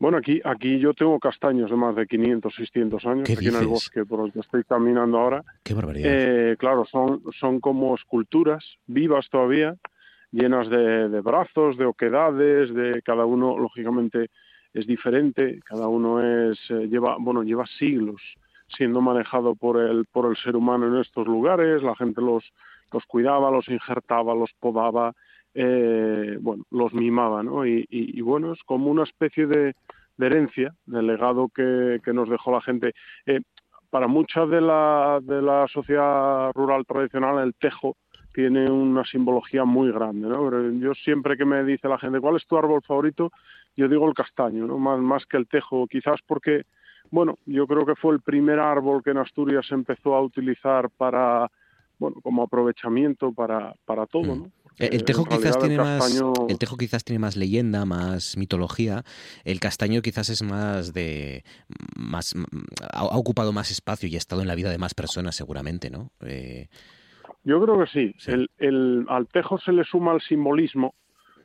Bueno, 0.00 0.16
aquí, 0.16 0.40
aquí 0.42 0.78
yo 0.78 0.94
tengo 0.94 1.18
castaños 1.20 1.70
de 1.70 1.76
más 1.76 1.94
de 1.94 2.06
500, 2.06 2.54
600 2.54 3.04
años, 3.04 3.30
aquí 3.30 3.48
en 3.48 3.56
el 3.56 3.66
bosque 3.66 4.06
por 4.06 4.24
el 4.24 4.32
que 4.32 4.40
estoy 4.40 4.64
caminando 4.64 5.18
ahora. 5.18 5.44
Qué 5.62 5.74
barbaridad. 5.74 6.10
Eh, 6.10 6.56
claro, 6.58 6.86
son, 6.86 7.22
son 7.38 7.60
como 7.60 7.94
esculturas 7.94 8.64
vivas 8.86 9.28
todavía, 9.28 9.76
llenas 10.32 10.70
de, 10.70 11.20
brazos, 11.20 11.76
de 11.76 11.84
oquedades, 11.84 12.72
de 12.74 13.02
cada 13.02 13.26
uno, 13.26 13.58
lógicamente, 13.58 14.30
es 14.72 14.86
diferente, 14.86 15.60
cada 15.66 15.86
uno 15.86 16.22
es, 16.50 16.58
eh, 16.70 16.88
lleva, 16.88 17.16
bueno, 17.20 17.42
lleva 17.42 17.66
siglos 17.66 18.22
siendo 18.74 19.02
manejado 19.02 19.54
por 19.54 19.78
el, 19.82 20.06
por 20.06 20.30
el 20.30 20.36
ser 20.38 20.56
humano 20.56 20.86
en 20.86 21.02
estos 21.02 21.26
lugares, 21.26 21.82
la 21.82 21.94
gente 21.94 22.22
los, 22.22 22.44
los 22.90 23.04
cuidaba, 23.04 23.50
los 23.50 23.68
injertaba, 23.68 24.34
los 24.34 24.50
podaba, 24.60 25.12
eh, 25.54 26.38
bueno, 26.40 26.64
los 26.70 26.92
mimaba, 26.94 27.42
¿no? 27.42 27.66
Y, 27.66 28.20
bueno, 28.20 28.52
es 28.52 28.62
como 28.64 28.90
una 28.90 29.04
especie 29.04 29.46
de, 29.46 29.74
herencia, 30.18 30.74
de 30.86 31.02
legado 31.02 31.48
que, 31.54 32.00
nos 32.12 32.28
dejó 32.28 32.52
la 32.52 32.60
gente. 32.60 32.92
Eh, 33.26 33.40
para 33.90 34.06
mucha 34.06 34.46
de 34.46 34.60
la, 34.60 35.18
de 35.22 35.42
la 35.42 35.66
sociedad 35.68 36.52
rural 36.54 36.86
tradicional, 36.86 37.42
el 37.42 37.54
tejo 37.54 37.96
tiene 38.32 38.70
una 38.70 39.04
simbología 39.04 39.64
muy 39.64 39.90
grande, 39.90 40.28
¿no? 40.28 40.70
yo 40.78 40.94
siempre 40.94 41.36
que 41.36 41.44
me 41.44 41.64
dice 41.64 41.88
la 41.88 41.98
gente, 41.98 42.20
¿cuál 42.20 42.36
es 42.36 42.46
tu 42.46 42.56
árbol 42.56 42.80
favorito? 42.82 43.32
Yo 43.76 43.88
digo 43.88 44.06
el 44.08 44.14
castaño, 44.14 44.66
¿no? 44.66 44.78
Más, 44.78 45.00
más 45.00 45.26
que 45.26 45.36
el 45.36 45.48
tejo, 45.48 45.86
quizás 45.88 46.20
porque, 46.26 46.62
bueno, 47.10 47.38
yo 47.46 47.66
creo 47.66 47.84
que 47.84 47.96
fue 47.96 48.14
el 48.14 48.20
primer 48.20 48.60
árbol 48.60 49.02
que 49.02 49.10
en 49.10 49.18
Asturias 49.18 49.66
se 49.66 49.74
empezó 49.74 50.14
a 50.14 50.22
utilizar 50.22 50.90
para, 50.90 51.50
bueno, 51.98 52.20
como 52.22 52.44
aprovechamiento 52.44 53.32
para, 53.32 53.74
para 53.84 54.06
todo, 54.06 54.36
mm. 54.36 54.38
¿no? 54.38 54.50
El, 54.78 55.04
tejo 55.04 55.24
quizás 55.24 55.58
tiene 55.58 55.76
más 55.76 56.22
el 56.48 56.58
tejo 56.58 56.76
quizás 56.76 57.04
tiene 57.04 57.18
más 57.18 57.36
leyenda, 57.36 57.84
más 57.84 58.36
mitología. 58.36 59.02
El 59.44 59.60
castaño 59.60 60.00
quizás 60.00 60.30
es 60.30 60.42
más 60.42 60.94
de 60.94 61.44
más 61.96 62.34
ha, 62.92 63.04
ocupado 63.04 63.52
más 63.52 63.70
espacio 63.70 64.08
y 64.08 64.14
ha 64.14 64.18
estado 64.18 64.42
en 64.42 64.48
la 64.48 64.54
vida 64.54 64.70
de 64.70 64.78
más 64.78 64.94
personas 64.94 65.36
seguramente, 65.36 65.90
¿no? 65.90 66.10
Eh, 66.22 66.68
Yo 67.44 67.62
creo 67.62 67.78
que 67.80 67.86
sí. 67.86 68.14
El, 68.26 68.50
el, 68.58 69.06
al 69.08 69.26
tejo 69.28 69.58
se 69.58 69.72
le 69.72 69.84
suma 69.84 70.14
el 70.14 70.20
simbolismo 70.22 70.94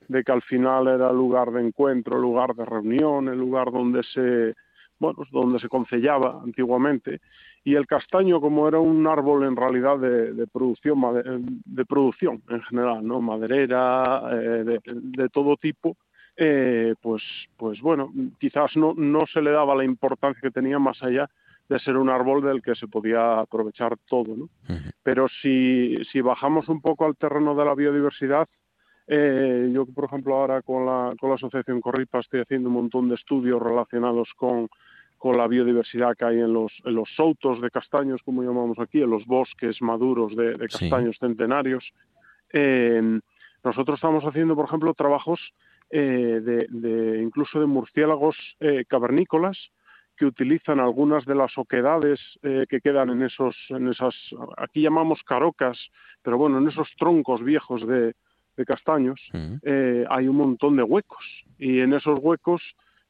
de 0.07 0.23
que 0.23 0.31
al 0.31 0.41
final 0.43 0.87
era 0.87 1.11
lugar 1.11 1.51
de 1.51 1.61
encuentro, 1.61 2.19
lugar 2.19 2.55
de 2.55 2.65
reunión, 2.65 3.27
el 3.27 3.39
lugar 3.39 3.71
donde 3.71 4.03
se 4.03 4.55
bueno, 4.99 5.23
donde 5.31 5.59
se 5.59 5.69
concellaba 5.69 6.41
antiguamente. 6.43 7.19
Y 7.63 7.75
el 7.75 7.87
castaño 7.87 8.39
como 8.39 8.67
era 8.67 8.79
un 8.79 9.05
árbol 9.07 9.43
en 9.43 9.55
realidad 9.55 9.97
de, 9.97 10.47
producción 10.47 11.01
de 11.65 11.85
producción 11.85 12.41
en 12.49 12.61
general 12.63 13.05
no 13.05 13.21
maderera 13.21 14.21
eh, 14.31 14.79
de, 14.85 15.29
todo 15.29 15.57
tipo 15.57 15.97
eh, 16.37 16.93
pues 17.01 17.23
pues 17.57 17.81
bueno 17.81 18.13
quizás 18.39 18.75
no 18.75 18.93
no 18.95 19.25
se 19.25 19.41
le 19.41 19.51
daba 19.51 19.73
la 19.73 19.83
importancia 19.83 20.39
que 20.41 20.51
tenía 20.51 20.77
más 20.77 21.01
allá 21.01 21.27
de 21.67 21.79
ser 21.79 21.97
un 21.97 22.09
árbol 22.09 22.43
del 22.43 22.61
que 22.61 22.75
se 22.75 22.87
podía 22.87 23.39
aprovechar 23.39 23.97
todo 24.07 24.35
¿no? 24.35 24.49
pero 25.01 25.27
si 25.41 25.97
si 26.11 26.21
bajamos 26.21 26.69
un 26.69 26.81
poco 26.81 27.05
al 27.05 27.15
terreno 27.15 27.55
de 27.55 27.65
la 27.65 27.73
biodiversidad 27.73 28.47
eh, 29.07 29.69
yo, 29.73 29.85
por 29.85 30.05
ejemplo, 30.05 30.35
ahora 30.35 30.61
con 30.61 30.85
la, 30.85 31.15
con 31.19 31.29
la 31.29 31.35
Asociación 31.35 31.81
Corripa 31.81 32.19
estoy 32.19 32.41
haciendo 32.41 32.69
un 32.69 32.75
montón 32.75 33.09
de 33.09 33.15
estudios 33.15 33.61
relacionados 33.61 34.29
con, 34.35 34.69
con 35.17 35.37
la 35.37 35.47
biodiversidad 35.47 36.15
que 36.15 36.25
hay 36.25 36.39
en 36.39 36.53
los, 36.53 36.71
en 36.85 36.95
los 36.95 37.09
soutos 37.15 37.61
de 37.61 37.69
castaños, 37.69 38.21
como 38.23 38.43
llamamos 38.43 38.79
aquí, 38.79 39.01
en 39.01 39.09
los 39.09 39.25
bosques 39.25 39.81
maduros 39.81 40.35
de, 40.35 40.57
castaños 40.67 41.17
centenarios. 41.19 41.83
nosotros 43.63 43.97
estamos 43.97 44.23
haciendo, 44.23 44.55
por 44.55 44.65
ejemplo, 44.65 44.93
trabajos 44.93 45.39
eh, 45.91 46.41
de, 46.41 47.21
incluso 47.21 47.59
de 47.59 47.67
murciélagos 47.67 48.35
eh, 48.59 48.85
cavernícolas 48.87 49.57
que 50.17 50.25
utilizan 50.25 50.79
algunas 50.79 51.25
de 51.25 51.35
las 51.35 51.55
oquedades 51.57 52.19
eh, 52.41 52.65
que 52.67 52.81
quedan 52.81 53.11
en 53.11 53.21
esos, 53.21 53.55
en 53.69 53.89
esas, 53.89 54.15
aquí 54.57 54.81
llamamos 54.81 55.21
carocas, 55.23 55.77
pero 56.23 56.37
bueno, 56.37 56.57
en 56.57 56.67
esos 56.69 56.89
troncos 56.97 57.43
viejos 57.43 57.85
de, 57.85 58.15
castaños 58.63 59.19
hay 60.09 60.27
un 60.27 60.35
montón 60.37 60.77
de 60.77 60.83
huecos 60.83 61.25
y 61.57 61.79
en 61.79 61.93
esos 61.93 62.19
huecos 62.21 62.61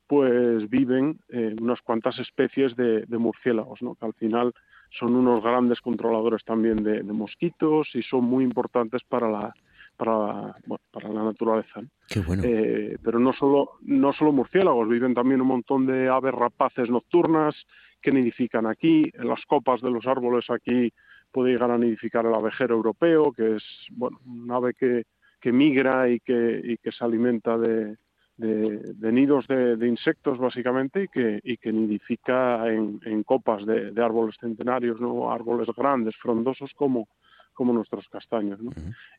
pues 0.08 0.70
viven 0.70 1.20
eh, 1.30 1.56
unas 1.60 1.82
cuantas 1.82 2.20
especies 2.20 2.76
de, 2.76 3.06
murciélagos, 3.10 3.82
¿no? 3.82 3.96
que 3.96 4.06
al 4.06 4.14
final 4.14 4.54
son 4.92 5.16
unos 5.16 5.44
grandes 5.44 5.82
controladores 5.82 6.44
también 6.44 6.84
de, 6.84 7.02
mosquitos 7.04 7.90
y 7.96 8.04
son 8.04 8.26
muy 8.26 8.44
importantes 8.44 9.02
para 9.10 9.30
la, 9.30 9.54
para, 9.98 10.56
para 10.92 11.10
la 11.10 11.24
naturaleza. 11.24 11.82
Qué 12.08 12.20
bueno. 12.20 12.44
Eh, 12.46 12.98
pero 13.04 13.20
no 13.20 13.34
solo, 13.34 13.72
no 13.82 14.14
solo 14.14 14.32
murciélagos, 14.32 14.88
viven 14.88 15.16
también 15.16 15.42
un 15.42 15.48
montón 15.48 15.86
de 15.86 16.08
aves 16.08 16.34
rapaces 16.34 16.90
nocturnas 16.90 17.56
que 18.02 18.12
nidifican 18.12 18.68
aquí, 18.68 19.10
en 19.14 19.28
las 19.28 19.44
copas 19.48 19.82
de 19.82 19.90
los 19.90 20.06
árboles 20.06 20.46
aquí 20.50 20.94
puede 21.32 21.52
llegar 21.52 21.72
a 21.72 21.78
nidificar 21.78 22.26
el 22.26 22.34
abejero 22.34 22.76
europeo, 22.76 23.34
que 23.34 23.56
es 23.56 23.64
bueno, 23.92 24.20
un 24.26 24.50
ave 24.52 24.74
que, 24.74 25.04
que 25.46 25.52
migra 25.52 26.10
y 26.10 26.22
que, 26.22 26.60
y 26.64 26.78
que 26.78 26.92
se 26.92 27.06
alimenta 27.06 27.56
de, 27.56 27.98
de, 28.36 29.12
nidos 29.12 29.46
de, 29.46 29.88
insectos 29.88 30.40
básicamente 30.40 31.04
y 31.04 31.08
que, 31.08 31.40
y 31.44 31.58
que 31.58 31.72
nidifica 31.72 32.68
en, 32.68 33.22
copas 33.22 33.64
de, 33.64 33.94
árboles 34.04 34.38
centenarios, 34.42 35.00
¿no? 35.00 35.32
árboles 35.32 35.68
grandes, 35.78 36.16
frondosos 36.16 36.72
como, 36.74 37.08
como 37.54 37.74
nuestros 37.74 38.10
castaños. 38.10 38.60
¿no? 38.60 38.72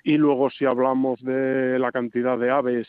Y 0.03 0.17
luego 0.17 0.51
si 0.51 0.65
hablamos 0.65 1.23
de 1.23 1.79
la 1.79 1.93
cantidad 1.93 2.37
de 2.37 2.51
aves 2.51 2.89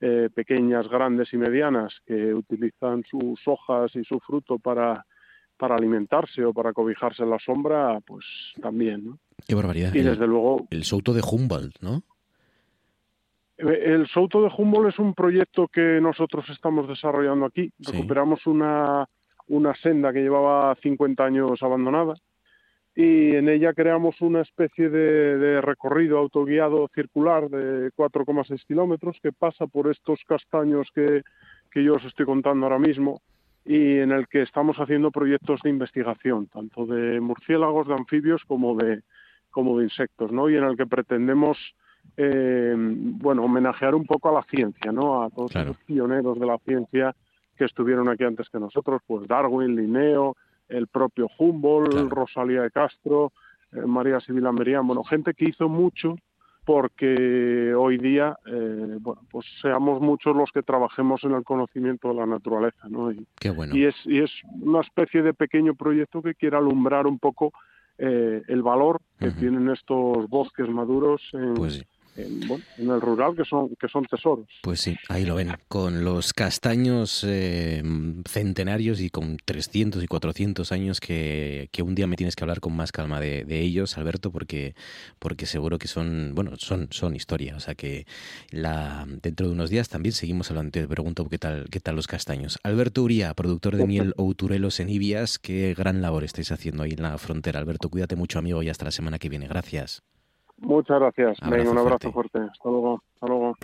eh, 0.00 0.28
pequeñas, 0.34 0.88
grandes 0.88 1.32
y 1.32 1.36
medianas 1.36 1.94
que 2.04 2.34
utilizan 2.34 3.04
sus 3.08 3.40
hojas 3.46 3.94
y 3.94 4.02
su 4.02 4.18
fruto 4.18 4.58
para, 4.58 5.06
para 5.56 5.76
alimentarse 5.76 6.44
o 6.44 6.52
para 6.52 6.72
cobijarse 6.72 7.22
en 7.22 7.30
la 7.30 7.38
sombra, 7.38 8.00
pues 8.04 8.24
también. 8.60 9.04
¿no? 9.04 9.18
Qué 9.46 9.54
barbaridad. 9.54 9.94
Y 9.94 10.02
desde 10.02 10.26
luego... 10.26 10.66
El 10.70 10.82
souto 10.82 11.12
de 11.12 11.22
Humboldt, 11.22 11.80
¿no? 11.80 12.02
El 13.56 14.06
Souto 14.08 14.42
de 14.42 14.50
Humboldt 14.56 14.88
es 14.88 14.98
un 14.98 15.14
proyecto 15.14 15.68
que 15.68 16.00
nosotros 16.00 16.44
estamos 16.50 16.88
desarrollando 16.88 17.46
aquí. 17.46 17.70
Recuperamos 17.78 18.46
una, 18.46 19.06
una 19.46 19.74
senda 19.76 20.12
que 20.12 20.22
llevaba 20.22 20.74
50 20.82 21.24
años 21.24 21.62
abandonada 21.62 22.14
y 22.96 23.34
en 23.34 23.48
ella 23.48 23.72
creamos 23.72 24.20
una 24.20 24.40
especie 24.40 24.88
de, 24.88 25.60
recorrido 25.60 26.18
autoguiado 26.18 26.88
circular 26.94 27.48
de 27.48 27.90
4,6 27.92 28.64
kilómetros 28.66 29.18
que 29.20 29.32
pasa 29.32 29.66
por 29.66 29.90
estos 29.90 30.20
castaños 30.26 30.88
que, 30.94 31.22
que 31.72 31.82
yo 31.82 31.94
os 31.94 32.04
estoy 32.04 32.24
contando 32.24 32.66
ahora 32.66 32.78
mismo 32.78 33.20
y 33.64 33.98
en 33.98 34.12
el 34.12 34.28
que 34.28 34.42
estamos 34.42 34.76
haciendo 34.76 35.10
proyectos 35.10 35.60
de 35.62 35.70
investigación, 35.70 36.46
tanto 36.46 36.86
de 36.86 37.20
murciélagos, 37.20 37.88
de 37.88 37.94
anfibios 37.94 38.42
como 38.46 38.76
de, 38.76 39.02
como 39.50 39.78
de 39.78 39.84
insectos, 39.84 40.30
¿no? 40.30 40.48
y 40.48 40.56
en 40.56 40.64
el 40.64 40.76
que 40.76 40.86
pretendemos 40.86 41.58
eh, 42.16 42.74
bueno, 42.76 43.44
homenajear 43.44 43.94
un 43.94 44.04
poco 44.04 44.28
a 44.28 44.32
la 44.32 44.42
ciencia, 44.44 44.92
¿no? 44.92 45.22
A 45.22 45.30
todos 45.30 45.54
los 45.54 45.76
pioneros 45.78 46.38
de 46.38 46.46
la 46.46 46.58
ciencia 46.58 47.14
que 47.56 47.64
estuvieron 47.64 48.08
aquí 48.08 48.24
antes 48.24 48.48
que 48.48 48.58
nosotros, 48.58 49.02
pues 49.06 49.26
Darwin, 49.28 49.76
Linneo, 49.76 50.36
el 50.68 50.86
propio 50.88 51.28
Humboldt, 51.38 52.10
Rosalía 52.10 52.62
de 52.62 52.70
Castro, 52.70 53.32
eh, 53.72 53.80
María 53.86 54.20
Sibila 54.20 54.52
Merian, 54.52 54.86
bueno, 54.86 55.04
gente 55.04 55.34
que 55.34 55.46
hizo 55.46 55.68
mucho 55.68 56.16
porque 56.64 57.74
hoy 57.74 57.98
día, 57.98 58.38
eh, 58.46 58.96
bueno, 58.98 59.20
pues 59.30 59.44
seamos 59.60 60.00
muchos 60.00 60.34
los 60.34 60.50
que 60.50 60.62
trabajemos 60.62 61.22
en 61.24 61.32
el 61.32 61.44
conocimiento 61.44 62.08
de 62.08 62.14
la 62.14 62.26
naturaleza, 62.26 62.88
¿no? 62.88 63.12
Y, 63.12 63.26
Qué 63.38 63.50
bueno. 63.50 63.76
y, 63.76 63.84
es, 63.84 63.94
y 64.04 64.20
es 64.20 64.30
una 64.62 64.80
especie 64.80 65.22
de 65.22 65.34
pequeño 65.34 65.74
proyecto 65.74 66.22
que 66.22 66.34
quiere 66.34 66.56
alumbrar 66.56 67.06
un 67.06 67.18
poco 67.18 67.52
eh, 67.98 68.42
el 68.48 68.62
valor 68.62 69.00
que 69.20 69.30
tienen 69.30 69.68
estos 69.68 70.28
bosques 70.28 70.68
maduros 70.68 71.22
en, 71.32 71.54
pues 71.54 71.84
en, 72.16 72.42
el 72.78 73.00
rural 73.00 73.36
que 73.36 73.44
son, 73.44 73.74
que 73.76 73.88
son 73.88 74.04
tesoros. 74.04 74.46
Pues 74.62 74.80
sí, 74.80 74.96
ahí 75.08 75.24
lo 75.24 75.34
ven, 75.34 75.52
con 75.68 76.04
los 76.04 76.32
castaños 76.32 77.24
eh, 77.26 77.82
centenarios 78.28 79.00
y 79.00 79.10
con 79.10 79.36
300 79.44 80.02
y 80.02 80.06
400 80.06 80.72
años 80.72 81.00
que, 81.00 81.68
que, 81.72 81.82
un 81.82 81.94
día 81.94 82.06
me 82.06 82.16
tienes 82.16 82.36
que 82.36 82.44
hablar 82.44 82.60
con 82.60 82.74
más 82.74 82.92
calma 82.92 83.20
de, 83.20 83.44
ellos, 83.48 83.96
Alberto, 83.98 84.30
porque, 84.30 84.74
porque 85.18 85.46
seguro 85.46 85.78
que 85.78 85.88
son, 85.88 86.32
bueno, 86.34 86.52
son, 86.56 86.88
son 86.90 87.14
historia. 87.14 87.56
O 87.56 87.60
sea 87.60 87.74
que 87.74 88.06
la, 88.50 89.06
dentro 89.22 89.46
de 89.46 89.52
unos 89.52 89.70
días 89.70 89.88
también 89.88 90.12
seguimos 90.12 90.50
hablando. 90.50 90.72
Te 90.72 90.86
pregunto 90.86 91.28
qué 91.28 91.38
tal, 91.38 91.66
qué 91.70 91.80
tal 91.80 91.96
los 91.96 92.06
castaños. 92.06 92.58
Alberto 92.62 93.02
Uría, 93.02 93.34
productor 93.34 93.76
de 93.76 93.86
miel 93.86 94.14
Outurelos 94.16 94.80
en 94.80 94.88
Ibias, 94.88 95.38
qué 95.38 95.74
gran 95.76 96.02
labor 96.02 96.24
estáis 96.24 96.52
haciendo 96.52 96.82
ahí 96.82 96.92
en 96.92 97.02
la 97.02 97.18
frontera. 97.18 97.60
Alberto, 97.60 97.88
cuídate 97.88 98.16
mucho, 98.16 98.38
amigo, 98.38 98.62
y 98.62 98.68
hasta 98.68 98.84
la 98.84 98.90
semana 98.90 99.18
que 99.18 99.28
viene. 99.28 99.46
Gracias. 99.48 100.02
Muchas 100.58 100.98
gracias. 101.00 101.38
Venga, 101.48 101.70
un 101.70 101.78
abrazo 101.78 102.12
fuerte. 102.12 102.38
Hasta 102.38 102.68
luego. 102.68 103.02
Hasta 103.14 103.26
luego. 103.26 103.56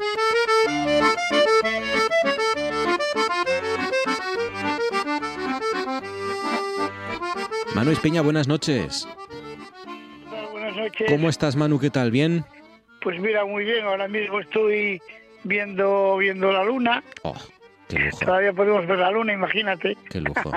Manu 7.74 7.92
Espeña, 7.92 8.22
buenas 8.22 8.48
noches. 8.48 9.08
Buenas 10.50 10.76
noches. 10.76 11.06
¿Cómo 11.08 11.28
estás, 11.28 11.56
Manu? 11.56 11.78
¿Qué 11.78 11.90
tal? 11.90 12.10
¿Bien? 12.10 12.44
Pues 13.02 13.18
mira, 13.20 13.44
muy 13.44 13.64
bien. 13.64 13.84
Ahora 13.84 14.08
mismo 14.08 14.40
estoy 14.40 15.00
viendo 15.44 16.16
viendo 16.18 16.52
la 16.52 16.64
luna. 16.64 17.02
Oh, 17.22 17.34
qué 17.90 17.98
lujo. 17.98 18.18
Todavía 18.24 18.52
podemos 18.52 18.86
ver 18.86 18.98
la 18.98 19.10
luna, 19.10 19.32
imagínate. 19.32 19.96
Qué 20.08 20.20
lujo. 20.20 20.52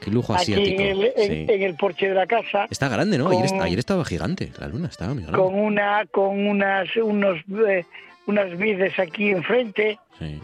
Qué 0.00 0.10
lujo 0.10 0.34
asiático. 0.34 0.82
Aquí 0.82 0.90
en 1.22 1.62
el, 1.62 1.74
porche 1.74 2.08
de 2.08 2.14
la 2.14 2.26
casa. 2.26 2.66
Está 2.70 2.88
grande, 2.88 3.18
¿no? 3.18 3.28
ayer, 3.28 3.78
estaba 3.78 4.04
gigante, 4.04 4.52
la 4.58 4.68
luna 4.68 4.88
estaba 4.88 5.14
muy 5.14 5.22
grande. 5.22 5.38
Con 5.38 5.54
una, 5.58 6.04
con 6.06 6.46
unas, 6.46 6.94
unos, 6.96 7.38
eh, 7.68 7.84
unas 8.26 8.56
vides 8.56 8.98
aquí 8.98 9.30
enfrente. 9.30 9.98
Sí. 10.18 10.40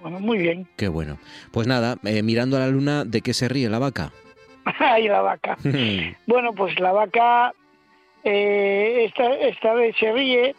Bueno, 0.00 0.20
muy 0.20 0.38
bien. 0.38 0.68
Qué 0.76 0.88
bueno. 0.88 1.18
Pues 1.50 1.66
nada, 1.66 1.96
eh, 2.04 2.22
mirando 2.22 2.56
a 2.56 2.60
la 2.60 2.68
luna, 2.68 3.04
¿de 3.04 3.20
qué 3.22 3.32
se 3.32 3.48
ríe 3.48 3.68
la 3.68 3.78
vaca? 3.78 4.12
Ay, 4.78 5.08
la 5.08 5.22
vaca. 5.22 5.56
bueno, 6.26 6.52
pues 6.54 6.78
la 6.78 6.92
vaca 6.92 7.54
eh, 8.24 9.04
esta, 9.06 9.34
esta 9.34 9.74
vez 9.74 9.94
se 9.98 10.12
ríe 10.12 10.54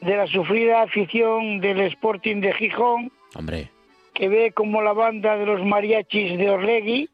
de 0.00 0.16
la 0.16 0.26
sufrida 0.26 0.82
afición 0.82 1.60
del 1.60 1.80
Sporting 1.80 2.40
de 2.40 2.52
Gijón. 2.52 3.10
Hombre. 3.34 3.70
Que 4.16 4.28
ve 4.28 4.52
como 4.52 4.82
la 4.82 4.92
banda 4.92 5.36
de 5.36 5.46
los 5.46 5.64
mariachis 5.64 6.38
de 6.38 6.50
Orlegui 6.50 7.08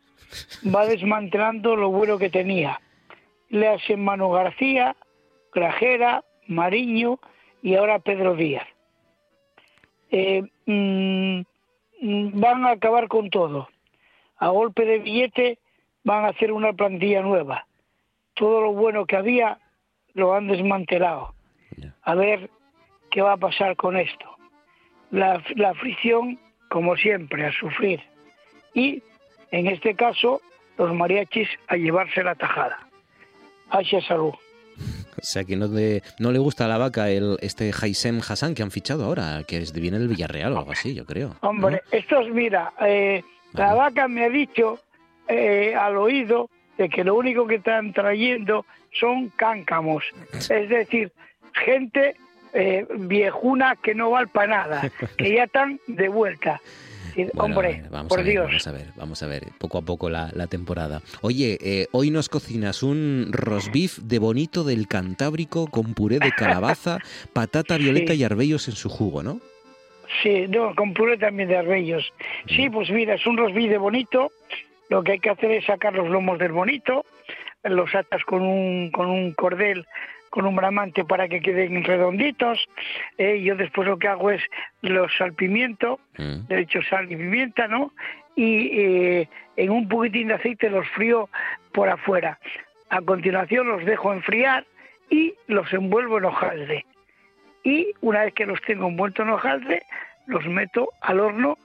va 0.75 0.87
desmantelando 0.93 1.77
lo 1.77 1.91
bueno 1.91 2.17
que 2.17 2.31
tenía. 2.31 2.81
Le 3.49 3.69
hacen 3.69 4.03
Manu 4.03 4.31
García, 4.31 4.97
Grajera, 5.53 6.25
Mariño 6.47 7.19
y 7.61 7.75
ahora 7.75 7.99
Pedro 7.99 8.35
Díaz. 8.35 8.67
Eh, 10.11 10.43
mm, 10.67 11.41
mm, 12.01 12.41
van 12.41 12.65
a 12.65 12.71
acabar 12.71 13.09
con 13.09 13.31
todo. 13.31 13.69
A 14.37 14.49
golpe 14.49 14.85
de 14.85 15.01
billete 15.01 15.59
van 16.05 16.25
a 16.25 16.29
hacer 16.29 16.53
una 16.53 16.73
plantilla 16.73 17.21
nueva. 17.23 17.67
Todo 18.35 18.63
lo 18.63 18.73
bueno 18.73 19.07
que 19.07 19.17
había 19.17 19.59
lo 20.15 20.35
han 20.35 20.49
desmantelado. 20.49 21.35
A 22.03 22.15
ver 22.15 22.51
¿qué 23.13 23.23
va 23.23 23.35
a 23.35 23.37
pasar 23.37 23.77
con 23.77 23.97
esto? 23.97 24.27
La, 25.11 25.41
la 25.55 25.75
fricción, 25.75 26.41
como 26.73 26.97
siempre, 26.97 27.45
a 27.45 27.53
sufrir. 27.53 28.01
Y, 28.73 29.03
en 29.51 29.67
este 29.67 29.95
caso, 29.95 30.41
los 30.79 30.95
mariachis 30.95 31.49
a 31.69 31.77
llevarse 31.77 32.25
la 32.25 32.35
tajada. 32.35 32.79
Hacia 33.69 34.01
salud. 34.01 34.33
O 34.33 35.25
sea 35.25 35.45
que 35.45 35.55
no, 35.55 35.69
no 36.19 36.33
le 36.33 36.39
gusta 36.39 36.65
a 36.65 36.69
la 36.69 36.79
vaca 36.79 37.11
el, 37.11 37.37
este 37.43 37.71
Haisem 37.79 38.21
Hassan 38.27 38.55
que 38.55 38.63
han 38.63 38.71
fichado 38.71 39.05
ahora, 39.05 39.45
que 39.47 39.59
es, 39.59 39.75
viene 39.75 39.99
del 39.99 40.09
Villarreal 40.09 40.55
o 40.55 40.59
algo 40.61 40.73
así, 40.73 40.95
yo 40.95 41.05
creo. 41.05 41.37
Hombre, 41.43 41.83
estos, 41.91 42.31
mira, 42.31 42.73
eh, 42.81 43.23
la 43.53 43.75
vaca 43.75 44.09
me 44.09 44.25
ha 44.25 44.31
dicho 44.31 44.81
eh, 45.29 45.75
al 45.79 45.99
oído 45.99 46.49
de 46.79 46.89
que 46.89 47.05
lo 47.05 47.15
único 47.17 47.47
que 47.47 47.57
están 47.57 47.93
trayendo 47.93 48.65
son 48.99 49.29
cáncamos. 49.29 50.05
Es 50.33 50.71
decir, 50.71 51.13
gente 51.53 52.17
eh, 52.53 52.87
viejuna 52.97 53.77
que 53.83 53.95
no 53.95 54.11
vale 54.11 54.27
para 54.29 54.47
nada, 54.47 54.91
que 55.17 55.35
ya 55.35 55.45
están 55.45 55.81
de 55.87 56.09
vuelta. 56.09 56.61
hombre, 57.37 57.83
por 58.09 58.23
Dios. 58.23 58.47
Vamos 58.47 58.67
a 58.67 58.73
ver, 58.73 58.87
vamos 58.97 59.23
a 59.23 59.27
ver, 59.27 59.45
poco 59.59 59.79
a 59.79 59.83
poco 59.83 60.11
la, 60.11 60.47
temporada. 60.49 61.03
Oye, 61.23 61.59
eh, 61.61 61.87
hoy 61.93 62.11
nos 62.11 62.29
cocinas 62.29 62.83
un 62.83 63.29
rosbif 63.31 63.99
de 63.99 64.19
bonito 64.19 64.65
del 64.65 64.87
Cantábrico 64.89 65.67
con 65.67 65.95
puré 65.95 66.19
de 66.19 66.33
calabaza, 66.33 66.99
patata 67.33 67.77
violeta 67.77 68.15
y 68.15 68.25
arbellos 68.25 68.69
en 68.69 68.75
su 68.75 68.89
jugo, 68.89 69.23
¿no? 69.23 69.41
Sí, 70.23 70.47
no, 70.49 70.75
con 70.75 70.93
puré 70.93 71.17
también 71.17 71.49
de 71.49 71.57
arbellos. 71.57 72.13
Sí, 72.49 72.69
pues 72.69 72.91
mira, 72.91 73.15
es 73.15 73.27
un 73.27 73.39
rosbif 73.39 73.71
de 73.71 73.79
bonito. 73.79 74.31
Lo 74.91 75.03
que 75.03 75.13
hay 75.13 75.19
que 75.21 75.31
hacer 75.31 75.51
es 75.53 75.65
sacar 75.65 75.95
los 75.95 76.11
lomos 76.11 76.39
del 76.39 76.53
bonito, 76.53 77.07
los 77.63 77.95
atas 77.95 78.23
con 78.25 78.43
un, 78.43 78.91
con 78.91 79.09
un 79.09 79.33
cordel 79.33 79.87
con 80.33 80.47
un 80.47 80.57
bramante 80.57 81.05
para 81.05 81.29
que 81.29 81.43
queden 81.43 81.85
redonditos. 81.85 82.67
Eh, 83.19 83.43
yo 83.43 83.55
después 83.55 83.87
lo 83.87 83.99
que 83.99 84.09
hago 84.09 84.31
es 84.31 84.41
los 84.81 85.15
salpimiento, 85.19 86.01
mm. 86.17 86.47
de 86.49 86.61
hecho 86.61 86.81
sal 86.89 87.05
y 87.13 87.17
pimienta, 87.17 87.69
¿no? 87.69 87.93
Y 88.35 88.81
eh, 88.81 89.29
en 89.57 89.71
un 89.71 89.87
poquitín 89.91 90.29
de 90.29 90.35
aceite 90.35 90.71
los 90.71 90.89
frío 90.89 91.29
por 91.73 91.91
afuera. 91.91 92.39
A 92.89 93.03
continuación 93.03 93.69
los 93.69 93.85
dejo 93.85 94.11
enfriar 94.11 94.65
y 95.11 95.35
los 95.49 95.71
envuelvo 95.75 96.17
en 96.17 96.25
hojaldre. 96.25 96.87
Y 97.63 97.89
una 98.01 98.25
vez 98.25 98.33
que 98.33 98.47
los 98.47 98.61
tengo 98.63 98.89
envueltos 98.89 99.27
en 99.27 99.33
hojaldre, 99.35 99.83
los 100.27 100.47
meto 100.47 100.89
al 101.03 101.21
horno 101.21 101.59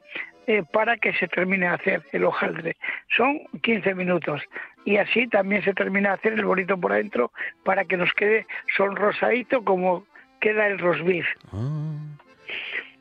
eh, 0.47 0.63
para 0.71 0.97
que 0.97 1.13
se 1.13 1.27
termine 1.27 1.67
de 1.67 1.73
hacer 1.73 2.03
el 2.13 2.23
hojaldre. 2.23 2.75
Son 3.15 3.39
15 3.61 3.93
minutos 3.95 4.41
y 4.85 4.97
así 4.97 5.27
también 5.27 5.61
se 5.63 5.73
termina 5.73 6.09
de 6.09 6.15
hacer 6.15 6.33
el 6.33 6.45
bonito 6.45 6.77
por 6.77 6.93
adentro 6.93 7.31
para 7.63 7.85
que 7.85 7.97
nos 7.97 8.13
quede 8.13 8.47
sonrosadito 8.75 9.63
como 9.63 10.05
queda 10.39 10.67
el 10.67 10.79
rosbif. 10.79 11.27
Ah. 11.51 11.97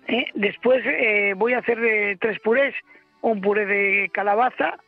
Eh, 0.09 0.27
después 0.35 0.85
eh, 0.85 1.35
voy 1.37 1.55
a 1.55 1.59
hacer 1.59 1.79
eh, 1.85 2.17
tres 2.21 2.39
purés, 2.41 2.75
un 3.23 3.41
puré 3.41 3.67
de 3.67 4.11
calabaza, 4.13 4.79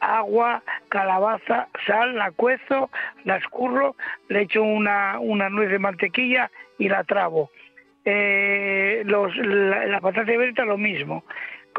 agua, 0.00 0.62
calabaza, 0.88 1.68
sal, 1.86 2.16
la 2.16 2.30
cuezo, 2.30 2.90
la 3.24 3.36
escurro, 3.36 3.96
le 4.28 4.42
echo 4.42 4.62
una, 4.62 5.18
una 5.18 5.48
nuez 5.48 5.70
de 5.70 5.78
mantequilla 5.78 6.50
y 6.78 6.88
la 6.88 7.04
trabo. 7.04 7.50
los, 8.04 9.36
la, 9.36 9.86
la 9.86 10.00
patata 10.00 10.30
violeta 10.30 10.64
lo 10.64 10.78
mismo. 10.78 11.24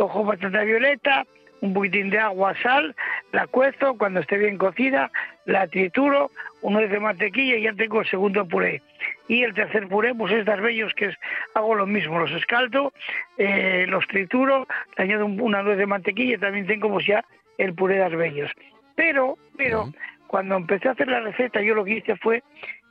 Cojo 0.02 0.26
patata 0.26 0.64
violeta, 0.64 1.28
un 1.62 1.76
poquitín 1.76 2.10
de 2.10 2.18
agua, 2.18 2.56
sal, 2.64 2.96
la 3.34 3.46
cuezo, 3.46 3.96
cuando 4.00 4.22
esté 4.22 4.40
bien 4.40 4.58
cocida, 4.58 5.12
la 5.46 5.68
trituro, 5.68 6.32
uno 6.64 6.80
de 6.80 7.00
mantequilla 7.00 7.58
y 7.58 7.62
ya 7.62 7.74
tengo 7.74 8.02
el 8.02 8.10
segundo 8.10 8.48
puré. 8.48 8.82
Y 9.28 9.44
el 9.44 9.54
tercer 9.54 9.88
puré, 9.88 10.16
pues 10.16 10.34
es 10.34 10.44
de 10.44 10.54
arbellos, 10.54 10.92
que 10.96 11.06
es, 11.06 11.16
hago 11.54 11.76
lo 11.76 11.86
mismo, 11.86 12.18
los 12.18 12.32
escaldo, 12.32 12.94
eh, 13.38 13.86
los 13.88 14.08
trituro, 14.08 14.68
le 14.98 15.04
añado 15.04 15.28
una 15.28 15.62
nuez 15.62 15.78
de 15.78 15.86
mantequilla 15.86 16.34
y 16.34 16.40
también 16.40 16.66
tengo 16.66 16.90
pues 16.90 17.06
ya 17.06 17.24
el 17.60 17.76
puré 17.76 17.98
de 17.98 18.06
arbellos. 18.06 18.50
Pero, 18.96 19.38
pero, 19.56 19.92
cuando 20.26 20.56
empecé 20.56 20.88
a 20.88 20.94
hacer 20.94 21.10
la 21.10 21.20
receta, 21.20 21.62
yo 21.62 21.76
lo 21.76 21.86
que 21.86 21.98
hice 21.98 22.16
fue 22.16 22.42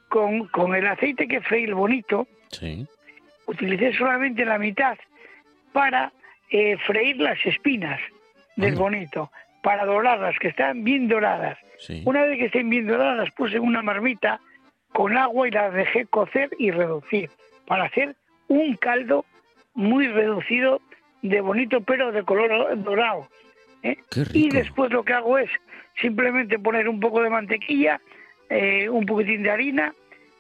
con, 0.09 0.47
con 0.47 0.77
el 0.77 0.87
aceite 0.87 1.27
que 1.27 1.41
freí 1.41 1.65
el 1.65 1.75
bonito, 1.75 2.29
utilicé 3.47 3.95
solamente 3.95 4.45
la 4.45 4.59
mitad 4.59 4.97
para 5.73 6.13
eh, 6.51 6.77
freír 6.87 7.17
las 7.19 7.39
espinas 7.45 8.01
del 8.57 8.75
bonito 8.75 9.31
para 9.63 9.85
dorarlas, 9.85 10.39
que 10.39 10.49
están 10.49 10.85
bien 10.85 11.09
doradas. 11.09 11.59
Una 12.05 12.23
vez 12.23 12.39
que 12.39 12.47
estén 12.47 12.69
bien 12.69 12.87
doradas, 12.87 13.17
las 13.17 13.31
puse 13.33 13.57
en 13.57 13.63
una 13.63 13.83
marmita 13.83 14.41
con 14.93 15.17
agua 15.17 15.49
y 15.49 15.51
las 15.51 15.73
dejé 15.73 16.07
cocer 16.07 16.51
y 16.59 16.71
reducir 16.71 17.31
para 17.67 17.85
hacer 17.85 18.17
un 18.49 18.77
caldo 18.77 19.25
muy 19.75 20.09
reducido 20.09 20.81
de 21.23 21.41
bonito, 21.41 21.81
pero 21.83 22.13
de 22.13 22.23
color 22.23 22.83
dorado. 22.83 23.29
¿eh? 23.83 23.97
Y 24.33 24.49
después 24.49 24.91
lo 24.91 25.05
que 25.05 25.13
hago 25.13 25.39
es 25.39 25.51
simplemente 26.01 26.59
poner 26.59 26.89
un 26.89 27.01
poco 27.01 27.23
de 27.23 27.31
mantequilla, 27.31 28.01
eh, 28.49 28.89
un 28.89 29.07
poquitín 29.07 29.43
de 29.43 29.51
harina. 29.51 29.95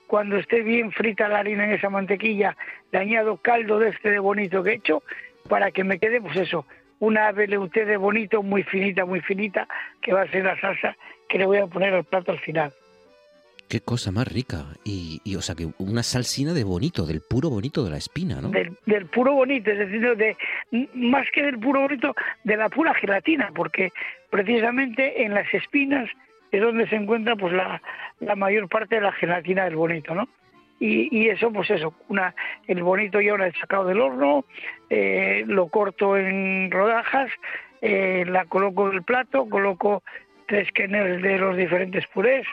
Cuando 0.07 0.37
esté 0.37 0.63
bien 0.63 0.91
frita 0.91 1.29
la 1.29 1.39
harina 1.39 1.65
en 1.65 1.73
esa 1.73 1.89
mantequilla, 1.89 2.57
le 2.91 2.99
añado 2.99 3.37
caldo 3.37 3.79
de 3.79 3.91
este 3.91 4.11
de 4.11 4.19
bonito 4.19 4.63
que 4.65 4.71
he 4.71 4.75
hecho 4.75 5.05
para 5.49 5.71
que 5.71 5.85
me 5.85 5.99
quede, 5.99 6.21
pues 6.21 6.37
eso, 6.37 6.67
una 6.99 7.33
veleuté 7.33 7.85
de 7.85 7.97
bonito, 7.97 8.43
muy 8.43 8.63
finita, 8.63 9.05
muy 9.05 9.21
finita, 9.21 9.67
que 10.01 10.13
va 10.13 10.23
a 10.23 10.29
ser 10.29 10.45
la 10.45 10.61
salsa 10.61 10.97
que 11.29 11.39
le 11.39 11.47
voy 11.47 11.59
a 11.59 11.67
poner 11.67 11.95
al 11.95 12.05
plato 12.05 12.33
al 12.33 12.39
final. 12.39 12.73
Qué 13.69 13.81
cosa 13.81 14.11
más 14.11 14.27
rica. 14.27 14.67
Y, 14.85 15.23
o 15.37 15.41
sea, 15.41 15.55
que 15.55 15.69
una 15.79 16.03
salsina 16.03 16.53
de 16.53 16.65
bonito, 16.65 17.07
del 17.07 17.21
puro 17.23 17.51
bonito 17.51 17.85
de 17.85 17.91
la 17.91 17.99
espina, 17.99 18.41
¿no? 18.41 18.51
Del, 18.51 19.07
puro 19.07 19.33
bonito, 19.33 19.71
es 19.71 19.79
decir, 19.79 20.17
de, 20.17 20.37
más 20.95 21.27
que 21.33 21.43
del 21.45 21.59
puro 21.59 21.83
bonito, 21.83 22.15
de 22.43 22.57
la 22.57 22.69
pura 22.69 22.93
gelatina, 22.95 23.53
porque 23.55 23.93
precisamente 24.29 25.23
en 25.23 25.35
las 25.35 25.47
espinas 25.55 26.11
es 26.51 26.61
donde 26.61 26.89
se 26.89 26.97
encuentra 26.97 27.37
pues 27.37 27.53
la, 27.53 27.81
la 28.19 28.35
mayor 28.35 28.69
parte 28.69 28.97
de 28.97 29.03
la 29.03 29.13
gelatina 29.13 29.65
del 29.65 29.77
bonito, 29.77 30.17
¿no? 30.17 30.29
Y, 30.83 31.29
eso, 31.29 31.53
pues 31.53 31.69
eso, 31.69 31.93
una, 32.09 32.35
el 32.67 32.83
bonito 32.83 33.21
ya 33.21 33.35
una 33.35 33.45
vez 33.45 33.55
sacado 33.61 33.85
del 33.85 34.01
horno, 34.01 34.47
eh, 34.89 35.45
lo 35.47 35.69
corto 35.69 36.17
en 36.17 36.71
rodajas, 36.71 37.31
eh, 37.83 38.25
la 38.27 38.47
coloco 38.47 38.89
en 38.89 38.97
el 38.97 39.03
plato, 39.03 39.47
coloco 39.49 40.03
tres 40.47 40.73
quenelles 40.73 41.21
de 41.21 41.39
los 41.39 41.55
diferentes 41.55 42.07
purés, 42.07 42.47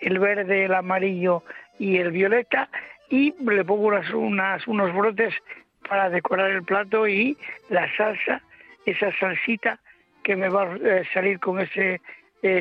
el 0.00 0.18
verde, 0.18 0.64
el 0.64 0.74
amarillo 0.74 1.42
y 1.78 1.98
el 1.98 2.12
violeta, 2.12 2.70
y 3.10 3.34
le 3.44 3.62
pongo 3.62 3.88
unas, 3.88 4.10
unas, 4.10 4.66
unos 4.66 4.94
brotes 4.94 5.34
para 5.86 6.08
decorar 6.08 6.50
el 6.50 6.62
plato 6.62 7.06
y 7.06 7.36
la 7.68 7.94
salsa, 7.94 8.40
esa 8.86 9.12
salsita 9.18 9.78
que 10.22 10.34
me 10.34 10.48
va 10.48 10.62
a 10.62 10.76
eh, 10.76 11.04
salir 11.12 11.38
con 11.40 11.60
ese 11.60 12.00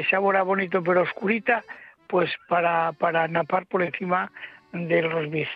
sabor 0.10 0.36
a 0.36 0.44
bonito 0.44 0.84
pero 0.84 1.04
oscurita, 1.04 1.64
pues 2.08 2.32
para, 2.50 2.92
para 2.94 3.28
napar 3.28 3.66
por 3.68 3.84
encima 3.84 4.32
del 4.74 5.12
rosbif. 5.12 5.50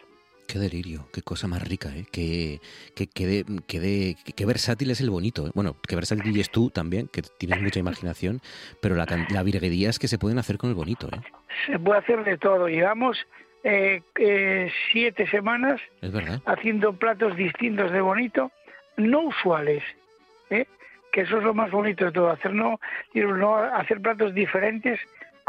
Qué 0.47 0.59
delirio, 0.59 1.07
qué 1.13 1.21
cosa 1.21 1.47
más 1.47 1.65
rica, 1.65 1.89
¿eh? 1.95 2.05
Qué, 2.11 2.59
qué, 2.93 3.07
qué, 3.07 4.45
versátil 4.45 4.91
es 4.91 4.99
el 4.99 5.09
bonito. 5.09 5.47
¿eh? 5.47 5.51
Bueno, 5.53 5.77
qué 5.87 5.95
versátil 5.95 6.37
es 6.37 6.49
tú 6.49 6.69
también, 6.69 7.07
que 7.07 7.21
tienes 7.21 7.61
mucha 7.61 7.79
imaginación, 7.79 8.41
pero 8.81 8.95
la, 8.95 9.05
la 9.29 9.43
virguerías 9.43 9.97
que 9.97 10.09
se 10.09 10.17
pueden 10.17 10.39
hacer 10.39 10.57
con 10.57 10.69
el 10.69 10.75
bonito. 10.75 11.07
¿eh? 11.07 11.21
Se 11.67 11.79
puede 11.79 11.99
hacer 11.99 12.25
de 12.25 12.37
todo. 12.37 12.67
Llevamos 12.67 13.25
eh, 13.63 14.01
eh, 14.15 14.71
siete 14.91 15.27
semanas 15.27 15.79
haciendo 16.45 16.93
platos 16.93 17.35
distintos 17.35 17.91
de 17.91 18.01
bonito, 18.01 18.51
no 18.97 19.21
usuales, 19.21 19.83
¿eh? 20.49 20.65
que 21.11 21.21
eso 21.21 21.37
es 21.37 21.43
lo 21.43 21.53
más 21.53 21.69
bonito 21.69 22.05
de 22.05 22.11
todo, 22.11 22.31
hacer, 22.31 22.55
no, 22.55 22.79
no 23.13 23.55
hacer 23.57 24.01
platos 24.01 24.33
diferentes 24.33 24.99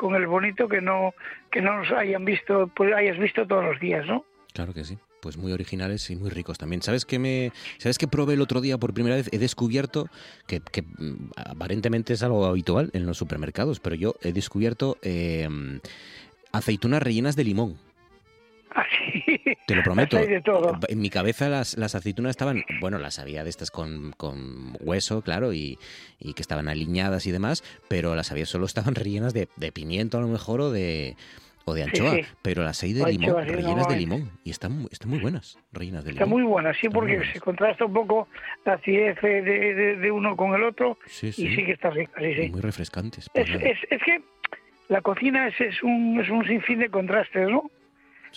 con 0.02 0.16
el 0.16 0.26
bonito 0.26 0.68
que 0.68 0.80
no 0.80 1.14
que 1.50 1.62
no 1.62 1.78
nos 1.78 1.90
hayan 1.92 2.24
visto 2.24 2.68
pues 2.74 2.92
hayas 2.92 3.18
visto 3.18 3.46
todos 3.46 3.64
los 3.64 3.80
días 3.80 4.04
no 4.06 4.24
claro 4.52 4.74
que 4.74 4.84
sí 4.84 4.98
pues 5.22 5.36
muy 5.36 5.52
originales 5.52 6.10
y 6.10 6.16
muy 6.16 6.30
ricos 6.30 6.58
también. 6.58 6.82
¿Sabes 6.82 7.04
qué 7.04 7.20
me 7.20 7.52
sabes 7.78 7.96
que 7.96 8.08
probé 8.08 8.34
el 8.34 8.40
otro 8.40 8.60
día 8.60 8.76
por 8.76 8.92
primera 8.92 9.14
vez? 9.14 9.28
He 9.32 9.38
descubierto 9.38 10.08
que, 10.48 10.60
mm, 10.82 11.30
aparentemente 11.36 12.12
es 12.12 12.24
algo 12.24 12.44
habitual 12.44 12.90
en 12.92 13.06
los 13.06 13.18
supermercados, 13.18 13.78
pero 13.78 13.94
yo 13.94 14.16
he 14.20 14.32
descubierto 14.32 14.98
em, 15.02 15.78
aceitunas 16.50 17.00
rellenas 17.00 17.36
de 17.36 17.44
limón. 17.44 17.78
Te 19.66 19.74
lo 19.74 19.82
prometo. 19.82 20.18
En 20.18 21.00
mi 21.00 21.10
cabeza 21.10 21.48
las, 21.48 21.76
las, 21.76 21.94
aceitunas 21.94 22.30
estaban, 22.30 22.64
bueno, 22.80 22.98
las 22.98 23.18
había 23.18 23.44
de 23.44 23.50
estas 23.50 23.70
con, 23.70 24.12
con 24.16 24.76
hueso, 24.80 25.22
claro, 25.22 25.52
y, 25.52 25.78
y, 26.18 26.34
que 26.34 26.42
estaban 26.42 26.68
aliñadas 26.68 27.26
y 27.26 27.32
demás, 27.32 27.62
pero 27.88 28.14
las 28.14 28.32
había 28.32 28.46
solo 28.46 28.66
estaban 28.66 28.94
rellenas 28.94 29.34
de, 29.34 29.48
de 29.56 29.72
pimiento 29.72 30.18
a 30.18 30.20
lo 30.20 30.28
mejor 30.28 30.60
o 30.60 30.70
de 30.70 31.16
o 31.64 31.74
de 31.74 31.84
anchoa, 31.84 32.16
pero 32.42 32.62
las 32.62 32.82
hay 32.82 32.92
de 32.92 33.06
limón, 33.12 33.46
rellenas 33.46 33.88
de 33.88 33.96
limón, 33.96 34.30
y 34.44 34.50
están, 34.50 34.86
están 34.90 35.10
muy 35.10 35.20
buenas, 35.20 35.58
rellenas 35.72 36.04
de 36.04 36.12
limón. 36.12 36.22
Están 36.22 36.30
muy 36.30 36.42
buenas, 36.42 36.76
sí, 36.76 36.88
porque 36.88 37.22
se 37.32 37.40
contrasta 37.40 37.84
un 37.84 37.92
poco 37.92 38.28
la 38.64 38.74
acidez 38.74 39.20
de, 39.20 39.42
de, 39.96 40.10
uno 40.10 40.36
con 40.36 40.54
el 40.54 40.64
otro, 40.64 40.98
y 41.20 41.32
sí 41.32 41.64
que 41.64 41.72
está 41.72 41.90
rica, 41.90 42.20
sí, 42.20 42.34
sí. 42.34 42.50
Muy 42.50 42.60
refrescantes. 42.60 43.30
Es, 43.34 43.48
es, 43.48 43.78
es, 43.90 44.02
que 44.02 44.22
la 44.88 45.00
cocina 45.02 45.48
es, 45.48 45.60
es, 45.60 45.82
un, 45.82 46.20
es 46.20 46.28
un 46.28 46.44
sinfín 46.44 46.80
de 46.80 46.88
contrastes, 46.88 47.48
¿no? 47.48 47.70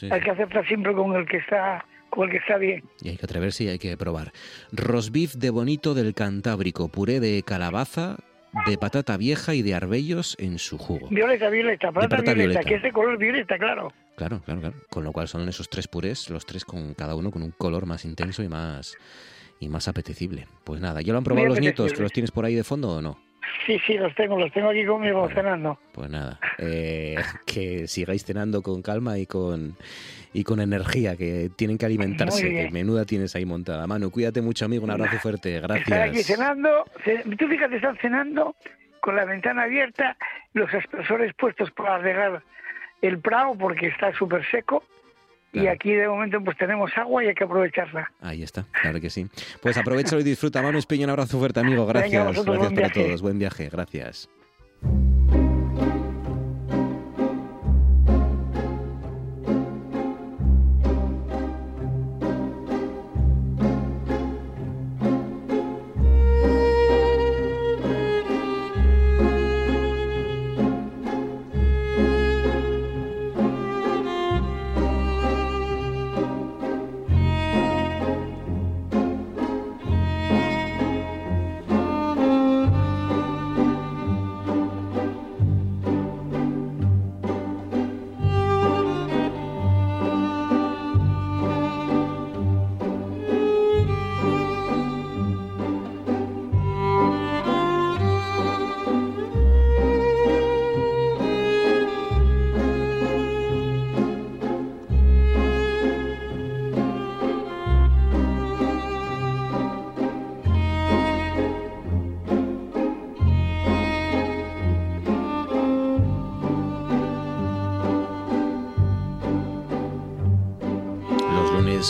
Hay 0.09 0.21
que 0.21 0.31
aceptar 0.31 0.67
siempre 0.67 0.93
con 0.93 1.15
el 1.15 1.25
que 1.27 1.37
está 1.37 1.85
con 2.09 2.25
el 2.25 2.31
que 2.31 2.37
está 2.37 2.57
bien. 2.57 2.83
Y 3.01 3.09
hay 3.09 3.17
que 3.17 3.25
atreverse 3.25 3.65
y 3.65 3.67
hay 3.67 3.79
que 3.79 3.97
probar. 3.97 4.31
Rosbif 4.71 5.33
de 5.33 5.49
bonito 5.49 5.93
del 5.93 6.13
Cantábrico, 6.13 6.87
puré 6.87 7.19
de 7.19 7.43
calabaza, 7.43 8.17
de 8.65 8.77
patata 8.77 9.17
vieja 9.17 9.53
y 9.53 9.61
de 9.61 9.73
arbellos 9.73 10.35
en 10.39 10.59
su 10.59 10.77
jugo. 10.77 11.09
Violeta, 11.09 11.49
violeta, 11.49 11.91
patata, 11.91 12.15
violeta, 12.17 12.33
violeta. 12.33 12.63
que 12.63 12.75
es 12.75 12.83
de 12.83 12.91
color 12.91 13.17
violeta, 13.17 13.57
claro. 13.57 13.91
Claro, 14.15 14.41
claro, 14.45 14.61
claro. 14.61 14.75
Con 14.89 15.03
lo 15.03 15.11
cual 15.11 15.27
son 15.27 15.47
esos 15.49 15.69
tres 15.69 15.87
purés, 15.87 16.29
los 16.29 16.45
tres 16.45 16.63
con 16.63 16.93
cada 16.93 17.15
uno 17.15 17.31
con 17.31 17.43
un 17.43 17.51
color 17.51 17.85
más 17.85 18.05
intenso 18.05 18.43
y 18.43 18.47
más 18.47 18.95
y 19.59 19.67
más 19.67 19.87
apetecible. 19.87 20.47
Pues 20.63 20.79
nada, 20.81 21.01
¿ya 21.01 21.11
lo 21.11 21.17
han 21.17 21.23
probado 21.23 21.47
Muy 21.47 21.55
los 21.55 21.61
nietos? 21.61 21.93
¿Que 21.93 22.01
los 22.01 22.11
tienes 22.11 22.31
por 22.31 22.45
ahí 22.45 22.55
de 22.55 22.63
fondo 22.63 22.97
o 22.97 23.01
no? 23.01 23.19
Sí, 23.65 23.79
sí, 23.85 23.93
los 23.97 24.13
tengo, 24.15 24.37
los 24.39 24.51
tengo 24.51 24.69
aquí 24.69 24.85
conmigo 24.85 25.27
cenando. 25.29 25.79
Pues 25.91 26.09
nada, 26.09 26.39
eh, 26.57 27.15
que 27.45 27.87
sigáis 27.87 28.23
cenando 28.25 28.61
con 28.61 28.81
calma 28.81 29.17
y 29.17 29.25
con 29.25 29.75
y 30.33 30.43
con 30.43 30.59
energía, 30.59 31.15
que 31.15 31.49
tienen 31.55 31.77
que 31.77 31.85
alimentarse, 31.85 32.53
que 32.53 32.69
menuda 32.69 33.05
tienes 33.05 33.35
ahí 33.35 33.45
montada. 33.45 33.87
Manu, 33.87 34.11
cuídate 34.11 34.41
mucho, 34.41 34.65
amigo, 34.65 34.83
un 34.83 34.91
abrazo 34.91 35.17
fuerte, 35.19 35.55
Están 35.55 35.77
aquí 35.77 35.91
gracias. 35.91 36.25
cenando, 36.25 36.85
ce- 37.05 37.23
tú 37.37 37.47
fíjate, 37.47 37.77
están 37.77 37.97
cenando 37.97 38.55
con 38.99 39.15
la 39.15 39.23
ventana 39.25 39.63
abierta, 39.63 40.17
los 40.53 40.73
aspersores 40.73 41.33
puestos 41.35 41.71
para 41.71 41.99
regar 41.99 42.43
el 43.01 43.19
prado 43.19 43.55
porque 43.57 43.87
está 43.87 44.11
súper 44.13 44.43
seco. 44.51 44.83
Y 45.61 45.67
aquí 45.67 45.93
de 45.93 46.07
momento 46.07 46.41
pues 46.43 46.57
tenemos 46.57 46.91
agua 46.97 47.23
y 47.23 47.27
hay 47.27 47.35
que 47.35 47.43
aprovecharla. 47.43 48.11
Ahí 48.21 48.43
está, 48.43 48.65
claro 48.81 48.99
que 48.99 49.09
sí. 49.09 49.27
Pues 49.61 49.77
aprovechalo 49.77 50.21
y 50.21 50.23
disfruta. 50.23 50.61
Manu 50.61 50.77
Espeño, 50.77 51.05
un 51.05 51.11
abrazo 51.11 51.37
fuerte, 51.39 51.59
amigo. 51.59 51.85
Venga, 51.85 51.99
Gracias, 52.01 52.25
vosotros, 52.27 52.55
gracias 52.57 52.73
para 52.73 52.87
viaje. 52.87 53.07
todos. 53.07 53.21
Buen 53.21 53.39
viaje, 53.39 53.69
gracias. 53.71 54.29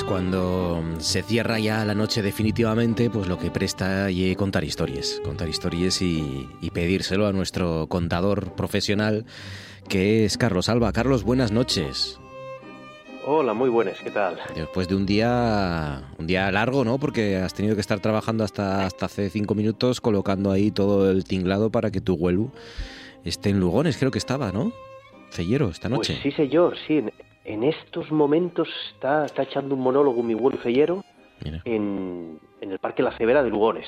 Cuando 0.04 0.84
se 1.00 1.24
cierra 1.24 1.60
ya 1.60 1.86
la 1.86 1.96
noche 1.96 2.22
definitivamente, 2.22 3.10
pues 3.10 3.28
lo 3.28 3.40
que 3.40 3.50
presta 3.50 4.12
y 4.12 4.36
contar 4.36 4.64
historias. 4.64 5.22
Contar 5.24 5.48
historias 5.48 6.02
y, 6.02 6.50
y 6.62 6.70
pedírselo 6.70 7.28
a 7.28 7.32
nuestro 7.32 7.88
contador 7.88 8.54
profesional, 8.56 9.26
que 9.88 10.26
es 10.26 10.38
Carlos 10.38 10.70
Alba. 10.70 10.92
Carlos, 10.92 11.24
buenas 11.24 11.52
noches. 11.52 12.20
Hola, 13.26 13.54
muy 13.54 13.70
buenas, 13.70 13.98
¿qué 14.02 14.12
tal? 14.12 14.38
Después 14.56 14.88
de 14.88 14.96
un 14.96 15.06
día, 15.06 16.04
un 16.20 16.28
día 16.28 16.52
largo, 16.52 16.86
¿no? 16.86 17.00
Porque 17.00 17.38
has 17.38 17.54
tenido 17.54 17.76
que 17.76 17.82
estar 17.82 18.00
trabajando 18.00 18.44
hasta, 18.44 18.86
hasta 18.86 19.08
hace 19.08 19.30
cinco 19.30 19.56
minutos 19.56 20.02
colocando 20.02 20.52
ahí 20.52 20.70
todo 20.72 21.10
el 21.10 21.24
tinglado 21.24 21.72
para 21.72 21.90
que 21.90 22.02
tu 22.02 22.14
huelu 22.14 22.52
esté 23.24 23.50
en 23.50 23.60
Lugones, 23.60 23.98
creo 23.98 24.12
que 24.12 24.20
estaba, 24.20 24.52
¿no? 24.52 24.72
Cellero, 25.32 25.70
esta 25.70 25.90
noche. 25.90 26.20
Pues 26.22 26.36
sí, 26.36 26.44
señor, 26.44 26.76
sí. 26.88 27.04
En, 27.46 27.64
estos 27.64 28.12
momentos 28.12 28.68
está, 28.94 29.26
está 29.26 29.44
echando 29.44 29.76
un 29.76 29.82
monólogo 29.82 30.22
mi 30.24 30.34
buen 30.34 30.58
fellero 30.58 31.04
en, 31.64 32.40
en 32.62 32.72
el 32.72 32.80
Parque 32.80 33.04
La 33.04 33.16
Cebera 33.18 33.44
de 33.44 33.50
Lugones. 33.50 33.88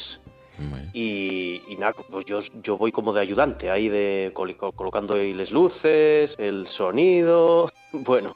Bueno. 0.59 0.89
Y, 0.93 1.61
y 1.67 1.75
nada, 1.77 1.93
pues 2.09 2.25
yo, 2.25 2.39
yo 2.63 2.77
voy 2.77 2.91
como 2.91 3.13
de 3.13 3.21
ayudante, 3.21 3.69
ahí 3.69 3.89
de 3.89 4.31
col- 4.33 4.55
col- 4.57 4.73
colocando 4.73 5.13
ahí 5.13 5.33
las 5.33 5.51
luces, 5.51 6.31
el 6.39 6.67
sonido, 6.75 7.71
bueno, 7.93 8.35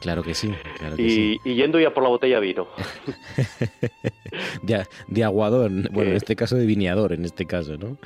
Claro 0.00 0.22
que 0.22 0.32
sí, 0.32 0.54
claro 0.78 0.94
que 0.94 1.02
y, 1.02 1.10
sí. 1.10 1.40
y 1.44 1.54
yendo 1.56 1.80
ya 1.80 1.92
por 1.92 2.04
la 2.04 2.08
botella 2.08 2.38
de 2.38 2.46
vino. 2.46 2.68
De, 4.62 4.86
de 5.08 5.24
aguador, 5.24 5.70
bueno, 5.90 6.10
en 6.10 6.14
Eh. 6.14 6.16
este 6.18 6.36
caso 6.36 6.54
de 6.56 6.66
vineador, 6.66 7.12
en 7.12 7.24
este 7.24 7.46
caso, 7.46 7.76
¿no? 7.76 7.96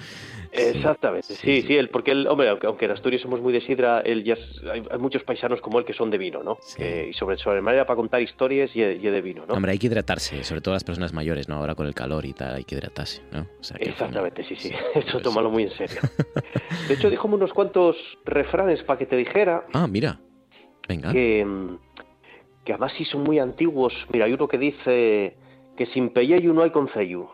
Exactamente, 0.53 1.35
sí, 1.35 1.63
sí, 1.63 1.77
él, 1.77 1.89
porque 1.89 2.11
él, 2.11 2.27
hombre, 2.27 2.49
aunque, 2.51 2.67
aunque 2.67 2.85
en 2.85 2.91
Asturias 2.91 3.23
somos 3.23 3.41
muy 3.41 3.53
de 3.53 3.61
sidra, 3.63 4.01
él 4.01 4.23
ya 4.23 4.35
es- 4.35 4.63
hay, 4.71 4.83
hay 4.91 4.99
muchos 4.99 5.23
paisanos 5.25 5.61
como 5.61 5.79
él 5.79 5.85
que 5.85 5.95
son 5.95 6.11
de 6.11 6.19
vino, 6.19 6.43
¿no? 6.43 6.59
Que- 6.77 7.09
y 7.09 7.13
sobre, 7.15 7.39
sobre 7.39 7.61
manera 7.63 7.87
para 7.87 7.97
contar 7.97 8.21
historias 8.21 8.71
y, 8.77 8.83
y 8.83 8.99
de 8.99 9.21
vino, 9.23 9.47
¿no? 9.47 9.55
Hombre, 9.55 9.73
hay 9.73 9.79
que 9.79 9.87
hidratarse, 9.87 10.45
sobre 10.45 10.61
todo 10.61 10.75
las 10.75 10.85
personas 10.85 11.13
mayores, 11.13 11.49
¿no? 11.49 11.57
Ahora 11.57 11.75
con 11.75 11.87
el 11.87 11.95
calor 11.95 12.27
y 12.27 12.33
tal, 12.35 12.55
hay 12.57 12.65
que 12.65 12.75
hidratarse, 12.75 13.23
¿no? 13.33 13.47
O 13.61 13.63
sea, 13.65 13.79
que, 13.79 13.89
Exactamente, 13.91 14.45
sí, 14.45 14.55
sí, 14.57 14.71
pues 14.93 15.07
eso 15.07 15.21
tómalo 15.21 15.51
muy 15.51 15.63
en 15.65 15.71
serio. 15.71 16.01
De 16.89 16.95
hecho, 16.95 17.09
díjome 17.11 17.37
unos 17.37 17.53
cuantos 17.53 17.97
refranes 18.25 18.83
para 18.83 18.99
que 18.99 19.07
te 19.07 19.17
dijera 19.17 19.65
Ah, 19.73 19.87
mira. 19.87 20.19
Venga. 20.89 21.13
que, 21.13 21.47
que 22.65 22.73
además 22.73 22.93
sí 22.99 23.05
son 23.05 23.23
muy 23.23 23.39
antiguos. 23.39 23.95
Mira, 24.13 24.27
hay 24.27 24.33
uno 24.33 24.49
que 24.49 24.59
dice 24.59 25.37
que 25.77 25.87
sin 25.87 26.11
pelleyu 26.11 26.53
no 26.53 26.63
hay 26.63 26.71
concellu. 26.71 27.29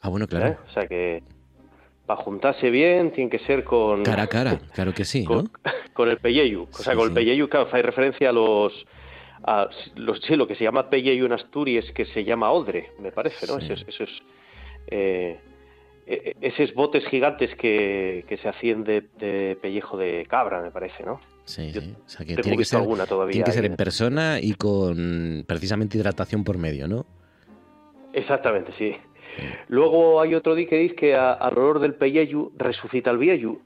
Ah, 0.00 0.08
bueno, 0.08 0.26
claro. 0.26 0.46
¿eh? 0.48 0.56
O 0.68 0.72
sea 0.72 0.86
que 0.86 1.22
para 2.08 2.22
juntarse 2.22 2.70
bien 2.70 3.12
tiene 3.12 3.28
que 3.30 3.38
ser 3.40 3.62
con... 3.64 4.02
Cara 4.02 4.22
a 4.22 4.26
cara, 4.26 4.58
claro 4.72 4.94
que 4.94 5.04
sí, 5.04 5.24
¿no? 5.28 5.44
con 5.92 6.08
el 6.10 6.16
pelleyu. 6.16 6.62
O 6.72 6.76
sea, 6.78 6.94
Sí, 6.94 6.98
con 6.98 7.08
el 7.08 7.14
pelleyu, 7.14 7.48
claro, 7.50 7.68
hay 7.70 7.82
referencia 7.82 8.30
a 8.30 8.32
los, 8.32 8.72
a 9.44 9.68
los, 9.94 10.18
sí, 10.22 10.34
lo 10.34 10.48
que 10.48 10.54
se 10.54 10.64
llama 10.64 10.88
pelleyu 10.88 11.26
en 11.26 11.32
Asturias, 11.32 11.84
que 11.94 12.06
se 12.06 12.24
llama 12.24 12.50
odre, 12.50 12.92
me 12.98 13.12
parece, 13.12 13.46
¿no? 13.46 13.58
Esos, 13.58 13.84
esos, 13.86 14.08
eh, 14.86 15.38
e- 16.06 16.34
e- 16.40 16.48
esos 16.48 16.72
botes 16.74 17.04
gigantes 17.08 17.54
que, 17.56 18.24
que 18.26 18.38
se 18.38 18.48
hacían 18.48 18.84
de, 18.84 19.02
de 19.20 19.58
pellejo 19.60 19.98
de 19.98 20.24
cabra, 20.30 20.62
me 20.62 20.70
parece, 20.70 21.04
¿no? 21.04 21.20
Sí, 21.44 21.70
sí. 21.72 21.94
O 22.06 22.08
sea, 22.08 22.24
que 22.24 22.36
tiene 22.36 22.56
que 22.56 22.64
ser, 22.64 22.80
alguna 22.80 23.04
todavía 23.04 23.32
tiene 23.32 23.44
que 23.44 23.52
ser 23.52 23.64
en 23.66 23.76
persona 23.76 24.38
y 24.40 24.54
con 24.54 25.44
precisamente 25.46 25.98
hidratación 25.98 26.42
por 26.42 26.56
medio, 26.56 26.88
¿no? 26.88 27.04
Exactamente, 28.14 28.72
sí. 28.78 28.96
Luego 29.68 30.20
hay 30.20 30.34
otro 30.34 30.54
que 30.54 30.64
dice 30.76 30.94
que 30.94 31.14
a- 31.14 31.32
al 31.32 31.56
olor 31.58 31.78
del 31.80 31.94
pelleyu 31.94 32.52
resucita 32.56 33.10
el 33.10 33.18
vieyu. 33.18 33.60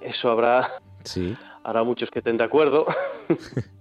Eso 0.00 0.30
habrá, 0.30 0.72
Sí. 1.04 1.36
habrá 1.62 1.82
muchos 1.84 2.10
que 2.10 2.18
estén 2.20 2.36
de 2.36 2.44
acuerdo. 2.44 2.86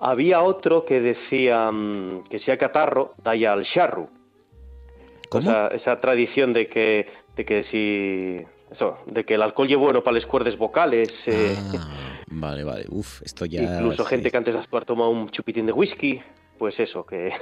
Había 0.00 0.42
otro 0.42 0.84
que 0.84 1.00
decía 1.00 1.70
mm, 1.72 2.24
que 2.30 2.38
si 2.38 2.50
hay 2.50 2.58
catarro, 2.58 3.14
daya 3.24 3.52
al 3.52 3.64
charru. 3.64 4.08
¿Cómo? 5.28 5.48
O 5.48 5.52
sea, 5.52 5.66
esa 5.68 6.00
tradición 6.00 6.52
de 6.52 6.68
que, 6.68 7.08
de 7.36 7.44
que 7.44 7.64
si... 7.64 8.46
Eso, 8.70 8.98
de 9.06 9.24
que 9.24 9.34
el 9.34 9.42
alcohol 9.42 9.70
es 9.70 9.76
bueno 9.78 10.02
para 10.04 10.16
las 10.16 10.26
cuerdas 10.26 10.56
vocales. 10.56 11.10
eh, 11.26 11.56
Ah, 11.78 12.20
vale, 12.28 12.62
vale. 12.64 12.84
Uf, 12.90 13.22
esto 13.22 13.44
ya... 13.46 13.62
Incluso 13.62 14.04
gente 14.04 14.30
que 14.30 14.36
antes 14.36 14.54
de 14.54 14.60
actuar 14.60 14.84
toma 14.84 15.08
un 15.08 15.30
chupitín 15.30 15.66
de 15.66 15.72
whisky, 15.72 16.20
pues 16.58 16.78
eso, 16.78 17.04
que 17.04 17.32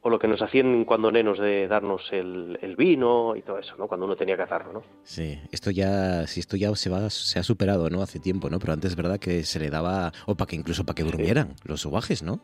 o 0.00 0.10
lo 0.10 0.18
que 0.18 0.28
nos 0.28 0.42
hacían 0.42 0.84
cuando 0.84 1.12
nenos 1.12 1.38
de 1.38 1.68
darnos 1.68 2.02
el, 2.12 2.58
el 2.60 2.76
vino 2.76 3.36
y 3.36 3.42
todo 3.42 3.58
eso, 3.58 3.76
¿no? 3.76 3.86
Cuando 3.86 4.06
uno 4.06 4.16
tenía 4.16 4.36
catarro, 4.36 4.72
¿no? 4.72 4.82
Sí, 5.04 5.38
esto 5.52 5.70
ya, 5.70 6.26
si 6.26 6.40
esto 6.40 6.56
ya 6.56 6.74
se 6.74 6.90
va, 6.90 7.08
se 7.08 7.38
ha 7.38 7.42
superado, 7.42 7.88
¿no? 7.88 8.02
Hace 8.02 8.18
tiempo, 8.18 8.50
¿no? 8.50 8.58
Pero 8.58 8.72
antes 8.72 8.90
es 8.92 8.96
verdad 8.96 9.18
que 9.18 9.44
se 9.44 9.60
le 9.60 9.70
daba, 9.70 10.12
o 10.26 10.34
para 10.34 10.48
que 10.48 10.56
incluso 10.56 10.84
para 10.84 10.96
que 10.96 11.04
durmieran 11.04 11.54
los 11.64 11.82
sobajes, 11.82 12.22
¿no? 12.22 12.40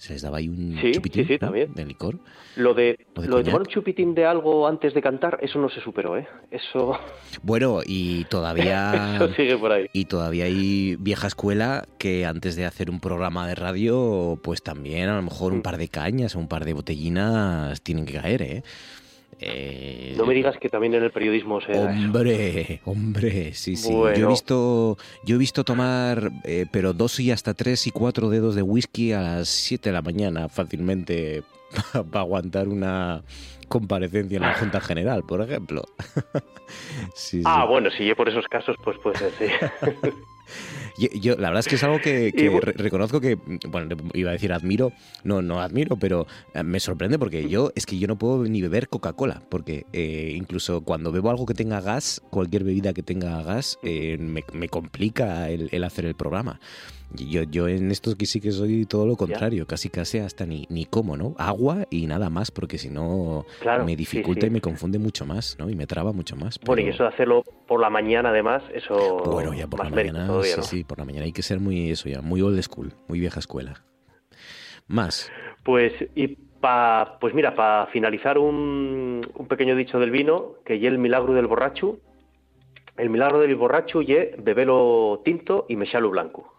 Se 0.00 0.14
les 0.14 0.22
daba 0.22 0.38
ahí 0.38 0.48
un 0.48 0.78
Sí, 0.80 0.92
chupitín 0.92 1.24
sí, 1.24 1.28
sí, 1.28 1.32
¿no? 1.34 1.38
también. 1.48 1.74
de 1.74 1.84
licor. 1.84 2.18
Lo 2.56 2.72
de, 2.72 2.98
O 3.16 3.20
de 3.20 3.28
lo 3.28 3.36
de 3.36 3.44
tomar 3.44 3.60
un 3.60 3.66
chupitín 3.66 4.14
de 4.14 4.24
algo 4.24 4.66
antes 4.66 4.94
de 4.94 5.02
cantar, 5.02 5.38
eso 5.42 5.58
no 5.58 5.68
se 5.68 5.80
superó, 5.82 6.16
¿eh? 6.16 6.26
Eso, 6.50 6.94
Bueno, 7.42 7.80
y 7.84 8.24
todavía 8.24 9.16
eso 9.16 9.28
sigue 9.34 9.58
por 9.58 9.72
ahí. 9.72 9.88
y 9.92 10.06
todavía 10.06 10.46
hay 10.46 10.96
vieja 10.96 11.26
escuela 11.26 11.86
que 11.98 12.24
antes 12.24 12.56
de 12.56 12.64
hacer 12.64 12.88
un 12.88 12.98
programa 13.00 13.46
de 13.46 13.54
radio, 13.54 14.40
pues 14.42 14.62
también 14.62 15.10
a 15.10 15.16
lo 15.16 15.22
mejor 15.22 15.52
Mm. 15.52 15.56
un 15.56 15.62
par 15.62 15.76
de 15.76 15.88
cañas 15.88 16.34
o 16.34 16.38
un 16.38 16.48
par 16.48 16.64
de 16.64 16.72
botellinas 16.72 17.82
tienen 17.82 18.06
que 18.06 18.14
caer, 18.14 18.40
¿eh? 18.42 18.62
Eh, 19.38 20.14
no 20.18 20.26
me 20.26 20.34
digas 20.34 20.58
que 20.58 20.68
también 20.68 20.94
en 20.94 21.02
el 21.02 21.10
periodismo 21.10 21.60
se 21.60 21.72
Hombre, 21.72 22.80
hombre, 22.84 23.54
sí, 23.54 23.76
sí. 23.76 23.90
Yo 23.90 24.08
he 24.08 24.26
visto, 24.26 24.98
yo 25.24 25.36
he 25.36 25.38
visto 25.38 25.64
tomar, 25.64 26.30
eh, 26.44 26.66
pero 26.70 26.92
dos 26.92 27.18
y 27.20 27.30
hasta 27.30 27.54
tres 27.54 27.86
y 27.86 27.90
cuatro 27.90 28.28
dedos 28.28 28.54
de 28.54 28.62
whisky 28.62 29.12
a 29.12 29.20
las 29.22 29.48
siete 29.48 29.88
de 29.88 29.94
la 29.94 30.02
mañana 30.02 30.48
fácilmente 30.48 31.42
para 31.92 32.20
aguantar 32.20 32.68
una 32.68 33.22
comparecencia 33.68 34.36
en 34.36 34.42
la 34.42 34.54
Junta 34.54 34.80
General, 34.80 35.22
por 35.22 35.40
ejemplo. 35.40 35.84
ah, 37.44 37.64
bueno, 37.64 37.90
si 37.90 38.04
yo 38.04 38.16
por 38.16 38.28
esos 38.28 38.46
casos, 38.48 38.76
pues 38.82 38.98
puede 38.98 39.18
ser, 39.18 39.32
sí. 39.38 39.46
Yo, 41.00 41.36
la 41.36 41.48
verdad 41.48 41.60
es 41.60 41.68
que 41.68 41.76
es 41.76 41.84
algo 41.84 41.98
que, 41.98 42.30
reconozco 42.76 43.20
que, 43.20 43.36
bueno, 43.68 43.96
iba 44.12 44.30
a 44.30 44.32
decir 44.34 44.52
admiro, 44.52 44.92
no, 45.24 45.40
no 45.40 45.60
admiro, 45.60 45.96
pero 45.96 46.26
eh, 46.52 46.62
me 46.62 46.78
sorprende 46.78 47.18
porque 47.18 47.48
yo, 47.48 47.72
es 47.74 47.86
que 47.86 47.98
yo 47.98 48.06
no 48.06 48.16
puedo 48.16 48.44
ni 48.44 48.60
beber 48.60 48.88
Coca-Cola, 48.88 49.42
porque 49.48 49.86
eh, 49.94 50.34
incluso 50.36 50.82
cuando 50.82 51.10
bebo 51.10 51.30
algo 51.30 51.46
que 51.46 51.54
tenga 51.54 51.80
gas, 51.80 52.22
cualquier 52.30 52.64
bebida 52.64 52.92
que 52.92 53.02
tenga 53.02 53.42
gas, 53.42 53.78
eh, 53.82 54.18
me, 54.18 54.68
complica 54.68 55.48
el 55.48 55.84
hacer 55.84 56.04
el 56.04 56.14
programa. 56.14 56.60
Yo, 57.12 57.42
yo 57.42 57.66
en 57.66 57.90
esto 57.90 58.14
que 58.16 58.24
sí 58.24 58.40
que 58.40 58.52
soy 58.52 58.86
todo 58.86 59.04
lo 59.04 59.16
contrario, 59.16 59.66
casi 59.66 59.90
casi 59.90 60.18
hasta 60.18 60.46
ni, 60.46 60.66
ni 60.68 60.84
como, 60.84 61.16
¿no? 61.16 61.34
Agua 61.38 61.86
y 61.90 62.06
nada 62.06 62.30
más, 62.30 62.50
porque 62.52 62.78
si 62.78 62.88
no 62.88 63.44
me 63.84 63.96
dificulta 63.96 64.46
y 64.46 64.50
me 64.50 64.60
confunde 64.60 64.98
mucho 64.98 65.26
más, 65.26 65.56
¿no? 65.58 65.68
Y 65.68 65.74
me 65.74 65.86
traba 65.86 66.12
mucho 66.12 66.36
más. 66.36 66.60
Bueno, 66.64 66.82
y 66.82 66.88
eso 66.88 67.02
de 67.02 67.08
hacerlo 67.08 67.42
por 67.66 67.80
la 67.80 67.90
mañana 67.90 68.30
además, 68.30 68.62
eso... 68.72 69.22
Bueno, 69.24 69.52
ya 69.54 69.66
por 69.66 69.84
la 69.84 69.90
mañana, 69.90 70.28
sí, 70.42 70.62
sí, 70.62 70.84
por 70.90 70.98
la 70.98 71.04
mañana 71.04 71.24
hay 71.24 71.32
que 71.32 71.44
ser 71.44 71.60
muy, 71.60 71.92
eso 71.92 72.08
ya, 72.08 72.20
muy 72.20 72.42
old 72.42 72.60
school, 72.62 72.92
muy 73.06 73.20
vieja 73.20 73.38
escuela. 73.38 73.80
Más. 74.88 75.30
Pues, 75.62 75.92
y 76.16 76.26
pa, 76.26 77.16
pues 77.20 77.32
mira, 77.32 77.54
para 77.54 77.86
finalizar 77.92 78.38
un, 78.38 79.24
un 79.32 79.46
pequeño 79.46 79.76
dicho 79.76 80.00
del 80.00 80.10
vino, 80.10 80.54
que 80.64 80.74
y 80.74 80.86
el 80.86 80.98
milagro 80.98 81.32
del 81.32 81.46
borracho, 81.46 82.00
el 82.96 83.08
milagro 83.08 83.38
del 83.38 83.54
borracho 83.54 84.02
y 84.02 84.12
bebelo 84.38 85.22
tinto 85.24 85.64
y 85.68 85.76
mechalo 85.76 86.10
blanco. 86.10 86.56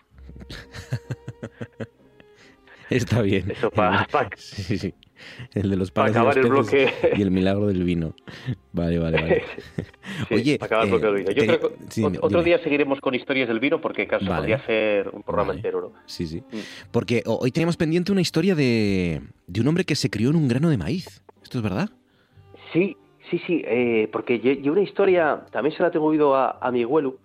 Está 2.89 3.21
bien. 3.23 3.51
Eso 3.51 3.69
para... 3.69 4.07
Sí, 4.37 4.77
sí. 4.77 4.93
El 5.53 5.69
de 5.69 5.75
los 5.75 5.91
panes 5.91 6.15
el 6.35 6.47
bloque... 6.47 6.91
y 7.15 7.21
el 7.21 7.31
milagro 7.31 7.67
del 7.67 7.83
vino. 7.83 8.13
Vale, 8.73 8.99
vale, 8.99 9.21
vale. 9.21 9.43
Oye, 10.31 10.57
para 10.57 10.67
acabar 10.67 10.85
el 10.85 10.91
bloque 10.91 11.05
del 11.05 11.15
vino. 11.15 11.31
Yo 11.31 11.45
creo 11.45 11.59
que 11.59 12.19
otro 12.21 12.43
día 12.43 12.59
seguiremos 12.63 12.99
con 12.99 13.15
historias 13.15 13.47
del 13.47 13.59
vino 13.59 13.81
porque 13.81 14.07
caso 14.07 14.25
podría 14.25 14.57
hacer 14.57 15.09
un 15.11 15.23
programa 15.23 15.53
entero, 15.53 15.81
¿no? 15.81 15.91
Sí, 16.05 16.27
sí. 16.27 16.39
Mm. 16.39 16.57
Porque 16.91 17.23
hoy 17.25 17.51
tenemos 17.51 17.77
pendiente 17.77 18.11
una 18.11 18.21
historia 18.21 18.55
de, 18.55 19.21
de 19.47 19.61
un 19.61 19.67
hombre 19.67 19.83
que 19.83 19.95
se 19.95 20.09
crió 20.09 20.29
en 20.29 20.35
un 20.35 20.47
grano 20.47 20.69
de 20.69 20.77
maíz. 20.77 21.21
¿Esto 21.43 21.57
es 21.57 21.63
verdad? 21.63 21.89
Sí, 22.73 22.97
sí, 23.29 23.41
sí. 23.45 23.61
Eh, 23.65 24.09
porque 24.11 24.39
yo 24.39 24.71
una 24.71 24.81
historia, 24.81 25.45
también 25.51 25.75
se 25.75 25.83
la 25.83 25.91
tengo 25.91 26.05
oído 26.05 26.35
a, 26.35 26.57
a 26.61 26.71
mi 26.71 26.83
abuelo, 26.83 27.17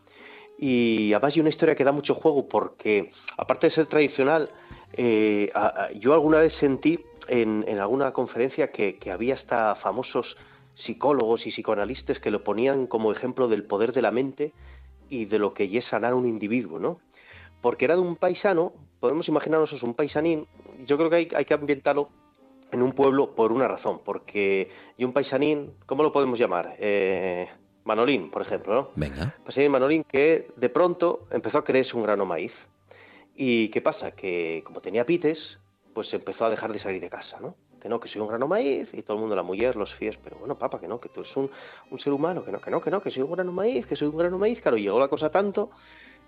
y 0.58 1.12
además 1.12 1.34
hay 1.34 1.40
una 1.40 1.50
historia 1.50 1.74
que 1.74 1.84
da 1.84 1.92
mucho 1.92 2.14
juego 2.14 2.48
porque, 2.48 3.12
aparte 3.36 3.68
de 3.68 3.74
ser 3.74 3.86
tradicional, 3.86 4.50
eh, 4.94 5.50
yo 6.00 6.14
alguna 6.14 6.38
vez 6.38 6.54
sentí 6.58 6.98
en, 7.28 7.78
alguna 7.78 8.12
conferencia 8.12 8.70
que, 8.70 8.98
había 9.10 9.34
hasta 9.34 9.74
famosos 9.76 10.36
psicólogos 10.84 11.46
y 11.46 11.50
psicoanalistas 11.50 12.18
que 12.20 12.30
lo 12.30 12.44
ponían 12.44 12.86
como 12.86 13.12
ejemplo 13.12 13.48
del 13.48 13.64
poder 13.64 13.92
de 13.92 14.02
la 14.02 14.10
mente 14.10 14.52
y 15.08 15.24
de 15.24 15.38
lo 15.38 15.54
que 15.54 15.64
es 15.76 15.84
sanar 15.86 16.14
un 16.14 16.26
individuo, 16.26 16.78
¿no? 16.78 16.98
Porque 17.62 17.86
era 17.86 17.94
de 17.94 18.02
un 18.02 18.16
paisano, 18.16 18.72
podemos 19.00 19.26
imaginarnos 19.28 19.82
un 19.82 19.94
paisanín, 19.94 20.46
yo 20.86 20.98
creo 20.98 21.08
que 21.08 21.16
hay, 21.16 21.28
hay 21.34 21.44
que 21.44 21.54
ambientarlo 21.54 22.10
en 22.72 22.82
un 22.82 22.92
pueblo 22.92 23.34
por 23.34 23.52
una 23.52 23.68
razón, 23.68 24.00
porque 24.04 24.70
y 24.98 25.04
un 25.04 25.12
paisanín, 25.12 25.72
¿cómo 25.86 26.02
lo 26.02 26.12
podemos 26.12 26.38
llamar? 26.38 26.76
Eh, 26.78 27.48
Manolín, 27.84 28.30
por 28.30 28.42
ejemplo, 28.42 28.74
¿no? 28.74 28.88
Venga. 28.96 29.34
Hay 29.54 29.68
Manolín 29.68 30.04
que 30.04 30.48
de 30.56 30.68
pronto 30.68 31.26
empezó 31.30 31.58
a 31.58 31.64
creerse 31.64 31.96
un 31.96 32.02
grano 32.02 32.26
maíz. 32.26 32.52
¿Y 33.36 33.68
qué 33.68 33.80
pasa? 33.80 34.10
Que 34.10 34.62
como 34.64 34.80
tenía 34.80 35.04
pites, 35.04 35.38
pues 35.96 36.12
empezó 36.12 36.44
a 36.44 36.50
dejar 36.50 36.74
de 36.74 36.78
salir 36.78 37.00
de 37.00 37.08
casa, 37.08 37.40
¿no? 37.40 37.54
Que 37.80 37.88
no, 37.88 37.98
que 37.98 38.10
soy 38.10 38.20
un 38.20 38.28
grano 38.28 38.46
maíz, 38.46 38.86
y 38.92 39.00
todo 39.00 39.16
el 39.16 39.20
mundo, 39.22 39.34
la 39.34 39.42
mujer, 39.42 39.76
los 39.76 39.94
fíes, 39.94 40.14
pero 40.22 40.36
bueno, 40.36 40.58
papá, 40.58 40.78
que 40.78 40.86
no, 40.86 41.00
que 41.00 41.08
tú 41.08 41.22
eres 41.22 41.34
un, 41.34 41.48
ser 42.00 42.12
humano, 42.12 42.44
que 42.44 42.52
no, 42.52 42.60
que 42.60 42.70
no, 42.70 42.82
que 42.82 42.90
no, 42.90 43.00
que 43.00 43.10
soy 43.10 43.22
un 43.22 43.32
grano 43.32 43.50
maíz, 43.50 43.86
que 43.86 43.96
soy 43.96 44.08
un 44.08 44.18
grano 44.18 44.36
maíz. 44.36 44.60
Claro, 44.60 44.76
llegó 44.76 45.00
la 45.00 45.08
cosa 45.08 45.30
tanto 45.30 45.70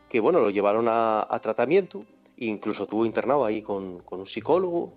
que, 0.08 0.20
bueno, 0.20 0.40
lo 0.40 0.48
llevaron 0.48 0.86
a, 0.88 1.38
tratamiento, 1.42 2.06
incluso 2.38 2.86
tuvo 2.86 3.04
internado 3.04 3.44
ahí 3.44 3.60
con, 3.60 3.98
con 4.04 4.20
un 4.20 4.26
psicólogo, 4.26 4.94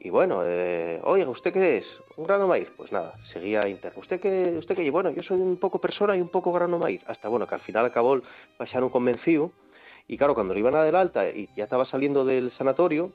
y 0.00 0.08
bueno, 0.08 0.40
eh, 0.42 1.02
oiga, 1.04 1.28
¿usted 1.28 1.52
qué 1.52 1.76
es? 1.76 1.86
¿Un 2.16 2.24
grano 2.24 2.48
maíz? 2.48 2.68
Pues 2.78 2.92
nada, 2.92 3.16
seguía 3.30 3.68
interno. 3.68 4.00
¿Usted 4.00 4.22
qué, 4.22 4.56
usted 4.58 4.74
qué? 4.74 4.90
Bueno, 4.90 5.10
yo 5.10 5.22
soy 5.22 5.38
un 5.38 5.58
poco 5.58 5.82
persona 5.82 6.16
y 6.16 6.22
un 6.22 6.30
poco 6.30 6.50
grano 6.50 6.78
maíz. 6.78 7.02
Hasta 7.06 7.28
bueno, 7.28 7.46
que 7.46 7.56
al 7.56 7.60
final 7.60 7.84
acabó 7.84 8.12
un 8.12 8.88
convencido. 8.88 9.52
Y 10.08 10.16
claro, 10.16 10.34
cuando 10.34 10.54
lo 10.54 10.60
iban 10.60 10.74
a 10.74 10.82
dar 10.82 10.96
alta 10.96 11.28
y 11.28 11.50
ya 11.56 11.64
estaba 11.64 11.84
saliendo 11.84 12.24
del 12.24 12.52
sanatorio, 12.52 13.12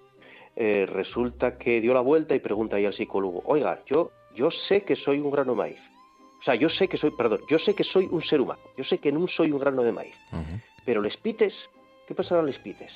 eh, 0.61 0.85
resulta 0.85 1.57
que 1.57 1.79
dio 1.79 1.93
la 1.93 2.01
vuelta 2.01 2.35
y 2.35 2.39
pregunta 2.39 2.75
ahí 2.75 2.85
al 2.85 2.93
psicólogo, 2.93 3.41
oiga, 3.45 3.81
yo, 3.85 4.11
yo 4.35 4.51
sé 4.51 4.83
que 4.83 4.97
soy 4.97 5.19
un 5.19 5.31
grano 5.31 5.55
maíz. 5.55 5.79
O 6.41 6.43
sea, 6.43 6.55
yo 6.55 6.67
sé 6.67 6.89
que 6.89 6.97
soy, 6.97 7.11
perdón, 7.11 7.39
yo 7.49 7.57
sé 7.59 7.73
que 7.73 7.85
soy 7.85 8.09
un 8.11 8.21
ser 8.23 8.41
humano. 8.41 8.59
Yo 8.75 8.83
sé 8.83 8.97
que 8.97 9.09
no 9.09 9.25
soy 9.29 9.53
un 9.53 9.59
grano 9.59 9.83
de 9.83 9.93
maíz. 9.93 10.15
Pero 10.85 11.01
les 11.01 11.15
pites, 11.15 11.53
¿qué 12.07 12.13
pasará 12.13 12.43
les 12.43 12.59
pites? 12.59 12.91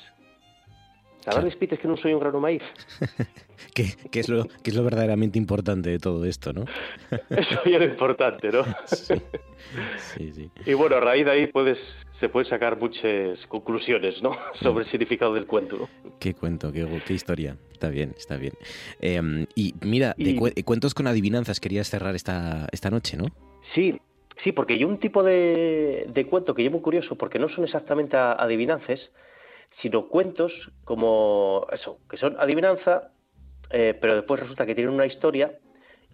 ¿Sabes, 1.24 1.56
pites 1.56 1.78
que 1.78 1.88
no 1.88 1.96
soy 1.96 2.12
un 2.12 2.20
grano 2.20 2.38
maíz? 2.38 2.62
¿Qué, 3.74 3.94
es 4.12 4.28
lo, 4.28 4.44
que 4.44 4.70
es 4.70 4.76
lo 4.76 4.84
verdaderamente 4.84 5.38
importante 5.38 5.88
de 5.88 5.98
todo 5.98 6.24
esto, 6.26 6.52
¿no? 6.52 6.64
Eso 7.30 7.64
ya 7.64 7.76
es 7.76 7.80
lo 7.80 7.84
importante, 7.84 8.50
¿no? 8.50 8.64
Sí. 10.16 10.30
sí, 10.32 10.50
Y 10.66 10.74
bueno, 10.74 10.96
a 10.96 11.00
raíz 11.00 11.24
de 11.24 11.30
ahí 11.30 11.46
puedes, 11.46 11.78
se 12.20 12.28
pueden 12.28 12.48
sacar 12.48 12.78
muchas 12.78 13.38
conclusiones, 13.48 14.22
¿no? 14.22 14.36
Sobre 14.60 14.84
el 14.84 14.90
significado 14.90 15.32
del 15.32 15.46
cuento, 15.46 15.78
¿no? 15.78 15.88
Qué 16.20 16.34
cuento, 16.34 16.70
qué, 16.70 16.86
historia. 17.08 17.56
Está 17.72 17.88
bien, 17.88 18.14
está 18.16 18.36
bien. 18.36 18.52
Em, 19.00 19.46
y 19.54 19.74
mira, 19.80 20.14
de 20.18 20.62
cuentos 20.64 20.92
con 20.92 21.06
adivinanzas 21.06 21.58
querías 21.58 21.88
cerrar 21.88 22.14
esta, 22.14 22.68
esta 22.70 22.90
noche, 22.90 23.16
¿no? 23.16 23.28
Sí, 23.74 23.98
sí, 24.44 24.52
porque 24.52 24.74
hay 24.74 24.84
un 24.84 24.98
tipo 24.98 25.22
de, 25.22 26.06
de 26.08 26.26
cuento 26.26 26.54
que 26.54 26.62
yo 26.62 26.70
muy 26.70 26.80
curioso, 26.80 27.16
porque 27.16 27.38
no 27.38 27.48
son 27.48 27.64
exactamente 27.64 28.16
adivinanzas, 28.18 29.00
sino 29.80 30.08
cuentos 30.08 30.52
como 30.84 31.66
eso, 31.72 31.98
que 32.08 32.16
son 32.16 32.36
adivinanza, 32.38 33.10
eh, 33.70 33.96
pero 34.00 34.14
después 34.14 34.40
resulta 34.40 34.66
que 34.66 34.74
tienen 34.74 34.94
una 34.94 35.06
historia 35.06 35.58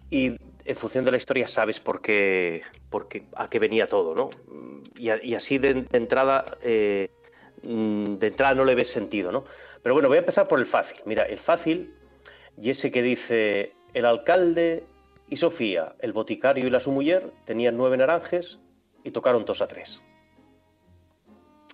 y 0.09 0.35
en 0.65 0.77
función 0.77 1.05
de 1.05 1.11
la 1.11 1.17
historia 1.17 1.47
sabes 1.49 1.79
por 1.79 2.01
qué, 2.01 2.61
por 2.89 3.07
a 3.35 3.49
qué 3.49 3.59
venía 3.59 3.87
todo, 3.87 4.13
¿no? 4.15 4.29
Y, 4.95 5.09
así 5.33 5.57
de, 5.57 5.85
entrada, 5.91 6.57
eh, 6.61 7.09
mm, 7.63 8.15
de 8.15 8.27
entrada 8.27 8.55
no 8.55 8.65
le 8.65 8.75
ves 8.75 8.89
sentido, 8.91 9.31
¿no? 9.31 9.45
Pero 9.81 9.95
bueno, 9.95 10.09
voy 10.09 10.17
a 10.17 10.21
empezar 10.21 10.47
por 10.47 10.59
el 10.59 10.67
fácil. 10.67 10.97
Mira, 11.05 11.23
el 11.23 11.39
fácil 11.39 11.93
y 12.57 12.69
ese 12.69 12.91
que 12.91 13.01
dice 13.01 13.73
el 13.93 14.05
alcalde 14.05 14.83
y 15.27 15.37
Sofía, 15.37 15.95
el 15.99 16.13
boticario 16.13 16.67
y 16.67 16.69
la 16.69 16.81
su 16.81 16.91
mujer 16.91 17.31
tenían 17.45 17.77
nueve 17.77 17.97
naranjes 17.97 18.59
y 19.03 19.11
tocaron 19.11 19.45
dos 19.45 19.61
a 19.61 19.67
tres 19.67 19.89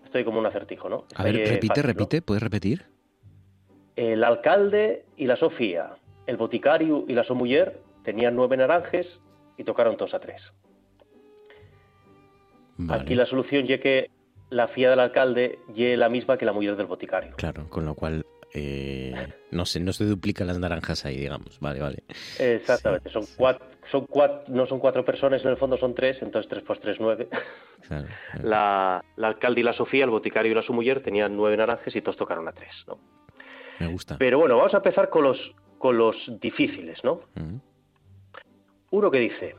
estoy 0.07 0.23
como 0.23 0.39
un 0.39 0.45
acertijo, 0.45 0.89
¿no? 0.89 1.05
a 1.15 1.23
ver, 1.23 1.35
repite, 1.35 1.81
repite, 1.81 2.21
¿puedes 2.21 2.41
repetir? 2.41 2.85
El 3.95 4.23
alcalde 4.23 5.05
y 5.15 5.25
la 5.25 5.37
Sofía, 5.37 5.91
el 6.25 6.37
boticario 6.37 7.05
y 7.07 7.13
la 7.13 7.23
somuller 7.23 7.79
tenían 8.03 8.35
nueve 8.35 8.57
naranjes 8.57 9.07
y 9.57 9.63
tocaron 9.63 9.97
dos 9.97 10.13
a 10.13 10.19
tres. 10.19 10.41
Aquí 12.89 13.15
la 13.15 13.25
solución 13.25 13.65
ya 13.65 13.79
que 13.79 14.11
la 14.49 14.67
fía 14.67 14.91
del 14.91 14.99
alcalde 14.99 15.59
y 15.75 15.95
la 15.95 16.09
misma 16.09 16.37
que 16.37 16.45
la 16.45 16.53
mujer 16.53 16.75
del 16.75 16.85
boticario. 16.85 17.35
Claro, 17.35 17.67
con 17.69 17.85
lo 17.85 17.95
cual 17.95 18.23
eh, 18.53 19.13
no 19.51 19.65
sé, 19.65 19.79
no 19.79 19.93
se 19.93 20.05
duplican 20.05 20.47
las 20.47 20.59
naranjas 20.59 21.05
ahí, 21.05 21.17
digamos. 21.17 21.59
Vale, 21.59 21.79
vale. 21.79 22.03
Exactamente, 22.39 23.09
son 23.09 23.25
cuatro, 23.35 23.65
son 23.91 24.05
cuatro, 24.05 24.43
no 24.47 24.65
son 24.67 24.79
cuatro 24.79 25.05
personas, 25.05 25.43
en 25.43 25.49
el 25.49 25.57
fondo 25.57 25.77
son 25.77 25.93
tres, 25.93 26.21
entonces 26.21 26.49
tres 26.49 26.63
por 26.63 26.77
tres, 26.79 26.97
nueve. 26.99 27.27
La, 28.43 29.03
la, 29.15 29.27
alcalde 29.27 29.61
y 29.61 29.63
la 29.63 29.73
Sofía, 29.73 30.03
el 30.03 30.09
boticario 30.09 30.51
y 30.51 30.55
la 30.55 30.61
su 30.61 30.73
mujer 30.73 31.01
tenían 31.01 31.35
nueve 31.37 31.55
naranjas 31.55 31.95
y 31.95 32.01
todos 32.01 32.17
tocaron 32.17 32.47
a 32.47 32.51
tres, 32.51 32.73
¿no? 32.87 32.97
Me 33.79 33.87
gusta. 33.87 34.17
Pero 34.17 34.39
bueno, 34.39 34.57
vamos 34.57 34.73
a 34.73 34.77
empezar 34.77 35.09
con 35.09 35.23
los, 35.23 35.39
con 35.77 35.97
los 35.97 36.15
difíciles, 36.41 37.03
¿no? 37.03 37.21
Uno 38.89 39.11
que 39.11 39.19
dice, 39.19 39.55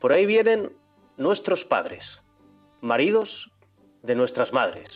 por 0.00 0.12
ahí 0.12 0.26
vienen 0.26 0.72
nuestros 1.16 1.64
padres, 1.64 2.04
maridos 2.80 3.50
de 4.02 4.14
nuestras 4.14 4.52
madres, 4.52 4.88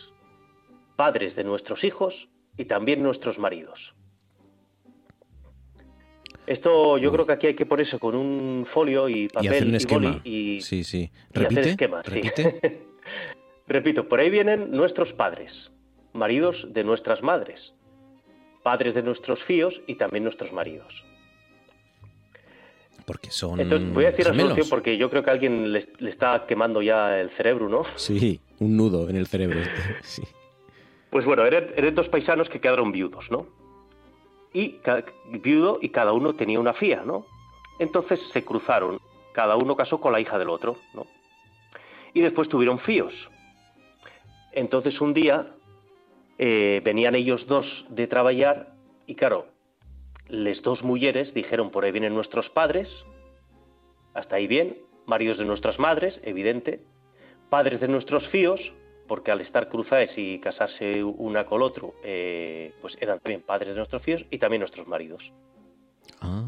padres 0.95 1.35
de 1.35 1.43
nuestros 1.43 1.83
hijos 1.83 2.13
y 2.57 2.65
también 2.65 3.03
nuestros 3.03 3.37
maridos. 3.37 3.93
Esto 6.47 6.97
yo 6.97 7.11
creo 7.11 7.25
que 7.25 7.33
aquí 7.33 7.47
hay 7.47 7.55
que 7.55 7.65
ponerse 7.65 7.99
con 7.99 8.15
un 8.15 8.65
folio 8.73 9.09
y 9.09 9.27
papel 9.27 9.45
y, 9.45 9.49
hacer 9.49 9.67
un 9.67 9.75
esquema. 9.75 10.21
y, 10.23 10.61
sí, 10.61 10.85
sí. 10.85 11.11
¿Repite? 11.33 11.75
¿Repite? 12.05 12.87
Repito, 13.67 14.07
por 14.07 14.21
ahí 14.21 14.29
vienen 14.29 14.71
nuestros 14.71 15.11
padres, 15.11 15.51
maridos 16.13 16.55
de 16.69 16.85
nuestras 16.85 17.21
madres, 17.21 17.73
padres 18.63 18.95
de 18.95 19.03
nuestros 19.03 19.43
fíos 19.43 19.73
y 19.87 19.95
también 19.95 20.23
nuestros 20.23 20.53
maridos. 20.53 21.03
Porque 23.05 23.29
son. 23.29 23.59
Entonces, 23.59 23.93
voy 23.93 24.05
a 24.05 24.11
decir 24.11 24.25
la 24.25 24.31
gemelos. 24.31 24.51
solución 24.51 24.69
porque 24.69 24.97
yo 24.97 25.09
creo 25.09 25.23
que 25.23 25.29
a 25.29 25.33
alguien 25.33 25.73
le, 25.73 25.87
le 25.99 26.09
está 26.09 26.45
quemando 26.47 26.81
ya 26.81 27.19
el 27.19 27.29
cerebro, 27.31 27.67
¿no? 27.67 27.83
Sí, 27.95 28.39
un 28.59 28.77
nudo 28.77 29.09
en 29.09 29.17
el 29.17 29.27
cerebro. 29.27 29.59
Sí. 30.01 30.23
Pues 31.09 31.25
bueno, 31.25 31.45
eran, 31.45 31.67
eran 31.75 31.95
dos 31.95 32.09
paisanos 32.09 32.49
que 32.49 32.59
quedaron 32.59 32.91
viudos, 32.91 33.31
¿no? 33.31 33.47
Y 34.53 34.79
viudo 35.29 35.79
y 35.81 35.89
cada 35.89 36.13
uno 36.13 36.33
tenía 36.33 36.59
una 36.59 36.73
fía, 36.73 37.03
¿no? 37.05 37.25
Entonces 37.79 38.19
se 38.31 38.43
cruzaron, 38.43 38.99
cada 39.33 39.55
uno 39.55 39.75
casó 39.75 39.99
con 39.99 40.13
la 40.13 40.19
hija 40.19 40.37
del 40.39 40.49
otro, 40.49 40.77
¿no? 40.93 41.05
Y 42.13 42.21
después 42.21 42.49
tuvieron 42.49 42.79
fíos. 42.79 43.13
Entonces 44.51 44.99
un 45.01 45.13
día 45.13 45.51
eh, 46.39 46.81
venían 46.83 47.15
ellos 47.15 47.45
dos 47.47 47.65
de 47.89 48.07
trabajar 48.07 48.73
y 49.05 49.15
claro, 49.15 49.47
les 50.27 50.61
dos 50.61 50.83
mujeres 50.83 51.33
dijeron 51.33 51.69
por 51.69 51.85
ahí 51.85 51.91
vienen 51.91 52.13
nuestros 52.15 52.49
padres, 52.49 52.89
hasta 54.13 54.35
ahí 54.37 54.47
bien, 54.47 54.77
maridos 55.05 55.37
de 55.37 55.45
nuestras 55.45 55.79
madres, 55.79 56.19
evidente, 56.23 56.81
padres 57.49 57.79
de 57.79 57.87
nuestros 57.87 58.27
fíos, 58.29 58.59
porque 59.07 59.31
al 59.31 59.41
estar 59.41 59.69
cruzados 59.69 60.09
y 60.17 60.39
casarse 60.39 61.03
una 61.03 61.45
con 61.45 61.57
el 61.57 61.63
otro, 61.63 61.93
eh, 62.03 62.73
pues 62.81 62.95
eran 62.99 63.19
también 63.19 63.41
padres 63.41 63.69
de 63.69 63.75
nuestros 63.77 64.01
fíos 64.03 64.23
y 64.29 64.37
también 64.37 64.59
nuestros 64.61 64.87
maridos. 64.87 65.23
Ah, 66.21 66.43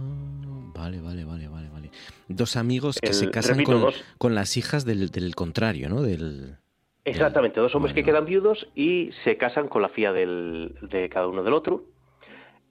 vale, 0.75 0.99
vale, 1.01 1.23
vale, 1.25 1.47
vale, 1.47 1.69
vale. 1.69 1.89
Dos 2.27 2.55
amigos 2.55 2.99
que 3.01 3.09
El- 3.09 3.13
se 3.13 3.31
casan 3.31 3.57
repito, 3.57 3.71
con, 3.71 3.81
dos- 3.81 4.03
con 4.17 4.35
las 4.35 4.57
hijas 4.57 4.85
del, 4.85 5.09
del 5.09 5.35
contrario, 5.35 5.89
¿no? 5.89 6.01
Del... 6.01 6.57
Exactamente, 7.05 7.59
dos 7.59 7.73
hombres 7.75 7.95
que 7.95 8.03
quedan 8.03 8.25
viudos 8.25 8.67
y 8.75 9.11
se 9.23 9.37
casan 9.37 9.67
con 9.67 9.81
la 9.81 9.89
fía 9.89 10.11
del, 10.13 10.75
de 10.81 11.09
cada 11.09 11.27
uno 11.27 11.43
del 11.43 11.53
otro. 11.53 11.83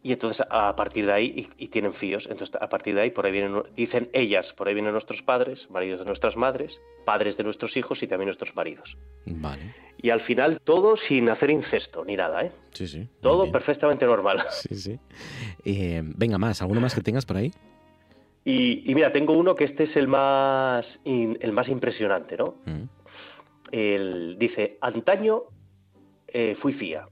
Y 0.03 0.13
entonces 0.13 0.47
a 0.49 0.75
partir 0.77 1.07
de 1.07 1.13
ahí, 1.13 1.49
y, 1.59 1.65
y 1.65 1.69
tienen 1.69 1.93
fíos, 1.95 2.25
entonces 2.31 2.55
a 2.61 2.69
partir 2.69 2.95
de 2.95 3.01
ahí 3.01 3.11
por 3.11 3.27
ahí 3.27 3.33
vienen, 3.33 3.63
dicen 3.77 4.09
ellas, 4.13 4.47
por 4.57 4.69
ahí 4.69 4.75
vienen 4.75 4.93
nuestros 4.93 5.21
padres, 5.23 5.69
maridos 5.71 5.99
de 6.01 6.05
nuestras 6.07 6.37
madres, 6.37 6.73
padres 7.05 7.37
de 7.37 7.43
nuestros 7.43 7.77
hijos 7.77 8.01
y 8.03 8.07
también 8.07 8.27
nuestros 8.29 8.55
maridos. 8.55 8.97
Vale. 9.27 9.75
Y 10.01 10.11
al 10.11 10.21
final 10.21 10.61
todo 10.63 10.97
sin 11.09 11.29
hacer 11.29 11.51
incesto 11.51 12.05
ni 12.05 12.15
nada, 12.15 12.45
¿eh? 12.45 12.53
Sí, 12.73 12.87
sí. 12.87 13.09
Todo 13.21 13.51
perfectamente 13.51 14.07
normal. 14.07 14.45
Sí, 14.51 14.75
sí. 14.77 14.99
Eh, 15.65 16.01
venga, 16.05 16.39
más. 16.39 16.63
¿Alguno 16.63 16.81
más 16.81 16.95
que 16.95 17.01
tengas 17.01 17.27
por 17.27 17.37
ahí? 17.37 17.51
Y, 18.45 18.89
y 18.91 18.95
mira, 18.95 19.13
tengo 19.13 19.33
uno 19.33 19.57
que 19.57 19.65
este 19.65 19.83
es 19.85 19.97
el 19.97 20.07
más, 20.07 20.87
in- 21.05 21.37
el 21.41 21.51
más 21.53 21.69
impresionante, 21.69 22.37
¿no? 22.37 22.55
Mm. 22.67 22.85
El, 23.73 24.37
dice, 24.39 24.79
antaño 24.81 25.43
eh, 26.29 26.57
fui 26.63 26.73
fía, 26.75 27.07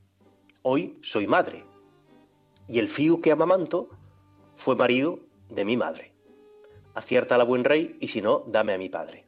hoy 0.63 0.99
soy 1.13 1.27
madre. 1.27 1.65
Y 2.69 2.79
el 2.79 2.91
fío 2.91 3.21
que 3.21 3.33
amamanto 3.33 3.89
fue 4.65 4.75
marido 4.77 5.19
de 5.51 5.65
mi 5.65 5.77
madre. 5.77 6.13
Acierta 6.95 7.37
la 7.39 7.45
buen 7.45 7.65
rey 7.65 7.97
y 8.01 8.09
si 8.09 8.21
no, 8.21 8.43
dame 8.47 8.73
a 8.75 8.79
mi 8.79 8.89
padre. 8.89 9.25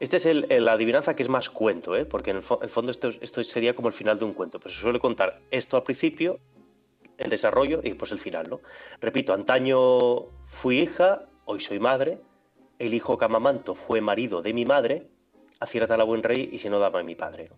Este 0.00 0.18
es 0.18 0.26
el, 0.26 0.64
la 0.64 0.72
adivinanza 0.72 1.14
que 1.16 1.22
es 1.24 1.28
más 1.28 1.48
cuento, 1.50 1.96
¿eh? 1.96 2.04
porque 2.04 2.30
en 2.30 2.38
el, 2.38 2.44
fo- 2.44 2.62
el 2.62 2.70
fondo 2.70 2.92
esto, 2.92 3.08
esto 3.20 3.42
sería 3.44 3.74
como 3.74 3.88
el 3.88 3.94
final 3.94 4.18
de 4.18 4.24
un 4.24 4.32
cuento, 4.32 4.60
pero 4.60 4.74
se 4.74 4.80
suele 4.80 5.00
contar 5.00 5.40
esto 5.50 5.76
al 5.76 5.82
principio, 5.82 6.38
el 7.16 7.30
desarrollo 7.30 7.80
y 7.82 7.88
después 7.90 8.12
el 8.12 8.20
final. 8.20 8.48
¿no? 8.48 8.60
Repito, 9.00 9.32
antaño 9.32 10.26
fui 10.62 10.80
hija, 10.80 11.22
hoy 11.46 11.60
soy 11.64 11.80
madre, 11.80 12.18
el 12.78 12.94
hijo 12.94 13.18
que 13.18 13.24
amamanto 13.24 13.74
fue 13.86 14.00
marido 14.00 14.40
de 14.40 14.52
mi 14.52 14.64
madre, 14.64 15.08
acierta 15.58 15.96
la 15.96 16.04
buen 16.04 16.22
rey 16.22 16.48
y 16.52 16.60
si 16.60 16.68
no, 16.68 16.78
dame 16.78 17.00
a 17.00 17.02
mi 17.02 17.16
padre. 17.16 17.50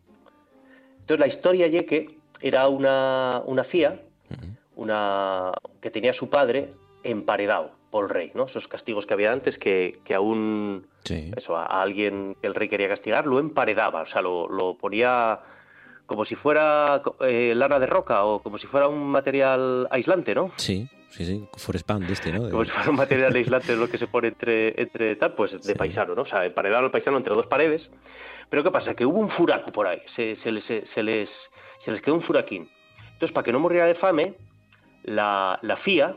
Entonces 1.00 1.18
la 1.18 1.26
historia 1.34 1.66
ye 1.66 1.84
que 1.84 2.16
era 2.40 2.68
una, 2.68 3.42
una 3.44 3.64
fía 3.64 4.00
una 4.80 5.52
que 5.82 5.90
tenía 5.90 6.12
su 6.14 6.28
padre 6.30 6.72
emparedado 7.04 7.72
por 7.90 8.04
el 8.04 8.10
rey, 8.10 8.30
¿no? 8.34 8.46
Esos 8.46 8.66
castigos 8.68 9.04
que 9.06 9.14
había 9.14 9.32
antes 9.32 9.58
que, 9.58 9.98
que 10.04 10.14
a 10.14 10.20
un 10.20 10.86
eso, 11.36 11.56
a, 11.56 11.66
a 11.66 11.82
alguien 11.82 12.36
que 12.40 12.46
el 12.46 12.54
rey 12.54 12.68
quería 12.68 12.88
castigar 12.88 13.26
lo 13.26 13.38
emparedaba, 13.38 14.02
o 14.02 14.06
sea, 14.06 14.22
lo, 14.22 14.48
lo 14.48 14.76
ponía 14.78 15.40
como 16.06 16.24
si 16.24 16.34
fuera 16.34 17.02
eh, 17.20 17.52
lana 17.54 17.78
de 17.78 17.86
roca 17.86 18.24
o 18.24 18.42
como 18.42 18.58
si 18.58 18.66
fuera 18.66 18.88
un 18.88 19.06
material 19.10 19.86
aislante, 19.90 20.34
¿no? 20.34 20.52
Sí, 20.56 20.88
sí, 21.10 21.24
sí. 21.24 21.48
Forest 21.56 21.86
Band 21.86 22.10
este, 22.10 22.32
¿no? 22.32 22.44
De- 22.44 22.50
Como 22.50 22.64
si 22.64 22.70
fuera 22.70 22.90
un 22.90 22.96
material 22.96 23.34
aislante 23.34 23.76
lo 23.76 23.88
que 23.88 23.98
se 23.98 24.06
pone 24.08 24.28
entre, 24.28 24.80
entre 24.80 25.14
tal, 25.16 25.34
pues 25.34 25.52
de 25.62 25.74
paisano, 25.74 26.14
¿no? 26.14 26.22
O 26.22 26.26
sea, 26.26 26.44
emparedaron 26.46 26.86
al 26.86 26.90
paisano 26.90 27.16
entre 27.18 27.34
dos 27.34 27.46
paredes. 27.46 27.88
Pero 28.48 28.64
¿qué 28.64 28.70
pasa? 28.72 28.94
Que 28.94 29.06
hubo 29.06 29.18
un 29.20 29.30
furaco 29.30 29.70
por 29.70 29.86
ahí, 29.86 30.00
se, 30.16 30.34
se 30.42 30.50
les, 30.50 30.64
se, 30.64 31.02
les, 31.02 31.28
se 31.84 31.92
les 31.92 32.02
quedó 32.02 32.14
un 32.16 32.22
furaquín. 32.22 32.68
Entonces, 33.12 33.32
para 33.32 33.44
que 33.44 33.52
no 33.52 33.60
muriera 33.60 33.86
de 33.86 33.94
fame, 33.94 34.34
la, 35.04 35.58
la 35.62 35.76
fía, 35.78 36.16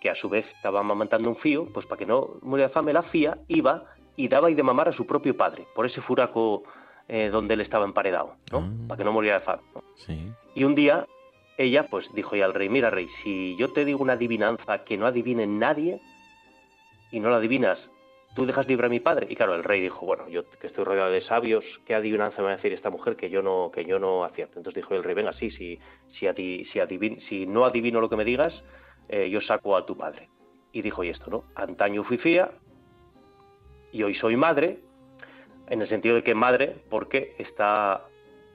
que 0.00 0.10
a 0.10 0.14
su 0.14 0.28
vez 0.28 0.46
estaba 0.56 0.80
amamantando 0.80 1.28
un 1.28 1.36
fío, 1.36 1.66
pues 1.72 1.86
para 1.86 1.98
que 1.98 2.06
no 2.06 2.38
muriera 2.42 2.68
de 2.68 2.74
fame, 2.74 2.92
la 2.92 3.02
fía 3.04 3.38
iba 3.48 3.84
y 4.16 4.28
daba 4.28 4.50
y 4.50 4.54
de 4.54 4.62
mamar 4.62 4.88
a 4.88 4.92
su 4.92 5.06
propio 5.06 5.36
padre, 5.36 5.66
por 5.74 5.86
ese 5.86 6.00
furaco 6.00 6.62
eh, 7.08 7.28
donde 7.30 7.54
él 7.54 7.60
estaba 7.60 7.84
emparedado, 7.84 8.36
¿no? 8.50 8.70
Para 8.88 8.98
que 8.98 9.04
no 9.04 9.12
muriera 9.12 9.38
de 9.38 9.44
fame. 9.44 9.62
¿no? 9.74 9.82
Sí. 9.96 10.32
Y 10.54 10.64
un 10.64 10.74
día 10.74 11.06
ella 11.60 11.86
pues 11.88 12.06
dijo 12.14 12.36
ya 12.36 12.46
al 12.46 12.54
rey, 12.54 12.70
mira 12.70 12.88
rey, 12.88 13.08
si 13.22 13.54
yo 13.56 13.70
te 13.72 13.84
digo 13.84 14.02
una 14.02 14.14
adivinanza 14.14 14.84
que 14.84 14.96
no 14.96 15.06
adivine 15.06 15.46
nadie 15.46 16.00
y 17.10 17.20
no 17.20 17.28
la 17.28 17.36
adivinas, 17.36 17.78
tú 18.34 18.46
dejas 18.46 18.66
libre 18.68 18.86
a 18.86 18.90
mi 18.90 19.00
padre. 19.00 19.26
Y 19.28 19.36
claro, 19.36 19.54
el 19.54 19.64
rey 19.64 19.80
dijo, 19.80 20.06
bueno, 20.06 20.28
yo 20.28 20.48
que 20.60 20.66
estoy 20.68 20.84
rodeado 20.84 21.10
de 21.10 21.20
sabios, 21.22 21.64
¿qué 21.84 21.94
adivinanza 21.94 22.38
me 22.38 22.44
va 22.48 22.52
a 22.52 22.56
decir 22.56 22.72
esta 22.72 22.90
mujer 22.90 23.16
que 23.16 23.28
yo 23.30 23.42
no 23.42 23.70
que 23.72 23.84
yo 23.84 23.98
no 23.98 24.24
acierto? 24.24 24.58
Entonces 24.58 24.82
dijo 24.82 24.94
el 24.94 25.02
rey, 25.04 25.14
venga, 25.14 25.32
sí, 25.32 25.50
si 25.50 25.78
si, 26.18 26.26
adi- 26.26 26.64
si, 26.72 26.78
adivin- 26.78 27.20
si 27.28 27.46
no 27.46 27.64
adivino 27.64 28.00
lo 28.00 28.08
que 28.08 28.16
me 28.16 28.24
digas, 28.24 28.52
eh, 29.08 29.28
yo 29.30 29.40
saco 29.40 29.76
a 29.76 29.84
tu 29.86 29.96
padre. 29.96 30.28
Y 30.72 30.82
dijo, 30.82 31.02
y 31.02 31.08
esto, 31.08 31.28
¿no? 31.30 31.44
Antaño 31.56 32.04
fui 32.04 32.18
fía 32.18 32.50
y 33.92 34.02
hoy 34.04 34.14
soy 34.14 34.36
madre, 34.36 34.78
en 35.68 35.82
el 35.82 35.88
sentido 35.88 36.14
de 36.16 36.22
que 36.22 36.34
madre 36.34 36.76
porque 36.88 37.34
está, 37.38 38.06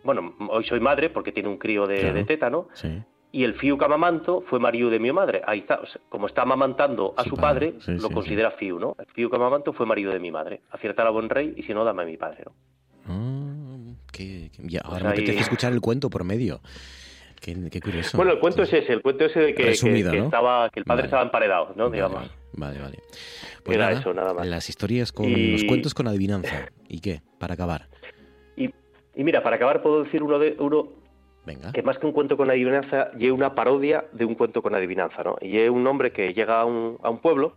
bueno, 0.03 0.33
hoy 0.49 0.63
soy 0.65 0.79
madre 0.79 1.09
porque 1.09 1.31
tiene 1.33 1.49
un 1.49 1.57
crío 1.57 1.87
de, 1.87 1.99
Claro. 1.99 2.13
de 2.15 2.23
tétano, 2.23 2.67
Sí. 2.73 3.01
Y 3.37 3.43
el 3.43 3.55
fío 3.55 3.77
que 3.77 3.83
amamanto 3.85 4.43
fue 4.49 4.59
marido 4.59 4.89
de 4.89 4.97
mi 4.99 5.11
madre. 5.11 5.41
Ahí 5.45 5.59
está, 5.59 5.75
o 5.81 5.85
sea, 5.85 5.99
como 6.09 6.27
está 6.27 6.43
amamantando 6.43 7.13
a 7.17 7.23
su, 7.25 7.35
padre, 7.35 7.73
sí, 7.81 7.91
lo 7.93 8.07
sí, 8.07 8.13
considera 8.13 8.51
fío, 8.51 8.79
¿no? 8.79 8.95
El 8.97 9.07
fío 9.07 9.29
que 9.29 9.35
amamanto 9.35 9.73
fue 9.73 9.85
marido 9.85 10.13
de 10.13 10.19
mi 10.19 10.31
madre. 10.31 10.61
Acierta 10.71 11.03
la 11.03 11.09
buen 11.09 11.29
rey 11.29 11.53
y 11.57 11.63
si 11.63 11.73
no, 11.73 11.83
dame 11.83 12.03
a 12.03 12.05
mi 12.05 12.15
padre, 12.17 12.43
¿no? 12.45 12.53
Ah, 13.07 13.93
qué- 14.11 14.49
qué- 14.55 14.63
ya, 14.63 14.81
ahora 14.81 14.99
sea, 14.99 15.07
me 15.09 15.13
apetece 15.15 15.39
escuchar 15.39 15.73
el 15.73 15.81
cuento 15.81 16.09
por 16.09 16.23
medio. 16.23 16.61
Qué, 17.41 17.55
qué 17.69 17.81
curioso. 17.81 18.15
Bueno, 18.17 18.31
el 18.31 18.39
cuento 18.39 18.63
es 18.63 18.71
ese, 18.73 18.93
el 18.93 19.01
cuento 19.01 19.25
ese 19.25 19.39
de 19.39 19.47
que, 19.53 19.63
que- 19.63 19.69
Resumido, 19.69 20.11
que 20.11 20.17
¿no? 20.19 20.23
estaba, 20.25 20.69
que 20.69 20.79
el 20.79 20.85
padre 20.85 21.01
Vale. 21.01 21.07
estaba 21.07 21.23
emparedado, 21.23 21.73
¿no? 21.75 21.89
Digamos. 21.89 22.31
Vale, 22.53 22.79
vale. 22.79 22.99
Pues 23.63 23.75
Era 23.75 23.89
nada, 23.89 23.99
eso, 23.99 24.13
nada 24.13 24.33
más. 24.33 24.47
Las 24.47 24.69
historias 24.69 25.11
con 25.11 25.25
Y- 25.25 25.51
los 25.51 25.63
cuentos 25.65 25.93
con 25.93 26.07
adivinanza. 26.07 26.69
¿Y 26.87 27.01
qué? 27.01 27.21
Para 27.37 27.53
acabar. 27.55 27.89
Y, 28.55 28.69
y 29.15 29.23
mira, 29.23 29.43
para 29.43 29.57
acabar 29.57 29.81
puedo 29.83 30.03
decir 30.05 30.23
uno 30.23 30.39
de 30.39 30.55
uno 30.59 30.87
Venga. 31.45 31.71
que 31.71 31.81
más 31.83 31.97
que 31.99 32.05
un 32.05 32.11
cuento 32.11 32.37
con 32.37 32.49
adivinanza, 32.49 33.11
lleva 33.13 33.35
una 33.35 33.53
parodia 33.55 34.05
de 34.13 34.25
un 34.25 34.35
cuento 34.35 34.61
con 34.61 34.73
adivinanza, 34.75 35.23
¿no? 35.23 35.35
Y 35.41 35.57
es 35.57 35.69
un 35.69 35.85
hombre 35.87 36.11
que 36.11 36.33
llega 36.33 36.59
a 36.61 36.65
un, 36.65 36.97
a 37.03 37.09
un 37.09 37.19
pueblo. 37.19 37.53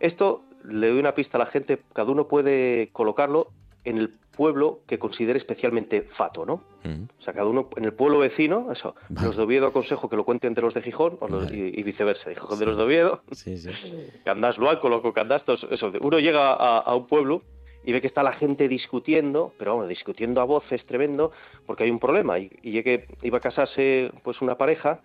Esto 0.00 0.42
le 0.64 0.88
doy 0.90 0.98
una 0.98 1.14
pista 1.14 1.38
a 1.38 1.40
la 1.40 1.46
gente, 1.46 1.78
cada 1.92 2.10
uno 2.10 2.28
puede 2.28 2.90
colocarlo 2.92 3.48
en 3.84 3.98
el 3.98 4.14
pueblo 4.36 4.80
que 4.86 4.98
considere 4.98 5.38
especialmente 5.38 6.02
fato, 6.16 6.46
¿no? 6.46 6.62
Mm. 6.84 7.04
O 7.18 7.22
sea, 7.22 7.34
cada 7.34 7.46
uno 7.46 7.68
en 7.76 7.84
el 7.84 7.92
pueblo 7.92 8.18
vecino, 8.18 8.72
eso, 8.72 8.94
los 9.22 9.36
de 9.36 9.42
Oviedo 9.42 9.66
aconsejo 9.66 10.08
que 10.08 10.16
lo 10.16 10.24
cuente 10.24 10.46
entre 10.46 10.64
los 10.64 10.72
de 10.72 10.80
Gijón 10.82 11.18
o 11.20 11.28
los- 11.28 11.52
y, 11.52 11.72
y 11.78 11.82
viceversa, 11.82 12.30
Gijón 12.30 12.58
de 12.58 12.66
los 12.66 12.76
de 12.78 12.82
Oviedo, 12.84 13.22
Sí, 13.32 13.56
sí. 13.58 13.70
Candás 14.24 14.56
Luaco, 14.56 14.88
loco 14.88 15.12
Candás, 15.12 15.42
eso, 15.70 15.92
uno 16.00 16.18
llega 16.18 16.52
a, 16.54 16.78
a 16.78 16.94
un 16.94 17.06
pueblo 17.06 17.42
y 17.84 17.92
ve 17.92 18.00
que 18.00 18.06
está 18.06 18.22
la 18.22 18.32
gente 18.32 18.68
discutiendo, 18.68 19.52
pero 19.58 19.72
vamos, 19.74 19.88
discutiendo 19.88 20.40
a 20.40 20.44
voces 20.44 20.84
tremendo, 20.86 21.32
porque 21.66 21.84
hay 21.84 21.90
un 21.90 21.98
problema. 21.98 22.38
Y, 22.38 22.50
y 22.62 22.82
que 22.82 23.06
iba 23.22 23.38
a 23.38 23.40
casarse 23.40 24.10
pues 24.22 24.40
una 24.40 24.56
pareja 24.56 25.00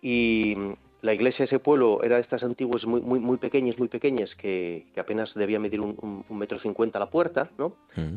y 0.00 0.56
la 1.00 1.14
iglesia 1.14 1.44
de 1.44 1.44
ese 1.46 1.58
pueblo 1.60 2.02
era 2.02 2.16
de 2.16 2.22
estas 2.22 2.42
antiguas 2.42 2.84
muy, 2.84 3.00
muy, 3.00 3.20
muy 3.20 3.36
pequeñas, 3.36 3.78
muy 3.78 3.86
pequeñas, 3.88 4.34
que, 4.34 4.86
que 4.92 5.00
apenas 5.00 5.32
debía 5.34 5.60
medir 5.60 5.80
un, 5.80 5.96
un- 6.00 6.24
un 6.28 6.38
metro 6.38 6.58
cincuenta 6.58 6.98
la 6.98 7.08
puerta, 7.10 7.50
¿no? 7.56 7.74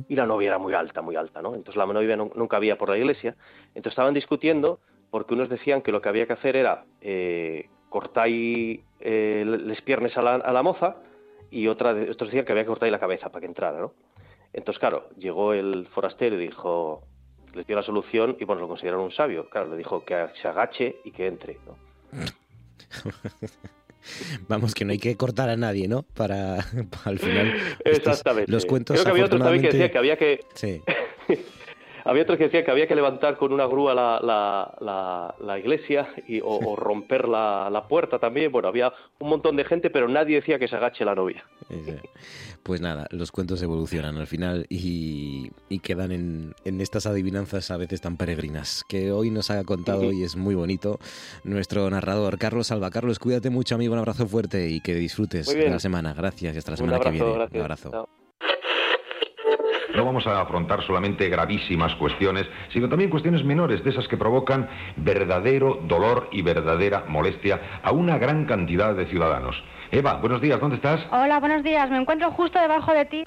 Y 0.09 0.15
la 0.15 0.25
novia 0.25 0.47
era 0.47 0.57
muy 0.57 0.73
alta, 0.73 1.01
muy 1.01 1.15
alta, 1.15 1.41
¿no? 1.41 1.49
Entonces 1.53 1.75
la 1.75 1.85
novia 1.85 2.17
no- 2.17 2.31
nunca 2.35 2.57
había 2.57 2.77
por 2.77 2.89
la 2.89 2.97
iglesia. 2.97 3.35
Entonces 3.75 3.91
estaban 3.91 4.13
discutiendo 4.15 4.79
porque 5.11 5.33
unos 5.35 5.49
decían 5.49 5.81
que 5.81 5.91
lo 5.91 6.01
que 6.01 6.09
había 6.09 6.25
que 6.25 6.33
hacer 6.33 6.55
era 6.55 6.85
eh, 7.01 7.67
cortar 7.89 8.27
eh, 8.29 9.45
les 9.45 9.81
piernas 9.81 10.17
a 10.17 10.21
la, 10.21 10.35
a 10.35 10.51
la 10.53 10.63
moza 10.63 10.95
y 11.51 11.67
otra 11.67 11.93
de- 11.93 12.09
otros 12.09 12.29
decían 12.29 12.45
que 12.45 12.51
había 12.53 12.63
que 12.63 12.69
cortar 12.69 12.89
la 12.89 12.99
cabeza 12.99 13.29
para 13.29 13.41
que 13.41 13.45
entrara, 13.47 13.79
¿no? 13.79 13.93
Entonces, 14.53 14.79
claro, 14.79 15.09
llegó 15.17 15.53
el 15.53 15.87
forastero 15.93 16.35
y 16.35 16.45
dijo, 16.47 17.03
les 17.53 17.67
dio 17.67 17.75
la 17.75 17.83
solución 17.83 18.37
y 18.39 18.45
bueno, 18.45 18.61
lo 18.61 18.67
consideraron 18.67 19.03
un 19.05 19.11
sabio. 19.11 19.49
Claro, 19.49 19.69
le 19.69 19.77
dijo 19.77 20.03
que 20.03 20.27
se 20.41 20.47
agache 20.47 20.95
y 21.05 21.11
que 21.11 21.27
entre, 21.27 21.57
¿no? 21.65 21.77
Vamos, 24.47 24.73
que 24.73 24.83
no 24.83 24.91
hay 24.91 24.97
que 24.97 25.15
cortar 25.15 25.49
a 25.49 25.55
nadie, 25.55 25.87
¿no? 25.87 26.01
Para, 26.03 26.57
para 26.89 27.01
al 27.05 27.19
final. 27.19 27.53
estos- 27.85 28.07
Exactamente. 28.13 28.51
los 28.51 28.65
cuentos 28.65 28.95
Creo 28.95 29.05
que 29.05 29.11
había 29.11 29.25
otro 29.25 29.39
también 29.39 29.61
que 29.61 29.69
decía 29.69 29.91
que 29.91 29.97
había 29.97 30.17
que 30.17 30.39
Sí. 30.55 30.81
había 32.05 32.23
otros 32.23 32.37
que 32.37 32.45
decían 32.45 32.63
que 32.63 32.71
había 32.71 32.87
que 32.87 32.95
levantar 32.95 33.37
con 33.37 33.53
una 33.53 33.65
grúa 33.65 33.93
la, 33.93 34.19
la, 34.79 35.35
la, 35.39 35.59
iglesia 35.59 36.09
y, 36.27 36.41
o, 36.43 36.75
romper 36.75 37.27
la, 37.27 37.85
puerta 37.87 38.19
también. 38.19 38.51
Bueno, 38.51 38.67
había 38.67 38.93
un 39.19 39.29
montón 39.29 39.55
de 39.55 39.65
gente, 39.65 39.89
pero 39.89 40.07
nadie 40.07 40.35
decía 40.35 40.59
que 40.59 40.67
se 40.67 40.75
agache 40.75 41.05
la 41.05 41.15
novia. 41.15 41.43
Pues 42.63 42.81
nada, 42.81 43.07
los 43.11 43.31
cuentos 43.31 43.61
evolucionan 43.63 44.17
al 44.17 44.27
final 44.27 44.65
y, 44.69 45.51
quedan 45.83 46.11
en, 46.11 46.53
en, 46.63 46.79
estas 46.79 47.05
adivinanzas 47.05 47.71
a 47.71 47.77
veces 47.77 48.01
tan 48.01 48.17
peregrinas 48.17 48.83
que 48.87 49.11
hoy 49.11 49.31
nos 49.31 49.49
ha 49.49 49.63
contado 49.63 50.11
y 50.11 50.23
es 50.23 50.35
muy 50.35 50.53
bonito 50.53 50.99
nuestro 51.43 51.89
narrador 51.89 52.37
Carlos 52.37 52.71
Alba. 52.71 52.91
Carlos, 52.91 53.19
cuídate 53.19 53.49
mucho, 53.49 53.75
amigo, 53.75 53.93
un 53.93 53.99
abrazo 53.99 54.27
fuerte 54.27 54.69
y 54.69 54.81
que 54.81 54.93
disfrutes 54.95 55.47
de 55.47 55.69
la 55.69 55.79
semana. 55.79 56.13
Gracias 56.13 56.55
y 56.55 56.57
hasta 56.57 56.71
la 56.71 56.77
semana 56.77 56.99
que 56.99 57.09
viene. 57.11 57.33
Un 57.33 57.61
abrazo. 57.61 58.09
No 59.95 60.05
vamos 60.05 60.25
a 60.27 60.41
afrontar 60.41 60.81
solamente 60.83 61.27
gravísimas 61.29 61.93
cuestiones, 61.95 62.47
sino 62.71 62.87
también 62.87 63.09
cuestiones 63.09 63.43
menores, 63.43 63.83
de 63.83 63.89
esas 63.89 64.07
que 64.07 64.17
provocan 64.17 64.69
verdadero 64.97 65.79
dolor 65.83 66.29
y 66.31 66.41
verdadera 66.41 67.03
molestia 67.07 67.79
a 67.83 67.91
una 67.91 68.17
gran 68.17 68.45
cantidad 68.45 68.95
de 68.95 69.05
ciudadanos. 69.07 69.61
Eva, 69.91 70.15
buenos 70.15 70.41
días, 70.41 70.59
¿dónde 70.59 70.77
estás? 70.77 71.01
Hola, 71.11 71.39
buenos 71.39 71.63
días, 71.63 71.89
me 71.89 71.97
encuentro 71.97 72.31
justo 72.31 72.59
debajo 72.59 72.93
de 72.93 73.05
ti. 73.05 73.23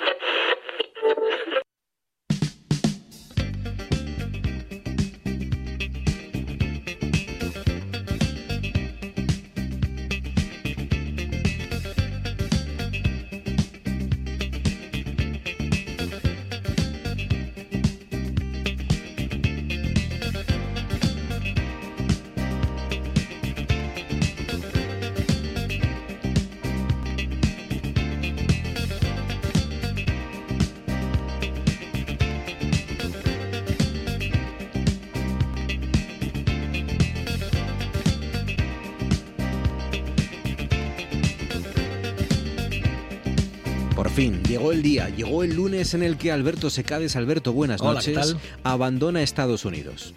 Llegó 44.49 44.73
el 44.73 44.83
día, 44.83 45.09
llegó 45.09 45.45
el 45.45 45.55
lunes 45.55 45.95
en 45.95 46.03
el 46.03 46.17
que 46.17 46.33
Alberto 46.33 46.69
Secades, 46.69 47.15
Alberto, 47.15 47.53
buenas 47.53 47.81
noches, 47.81 48.37
abandona 48.65 49.23
Estados 49.23 49.65
Unidos. 49.65 50.15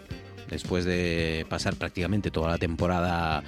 Después 0.49 0.83
de 0.83 1.45
pasar 1.47 1.75
prácticamente 1.75 2.31
toda 2.31 2.49
la 2.49 2.57
temporada 2.57 3.43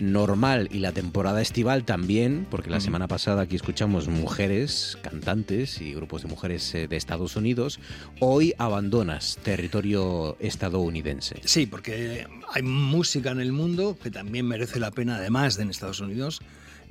normal 0.00 0.68
y 0.72 0.78
la 0.78 0.92
temporada 0.92 1.42
estival 1.42 1.84
también, 1.84 2.46
porque 2.50 2.70
la 2.70 2.80
semana 2.80 3.08
pasada 3.08 3.42
aquí 3.42 3.56
escuchamos 3.56 4.08
mujeres, 4.08 4.96
cantantes 5.02 5.80
y 5.80 5.92
grupos 5.92 6.22
de 6.22 6.28
mujeres 6.28 6.74
eh, 6.74 6.88
de 6.88 6.96
Estados 6.96 7.36
Unidos, 7.36 7.78
hoy 8.20 8.54
abandonas 8.58 9.38
territorio 9.42 10.36
estadounidense. 10.40 11.40
Sí, 11.44 11.66
porque 11.66 12.26
hay 12.52 12.62
música 12.62 13.32
en 13.32 13.40
el 13.40 13.52
mundo 13.52 13.98
que 14.02 14.10
también 14.10 14.46
merece 14.46 14.80
la 14.80 14.90
pena, 14.90 15.16
además 15.16 15.56
de 15.56 15.64
en 15.64 15.70
Estados 15.70 16.00
Unidos. 16.00 16.40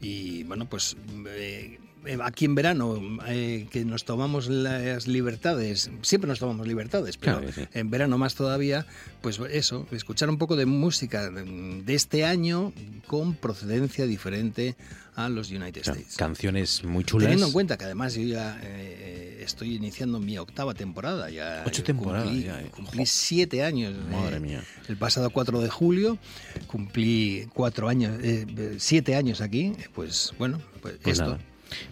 Y 0.02 0.44
bueno, 0.44 0.68
pues 0.68 0.98
eh, 1.28 1.80
aquí 2.24 2.46
en 2.46 2.56
verano, 2.56 3.00
eh, 3.28 3.68
que 3.72 3.86
nos 3.86 4.06
tomamos 4.06 4.48
las 4.48 5.08
libertades, 5.08 5.90
siempre 6.02 6.28
nos 6.28 6.40
tomamos 6.40 6.68
libertades, 6.68 7.18
pero 7.18 7.42
en 7.74 7.90
verano 7.90 8.18
más 8.18 8.36
todavía, 8.36 8.86
pues 9.22 9.40
eso, 9.52 9.88
escuchar 9.92 10.30
un 10.30 10.38
poco 10.38 10.56
de 10.56 10.66
música 10.66 11.30
de 11.30 11.94
este 11.94 12.26
año 12.26 12.74
con 13.08 13.36
procedencia 13.36 14.06
diferente 14.06 14.76
a 15.16 15.30
los 15.30 15.52
United 15.52 15.82
States. 15.82 16.16
Canciones 16.18 16.84
muy 16.84 17.04
chulas. 17.04 17.26
Teniendo 17.26 17.48
en 17.48 17.54
cuenta 17.54 17.78
que 17.78 17.86
además 17.86 18.16
yo 18.16 18.24
ya 18.24 18.60
eh, 18.64 19.42
estoy 19.42 19.76
iniciando 19.76 20.20
mi 20.20 20.38
octava 20.38 20.74
temporada. 20.74 21.30
Ya 21.30 21.64
Ocho 21.68 21.84
temporadas. 21.84 22.28
Cumplí, 22.28 22.44
ya, 22.44 22.62
cumplí 22.72 23.06
siete 23.06 23.64
años. 23.64 23.94
Madre 24.10 24.40
mía. 24.40 24.64
El 24.88 24.98
pasado 24.98 25.30
4 25.30 25.62
de 25.62 25.70
julio 25.70 26.18
cumplí 26.68 27.48
cuatro 27.54 27.90
años, 27.90 28.20
siete 28.78 29.16
años 29.16 29.42
aquí. 29.42 29.74
Pues 29.94 30.34
bueno, 30.40 30.60
pues, 30.82 30.96
pues 31.02 31.20
esto. 31.20 31.38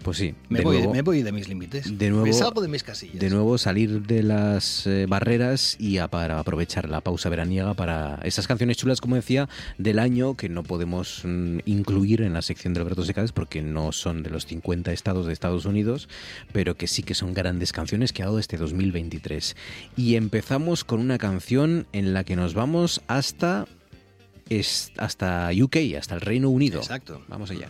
Pues 0.03 0.17
sí. 0.17 0.35
Me, 0.49 0.61
voy, 0.61 0.87
me 0.87 1.01
voy, 1.01 1.23
de 1.23 1.31
mis 1.31 1.47
límites. 1.47 1.97
De 1.97 2.09
nuevo, 2.09 2.25
me 2.25 2.33
salgo 2.33 2.61
de 2.61 2.67
mis 2.67 2.83
casillas. 2.83 3.19
De 3.19 3.29
nuevo 3.29 3.57
salir 3.57 4.01
de 4.03 4.23
las 4.23 4.85
eh, 4.87 5.05
barreras 5.07 5.75
y 5.79 5.99
para 6.09 6.39
aprovechar 6.39 6.89
la 6.89 7.01
pausa 7.01 7.29
veraniega 7.29 7.73
para 7.73 8.19
esas 8.23 8.47
canciones 8.47 8.77
chulas, 8.77 9.01
como 9.01 9.15
decía, 9.15 9.49
del 9.77 9.99
año 9.99 10.35
que 10.35 10.49
no 10.49 10.63
podemos 10.63 11.21
mm, 11.23 11.59
incluir 11.65 12.21
en 12.21 12.33
la 12.33 12.41
sección 12.41 12.73
de 12.73 12.81
Alberto 12.81 13.05
Secades 13.05 13.31
porque 13.31 13.61
no 13.61 13.91
son 13.91 14.23
de 14.23 14.29
los 14.29 14.45
50 14.45 14.91
estados 14.91 15.25
de 15.25 15.33
Estados 15.33 15.65
Unidos, 15.65 16.09
pero 16.51 16.75
que 16.75 16.87
sí 16.87 17.03
que 17.03 17.13
son 17.13 17.33
grandes 17.33 17.71
canciones 17.71 18.13
que 18.13 18.23
ha 18.23 18.25
dado 18.25 18.39
este 18.39 18.57
2023. 18.57 19.55
Y 19.95 20.15
empezamos 20.15 20.83
con 20.83 20.99
una 20.99 21.17
canción 21.17 21.87
en 21.93 22.13
la 22.13 22.23
que 22.23 22.35
nos 22.35 22.53
vamos 22.53 23.01
hasta, 23.07 23.67
hasta 24.97 25.49
UK, 25.53 25.77
hasta 25.97 26.15
el 26.15 26.21
Reino 26.21 26.49
Unido. 26.49 26.79
Exacto. 26.79 27.23
Vamos 27.27 27.51
allá. 27.51 27.69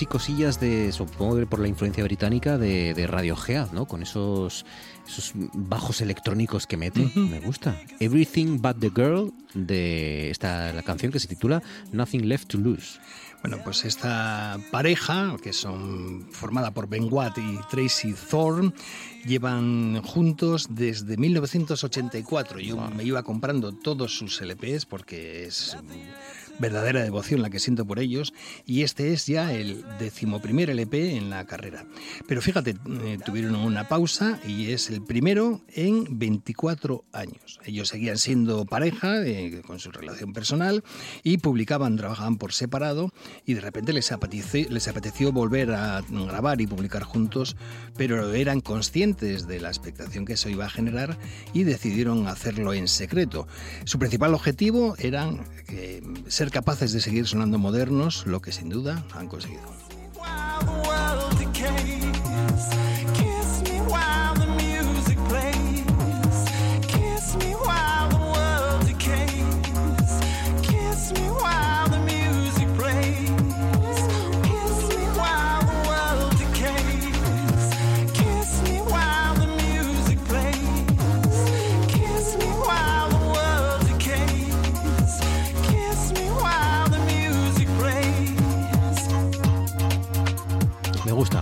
Así 0.00 0.06
cosillas 0.06 0.58
de, 0.58 0.92
supongo 0.92 1.36
que 1.36 1.44
por 1.44 1.58
la 1.58 1.68
influencia 1.68 2.02
británica, 2.02 2.56
de, 2.56 2.94
de 2.94 3.06
Radiohead, 3.06 3.70
¿no? 3.72 3.84
Con 3.84 4.02
esos, 4.02 4.64
esos 5.06 5.32
bajos 5.34 6.00
electrónicos 6.00 6.66
que 6.66 6.78
mete. 6.78 7.12
Me 7.14 7.38
gusta. 7.40 7.78
Everything 7.98 8.62
But 8.62 8.78
the 8.80 8.88
Girl, 8.88 9.30
de 9.52 10.30
esta 10.30 10.72
la 10.72 10.82
canción 10.82 11.12
que 11.12 11.20
se 11.20 11.28
titula 11.28 11.62
Nothing 11.92 12.30
Left 12.30 12.48
to 12.48 12.56
Lose. 12.56 12.98
Bueno, 13.42 13.58
pues 13.62 13.84
esta 13.84 14.58
pareja, 14.70 15.36
que 15.42 15.52
son 15.52 16.26
formada 16.30 16.70
por 16.72 16.88
Ben 16.88 17.08
Watt 17.10 17.36
y 17.36 17.58
Tracy 17.70 18.14
Thorne, 18.14 18.72
llevan 19.26 20.00
juntos 20.02 20.68
desde 20.70 21.18
1984. 21.18 22.58
Yo 22.60 22.76
me 22.96 23.04
iba 23.04 23.22
comprando 23.22 23.72
todos 23.72 24.16
sus 24.16 24.40
LPs 24.40 24.86
porque 24.86 25.44
es 25.44 25.76
verdadera 26.60 27.02
devoción 27.02 27.42
la 27.42 27.50
que 27.50 27.58
siento 27.58 27.86
por 27.86 27.98
ellos 27.98 28.32
y 28.66 28.82
este 28.82 29.12
es 29.12 29.26
ya 29.26 29.52
el 29.52 29.84
decimoprimer 29.98 30.70
LP 30.70 31.16
en 31.16 31.30
la 31.30 31.46
carrera. 31.46 31.86
Pero 32.28 32.42
fíjate, 32.42 32.76
eh, 33.04 33.18
tuvieron 33.24 33.54
una 33.56 33.88
pausa 33.88 34.38
y 34.46 34.72
es 34.72 34.90
el 34.90 35.02
primero 35.02 35.60
en 35.68 36.18
24 36.18 37.04
años. 37.12 37.58
Ellos 37.64 37.88
seguían 37.88 38.18
siendo 38.18 38.66
pareja 38.66 39.24
eh, 39.24 39.62
con 39.66 39.78
su 39.80 39.90
relación 39.90 40.32
personal 40.32 40.84
y 41.22 41.38
publicaban, 41.38 41.96
trabajaban 41.96 42.36
por 42.36 42.52
separado 42.52 43.12
y 43.46 43.54
de 43.54 43.60
repente 43.60 43.92
les 43.92 44.12
apeteció, 44.12 44.68
les 44.68 44.88
apeteció 44.88 45.32
volver 45.32 45.72
a 45.72 46.02
grabar 46.10 46.60
y 46.60 46.66
publicar 46.66 47.02
juntos, 47.02 47.56
pero 47.96 48.34
eran 48.34 48.60
conscientes 48.60 49.46
de 49.46 49.60
la 49.60 49.68
expectación 49.68 50.24
que 50.24 50.34
eso 50.34 50.48
iba 50.48 50.66
a 50.66 50.70
generar 50.70 51.16
y 51.52 51.64
decidieron 51.64 52.28
hacerlo 52.28 52.74
en 52.74 52.88
secreto. 52.88 53.46
Su 53.84 53.98
principal 53.98 54.34
objetivo 54.34 54.94
era 54.98 55.30
eh, 55.68 56.02
ser 56.28 56.49
capaces 56.50 56.92
de 56.92 57.00
seguir 57.00 57.26
sonando 57.26 57.58
modernos, 57.58 58.26
lo 58.26 58.40
que 58.40 58.52
sin 58.52 58.68
duda 58.68 59.04
han 59.14 59.28
conseguido. 59.28 59.62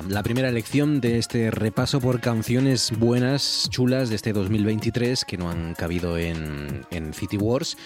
La 0.08 0.22
primera 0.22 0.48
elección 0.48 1.00
de 1.00 1.18
este 1.18 1.50
repaso 1.50 2.00
por 2.00 2.20
canciones 2.20 2.92
buenas, 2.98 3.68
chulas 3.70 4.08
de 4.08 4.16
este 4.16 4.32
2023 4.32 5.24
que 5.24 5.36
no 5.36 5.50
han 5.50 5.74
cabido 5.74 6.16
en, 6.18 6.86
en 6.90 7.12
City 7.12 7.36
Wars 7.36 7.76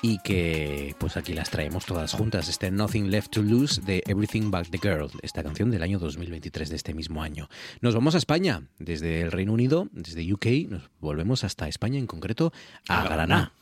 y 0.00 0.18
que 0.18 0.94
pues 0.98 1.16
aquí 1.16 1.32
las 1.32 1.50
traemos 1.50 1.84
todas 1.84 2.12
juntas. 2.12 2.48
Este 2.48 2.70
Nothing 2.70 3.10
Left 3.10 3.32
to 3.32 3.42
Lose 3.42 3.80
de 3.80 4.02
Everything 4.06 4.50
But 4.50 4.68
the 4.70 4.78
Girl, 4.78 5.10
esta 5.22 5.42
canción 5.42 5.70
del 5.70 5.82
año 5.82 5.98
2023 5.98 6.70
de 6.70 6.76
este 6.76 6.94
mismo 6.94 7.22
año. 7.22 7.48
Nos 7.80 7.94
vamos 7.94 8.14
a 8.14 8.18
España, 8.18 8.62
desde 8.78 9.20
el 9.20 9.32
Reino 9.32 9.52
Unido, 9.52 9.88
desde 9.92 10.32
UK, 10.32 10.46
nos 10.68 10.90
volvemos 11.00 11.44
hasta 11.44 11.68
España, 11.68 11.98
en 11.98 12.06
concreto 12.06 12.52
a, 12.88 13.04
Granada. 13.04 13.52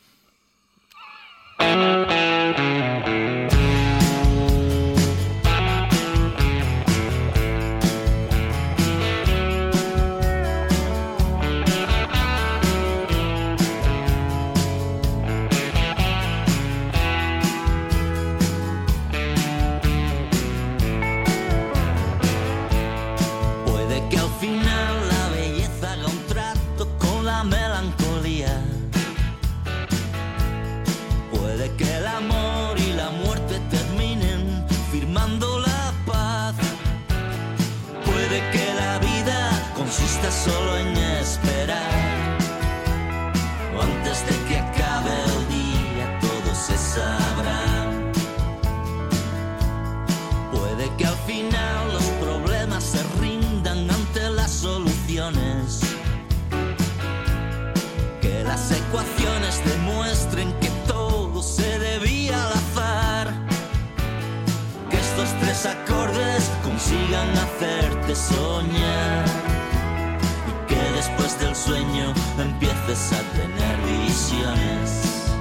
Solo 40.30 40.78
en 40.78 40.96
esperar. 40.96 42.38
Antes 43.80 44.24
de 44.26 44.36
que 44.48 44.58
acabe 44.58 45.10
el 45.24 45.48
día, 45.48 46.18
todo 46.20 46.54
se 46.54 46.76
sabrá. 46.78 47.62
Puede 50.52 50.88
que 50.96 51.06
al 51.06 51.16
final 51.26 51.92
los 51.92 52.04
problemas 52.24 52.84
se 52.84 53.02
rindan 53.20 53.90
ante 53.90 54.30
las 54.30 54.50
soluciones. 54.50 55.80
Que 58.20 58.44
las 58.44 58.70
ecuaciones 58.70 59.62
demuestren 59.64 60.52
que 60.60 60.68
todo 60.86 61.42
se 61.42 61.78
debía 61.78 62.36
al 62.46 62.52
azar. 62.52 63.34
Que 64.90 64.98
estos 64.98 65.28
tres 65.40 65.66
acordes 65.66 66.50
consigan 66.62 67.30
hacerte 67.38 68.14
soñar 68.14 68.99
sueño 71.64 72.14
empieces 72.38 73.12
a 73.12 73.20
tener 73.36 73.76
visiones. 74.06 75.32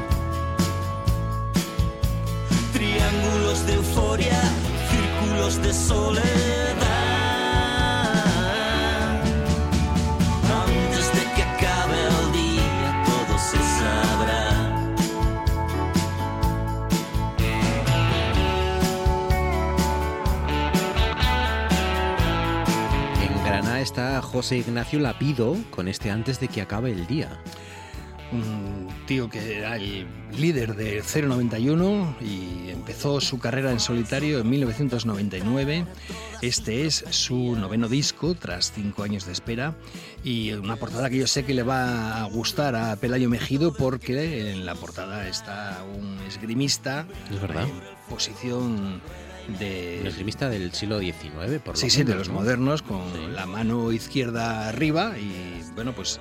Triángulos 2.74 3.66
de 3.66 3.74
euforia, 3.76 4.40
círculos 4.90 5.62
de 5.62 5.74
soledad. 5.74 6.99
Está 24.00 24.22
José 24.22 24.60
Ignacio 24.60 24.98
Lapido 24.98 25.58
con 25.72 25.90
este 25.90 26.10
antes 26.10 26.40
de 26.40 26.48
que 26.48 26.62
acabe 26.62 26.90
el 26.90 27.06
día. 27.06 27.38
Un 28.32 28.88
tío 29.08 29.30
que 29.30 29.58
era 29.58 29.76
el 29.76 30.08
líder 30.38 30.78
de 30.78 31.04
091 31.04 32.16
y 32.22 32.70
empezó 32.70 33.20
su 33.20 33.40
carrera 33.40 33.74
en 33.74 33.82
solitario 33.82 34.40
en 34.40 34.50
1999. 34.50 35.86
Este 36.42 36.86
es 36.86 37.04
su 37.10 37.58
noveno 37.58 37.90
disco 37.90 38.36
tras 38.36 38.72
cinco 38.72 39.04
años 39.04 39.26
de 39.26 39.34
espera 39.34 39.76
y 40.24 40.54
una 40.54 40.78
portada 40.78 41.10
que 41.10 41.18
yo 41.18 41.28
sé 41.28 41.44
que 41.44 41.54
le 41.54 41.64
va 41.64 42.22
a 42.22 42.24
gustar 42.24 42.78
a 42.78 42.96
Pelayo 42.96 43.30
Mejido 43.30 43.74
porque 43.74 44.54
en 44.54 44.66
la 44.66 44.76
portada 44.76 45.28
está 45.28 45.84
un 45.94 46.20
esgrimista 46.26 47.06
es 47.30 47.42
verdad. 47.42 47.64
en 47.64 47.72
posición 48.10 49.02
de... 49.58 50.00
Un 50.02 50.08
esgrimista 50.08 50.50
del 50.50 50.74
siglo 50.74 51.00
XIX, 51.00 51.60
por 51.64 51.76
lo 51.76 51.76
Sí, 51.76 51.90
sí, 51.90 52.04
de 52.04 52.16
los 52.16 52.30
modernos, 52.30 52.82
con 52.82 53.34
la 53.34 53.46
mano 53.46 53.92
izquierda 53.92 54.68
arriba 54.68 55.18
y, 55.18 55.64
bueno, 55.76 55.94
pues 55.94 56.20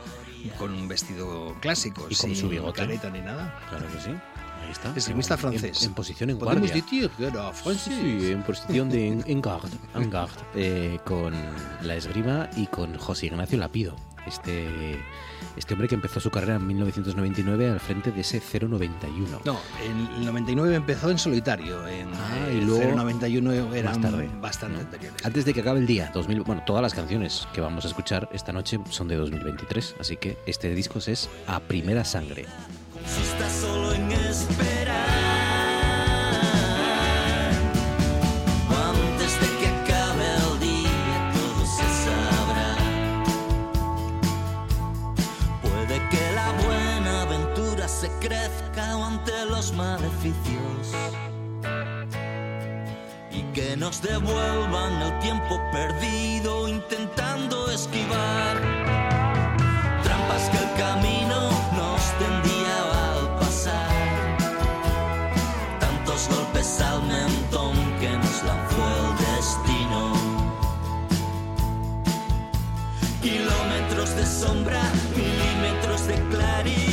con 0.58 0.72
un 0.72 0.88
vestido 0.88 1.56
clásico, 1.60 2.06
y 2.08 2.14
con 2.14 2.34
su 2.34 2.48
bigote. 2.48 2.80
careta 2.80 3.10
ni 3.10 3.20
nada. 3.20 3.58
Claro 3.68 3.86
que 3.92 4.00
sí. 4.00 4.10
Ahí 4.10 4.72
está. 4.72 4.92
Esgrimista 4.94 5.36
francés. 5.36 5.82
En, 5.82 5.94
posición 5.94 6.30
en 6.30 6.38
guardia. 6.38 6.60
decir 6.60 6.84
que 6.84 7.26
era 7.26 7.52
francés. 7.52 7.94
Sí, 7.94 8.30
en 8.30 8.42
posición 8.42 8.88
de 8.88 9.08
en, 9.08 9.24
en 9.26 9.40
garde, 9.40 9.76
en 9.94 10.10
garde, 10.10 10.40
eh, 10.54 10.98
con 11.04 11.34
la 11.82 11.94
esgrima 11.96 12.48
y 12.56 12.66
con 12.66 12.96
José 12.98 13.26
Ignacio 13.26 13.58
Lapido, 13.58 13.96
este, 14.28 14.98
este 15.56 15.74
hombre 15.74 15.88
que 15.88 15.94
empezó 15.96 16.20
su 16.20 16.30
carrera 16.30 16.56
en 16.56 16.66
1999 16.66 17.70
al 17.70 17.80
frente 17.80 18.12
de 18.12 18.20
ese 18.20 18.40
091. 18.40 19.40
No, 19.44 19.58
en 19.84 20.20
el 20.20 20.26
99 20.26 20.74
empezó 20.76 21.10
en 21.10 21.18
solitario, 21.18 21.86
en 21.88 22.08
Ah, 22.14 22.46
el 22.48 22.58
y 22.58 22.60
luego 22.64 22.94
091 22.96 23.74
eran 23.74 24.00
más 24.00 24.10
tarde, 24.10 24.30
bastante 24.40 24.80
anteriores. 24.80 25.24
Antes 25.24 25.44
de 25.44 25.54
que 25.54 25.60
acabe 25.60 25.80
el 25.80 25.86
día, 25.86 26.10
2000, 26.14 26.42
bueno, 26.42 26.62
todas 26.64 26.82
las 26.82 26.94
canciones 26.94 27.48
que 27.52 27.60
vamos 27.60 27.84
a 27.84 27.88
escuchar 27.88 28.28
esta 28.32 28.52
noche 28.52 28.78
son 28.90 29.08
de 29.08 29.16
2023, 29.16 29.96
así 30.00 30.16
que 30.16 30.38
este 30.46 30.74
disco 30.74 30.98
es 30.98 31.28
A 31.46 31.60
Primera 31.60 32.04
Sangre. 32.04 32.46
Consista 32.92 33.50
solo 33.50 33.92
en 33.94 34.12
esperar. 34.12 34.87
Nos 53.88 54.02
devuelvan 54.02 55.00
el 55.00 55.18
tiempo 55.20 55.58
perdido 55.72 56.68
intentando 56.68 57.70
esquivar 57.70 58.56
trampas 60.02 60.42
que 60.50 60.58
el 60.58 60.70
camino 60.76 61.38
nos 61.74 62.02
tendía 62.22 62.76
al 63.06 63.38
pasar. 63.38 63.88
Tantos 65.80 66.28
golpes 66.28 66.82
al 66.82 67.02
mentón 67.04 67.76
que 67.98 68.10
nos 68.10 68.36
lanzó 68.48 68.82
el 69.00 69.08
destino. 69.24 70.02
Kilómetros 73.22 74.14
de 74.16 74.26
sombra, 74.26 74.82
milímetros 75.16 76.06
de 76.08 76.14
claridad. 76.28 76.87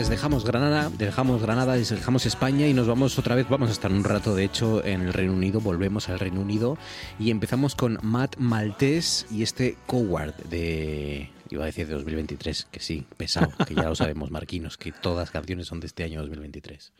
Pues 0.00 0.08
dejamos 0.08 0.46
Granada, 0.46 0.90
dejamos 0.96 1.42
Granada, 1.42 1.76
dejamos 1.76 2.24
España 2.24 2.66
y 2.66 2.72
nos 2.72 2.86
vamos 2.86 3.18
otra 3.18 3.34
vez, 3.34 3.46
vamos 3.50 3.68
a 3.68 3.72
estar 3.72 3.92
un 3.92 4.02
rato 4.02 4.34
de 4.34 4.44
hecho 4.44 4.82
en 4.82 5.02
el 5.02 5.12
Reino 5.12 5.34
Unido, 5.34 5.60
volvemos 5.60 6.08
al 6.08 6.18
Reino 6.18 6.40
Unido. 6.40 6.78
Y 7.18 7.30
empezamos 7.30 7.74
con 7.74 7.98
Matt 8.00 8.38
Maltés 8.38 9.26
y 9.30 9.42
este 9.42 9.76
Coward 9.86 10.34
de, 10.48 11.28
iba 11.50 11.64
a 11.64 11.66
decir 11.66 11.86
de 11.86 11.92
2023, 11.92 12.68
que 12.70 12.80
sí, 12.80 13.04
pesado, 13.18 13.52
que 13.66 13.74
ya 13.74 13.90
lo 13.90 13.94
sabemos, 13.94 14.30
Marquinos, 14.30 14.78
que 14.78 14.90
todas 14.90 15.18
las 15.18 15.30
canciones 15.30 15.66
son 15.66 15.80
de 15.80 15.88
este 15.88 16.02
año 16.02 16.20
2023. 16.22 16.92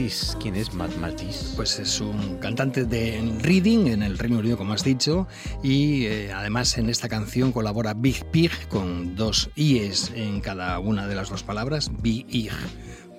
Maltese. 0.00 0.36
¿Quién 0.38 0.56
es 0.56 0.72
Matt 0.72 0.96
Maltese? 0.96 1.54
Pues 1.56 1.78
es 1.78 2.00
un 2.00 2.38
cantante 2.38 2.84
de 2.84 3.20
Reading 3.42 3.86
en 3.88 4.02
el 4.02 4.18
Reino 4.18 4.38
Unido, 4.38 4.56
como 4.56 4.72
has 4.72 4.82
dicho, 4.82 5.26
y 5.62 6.06
eh, 6.06 6.32
además 6.32 6.78
en 6.78 6.88
esta 6.88 7.08
canción 7.08 7.52
colabora 7.52 7.92
Big 7.92 8.24
Pig 8.30 8.50
con 8.68 9.14
dos 9.14 9.50
i's 9.56 10.10
en 10.14 10.40
cada 10.40 10.78
una 10.78 11.06
de 11.06 11.14
las 11.14 11.28
dos 11.28 11.42
palabras, 11.42 11.90
Big, 12.00 12.50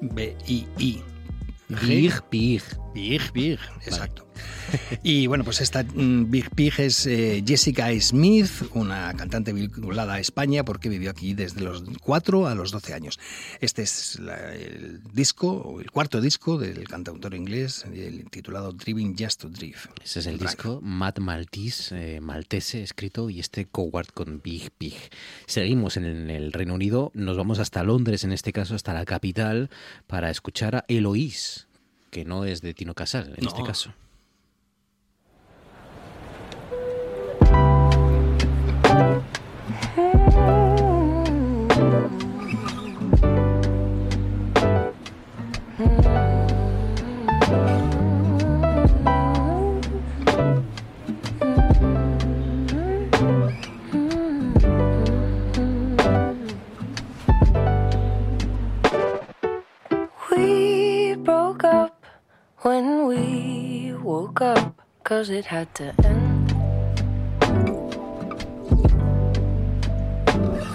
B-I-I. 0.02 1.04
Big 1.70 2.22
Pig. 2.30 2.64
Big 2.96 3.32
Pig, 3.32 3.60
exacto. 3.86 4.31
Y 5.04 5.28
bueno, 5.28 5.44
pues 5.44 5.60
esta 5.62 5.84
mm, 5.84 6.30
Big 6.32 6.50
Pig 6.52 6.74
es 6.80 7.06
eh, 7.06 7.44
Jessica 7.46 7.90
Smith, 8.00 8.50
una 8.74 9.14
cantante 9.16 9.52
vinculada 9.54 10.14
a 10.16 10.20
España 10.20 10.64
porque 10.64 10.88
vivió 10.90 11.10
aquí 11.12 11.34
desde 11.34 11.62
los 11.62 11.84
4 12.02 12.48
a 12.48 12.56
los 12.56 12.72
12 12.72 12.94
años. 12.94 13.20
Este 13.60 13.82
es 13.82 14.20
la- 14.20 14.54
el 14.54 15.02
disco, 15.14 15.52
o 15.52 15.82
el 15.82 15.92
cuarto 15.92 16.22
disco 16.22 16.58
del 16.58 16.88
cantautor 16.88 17.34
inglés 17.34 17.86
el 17.94 18.30
titulado 18.30 18.72
Driving 18.72 19.16
Just 19.18 19.42
to 19.42 19.50
Drive. 19.50 19.78
Ese 20.04 20.20
es 20.20 20.26
el 20.28 20.38
disco 20.38 20.80
Matt 20.82 21.20
Maltese, 21.20 22.16
eh, 22.18 22.22
maltese 22.22 22.84
escrito, 22.84 23.30
y 23.30 23.40
este 23.40 23.66
Coward 23.66 24.08
con 24.14 24.42
Big 24.42 24.72
Pig. 24.72 24.96
Seguimos 25.48 25.98
en 25.98 26.06
el, 26.06 26.30
el 26.30 26.54
Reino 26.54 26.76
Unido, 26.76 27.12
nos 27.14 27.36
vamos 27.38 27.60
hasta 27.60 27.84
Londres, 27.84 28.24
en 28.24 28.32
este 28.32 28.54
caso 28.54 28.76
hasta 28.76 28.94
la 28.94 29.06
capital, 29.06 29.70
para 30.08 30.30
escuchar 30.30 30.76
a 30.78 30.86
Eloís, 30.88 31.68
que 32.10 32.24
no 32.26 32.46
es 32.46 32.62
de 32.62 32.74
Tino 32.74 32.94
Casal 32.94 33.34
en 33.38 33.44
No. 33.44 33.50
este 33.50 33.64
caso. 33.64 33.94
When 62.64 63.08
we 63.08 63.92
woke 64.04 64.40
up, 64.40 64.80
cause 65.04 65.32
it 65.32 65.46
had 65.46 65.74
to 65.74 65.92
end. 66.04 66.52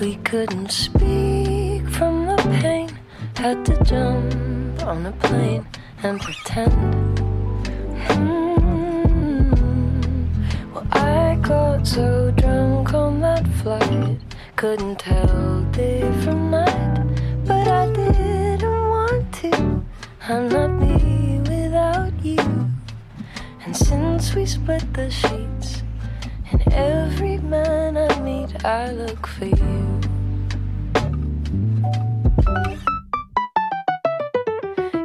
We 0.01 0.17
couldn't 0.17 0.73
speak 0.73 1.89
from 1.91 2.27
the 2.27 2.37
pain, 2.61 2.91
had 3.37 3.65
to 3.67 3.85
jump 3.85 4.83
on 4.83 5.07
a 5.07 5.13
plane 5.13 5.65
and 6.03 6.21
pretend. 6.21 7.21
Hmm. 8.09 9.45
Well, 10.75 10.87
I 10.91 11.39
got 11.41 11.87
so 11.87 12.33
drunk 12.33 12.95
on 12.95 13.21
that 13.21 13.47
flight, 13.63 14.19
couldn't 14.57 14.99
tell 14.99 15.63
day 15.71 16.01
from 16.25 16.51
night, 16.51 17.07
but 17.45 17.69
I 17.69 17.93
didn't 17.93 18.89
want 18.89 19.33
to. 19.35 19.85
I'm 20.29 20.49
not 20.49 20.86
you. 22.35 22.71
And 23.65 23.77
since 23.77 24.35
we 24.35 24.47
split 24.47 24.85
the 24.95 25.11
sheets, 25.11 25.83
and 26.51 26.63
every 26.73 27.39
man 27.39 27.97
I 27.97 28.21
meet, 28.21 28.65
I 28.65 28.93
look 28.93 29.27
for 29.27 29.47
you. 29.47 30.01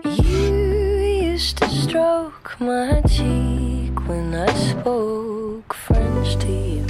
You 0.05 1.31
used 1.31 1.57
to 1.57 1.69
stroke 1.69 2.59
my 2.59 3.01
cheek 3.01 3.93
when 4.07 4.33
I 4.33 4.51
spoke 4.53 5.73
French 5.73 6.37
to 6.43 6.51
you. 6.51 6.85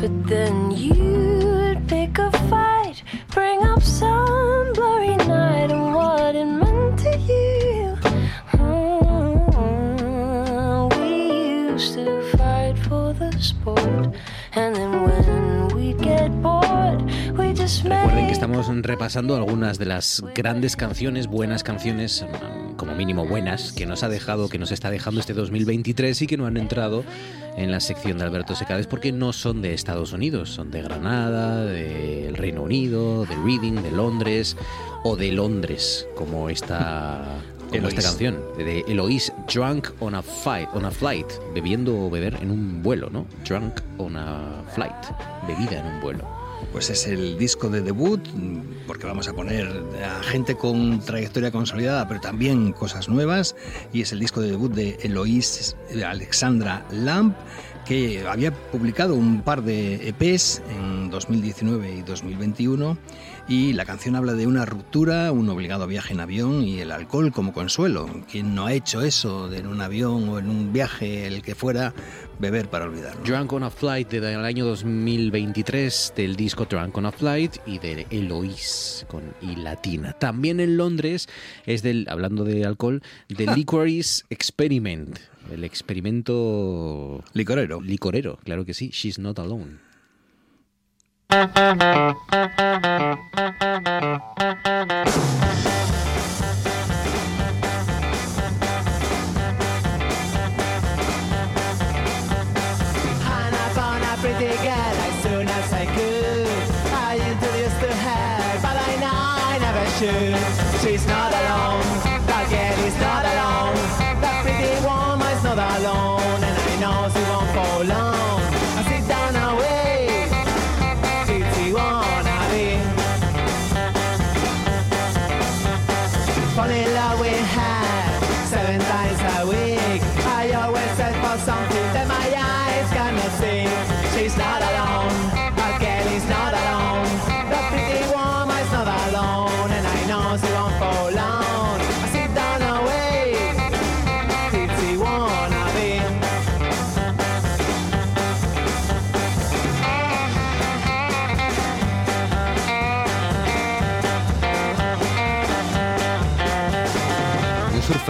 But 0.00 0.14
then 0.26 0.70
you'd 0.70 1.86
pick 1.88 2.18
a 2.18 2.30
fight, 2.48 3.02
bring 3.28 3.62
up 3.64 3.82
some 3.82 4.39
Recuerden 17.78 18.26
que 18.26 18.32
estamos 18.32 18.66
repasando 18.82 19.36
algunas 19.36 19.78
de 19.78 19.86
las 19.86 20.24
grandes 20.34 20.74
canciones, 20.74 21.28
buenas 21.28 21.62
canciones, 21.62 22.26
como 22.76 22.96
mínimo 22.96 23.26
buenas, 23.26 23.72
que 23.72 23.86
nos 23.86 24.02
ha 24.02 24.08
dejado, 24.08 24.48
que 24.48 24.58
nos 24.58 24.72
está 24.72 24.90
dejando 24.90 25.20
este 25.20 25.34
2023 25.34 26.20
y 26.22 26.26
que 26.26 26.36
no 26.36 26.46
han 26.46 26.56
entrado 26.56 27.04
en 27.56 27.70
la 27.70 27.78
sección 27.78 28.18
de 28.18 28.24
Alberto 28.24 28.56
Secades 28.56 28.88
porque 28.88 29.12
no 29.12 29.32
son 29.32 29.62
de 29.62 29.72
Estados 29.72 30.12
Unidos, 30.12 30.50
son 30.50 30.72
de 30.72 30.82
Granada, 30.82 31.64
del 31.64 32.36
Reino 32.36 32.62
Unido, 32.62 33.24
de 33.24 33.36
Reading, 33.36 33.82
de 33.82 33.92
Londres 33.92 34.56
o 35.04 35.16
de 35.16 35.30
Londres, 35.30 36.08
como 36.16 36.50
esta, 36.50 37.24
como 37.70 37.86
esta 37.86 38.02
canción 38.02 38.40
de 38.58 38.80
Eloís, 38.88 39.32
Drunk 39.52 39.90
on 40.00 40.16
a 40.16 40.22
Fight, 40.22 40.68
on 40.74 40.84
a 40.84 40.90
Flight, 40.90 41.26
bebiendo 41.54 41.96
o 41.96 42.10
beber 42.10 42.36
en 42.42 42.50
un 42.50 42.82
vuelo, 42.82 43.10
¿no? 43.10 43.26
Drunk 43.48 43.80
on 43.98 44.16
a 44.16 44.64
Flight, 44.74 45.06
bebida 45.46 45.78
en 45.78 45.86
un 45.86 46.00
vuelo. 46.00 46.39
Pues 46.72 46.88
es 46.88 47.06
el 47.06 47.36
disco 47.36 47.68
de 47.68 47.82
debut, 47.82 48.20
porque 48.86 49.06
vamos 49.06 49.28
a 49.28 49.32
poner 49.32 49.66
a 50.04 50.22
gente 50.22 50.54
con 50.54 51.00
trayectoria 51.00 51.50
consolidada, 51.50 52.06
pero 52.06 52.20
también 52.20 52.72
cosas 52.72 53.08
nuevas, 53.08 53.56
y 53.92 54.02
es 54.02 54.12
el 54.12 54.20
disco 54.20 54.40
de 54.40 54.50
debut 54.50 54.72
de 54.72 54.96
Eloís 55.02 55.76
Alexandra 56.06 56.86
Lamp, 56.90 57.36
que 57.84 58.24
había 58.26 58.52
publicado 58.52 59.14
un 59.14 59.42
par 59.42 59.62
de 59.62 60.08
EPs 60.08 60.62
en 60.70 61.10
2019 61.10 61.92
y 61.96 62.02
2021, 62.02 62.96
y 63.48 63.72
la 63.72 63.84
canción 63.84 64.14
habla 64.14 64.34
de 64.34 64.46
una 64.46 64.64
ruptura, 64.64 65.32
un 65.32 65.48
obligado 65.48 65.88
viaje 65.88 66.12
en 66.12 66.20
avión 66.20 66.62
y 66.62 66.78
el 66.80 66.92
alcohol 66.92 67.32
como 67.32 67.52
consuelo. 67.52 68.08
¿Quién 68.30 68.54
no 68.54 68.66
ha 68.66 68.72
hecho 68.72 69.02
eso 69.02 69.52
en 69.52 69.66
un 69.66 69.80
avión 69.80 70.28
o 70.28 70.38
en 70.38 70.48
un 70.48 70.72
viaje, 70.72 71.26
el 71.26 71.42
que 71.42 71.56
fuera, 71.56 71.92
beber 72.40 72.68
para 72.68 72.86
olvidarlo? 72.86 73.22
Drunk 73.22 73.52
on 73.52 73.62
a 73.62 73.70
Flight 73.70 74.10
del 74.10 74.44
año 74.44 74.64
2023 74.64 76.14
del 76.16 76.34
disco 76.34 76.64
Drunk 76.64 76.96
on 76.96 77.06
a 77.06 77.12
Flight 77.12 77.56
y 77.66 77.78
de 77.78 78.06
Eloise 78.10 79.06
con 79.06 79.22
I 79.42 79.56
latina. 79.56 80.14
También 80.14 80.60
en 80.60 80.76
Londres 80.76 81.28
es 81.66 81.82
del, 81.82 82.06
hablando 82.08 82.44
de 82.44 82.64
alcohol, 82.64 83.02
del 83.28 83.50
Licorice 83.54 84.24
Experiment, 84.30 85.18
el 85.52 85.64
experimento 85.64 87.22
licorero. 87.34 87.80
Licorero, 87.80 88.38
claro 88.42 88.64
que 88.64 88.74
sí. 88.74 88.90
She's 88.90 89.18
not 89.18 89.38
alone. 89.38 89.78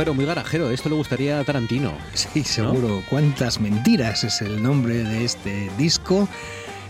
Surfero 0.00 0.14
muy 0.14 0.24
garajero, 0.24 0.70
esto 0.70 0.88
le 0.88 0.94
gustaría 0.94 1.38
a 1.40 1.44
Tarantino. 1.44 1.92
Sí, 2.14 2.42
seguro. 2.42 3.02
Cuántas 3.10 3.60
mentiras 3.60 4.24
es 4.24 4.40
el 4.40 4.62
nombre 4.62 5.04
de 5.04 5.26
este 5.26 5.70
disco. 5.76 6.26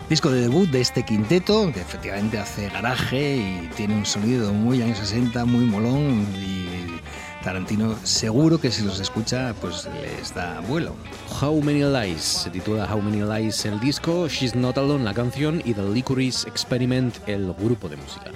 Disco 0.08 0.30
de 0.30 0.42
debut 0.42 0.70
de 0.70 0.80
este 0.80 1.02
quinteto, 1.02 1.72
que 1.72 1.80
efectivamente 1.80 2.38
hace 2.38 2.68
garaje 2.68 3.36
y 3.36 3.70
tiene 3.74 3.96
un 3.96 4.06
sonido 4.06 4.52
muy 4.52 4.80
años 4.80 4.98
60, 4.98 5.44
muy 5.44 5.64
molón. 5.64 6.24
Y 6.38 7.00
Tarantino 7.42 7.96
seguro 8.04 8.60
que 8.60 8.70
si 8.70 8.84
los 8.84 9.00
escucha, 9.00 9.54
pues 9.60 9.88
les 10.02 10.32
da 10.32 10.60
vuelo. 10.60 10.94
How 11.42 11.60
Many 11.60 11.82
Lies 11.82 12.22
se 12.22 12.50
titula 12.50 12.88
How 12.94 13.02
Many 13.02 13.22
Lies 13.22 13.64
el 13.64 13.80
disco, 13.80 14.28
She's 14.28 14.54
Not 14.54 14.78
Alone 14.78 15.02
la 15.02 15.14
canción 15.14 15.60
y 15.64 15.74
The 15.74 15.82
Licorice 15.82 16.48
Experiment 16.48 17.16
el 17.26 17.52
grupo 17.54 17.88
de 17.88 17.96
música. 17.96 18.30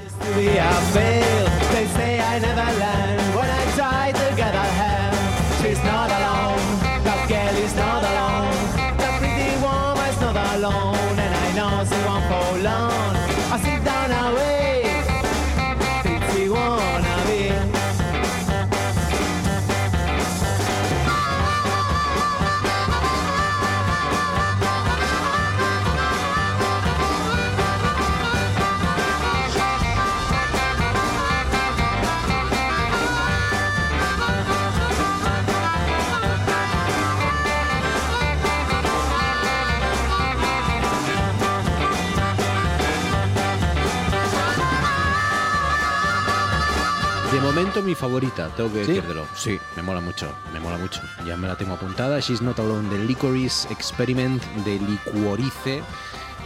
Momento 47.74 47.82
mi 47.82 47.94
favorita, 47.94 48.48
tengo 48.56 48.72
que 48.72 48.84
¿Sí? 48.84 48.92
decírtelo. 48.92 49.26
Sí, 49.36 49.58
me 49.76 49.82
mola 49.82 50.00
mucho, 50.00 50.32
me 50.52 50.60
mola 50.60 50.78
mucho. 50.78 51.00
Ya 51.26 51.36
me 51.36 51.48
la 51.48 51.56
tengo 51.56 51.74
apuntada. 51.74 52.20
She's 52.20 52.40
Not 52.40 52.58
Alone 52.60 52.88
de 52.90 53.04
Licorice 53.04 53.66
Experiment 53.72 54.42
de 54.64 54.78
Licuorice. 54.78 55.82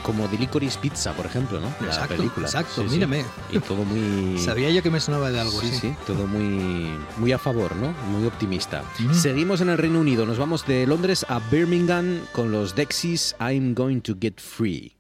Como 0.03 0.29
de 0.29 0.39
Licorice 0.39 0.79
Pizza, 0.79 1.13
por 1.13 1.27
ejemplo, 1.27 1.61
¿no? 1.61 1.67
La 1.81 1.89
Exacto, 1.89 2.17
película. 2.17 2.47
exacto, 2.47 2.83
Sí, 2.83 2.89
sí. 2.89 2.95
mírame. 2.95 3.25
Y 3.51 3.59
todo 3.59 3.85
muy... 3.85 4.39
Sabía 4.45 4.71
yo 4.71 4.81
que 4.83 4.91
me 4.91 5.01
sonaba 5.01 5.31
de 5.31 5.41
algo 5.41 5.61
Sí, 5.61 5.67
así. 5.69 5.79
sí, 5.81 5.95
todo 6.07 6.27
muy, 6.27 6.89
muy 7.19 7.33
a 7.33 7.39
favor, 7.39 7.75
¿no? 7.77 7.93
Muy 8.11 8.25
optimista. 8.27 8.85
Seguimos 9.13 9.61
en 9.61 9.71
el 9.71 9.77
Reino 9.79 10.01
Unido, 10.01 10.25
nos 10.25 10.39
vamos 10.39 10.65
de 10.67 10.87
Londres 10.87 11.27
a 11.29 11.41
Birmingham 11.51 12.21
con 12.33 12.53
los 12.53 12.75
Dexys 12.77 13.35
I'm 13.41 13.75
Going 13.75 14.01
to 14.03 14.15
Get 14.21 14.39
Free. 14.41 14.95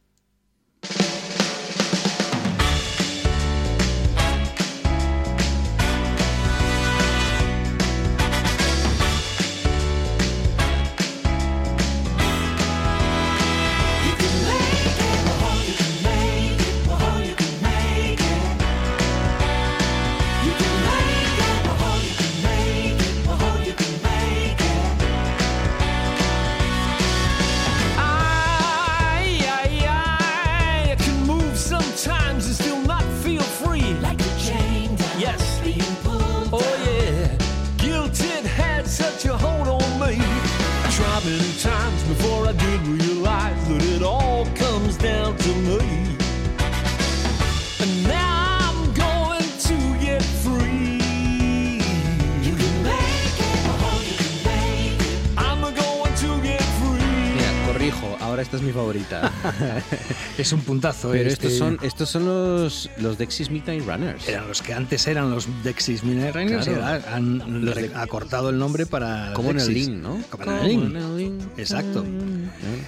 Es 60.49 60.53
un 60.55 60.61
puntazo. 60.63 61.11
Pero 61.11 61.29
este- 61.29 61.47
estos 61.49 61.59
son, 61.59 61.79
estos 61.83 62.09
son 62.09 62.25
los, 62.25 62.89
los 62.99 63.19
Dexys 63.19 63.51
Midnight 63.51 63.85
Runners. 63.87 64.27
Eran 64.29 64.49
los 64.49 64.63
que 64.63 64.73
antes 64.73 65.07
eran 65.07 65.31
los 65.31 65.47
Dexys 65.63 66.03
Midnight 66.05 66.35
Runners 66.35 66.67
Claro. 66.67 67.05
han 67.13 67.65
Los 67.65 67.75
de- 67.75 67.91
acortado 67.95 68.49
el 68.49 68.59
nombre 68.59 68.87
para 68.87 69.33
Como 69.35 69.51
en 69.51 69.61
el. 69.61 69.75
Link, 69.75 69.91
¿no? 69.91 70.23
Como 70.31 70.51
en 70.63 70.97
el 70.97 71.17
Link. 71.19 71.43
Exacto. 71.59 72.05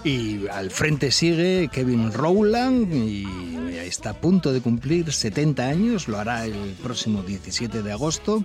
Y 0.04 0.46
al 0.48 0.70
frente 0.70 1.10
sigue 1.10 1.68
Kevin 1.72 2.12
Rowland 2.12 2.92
y 2.94 3.49
está 3.90 4.10
a 4.10 4.14
punto 4.14 4.52
de 4.52 4.60
cumplir 4.60 5.12
70 5.12 5.66
años, 5.66 6.06
lo 6.06 6.18
hará 6.18 6.46
el 6.46 6.76
próximo 6.82 7.22
17 7.22 7.82
de 7.82 7.92
agosto 7.92 8.44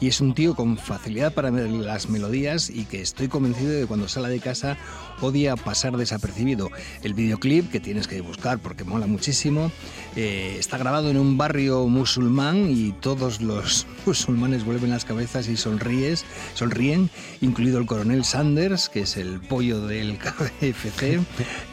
y 0.00 0.08
es 0.08 0.20
un 0.20 0.34
tío 0.34 0.54
con 0.54 0.78
facilidad 0.78 1.34
para 1.34 1.50
las 1.50 2.08
melodías 2.08 2.70
y 2.70 2.86
que 2.86 3.02
estoy 3.02 3.28
convencido 3.28 3.70
de 3.70 3.80
que 3.82 3.86
cuando 3.86 4.08
sale 4.08 4.30
de 4.30 4.40
casa 4.40 4.78
odia 5.20 5.56
pasar 5.56 5.96
desapercibido. 5.96 6.70
El 7.02 7.14
videoclip 7.14 7.70
que 7.70 7.78
tienes 7.78 8.08
que 8.08 8.20
buscar 8.22 8.58
porque 8.58 8.84
mola 8.84 9.06
muchísimo 9.06 9.70
eh, 10.16 10.56
está 10.58 10.78
grabado 10.78 11.10
en 11.10 11.18
un 11.18 11.36
barrio 11.36 11.86
musulmán 11.88 12.70
y 12.70 12.92
todos 12.92 13.42
los 13.42 13.86
musulmanes 14.06 14.64
vuelven 14.64 14.90
las 14.90 15.04
cabezas 15.04 15.48
y 15.48 15.56
sonríes, 15.56 16.24
sonríen, 16.54 17.10
incluido 17.42 17.78
el 17.78 17.86
coronel 17.86 18.24
Sanders, 18.24 18.88
que 18.88 19.00
es 19.00 19.18
el 19.18 19.40
pollo 19.40 19.86
del 19.86 20.16
KFC, 20.18 21.20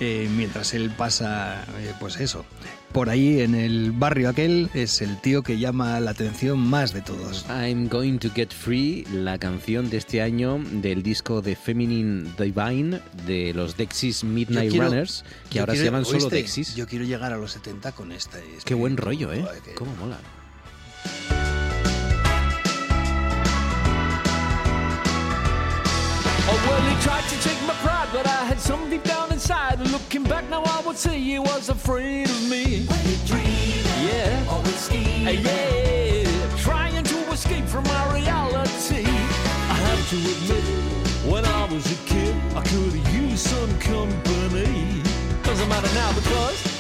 eh, 0.01 0.29
mientras 0.35 0.73
él 0.73 0.91
pasa, 0.91 1.63
eh, 1.79 1.93
pues 1.99 2.19
eso. 2.19 2.45
Por 2.93 3.09
ahí 3.09 3.41
en 3.41 3.55
el 3.55 3.91
barrio 3.91 4.29
aquel 4.29 4.69
es 4.75 5.01
el 5.01 5.19
tío 5.19 5.41
que 5.41 5.57
llama 5.57 5.99
la 5.99 6.11
atención 6.11 6.59
más 6.59 6.93
de 6.93 7.01
todos. 7.01 7.43
I'm 7.49 7.89
Going 7.89 8.19
to 8.19 8.29
Get 8.29 8.51
Free, 8.51 9.03
la 9.11 9.39
canción 9.39 9.89
de 9.89 9.97
este 9.97 10.21
año 10.21 10.59
del 10.71 11.01
disco 11.01 11.41
de 11.41 11.55
Feminine 11.55 12.29
Divine 12.37 13.01
de 13.25 13.51
los 13.55 13.77
Dexys 13.77 14.23
Midnight 14.23 14.69
quiero- 14.69 14.85
Runners, 14.89 15.25
que 15.49 15.55
yo 15.55 15.61
ahora 15.63 15.73
se 15.73 15.77
quiero- 15.79 15.91
llaman 15.91 16.05
solo 16.05 16.17
¿oíste? 16.19 16.35
Dexys. 16.35 16.75
Yo 16.75 16.85
quiero 16.87 17.03
llegar 17.05 17.33
a 17.33 17.37
los 17.37 17.51
70 17.53 17.93
con 17.93 18.11
esta. 18.11 18.37
es 18.37 18.63
Qué 18.63 18.75
buen 18.75 18.95
rollo, 18.95 19.33
¿eh? 19.33 19.43
Que- 19.65 19.73
Cómo 19.73 19.95
mola. 19.95 20.19
Oh, 26.45 26.57
well, 26.67 26.81
he 26.89 26.95
tried 27.01 27.23
to 27.29 27.35
take 27.47 27.59
my 27.65 27.73
pride, 27.81 28.09
but 28.11 28.27
I 28.27 28.45
had 28.45 28.59
some 28.59 28.89
deep 28.89 29.03
down 29.03 29.22
inside. 29.43 29.79
Looking 29.91 30.23
back 30.23 30.49
now, 30.49 30.63
I 30.63 30.81
would 30.85 30.97
say 30.97 31.19
he 31.19 31.37
was 31.37 31.67
afraid 31.67 32.29
of 32.29 32.49
me. 32.49 32.87
yeah. 34.07 34.45
Always 34.49 34.75
scheming. 34.75 35.43
yeah. 35.43 36.55
Trying 36.57 37.03
to 37.03 37.17
escape 37.31 37.65
from 37.65 37.83
my 37.83 38.13
reality. 38.13 39.03
I 39.05 39.75
have 39.87 40.09
to 40.11 40.17
admit, 40.33 40.63
when 41.29 41.43
I 41.45 41.65
was 41.65 41.85
a 41.91 41.95
kid, 42.05 42.35
I 42.55 42.61
could 42.61 42.93
have 42.93 43.13
used 43.13 43.45
some 43.47 43.79
company. 43.79 45.01
Doesn't 45.43 45.67
matter 45.67 45.93
now 45.93 46.13
because 46.13 46.72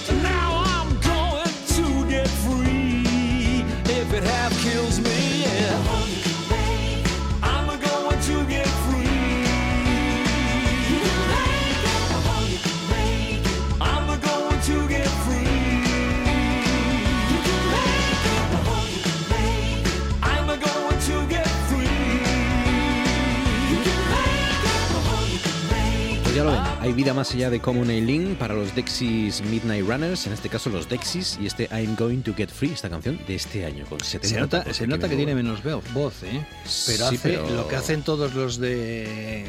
Pues 26.33 26.43
ya 26.43 26.49
lo 26.51 26.51
ven, 26.51 26.61
hay 26.81 26.93
vida 26.93 27.13
más 27.13 27.31
allá 27.35 27.51
de 27.51 27.59
Common 27.59 27.89
Link 27.89 28.39
para 28.39 28.55
los 28.55 28.73
Dexys 28.73 29.43
Midnight 29.43 29.85
Runners, 29.87 30.25
en 30.25 30.33
este 30.33 30.49
caso 30.49 30.71
los 30.71 30.89
Dexys, 30.89 31.37
y 31.39 31.45
este 31.45 31.69
I'm 31.71 31.95
Going 31.95 32.21
to 32.23 32.33
Get 32.33 32.49
Free, 32.49 32.71
esta 32.71 32.89
canción 32.89 33.19
de 33.27 33.35
este 33.35 33.67
año, 33.67 33.85
con 33.85 33.99
70 33.99 34.27
Se 34.27 34.39
nota, 34.39 34.73
se 34.73 34.79
que 34.81 34.87
nota 34.87 35.07
que 35.07 35.15
tiene 35.15 35.35
menos 35.35 35.61
voz, 35.93 36.23
¿eh? 36.23 36.43
Pero 36.43 36.65
Sí, 36.65 37.03
hace 37.03 37.17
pero- 37.21 37.47
lo 37.51 37.67
que 37.67 37.75
hacen 37.75 38.01
todos 38.01 38.33
los 38.33 38.57
de 38.57 39.45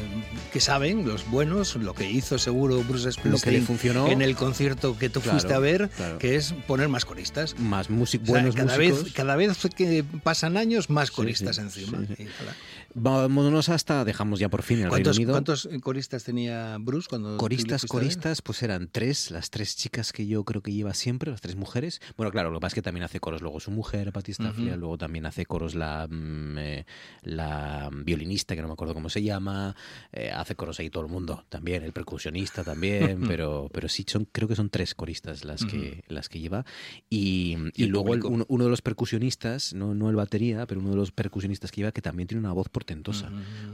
que 0.53 0.59
saben, 0.59 1.07
los 1.07 1.27
buenos, 1.27 1.75
lo 1.75 1.95
que 1.95 2.07
hizo 2.07 2.37
seguro 2.37 2.83
Bruce 2.83 3.11
Springsteen 3.13 3.65
funcionó. 3.65 4.07
en 4.07 4.21
el 4.21 4.35
concierto 4.35 4.95
que 4.95 5.09
tú 5.09 5.21
Claro, 5.21 5.39
fuiste 5.39 5.55
a 5.55 5.59
ver, 5.59 5.89
claro. 5.89 6.19
que 6.19 6.35
es 6.35 6.53
poner 6.67 6.87
más 6.87 7.03
coristas. 7.03 7.57
Más 7.57 7.89
músic, 7.89 8.21
O 8.21 8.25
sea, 8.25 8.33
buenos 8.35 8.53
cada 8.55 8.77
músicos. 8.77 9.03
vez 9.05 9.13
cada 9.13 9.35
vez 9.35 9.57
que 9.75 10.03
pasan 10.23 10.55
años 10.55 10.91
más 10.91 11.09
coristas 11.09 11.55
sí, 11.55 11.63
encima. 11.63 11.97
sí. 12.15 12.23
Y, 12.23 12.27
ojalá. 12.27 12.55
Vámonos 12.97 13.67
hasta, 13.67 14.05
dejamos 14.05 14.39
ya 14.39 14.47
por 14.47 14.63
fin 14.63 14.77
el 14.77 14.83
Reino 14.83 14.91
¿Cuántos, 14.93 15.17
Unido. 15.17 15.31
cuántos 15.33 15.69
coristas 15.81 16.23
tenía 16.23 16.77
Bruce 16.79 17.07
cuando 17.09 17.35
Coristas, 17.37 17.85
coristas, 17.85 18.41
pues 18.41 18.63
eran 18.63 18.87
tres, 18.89 19.31
las 19.31 19.49
tres 19.49 19.75
chicas 19.75 20.13
que 20.13 20.25
yo 20.27 20.45
creo 20.45 20.61
que 20.61 20.71
lleva 20.71 20.93
siempre, 20.93 21.29
las 21.29 21.41
tres 21.41 21.57
mujeres. 21.57 21.99
Bueno, 22.15 22.31
claro, 22.31 22.51
lo 22.51 22.59
que 22.59 22.61
pasa 22.61 22.67
es 22.69 22.75
que 22.75 22.81
también 22.81 23.03
hace 23.03 23.19
coros 23.19 23.41
luego 23.41 23.59
su 23.59 23.69
mujer, 23.71 24.13
Patti 24.13 24.31
Stafford, 24.31 24.69
Ujú. 24.69 24.77
luego 24.79 24.97
también 24.97 25.25
hace 25.25 25.45
coros 25.45 25.75
la, 25.75 26.07
mm, 26.09 26.57
eh, 26.57 26.85
la 27.23 27.89
violinista, 27.91 28.55
que 28.55 28.61
no 28.61 28.69
me 28.69 28.73
acuerdo 28.75 28.93
cómo 28.93 29.09
se 29.09 29.21
llama, 29.21 29.75
eh, 30.13 30.31
hace 30.31 30.55
coros 30.55 30.79
ahí 30.79 30.89
todo 30.89 31.03
el 31.03 31.11
mundo, 31.11 31.43
también, 31.49 31.83
el 31.83 31.91
percusionista 31.91 32.63
también, 32.63 33.23
pero, 33.27 33.69
pero 33.73 33.89
sí, 33.89 34.05
son, 34.07 34.25
creo 34.31 34.47
que 34.47 34.55
son 34.55 34.69
tres 34.69 34.95
coristas 34.95 35.43
las 35.43 35.65
que, 35.65 36.05
las 36.07 36.29
que 36.29 36.39
lleva. 36.39 36.65
Y, 37.09 37.57
y 37.75 37.83
el 37.83 37.89
luego 37.89 38.13
el- 38.13 38.23
uno, 38.23 38.45
uno 38.47 38.63
de 38.63 38.69
los 38.69 38.81
percusionistas, 38.81 39.73
no, 39.73 39.93
no 39.93 40.09
el 40.09 40.15
batería, 40.15 40.65
pero 40.65 40.79
uno 40.79 40.91
de 40.91 40.95
los 40.95 41.11
percusionistas 41.11 41.71
que 41.71 41.81
lleva, 41.81 41.91
que 41.91 42.01
también 42.01 42.27
tiene 42.27 42.39
una 42.39 42.53
voz 42.53 42.69
portentosa. 42.85 43.31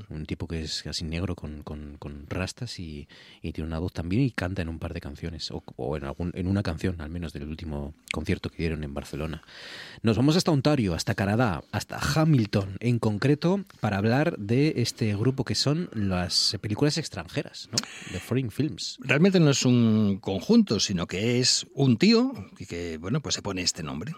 Un 0.09 0.25
tipo 0.25 0.47
que 0.47 0.61
es 0.61 0.83
casi 0.83 1.03
negro 1.03 1.35
con, 1.35 1.63
con- 1.63 1.97
con 1.99 2.25
rastas 2.29 2.79
y, 2.79 3.07
y 3.41 3.51
tiene 3.51 3.67
una 3.67 3.79
voz 3.79 3.91
también 3.91 4.21
y 4.21 4.31
canta 4.31 4.61
en 4.61 4.69
un 4.69 4.79
par 4.79 4.93
de 4.93 5.01
canciones, 5.01 5.51
o, 5.51 5.61
o 5.75 5.97
en, 5.97 6.05
algún, 6.05 6.31
en 6.33 6.47
una 6.47 6.63
canción 6.63 7.01
al 7.01 7.09
menos 7.09 7.33
del 7.33 7.43
último 7.47 7.93
concierto 8.13 8.49
que 8.49 8.57
dieron 8.57 8.83
en 8.85 8.93
Barcelona. 8.93 9.43
Nos 10.01 10.15
vamos 10.15 10.37
hasta 10.37 10.51
Ontario, 10.51 10.93
hasta 10.93 11.13
Canadá, 11.13 11.61
hasta 11.73 11.99
Hamilton 11.99 12.77
en 12.79 12.99
concreto, 12.99 13.65
para 13.81 13.97
hablar 13.97 14.37
de 14.37 14.75
este 14.77 15.13
grupo 15.17 15.43
que 15.43 15.55
son 15.55 15.89
las 15.93 16.57
películas 16.61 16.97
extranjeras, 16.97 17.67
¿no? 17.71 17.77
De 18.13 18.19
Foreign 18.21 18.49
Films. 18.51 18.97
Realmente 19.01 19.39
no 19.41 19.49
es 19.49 19.65
un 19.65 20.19
conjunto, 20.21 20.79
sino 20.79 21.05
que 21.05 21.39
es 21.39 21.67
un 21.73 21.97
tío 21.97 22.31
que, 22.57 22.65
que, 22.65 22.97
bueno, 22.97 23.19
pues 23.21 23.35
se 23.35 23.41
pone 23.41 23.61
este 23.61 23.83
nombre. 23.83 24.13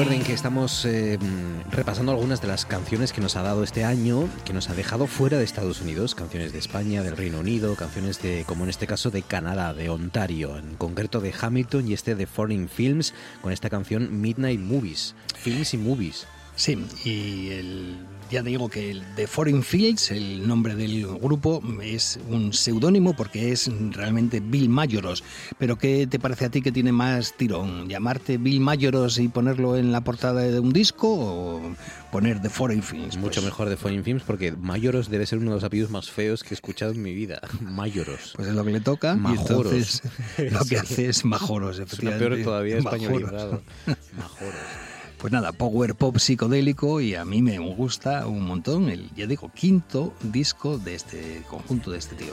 Recuerden 0.00 0.24
que 0.24 0.32
estamos 0.32 0.86
eh, 0.86 1.18
mm, 1.20 1.72
repasando 1.72 2.12
algunas 2.12 2.40
de 2.40 2.48
las 2.48 2.64
canciones 2.64 3.12
que 3.12 3.20
nos 3.20 3.36
ha 3.36 3.42
dado 3.42 3.62
este 3.62 3.84
año, 3.84 4.30
que 4.46 4.54
nos 4.54 4.70
ha 4.70 4.74
dejado 4.74 5.06
fuera 5.06 5.36
de 5.36 5.44
Estados 5.44 5.82
Unidos, 5.82 6.14
canciones 6.14 6.54
de 6.54 6.58
España, 6.58 7.02
del 7.02 7.18
Reino 7.18 7.40
Unido, 7.40 7.74
canciones 7.74 8.22
de, 8.22 8.44
como 8.46 8.64
en 8.64 8.70
este 8.70 8.86
caso, 8.86 9.10
de 9.10 9.20
Canadá, 9.20 9.74
de 9.74 9.90
Ontario, 9.90 10.56
en 10.56 10.74
concreto 10.76 11.20
de 11.20 11.34
Hamilton 11.38 11.86
y 11.86 11.92
este 11.92 12.14
de 12.14 12.26
Foreign 12.26 12.70
Films, 12.70 13.12
con 13.42 13.52
esta 13.52 13.68
canción 13.68 14.22
Midnight 14.22 14.58
Movies, 14.58 15.14
Films 15.36 15.74
y 15.74 15.76
Movies. 15.76 16.26
Sí, 16.56 16.82
y 17.04 17.50
el 17.50 17.98
ya 18.30 18.42
digo 18.42 18.68
que 18.68 18.90
el 18.92 19.02
The 19.16 19.26
Foreign 19.26 19.62
Fields, 19.62 20.10
el 20.12 20.46
nombre 20.46 20.76
del 20.76 21.06
grupo, 21.06 21.62
es 21.82 22.18
un 22.28 22.52
seudónimo 22.52 23.14
porque 23.14 23.50
es 23.50 23.70
realmente 23.90 24.40
Bill 24.40 24.68
Mayoros. 24.68 25.24
Pero 25.58 25.76
¿qué 25.76 26.06
te 26.06 26.18
parece 26.18 26.44
a 26.44 26.50
ti 26.50 26.62
que 26.62 26.70
tiene 26.72 26.92
más 26.92 27.34
tirón? 27.36 27.88
¿Llamarte 27.88 28.38
Bill 28.38 28.60
Mayoros 28.60 29.18
y 29.18 29.28
ponerlo 29.28 29.76
en 29.76 29.90
la 29.92 30.02
portada 30.02 30.42
de 30.42 30.60
un 30.60 30.72
disco 30.72 31.08
o 31.12 31.60
poner 32.12 32.40
The 32.40 32.50
Foreign 32.50 32.82
Fields? 32.82 33.16
Mucho 33.16 33.42
mejor 33.42 33.68
de 33.68 33.76
Foreign 33.76 34.04
Films 34.04 34.22
porque 34.22 34.52
Mayoros 34.52 35.10
debe 35.10 35.26
ser 35.26 35.38
uno 35.38 35.50
de 35.50 35.56
los 35.56 35.64
apellidos 35.64 35.90
más 35.90 36.10
feos 36.10 36.44
que 36.44 36.50
he 36.50 36.54
escuchado 36.54 36.92
en 36.92 37.02
mi 37.02 37.14
vida. 37.14 37.40
Mayoros. 37.60 38.34
Pues 38.36 38.48
es 38.48 38.54
lo 38.54 38.64
que 38.64 38.70
le 38.70 38.80
toca. 38.80 39.14
Y 39.14 39.18
Majoros. 39.18 39.50
entonces 39.50 40.02
lo 40.52 40.64
que 40.64 40.78
hace 40.78 41.08
es 41.08 41.24
Majoros, 41.24 41.76
Suena 41.76 41.86
efectivamente. 41.88 42.28
peor 42.28 42.44
todavía 42.44 42.76
Majoros. 42.80 43.02
españolizado. 43.02 43.62
Majoros. 44.16 44.54
Pues 45.20 45.32
nada, 45.34 45.52
power 45.52 45.94
pop 45.94 46.16
psicodélico 46.16 47.02
y 47.02 47.14
a 47.14 47.26
mí 47.26 47.42
me 47.42 47.58
gusta 47.58 48.26
un 48.26 48.46
montón 48.46 48.88
el, 48.88 49.10
ya 49.14 49.26
digo, 49.26 49.50
quinto 49.54 50.14
disco 50.22 50.78
de 50.78 50.94
este 50.94 51.42
conjunto 51.46 51.90
de 51.90 51.98
este 51.98 52.16
tío. 52.16 52.32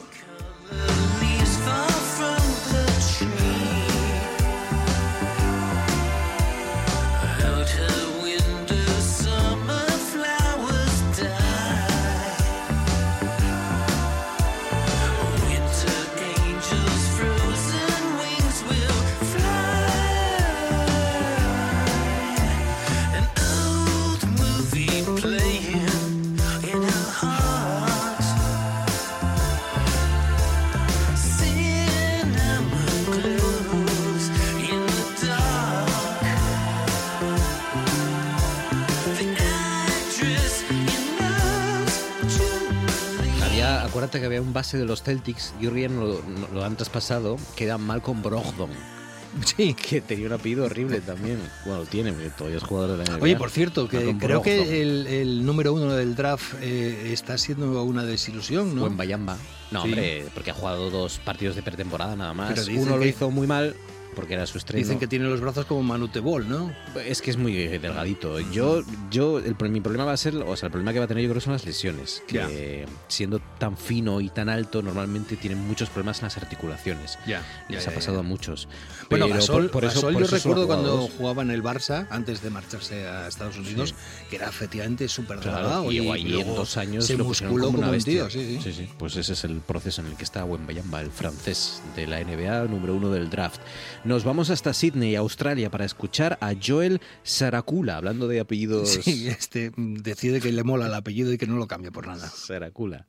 Acuérdate 44.08 44.20
que 44.22 44.26
había 44.26 44.42
un 44.42 44.54
base 44.54 44.78
de 44.78 44.86
los 44.86 45.04
Celtics, 45.04 45.54
Jurgen 45.62 46.00
lo, 46.00 46.22
lo 46.54 46.64
han 46.64 46.76
traspasado, 46.78 47.38
que 47.56 47.66
era 47.66 47.78
Malcolm 47.78 48.22
Brogdon. 48.24 48.70
Sí. 49.46 49.76
Que 49.76 50.02
tenía 50.02 50.26
un 50.28 50.34
apellido 50.34 50.66
horrible 50.66 51.00
también. 51.02 51.38
Bueno, 51.66 51.84
tiene, 51.84 52.12
todavía 52.36 52.58
es 52.58 52.64
jugador 52.64 52.98
de 52.98 53.06
la 53.06 53.18
NBA. 53.18 53.24
Oye, 53.24 53.36
por 53.36 53.52
cierto, 53.52 53.88
que 53.88 53.98
Malcolm 53.98 54.18
creo 54.20 54.42
Brogdon. 54.42 54.44
que 54.68 54.82
el, 54.82 55.06
el 55.06 55.46
número 55.46 55.74
uno 55.74 55.94
del 55.94 56.16
draft 56.16 56.56
eh, 56.62 57.10
está 57.14 57.38
siendo 57.38 57.84
una 57.84 58.04
desilusión, 58.04 58.74
¿no? 58.74 58.82
Buen 58.82 58.98
Bayamba. 58.98 59.38
No, 59.70 59.84
Sí. 59.84 59.90
hombre, 59.90 60.26
porque 60.34 60.50
ha 60.52 60.54
jugado 60.56 60.90
dos 60.90 61.20
partidos 61.24 61.56
de 61.56 61.62
pretemporada 61.62 62.16
nada 62.16 62.34
más. 62.34 62.68
Uno 62.70 62.98
lo 62.98 63.06
hizo 63.06 63.30
muy 63.30 63.46
mal 63.46 63.76
porque 64.18 64.34
era 64.34 64.48
su 64.48 64.58
estreno. 64.58 64.84
Dicen 64.84 64.98
que 64.98 65.06
tiene 65.06 65.26
los 65.26 65.40
brazos 65.42 65.68
como 65.68 65.84
Manute 65.84 66.20
Ball, 66.20 66.50
¿no? 66.50 66.74
Es 67.06 67.22
que 67.22 67.30
es 67.30 67.38
muy 67.38 67.54
delgadito. 67.54 68.40
Yo, 68.40 68.82
yo, 69.12 69.38
el, 69.38 69.56
mi 69.70 69.80
problema 69.80 70.06
va 70.06 70.14
a 70.14 70.18
ser, 70.18 70.36
o 70.38 70.58
sea, 70.58 70.68
el 70.68 70.72
problema 70.72 70.92
que 70.92 70.98
va 70.98 71.06
a 71.06 71.08
tener 71.08 71.24
yo 71.24 71.30
creo 71.30 71.40
son 71.40 71.54
las 71.54 71.64
lesiones. 71.66 72.24
Que 72.28 72.88
siendo 73.10 73.40
tan 73.60 73.78
fino 73.78 74.20
y 74.20 74.30
tan 74.30 74.50
alto, 74.50 74.82
normalmente 74.82 75.36
tienen 75.36 75.60
muchos 75.68 75.90
problemas 75.90 76.18
en 76.18 76.24
las 76.24 76.38
articulaciones. 76.38 77.20
Ya, 77.28 77.46
Les 77.70 77.86
ya, 77.86 77.92
ha 77.92 77.94
pasado 77.94 78.20
a 78.20 78.24
muchos. 78.24 78.68
Bueno, 79.08 79.28
Pero 79.28 79.36
Gasol, 79.38 79.64
por, 79.66 79.72
por 79.72 79.86
eso, 79.86 79.96
Gasol 79.98 80.14
por 80.14 80.22
yo 80.22 80.26
eso 80.26 80.36
recuerdo 80.36 80.66
cuando 80.66 81.08
jugaba 81.16 81.44
en 81.44 81.52
el 81.52 81.62
Barça, 81.62 82.08
antes 82.10 82.42
de 82.42 82.50
marcharse 82.50 83.08
a 83.08 83.28
Estados 83.28 83.60
Unidos, 83.60 83.94
que 84.32 84.38
era 84.38 84.50
efectivamente 84.50 85.08
súper 85.08 85.38
Claro, 85.38 85.60
delgado. 85.60 85.92
y 85.92 86.00
llegó 86.00 86.14
allí 86.14 86.42
en 86.42 86.56
dos 86.56 86.76
años 86.78 87.06
se 87.06 87.16
lo 87.16 87.26
musculó 87.26 87.68
como 87.68 87.78
como, 87.84 87.92
un 87.92 88.04
tío, 88.04 88.32
sí, 88.32 88.60
sí. 88.64 88.74
sí. 88.74 88.90
Pues 88.98 89.16
ese 89.16 89.34
es 89.34 89.44
el 89.44 89.60
proceso 89.60 90.02
en 90.02 90.08
el 90.08 90.16
que 90.16 90.24
está 90.24 90.44
Wembayamba, 90.44 91.02
el 91.02 91.12
francés 91.12 91.84
de 91.96 92.08
la 92.08 92.20
NBA, 92.20 92.66
número 92.66 92.96
uno 92.96 93.12
del 93.12 93.30
draft. 93.30 93.62
Nos 94.08 94.24
vamos 94.24 94.50
hasta 94.52 94.74
Sydney, 94.74 95.18
Australia, 95.18 95.70
para 95.70 95.84
escuchar 95.84 96.38
a 96.40 96.54
Joel 96.56 97.02
Saracula, 97.24 97.98
hablando 97.98 98.30
de 98.30 98.40
apellidos. 98.40 98.88
Sí, 99.04 99.28
este 99.28 99.74
mm, 99.76 99.96
decide 99.96 100.40
que 100.40 100.50
le 100.54 100.64
mola 100.64 100.88
el 100.88 100.94
apellido 100.94 101.34
y 101.34 101.38
que 101.38 101.46
no 101.46 101.58
lo 101.58 101.68
cambia 101.68 101.92
por 101.92 102.08
nada. 102.08 102.30
Saracula. 102.30 103.06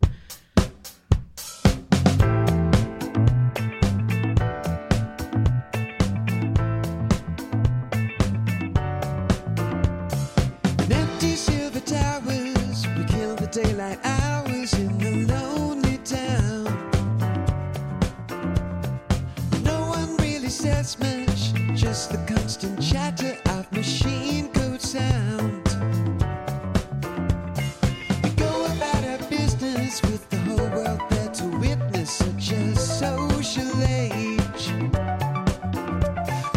Much, 21.98 22.10
just 22.10 22.10
the 22.10 22.34
constant 22.34 22.80
chatter 22.80 23.36
of 23.50 23.70
machine 23.72 24.48
code 24.52 24.80
sound. 24.80 25.64
We 28.22 28.30
go 28.30 28.66
about 28.66 29.04
our 29.04 29.28
business 29.28 30.00
with 30.02 30.28
the 30.30 30.36
whole 30.38 30.68
world 30.70 31.00
there 31.10 31.30
to 31.32 31.44
witness 31.58 32.10
such 32.10 32.52
a 32.52 32.76
social 32.76 33.82
age. 33.86 34.72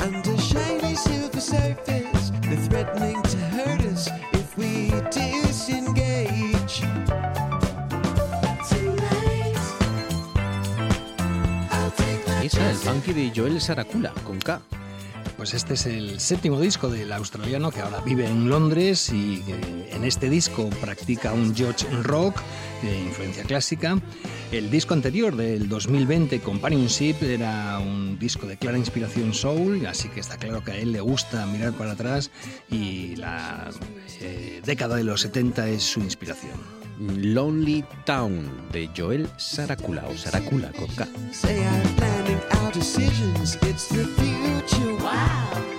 Under 0.02 0.38
shiny 0.38 0.96
silver 0.96 1.42
surface, 1.42 2.32
they're 2.42 2.58
threatening 2.70 3.22
to 3.24 3.38
hurt 3.38 3.82
us 3.86 4.10
if 4.34 4.58
we 4.58 4.92
disengage. 5.12 6.84
Esa, 12.44 12.70
el 12.70 12.76
funky 12.76 13.14
de 13.14 13.32
Joel 13.32 13.62
Saracula, 13.62 14.12
con 14.26 14.40
K. 14.40 14.81
Pues 15.42 15.56
este 15.56 15.74
es 15.74 15.88
el 15.88 16.20
séptimo 16.20 16.60
disco 16.60 16.88
del 16.88 17.12
australiano 17.12 17.72
que 17.72 17.82
ahora 17.82 18.00
vive 18.02 18.28
en 18.28 18.48
Londres 18.48 19.12
y 19.12 19.44
en 19.90 20.04
este 20.04 20.30
disco 20.30 20.70
practica 20.80 21.34
un 21.34 21.56
George 21.56 21.88
rock 22.04 22.40
de 22.84 23.00
influencia 23.00 23.44
clásica. 23.46 24.00
El 24.52 24.70
disco 24.70 24.94
anterior 24.94 25.36
del 25.36 25.68
2020, 25.68 26.42
Companionship, 26.42 27.24
era 27.24 27.80
un 27.80 28.20
disco 28.20 28.46
de 28.46 28.56
clara 28.58 28.78
inspiración 28.78 29.34
soul, 29.34 29.84
así 29.88 30.10
que 30.10 30.20
está 30.20 30.38
claro 30.38 30.64
que 30.64 30.74
a 30.74 30.78
él 30.78 30.92
le 30.92 31.02
gusta 31.02 31.44
mirar 31.48 31.74
para 31.74 31.94
atrás 31.94 32.30
y 32.70 33.16
la 33.16 33.72
eh, 34.20 34.62
década 34.64 34.96
de 34.96 35.06
los 35.06 35.22
70 35.22 35.70
es 35.70 35.82
su 35.82 36.02
inspiración. 36.02 36.54
Lonely 37.00 37.84
Town 38.06 38.70
de 38.72 38.92
Joel 38.96 39.28
Saracula 39.38 40.06
o 40.08 40.16
Saracula 40.16 40.72
con 40.72 40.86
K. 40.90 41.08
decisions, 42.72 43.56
it's 43.62 43.88
the 43.90 44.06
future. 44.06 44.96
Wow. 45.04 45.71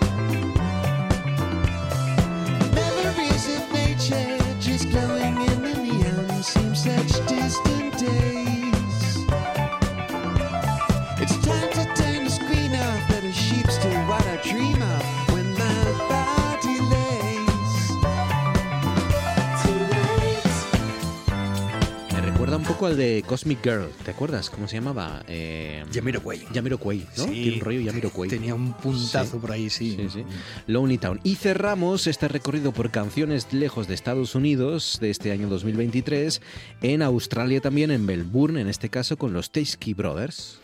Poco 22.83 22.91
al 22.91 22.97
de 22.97 23.23
Cosmic 23.25 23.63
Girl, 23.63 23.89
¿te 24.05 24.11
acuerdas? 24.11 24.51
¿Cómo 24.51 24.67
se 24.67 24.75
llamaba? 24.75 25.23
Eh, 25.29 25.85
Jamiroquai. 25.95 26.41
Jamiroquai, 26.53 27.07
¿no? 27.17 27.25
Sí, 27.27 27.31
Tiene 27.31 27.53
un 27.55 27.61
rollo. 27.61 27.93
Tenía 28.29 28.57
un 28.57 28.73
puntazo 28.73 29.35
Sí. 29.35 29.39
por 29.39 29.53
ahí, 29.53 29.71
sí. 29.71 29.97
Sí, 29.97 30.09
sí. 30.11 30.25
Lonely 30.67 30.99
Town. 30.99 31.21
Y 31.23 31.37
cerramos 31.37 32.09
este 32.09 32.27
recorrido 32.27 32.73
por 32.73 32.91
canciones 32.91 33.53
lejos 33.53 33.87
de 33.87 33.95
Estados 33.95 34.35
Unidos 34.35 34.99
de 35.01 35.11
este 35.11 35.31
año 35.31 35.49
2023 35.49 36.43
en 36.81 37.03
Australia 37.03 37.61
también, 37.61 37.93
en 37.93 38.05
Melbourne, 38.05 38.61
en 38.61 38.67
este 38.67 38.89
caso 38.89 39.17
con 39.17 39.33
los 39.33 39.53
Tasty 39.53 39.95
Brothers. 39.95 40.59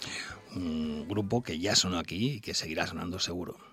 Un 0.57 1.07
grupo 1.09 1.45
que 1.45 1.61
ya 1.61 1.77
sonó 1.77 2.01
aquí 2.01 2.33
y 2.33 2.41
que 2.41 2.53
seguirá 2.53 2.89
sonando 2.89 3.21
seguro. 3.21 3.68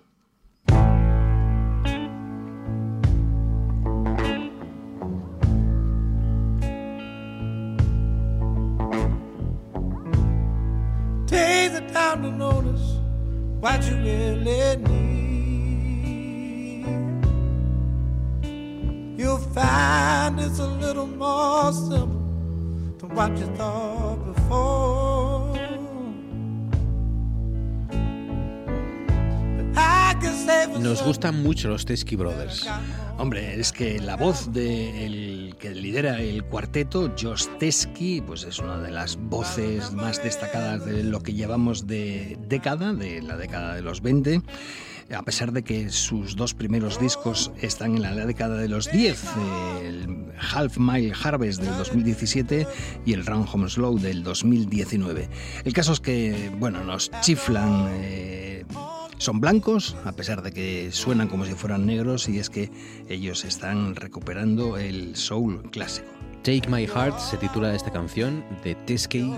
Take 11.36 11.72
the 11.74 11.82
time 11.92 12.22
to 12.22 12.30
notice 12.30 12.86
what 13.60 13.84
you 13.86 13.96
really 13.96 14.76
need. 14.88 15.26
You'll 19.18 19.44
find 19.52 20.40
it's 20.40 20.60
a 20.60 20.66
little 20.66 21.06
more 21.06 21.72
simple 21.74 22.22
than 22.98 23.14
what 23.14 23.36
you 23.36 23.46
thought 23.58 24.16
before. 24.24 24.86
Nos 30.80 31.02
gustan 31.02 31.42
mucho 31.42 31.68
los 31.68 31.84
Teskey 31.84 32.16
Brothers. 32.16 32.66
Hombre, 33.18 33.60
es 33.60 33.72
que 33.72 34.00
la 34.00 34.16
voz 34.16 34.52
del 34.52 35.45
que 35.56 35.74
lidera 35.74 36.20
el 36.20 36.44
cuarteto, 36.44 37.12
Josh 37.20 37.46
Teskey, 37.58 38.20
pues 38.20 38.44
es 38.44 38.58
una 38.58 38.78
de 38.78 38.90
las 38.90 39.16
voces 39.16 39.92
más 39.92 40.22
destacadas 40.22 40.84
de 40.84 41.02
lo 41.02 41.20
que 41.20 41.32
llevamos 41.32 41.86
de 41.86 42.38
década, 42.48 42.92
de 42.92 43.22
la 43.22 43.36
década 43.36 43.74
de 43.74 43.82
los 43.82 44.02
20 44.02 44.42
a 45.14 45.22
pesar 45.22 45.52
de 45.52 45.62
que 45.62 45.90
sus 45.90 46.36
dos 46.36 46.54
primeros 46.54 46.98
discos 46.98 47.52
están 47.60 47.96
en 47.96 48.02
la 48.02 48.26
década 48.26 48.56
de 48.56 48.68
los 48.68 48.90
10, 48.90 49.24
el 49.84 50.32
Half 50.52 50.78
Mile 50.78 51.12
Harvest 51.22 51.60
del 51.62 51.76
2017 51.76 52.66
y 53.04 53.12
el 53.12 53.24
Round 53.24 53.48
Home 53.52 53.68
Slow 53.68 53.98
del 53.98 54.22
2019. 54.22 55.28
El 55.64 55.72
caso 55.72 55.92
es 55.92 56.00
que, 56.00 56.50
bueno, 56.58 56.82
nos 56.84 57.10
chiflan... 57.20 57.88
Eh, 57.92 58.64
son 59.18 59.40
blancos, 59.40 59.96
a 60.04 60.12
pesar 60.12 60.42
de 60.42 60.52
que 60.52 60.90
suenan 60.92 61.28
como 61.28 61.44
si 61.44 61.54
fueran 61.54 61.86
negros, 61.86 62.28
y 62.28 62.38
es 62.38 62.50
que 62.50 62.70
ellos 63.08 63.44
están 63.44 63.96
recuperando 63.96 64.76
el 64.76 65.16
soul 65.16 65.70
clásico. 65.70 66.08
Take 66.42 66.68
My 66.68 66.86
Heart 66.86 67.18
se 67.18 67.36
titula 67.38 67.74
esta 67.74 67.90
canción 67.90 68.44
de 68.62 68.74
Teskey 68.74 69.34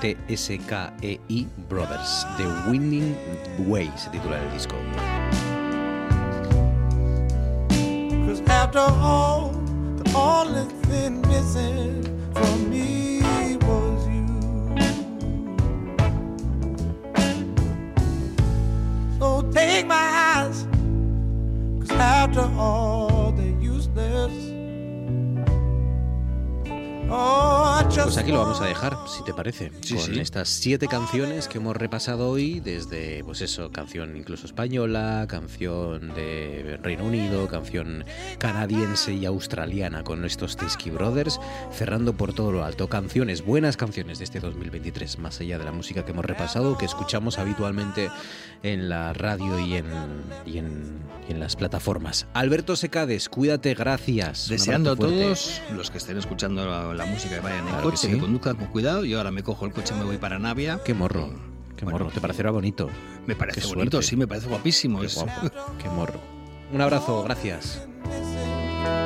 T-S-K-E-I 0.00 1.48
Brothers. 1.68 2.26
The 2.36 2.70
Winning 2.70 3.14
Way 3.68 3.92
se 3.96 4.10
titula 4.10 4.42
el 4.42 4.52
disco. 4.52 4.74
After 8.48 8.80
all, 8.80 9.52
the 10.02 10.12
only 10.16 10.64
thing 10.88 11.20
missing 11.22 12.02
from 12.34 12.68
me 12.68 13.19
take 19.52 19.86
my 19.86 19.96
eyes, 19.96 20.66
cause 21.80 21.98
after 21.98 22.40
all, 22.56 23.29
Pues 27.10 28.16
aquí 28.18 28.30
lo 28.30 28.38
vamos 28.38 28.60
a 28.60 28.66
dejar, 28.66 28.96
si 29.08 29.24
te 29.24 29.34
parece, 29.34 29.72
Sí, 29.82 29.96
con 29.96 30.04
sí. 30.04 30.20
estas 30.20 30.48
siete 30.48 30.86
canciones 30.86 31.48
que 31.48 31.58
hemos 31.58 31.76
repasado 31.76 32.28
hoy, 32.30 32.60
desde, 32.60 33.24
pues 33.24 33.40
eso, 33.40 33.72
canción 33.72 34.16
incluso 34.16 34.46
española, 34.46 35.26
canción 35.28 36.14
de 36.14 36.78
Reino 36.80 37.04
Unido, 37.04 37.48
canción 37.48 38.04
canadiense 38.38 39.12
y 39.12 39.26
australiana 39.26 40.04
con 40.04 40.24
estos 40.24 40.56
Teskey 40.56 40.92
Brothers, 40.92 41.40
cerrando 41.72 42.12
por 42.12 42.32
todo 42.32 42.52
lo 42.52 42.64
alto. 42.64 42.88
Canciones, 42.88 43.44
buenas 43.44 43.76
canciones 43.76 44.18
de 44.18 44.24
este 44.24 44.38
2023, 44.38 45.18
más 45.18 45.40
allá 45.40 45.58
de 45.58 45.64
la 45.64 45.72
música 45.72 46.04
que 46.04 46.12
hemos 46.12 46.24
repasado, 46.24 46.78
que 46.78 46.84
escuchamos 46.84 47.38
habitualmente 47.38 48.08
en 48.62 48.88
la 48.88 49.12
radio 49.14 49.58
y 49.58 49.74
en, 49.76 49.86
y 50.46 50.58
en, 50.58 50.98
y 51.28 51.32
en 51.32 51.40
las 51.40 51.56
plataformas. 51.56 52.26
Alberto 52.34 52.76
Secades, 52.76 53.28
cuídate, 53.28 53.74
gracias. 53.74 54.48
Deseando 54.48 54.92
a 54.92 54.96
todos 54.96 55.60
los 55.74 55.90
que 55.90 55.98
estén 55.98 56.16
escuchando 56.18 56.94
la, 56.94 56.99
la 57.00 57.06
música 57.06 57.34
que 57.36 57.40
vayan 57.40 57.60
en 57.60 57.66
Claro 57.66 57.82
que 57.82 57.90
coche, 57.90 58.08
sí. 58.08 58.12
que 58.14 58.18
conduzcan 58.18 58.56
con 58.56 58.66
cuidado. 58.68 59.04
Yo 59.04 59.18
ahora 59.18 59.30
me 59.30 59.42
cojo 59.42 59.66
el 59.66 59.72
coche 59.72 59.94
y 59.94 59.98
me 59.98 60.04
voy 60.04 60.18
para 60.18 60.38
Navia. 60.38 60.80
Qué 60.84 60.94
morro, 60.94 61.30
qué 61.76 61.84
morro. 61.86 62.08
¿Te 62.08 62.20
parecerá 62.20 62.50
bonito? 62.50 62.88
Me 63.26 63.34
parece 63.36 63.60
Qué 63.60 63.66
bonito, 63.66 63.98
suerte. 63.98 64.08
sí, 64.08 64.16
me 64.16 64.26
parece 64.26 64.48
guapísimo. 64.48 65.00
Qué 65.00 65.08
guapo, 65.08 65.50
qué 65.82 65.88
morro. 65.88 66.20
Un 66.72 66.80
abrazo, 66.80 67.22
gracias. 67.24 67.82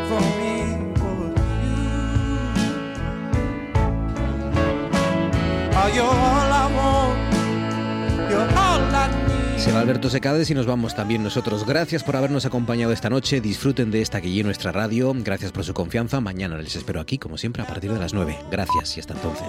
from 0.06 0.22
me 0.38 0.92
was 1.00 1.34
you. 5.94 5.94
You're 5.94 6.04
all 6.04 6.52
I 6.52 6.66
want, 6.76 7.18
you're 8.30 8.50
all 8.58 8.94
I 8.94 9.08
need. 9.28 9.43
Se 9.64 9.72
va 9.72 9.80
Alberto 9.80 10.10
Secades 10.10 10.50
y 10.50 10.54
nos 10.54 10.66
vamos 10.66 10.94
también 10.94 11.22
nosotros. 11.22 11.64
Gracias 11.64 12.04
por 12.04 12.16
habernos 12.16 12.44
acompañado 12.44 12.92
esta 12.92 13.08
noche. 13.08 13.40
Disfruten 13.40 13.90
de 13.90 14.02
esta 14.02 14.20
que 14.20 14.42
nuestra 14.44 14.72
radio. 14.72 15.14
Gracias 15.16 15.52
por 15.52 15.64
su 15.64 15.72
confianza. 15.72 16.20
Mañana 16.20 16.58
les 16.58 16.76
espero 16.76 17.00
aquí, 17.00 17.16
como 17.16 17.38
siempre, 17.38 17.62
a 17.62 17.66
partir 17.66 17.90
de 17.90 17.98
las 17.98 18.12
9. 18.12 18.40
Gracias 18.50 18.98
y 18.98 19.00
hasta 19.00 19.14
entonces. 19.14 19.48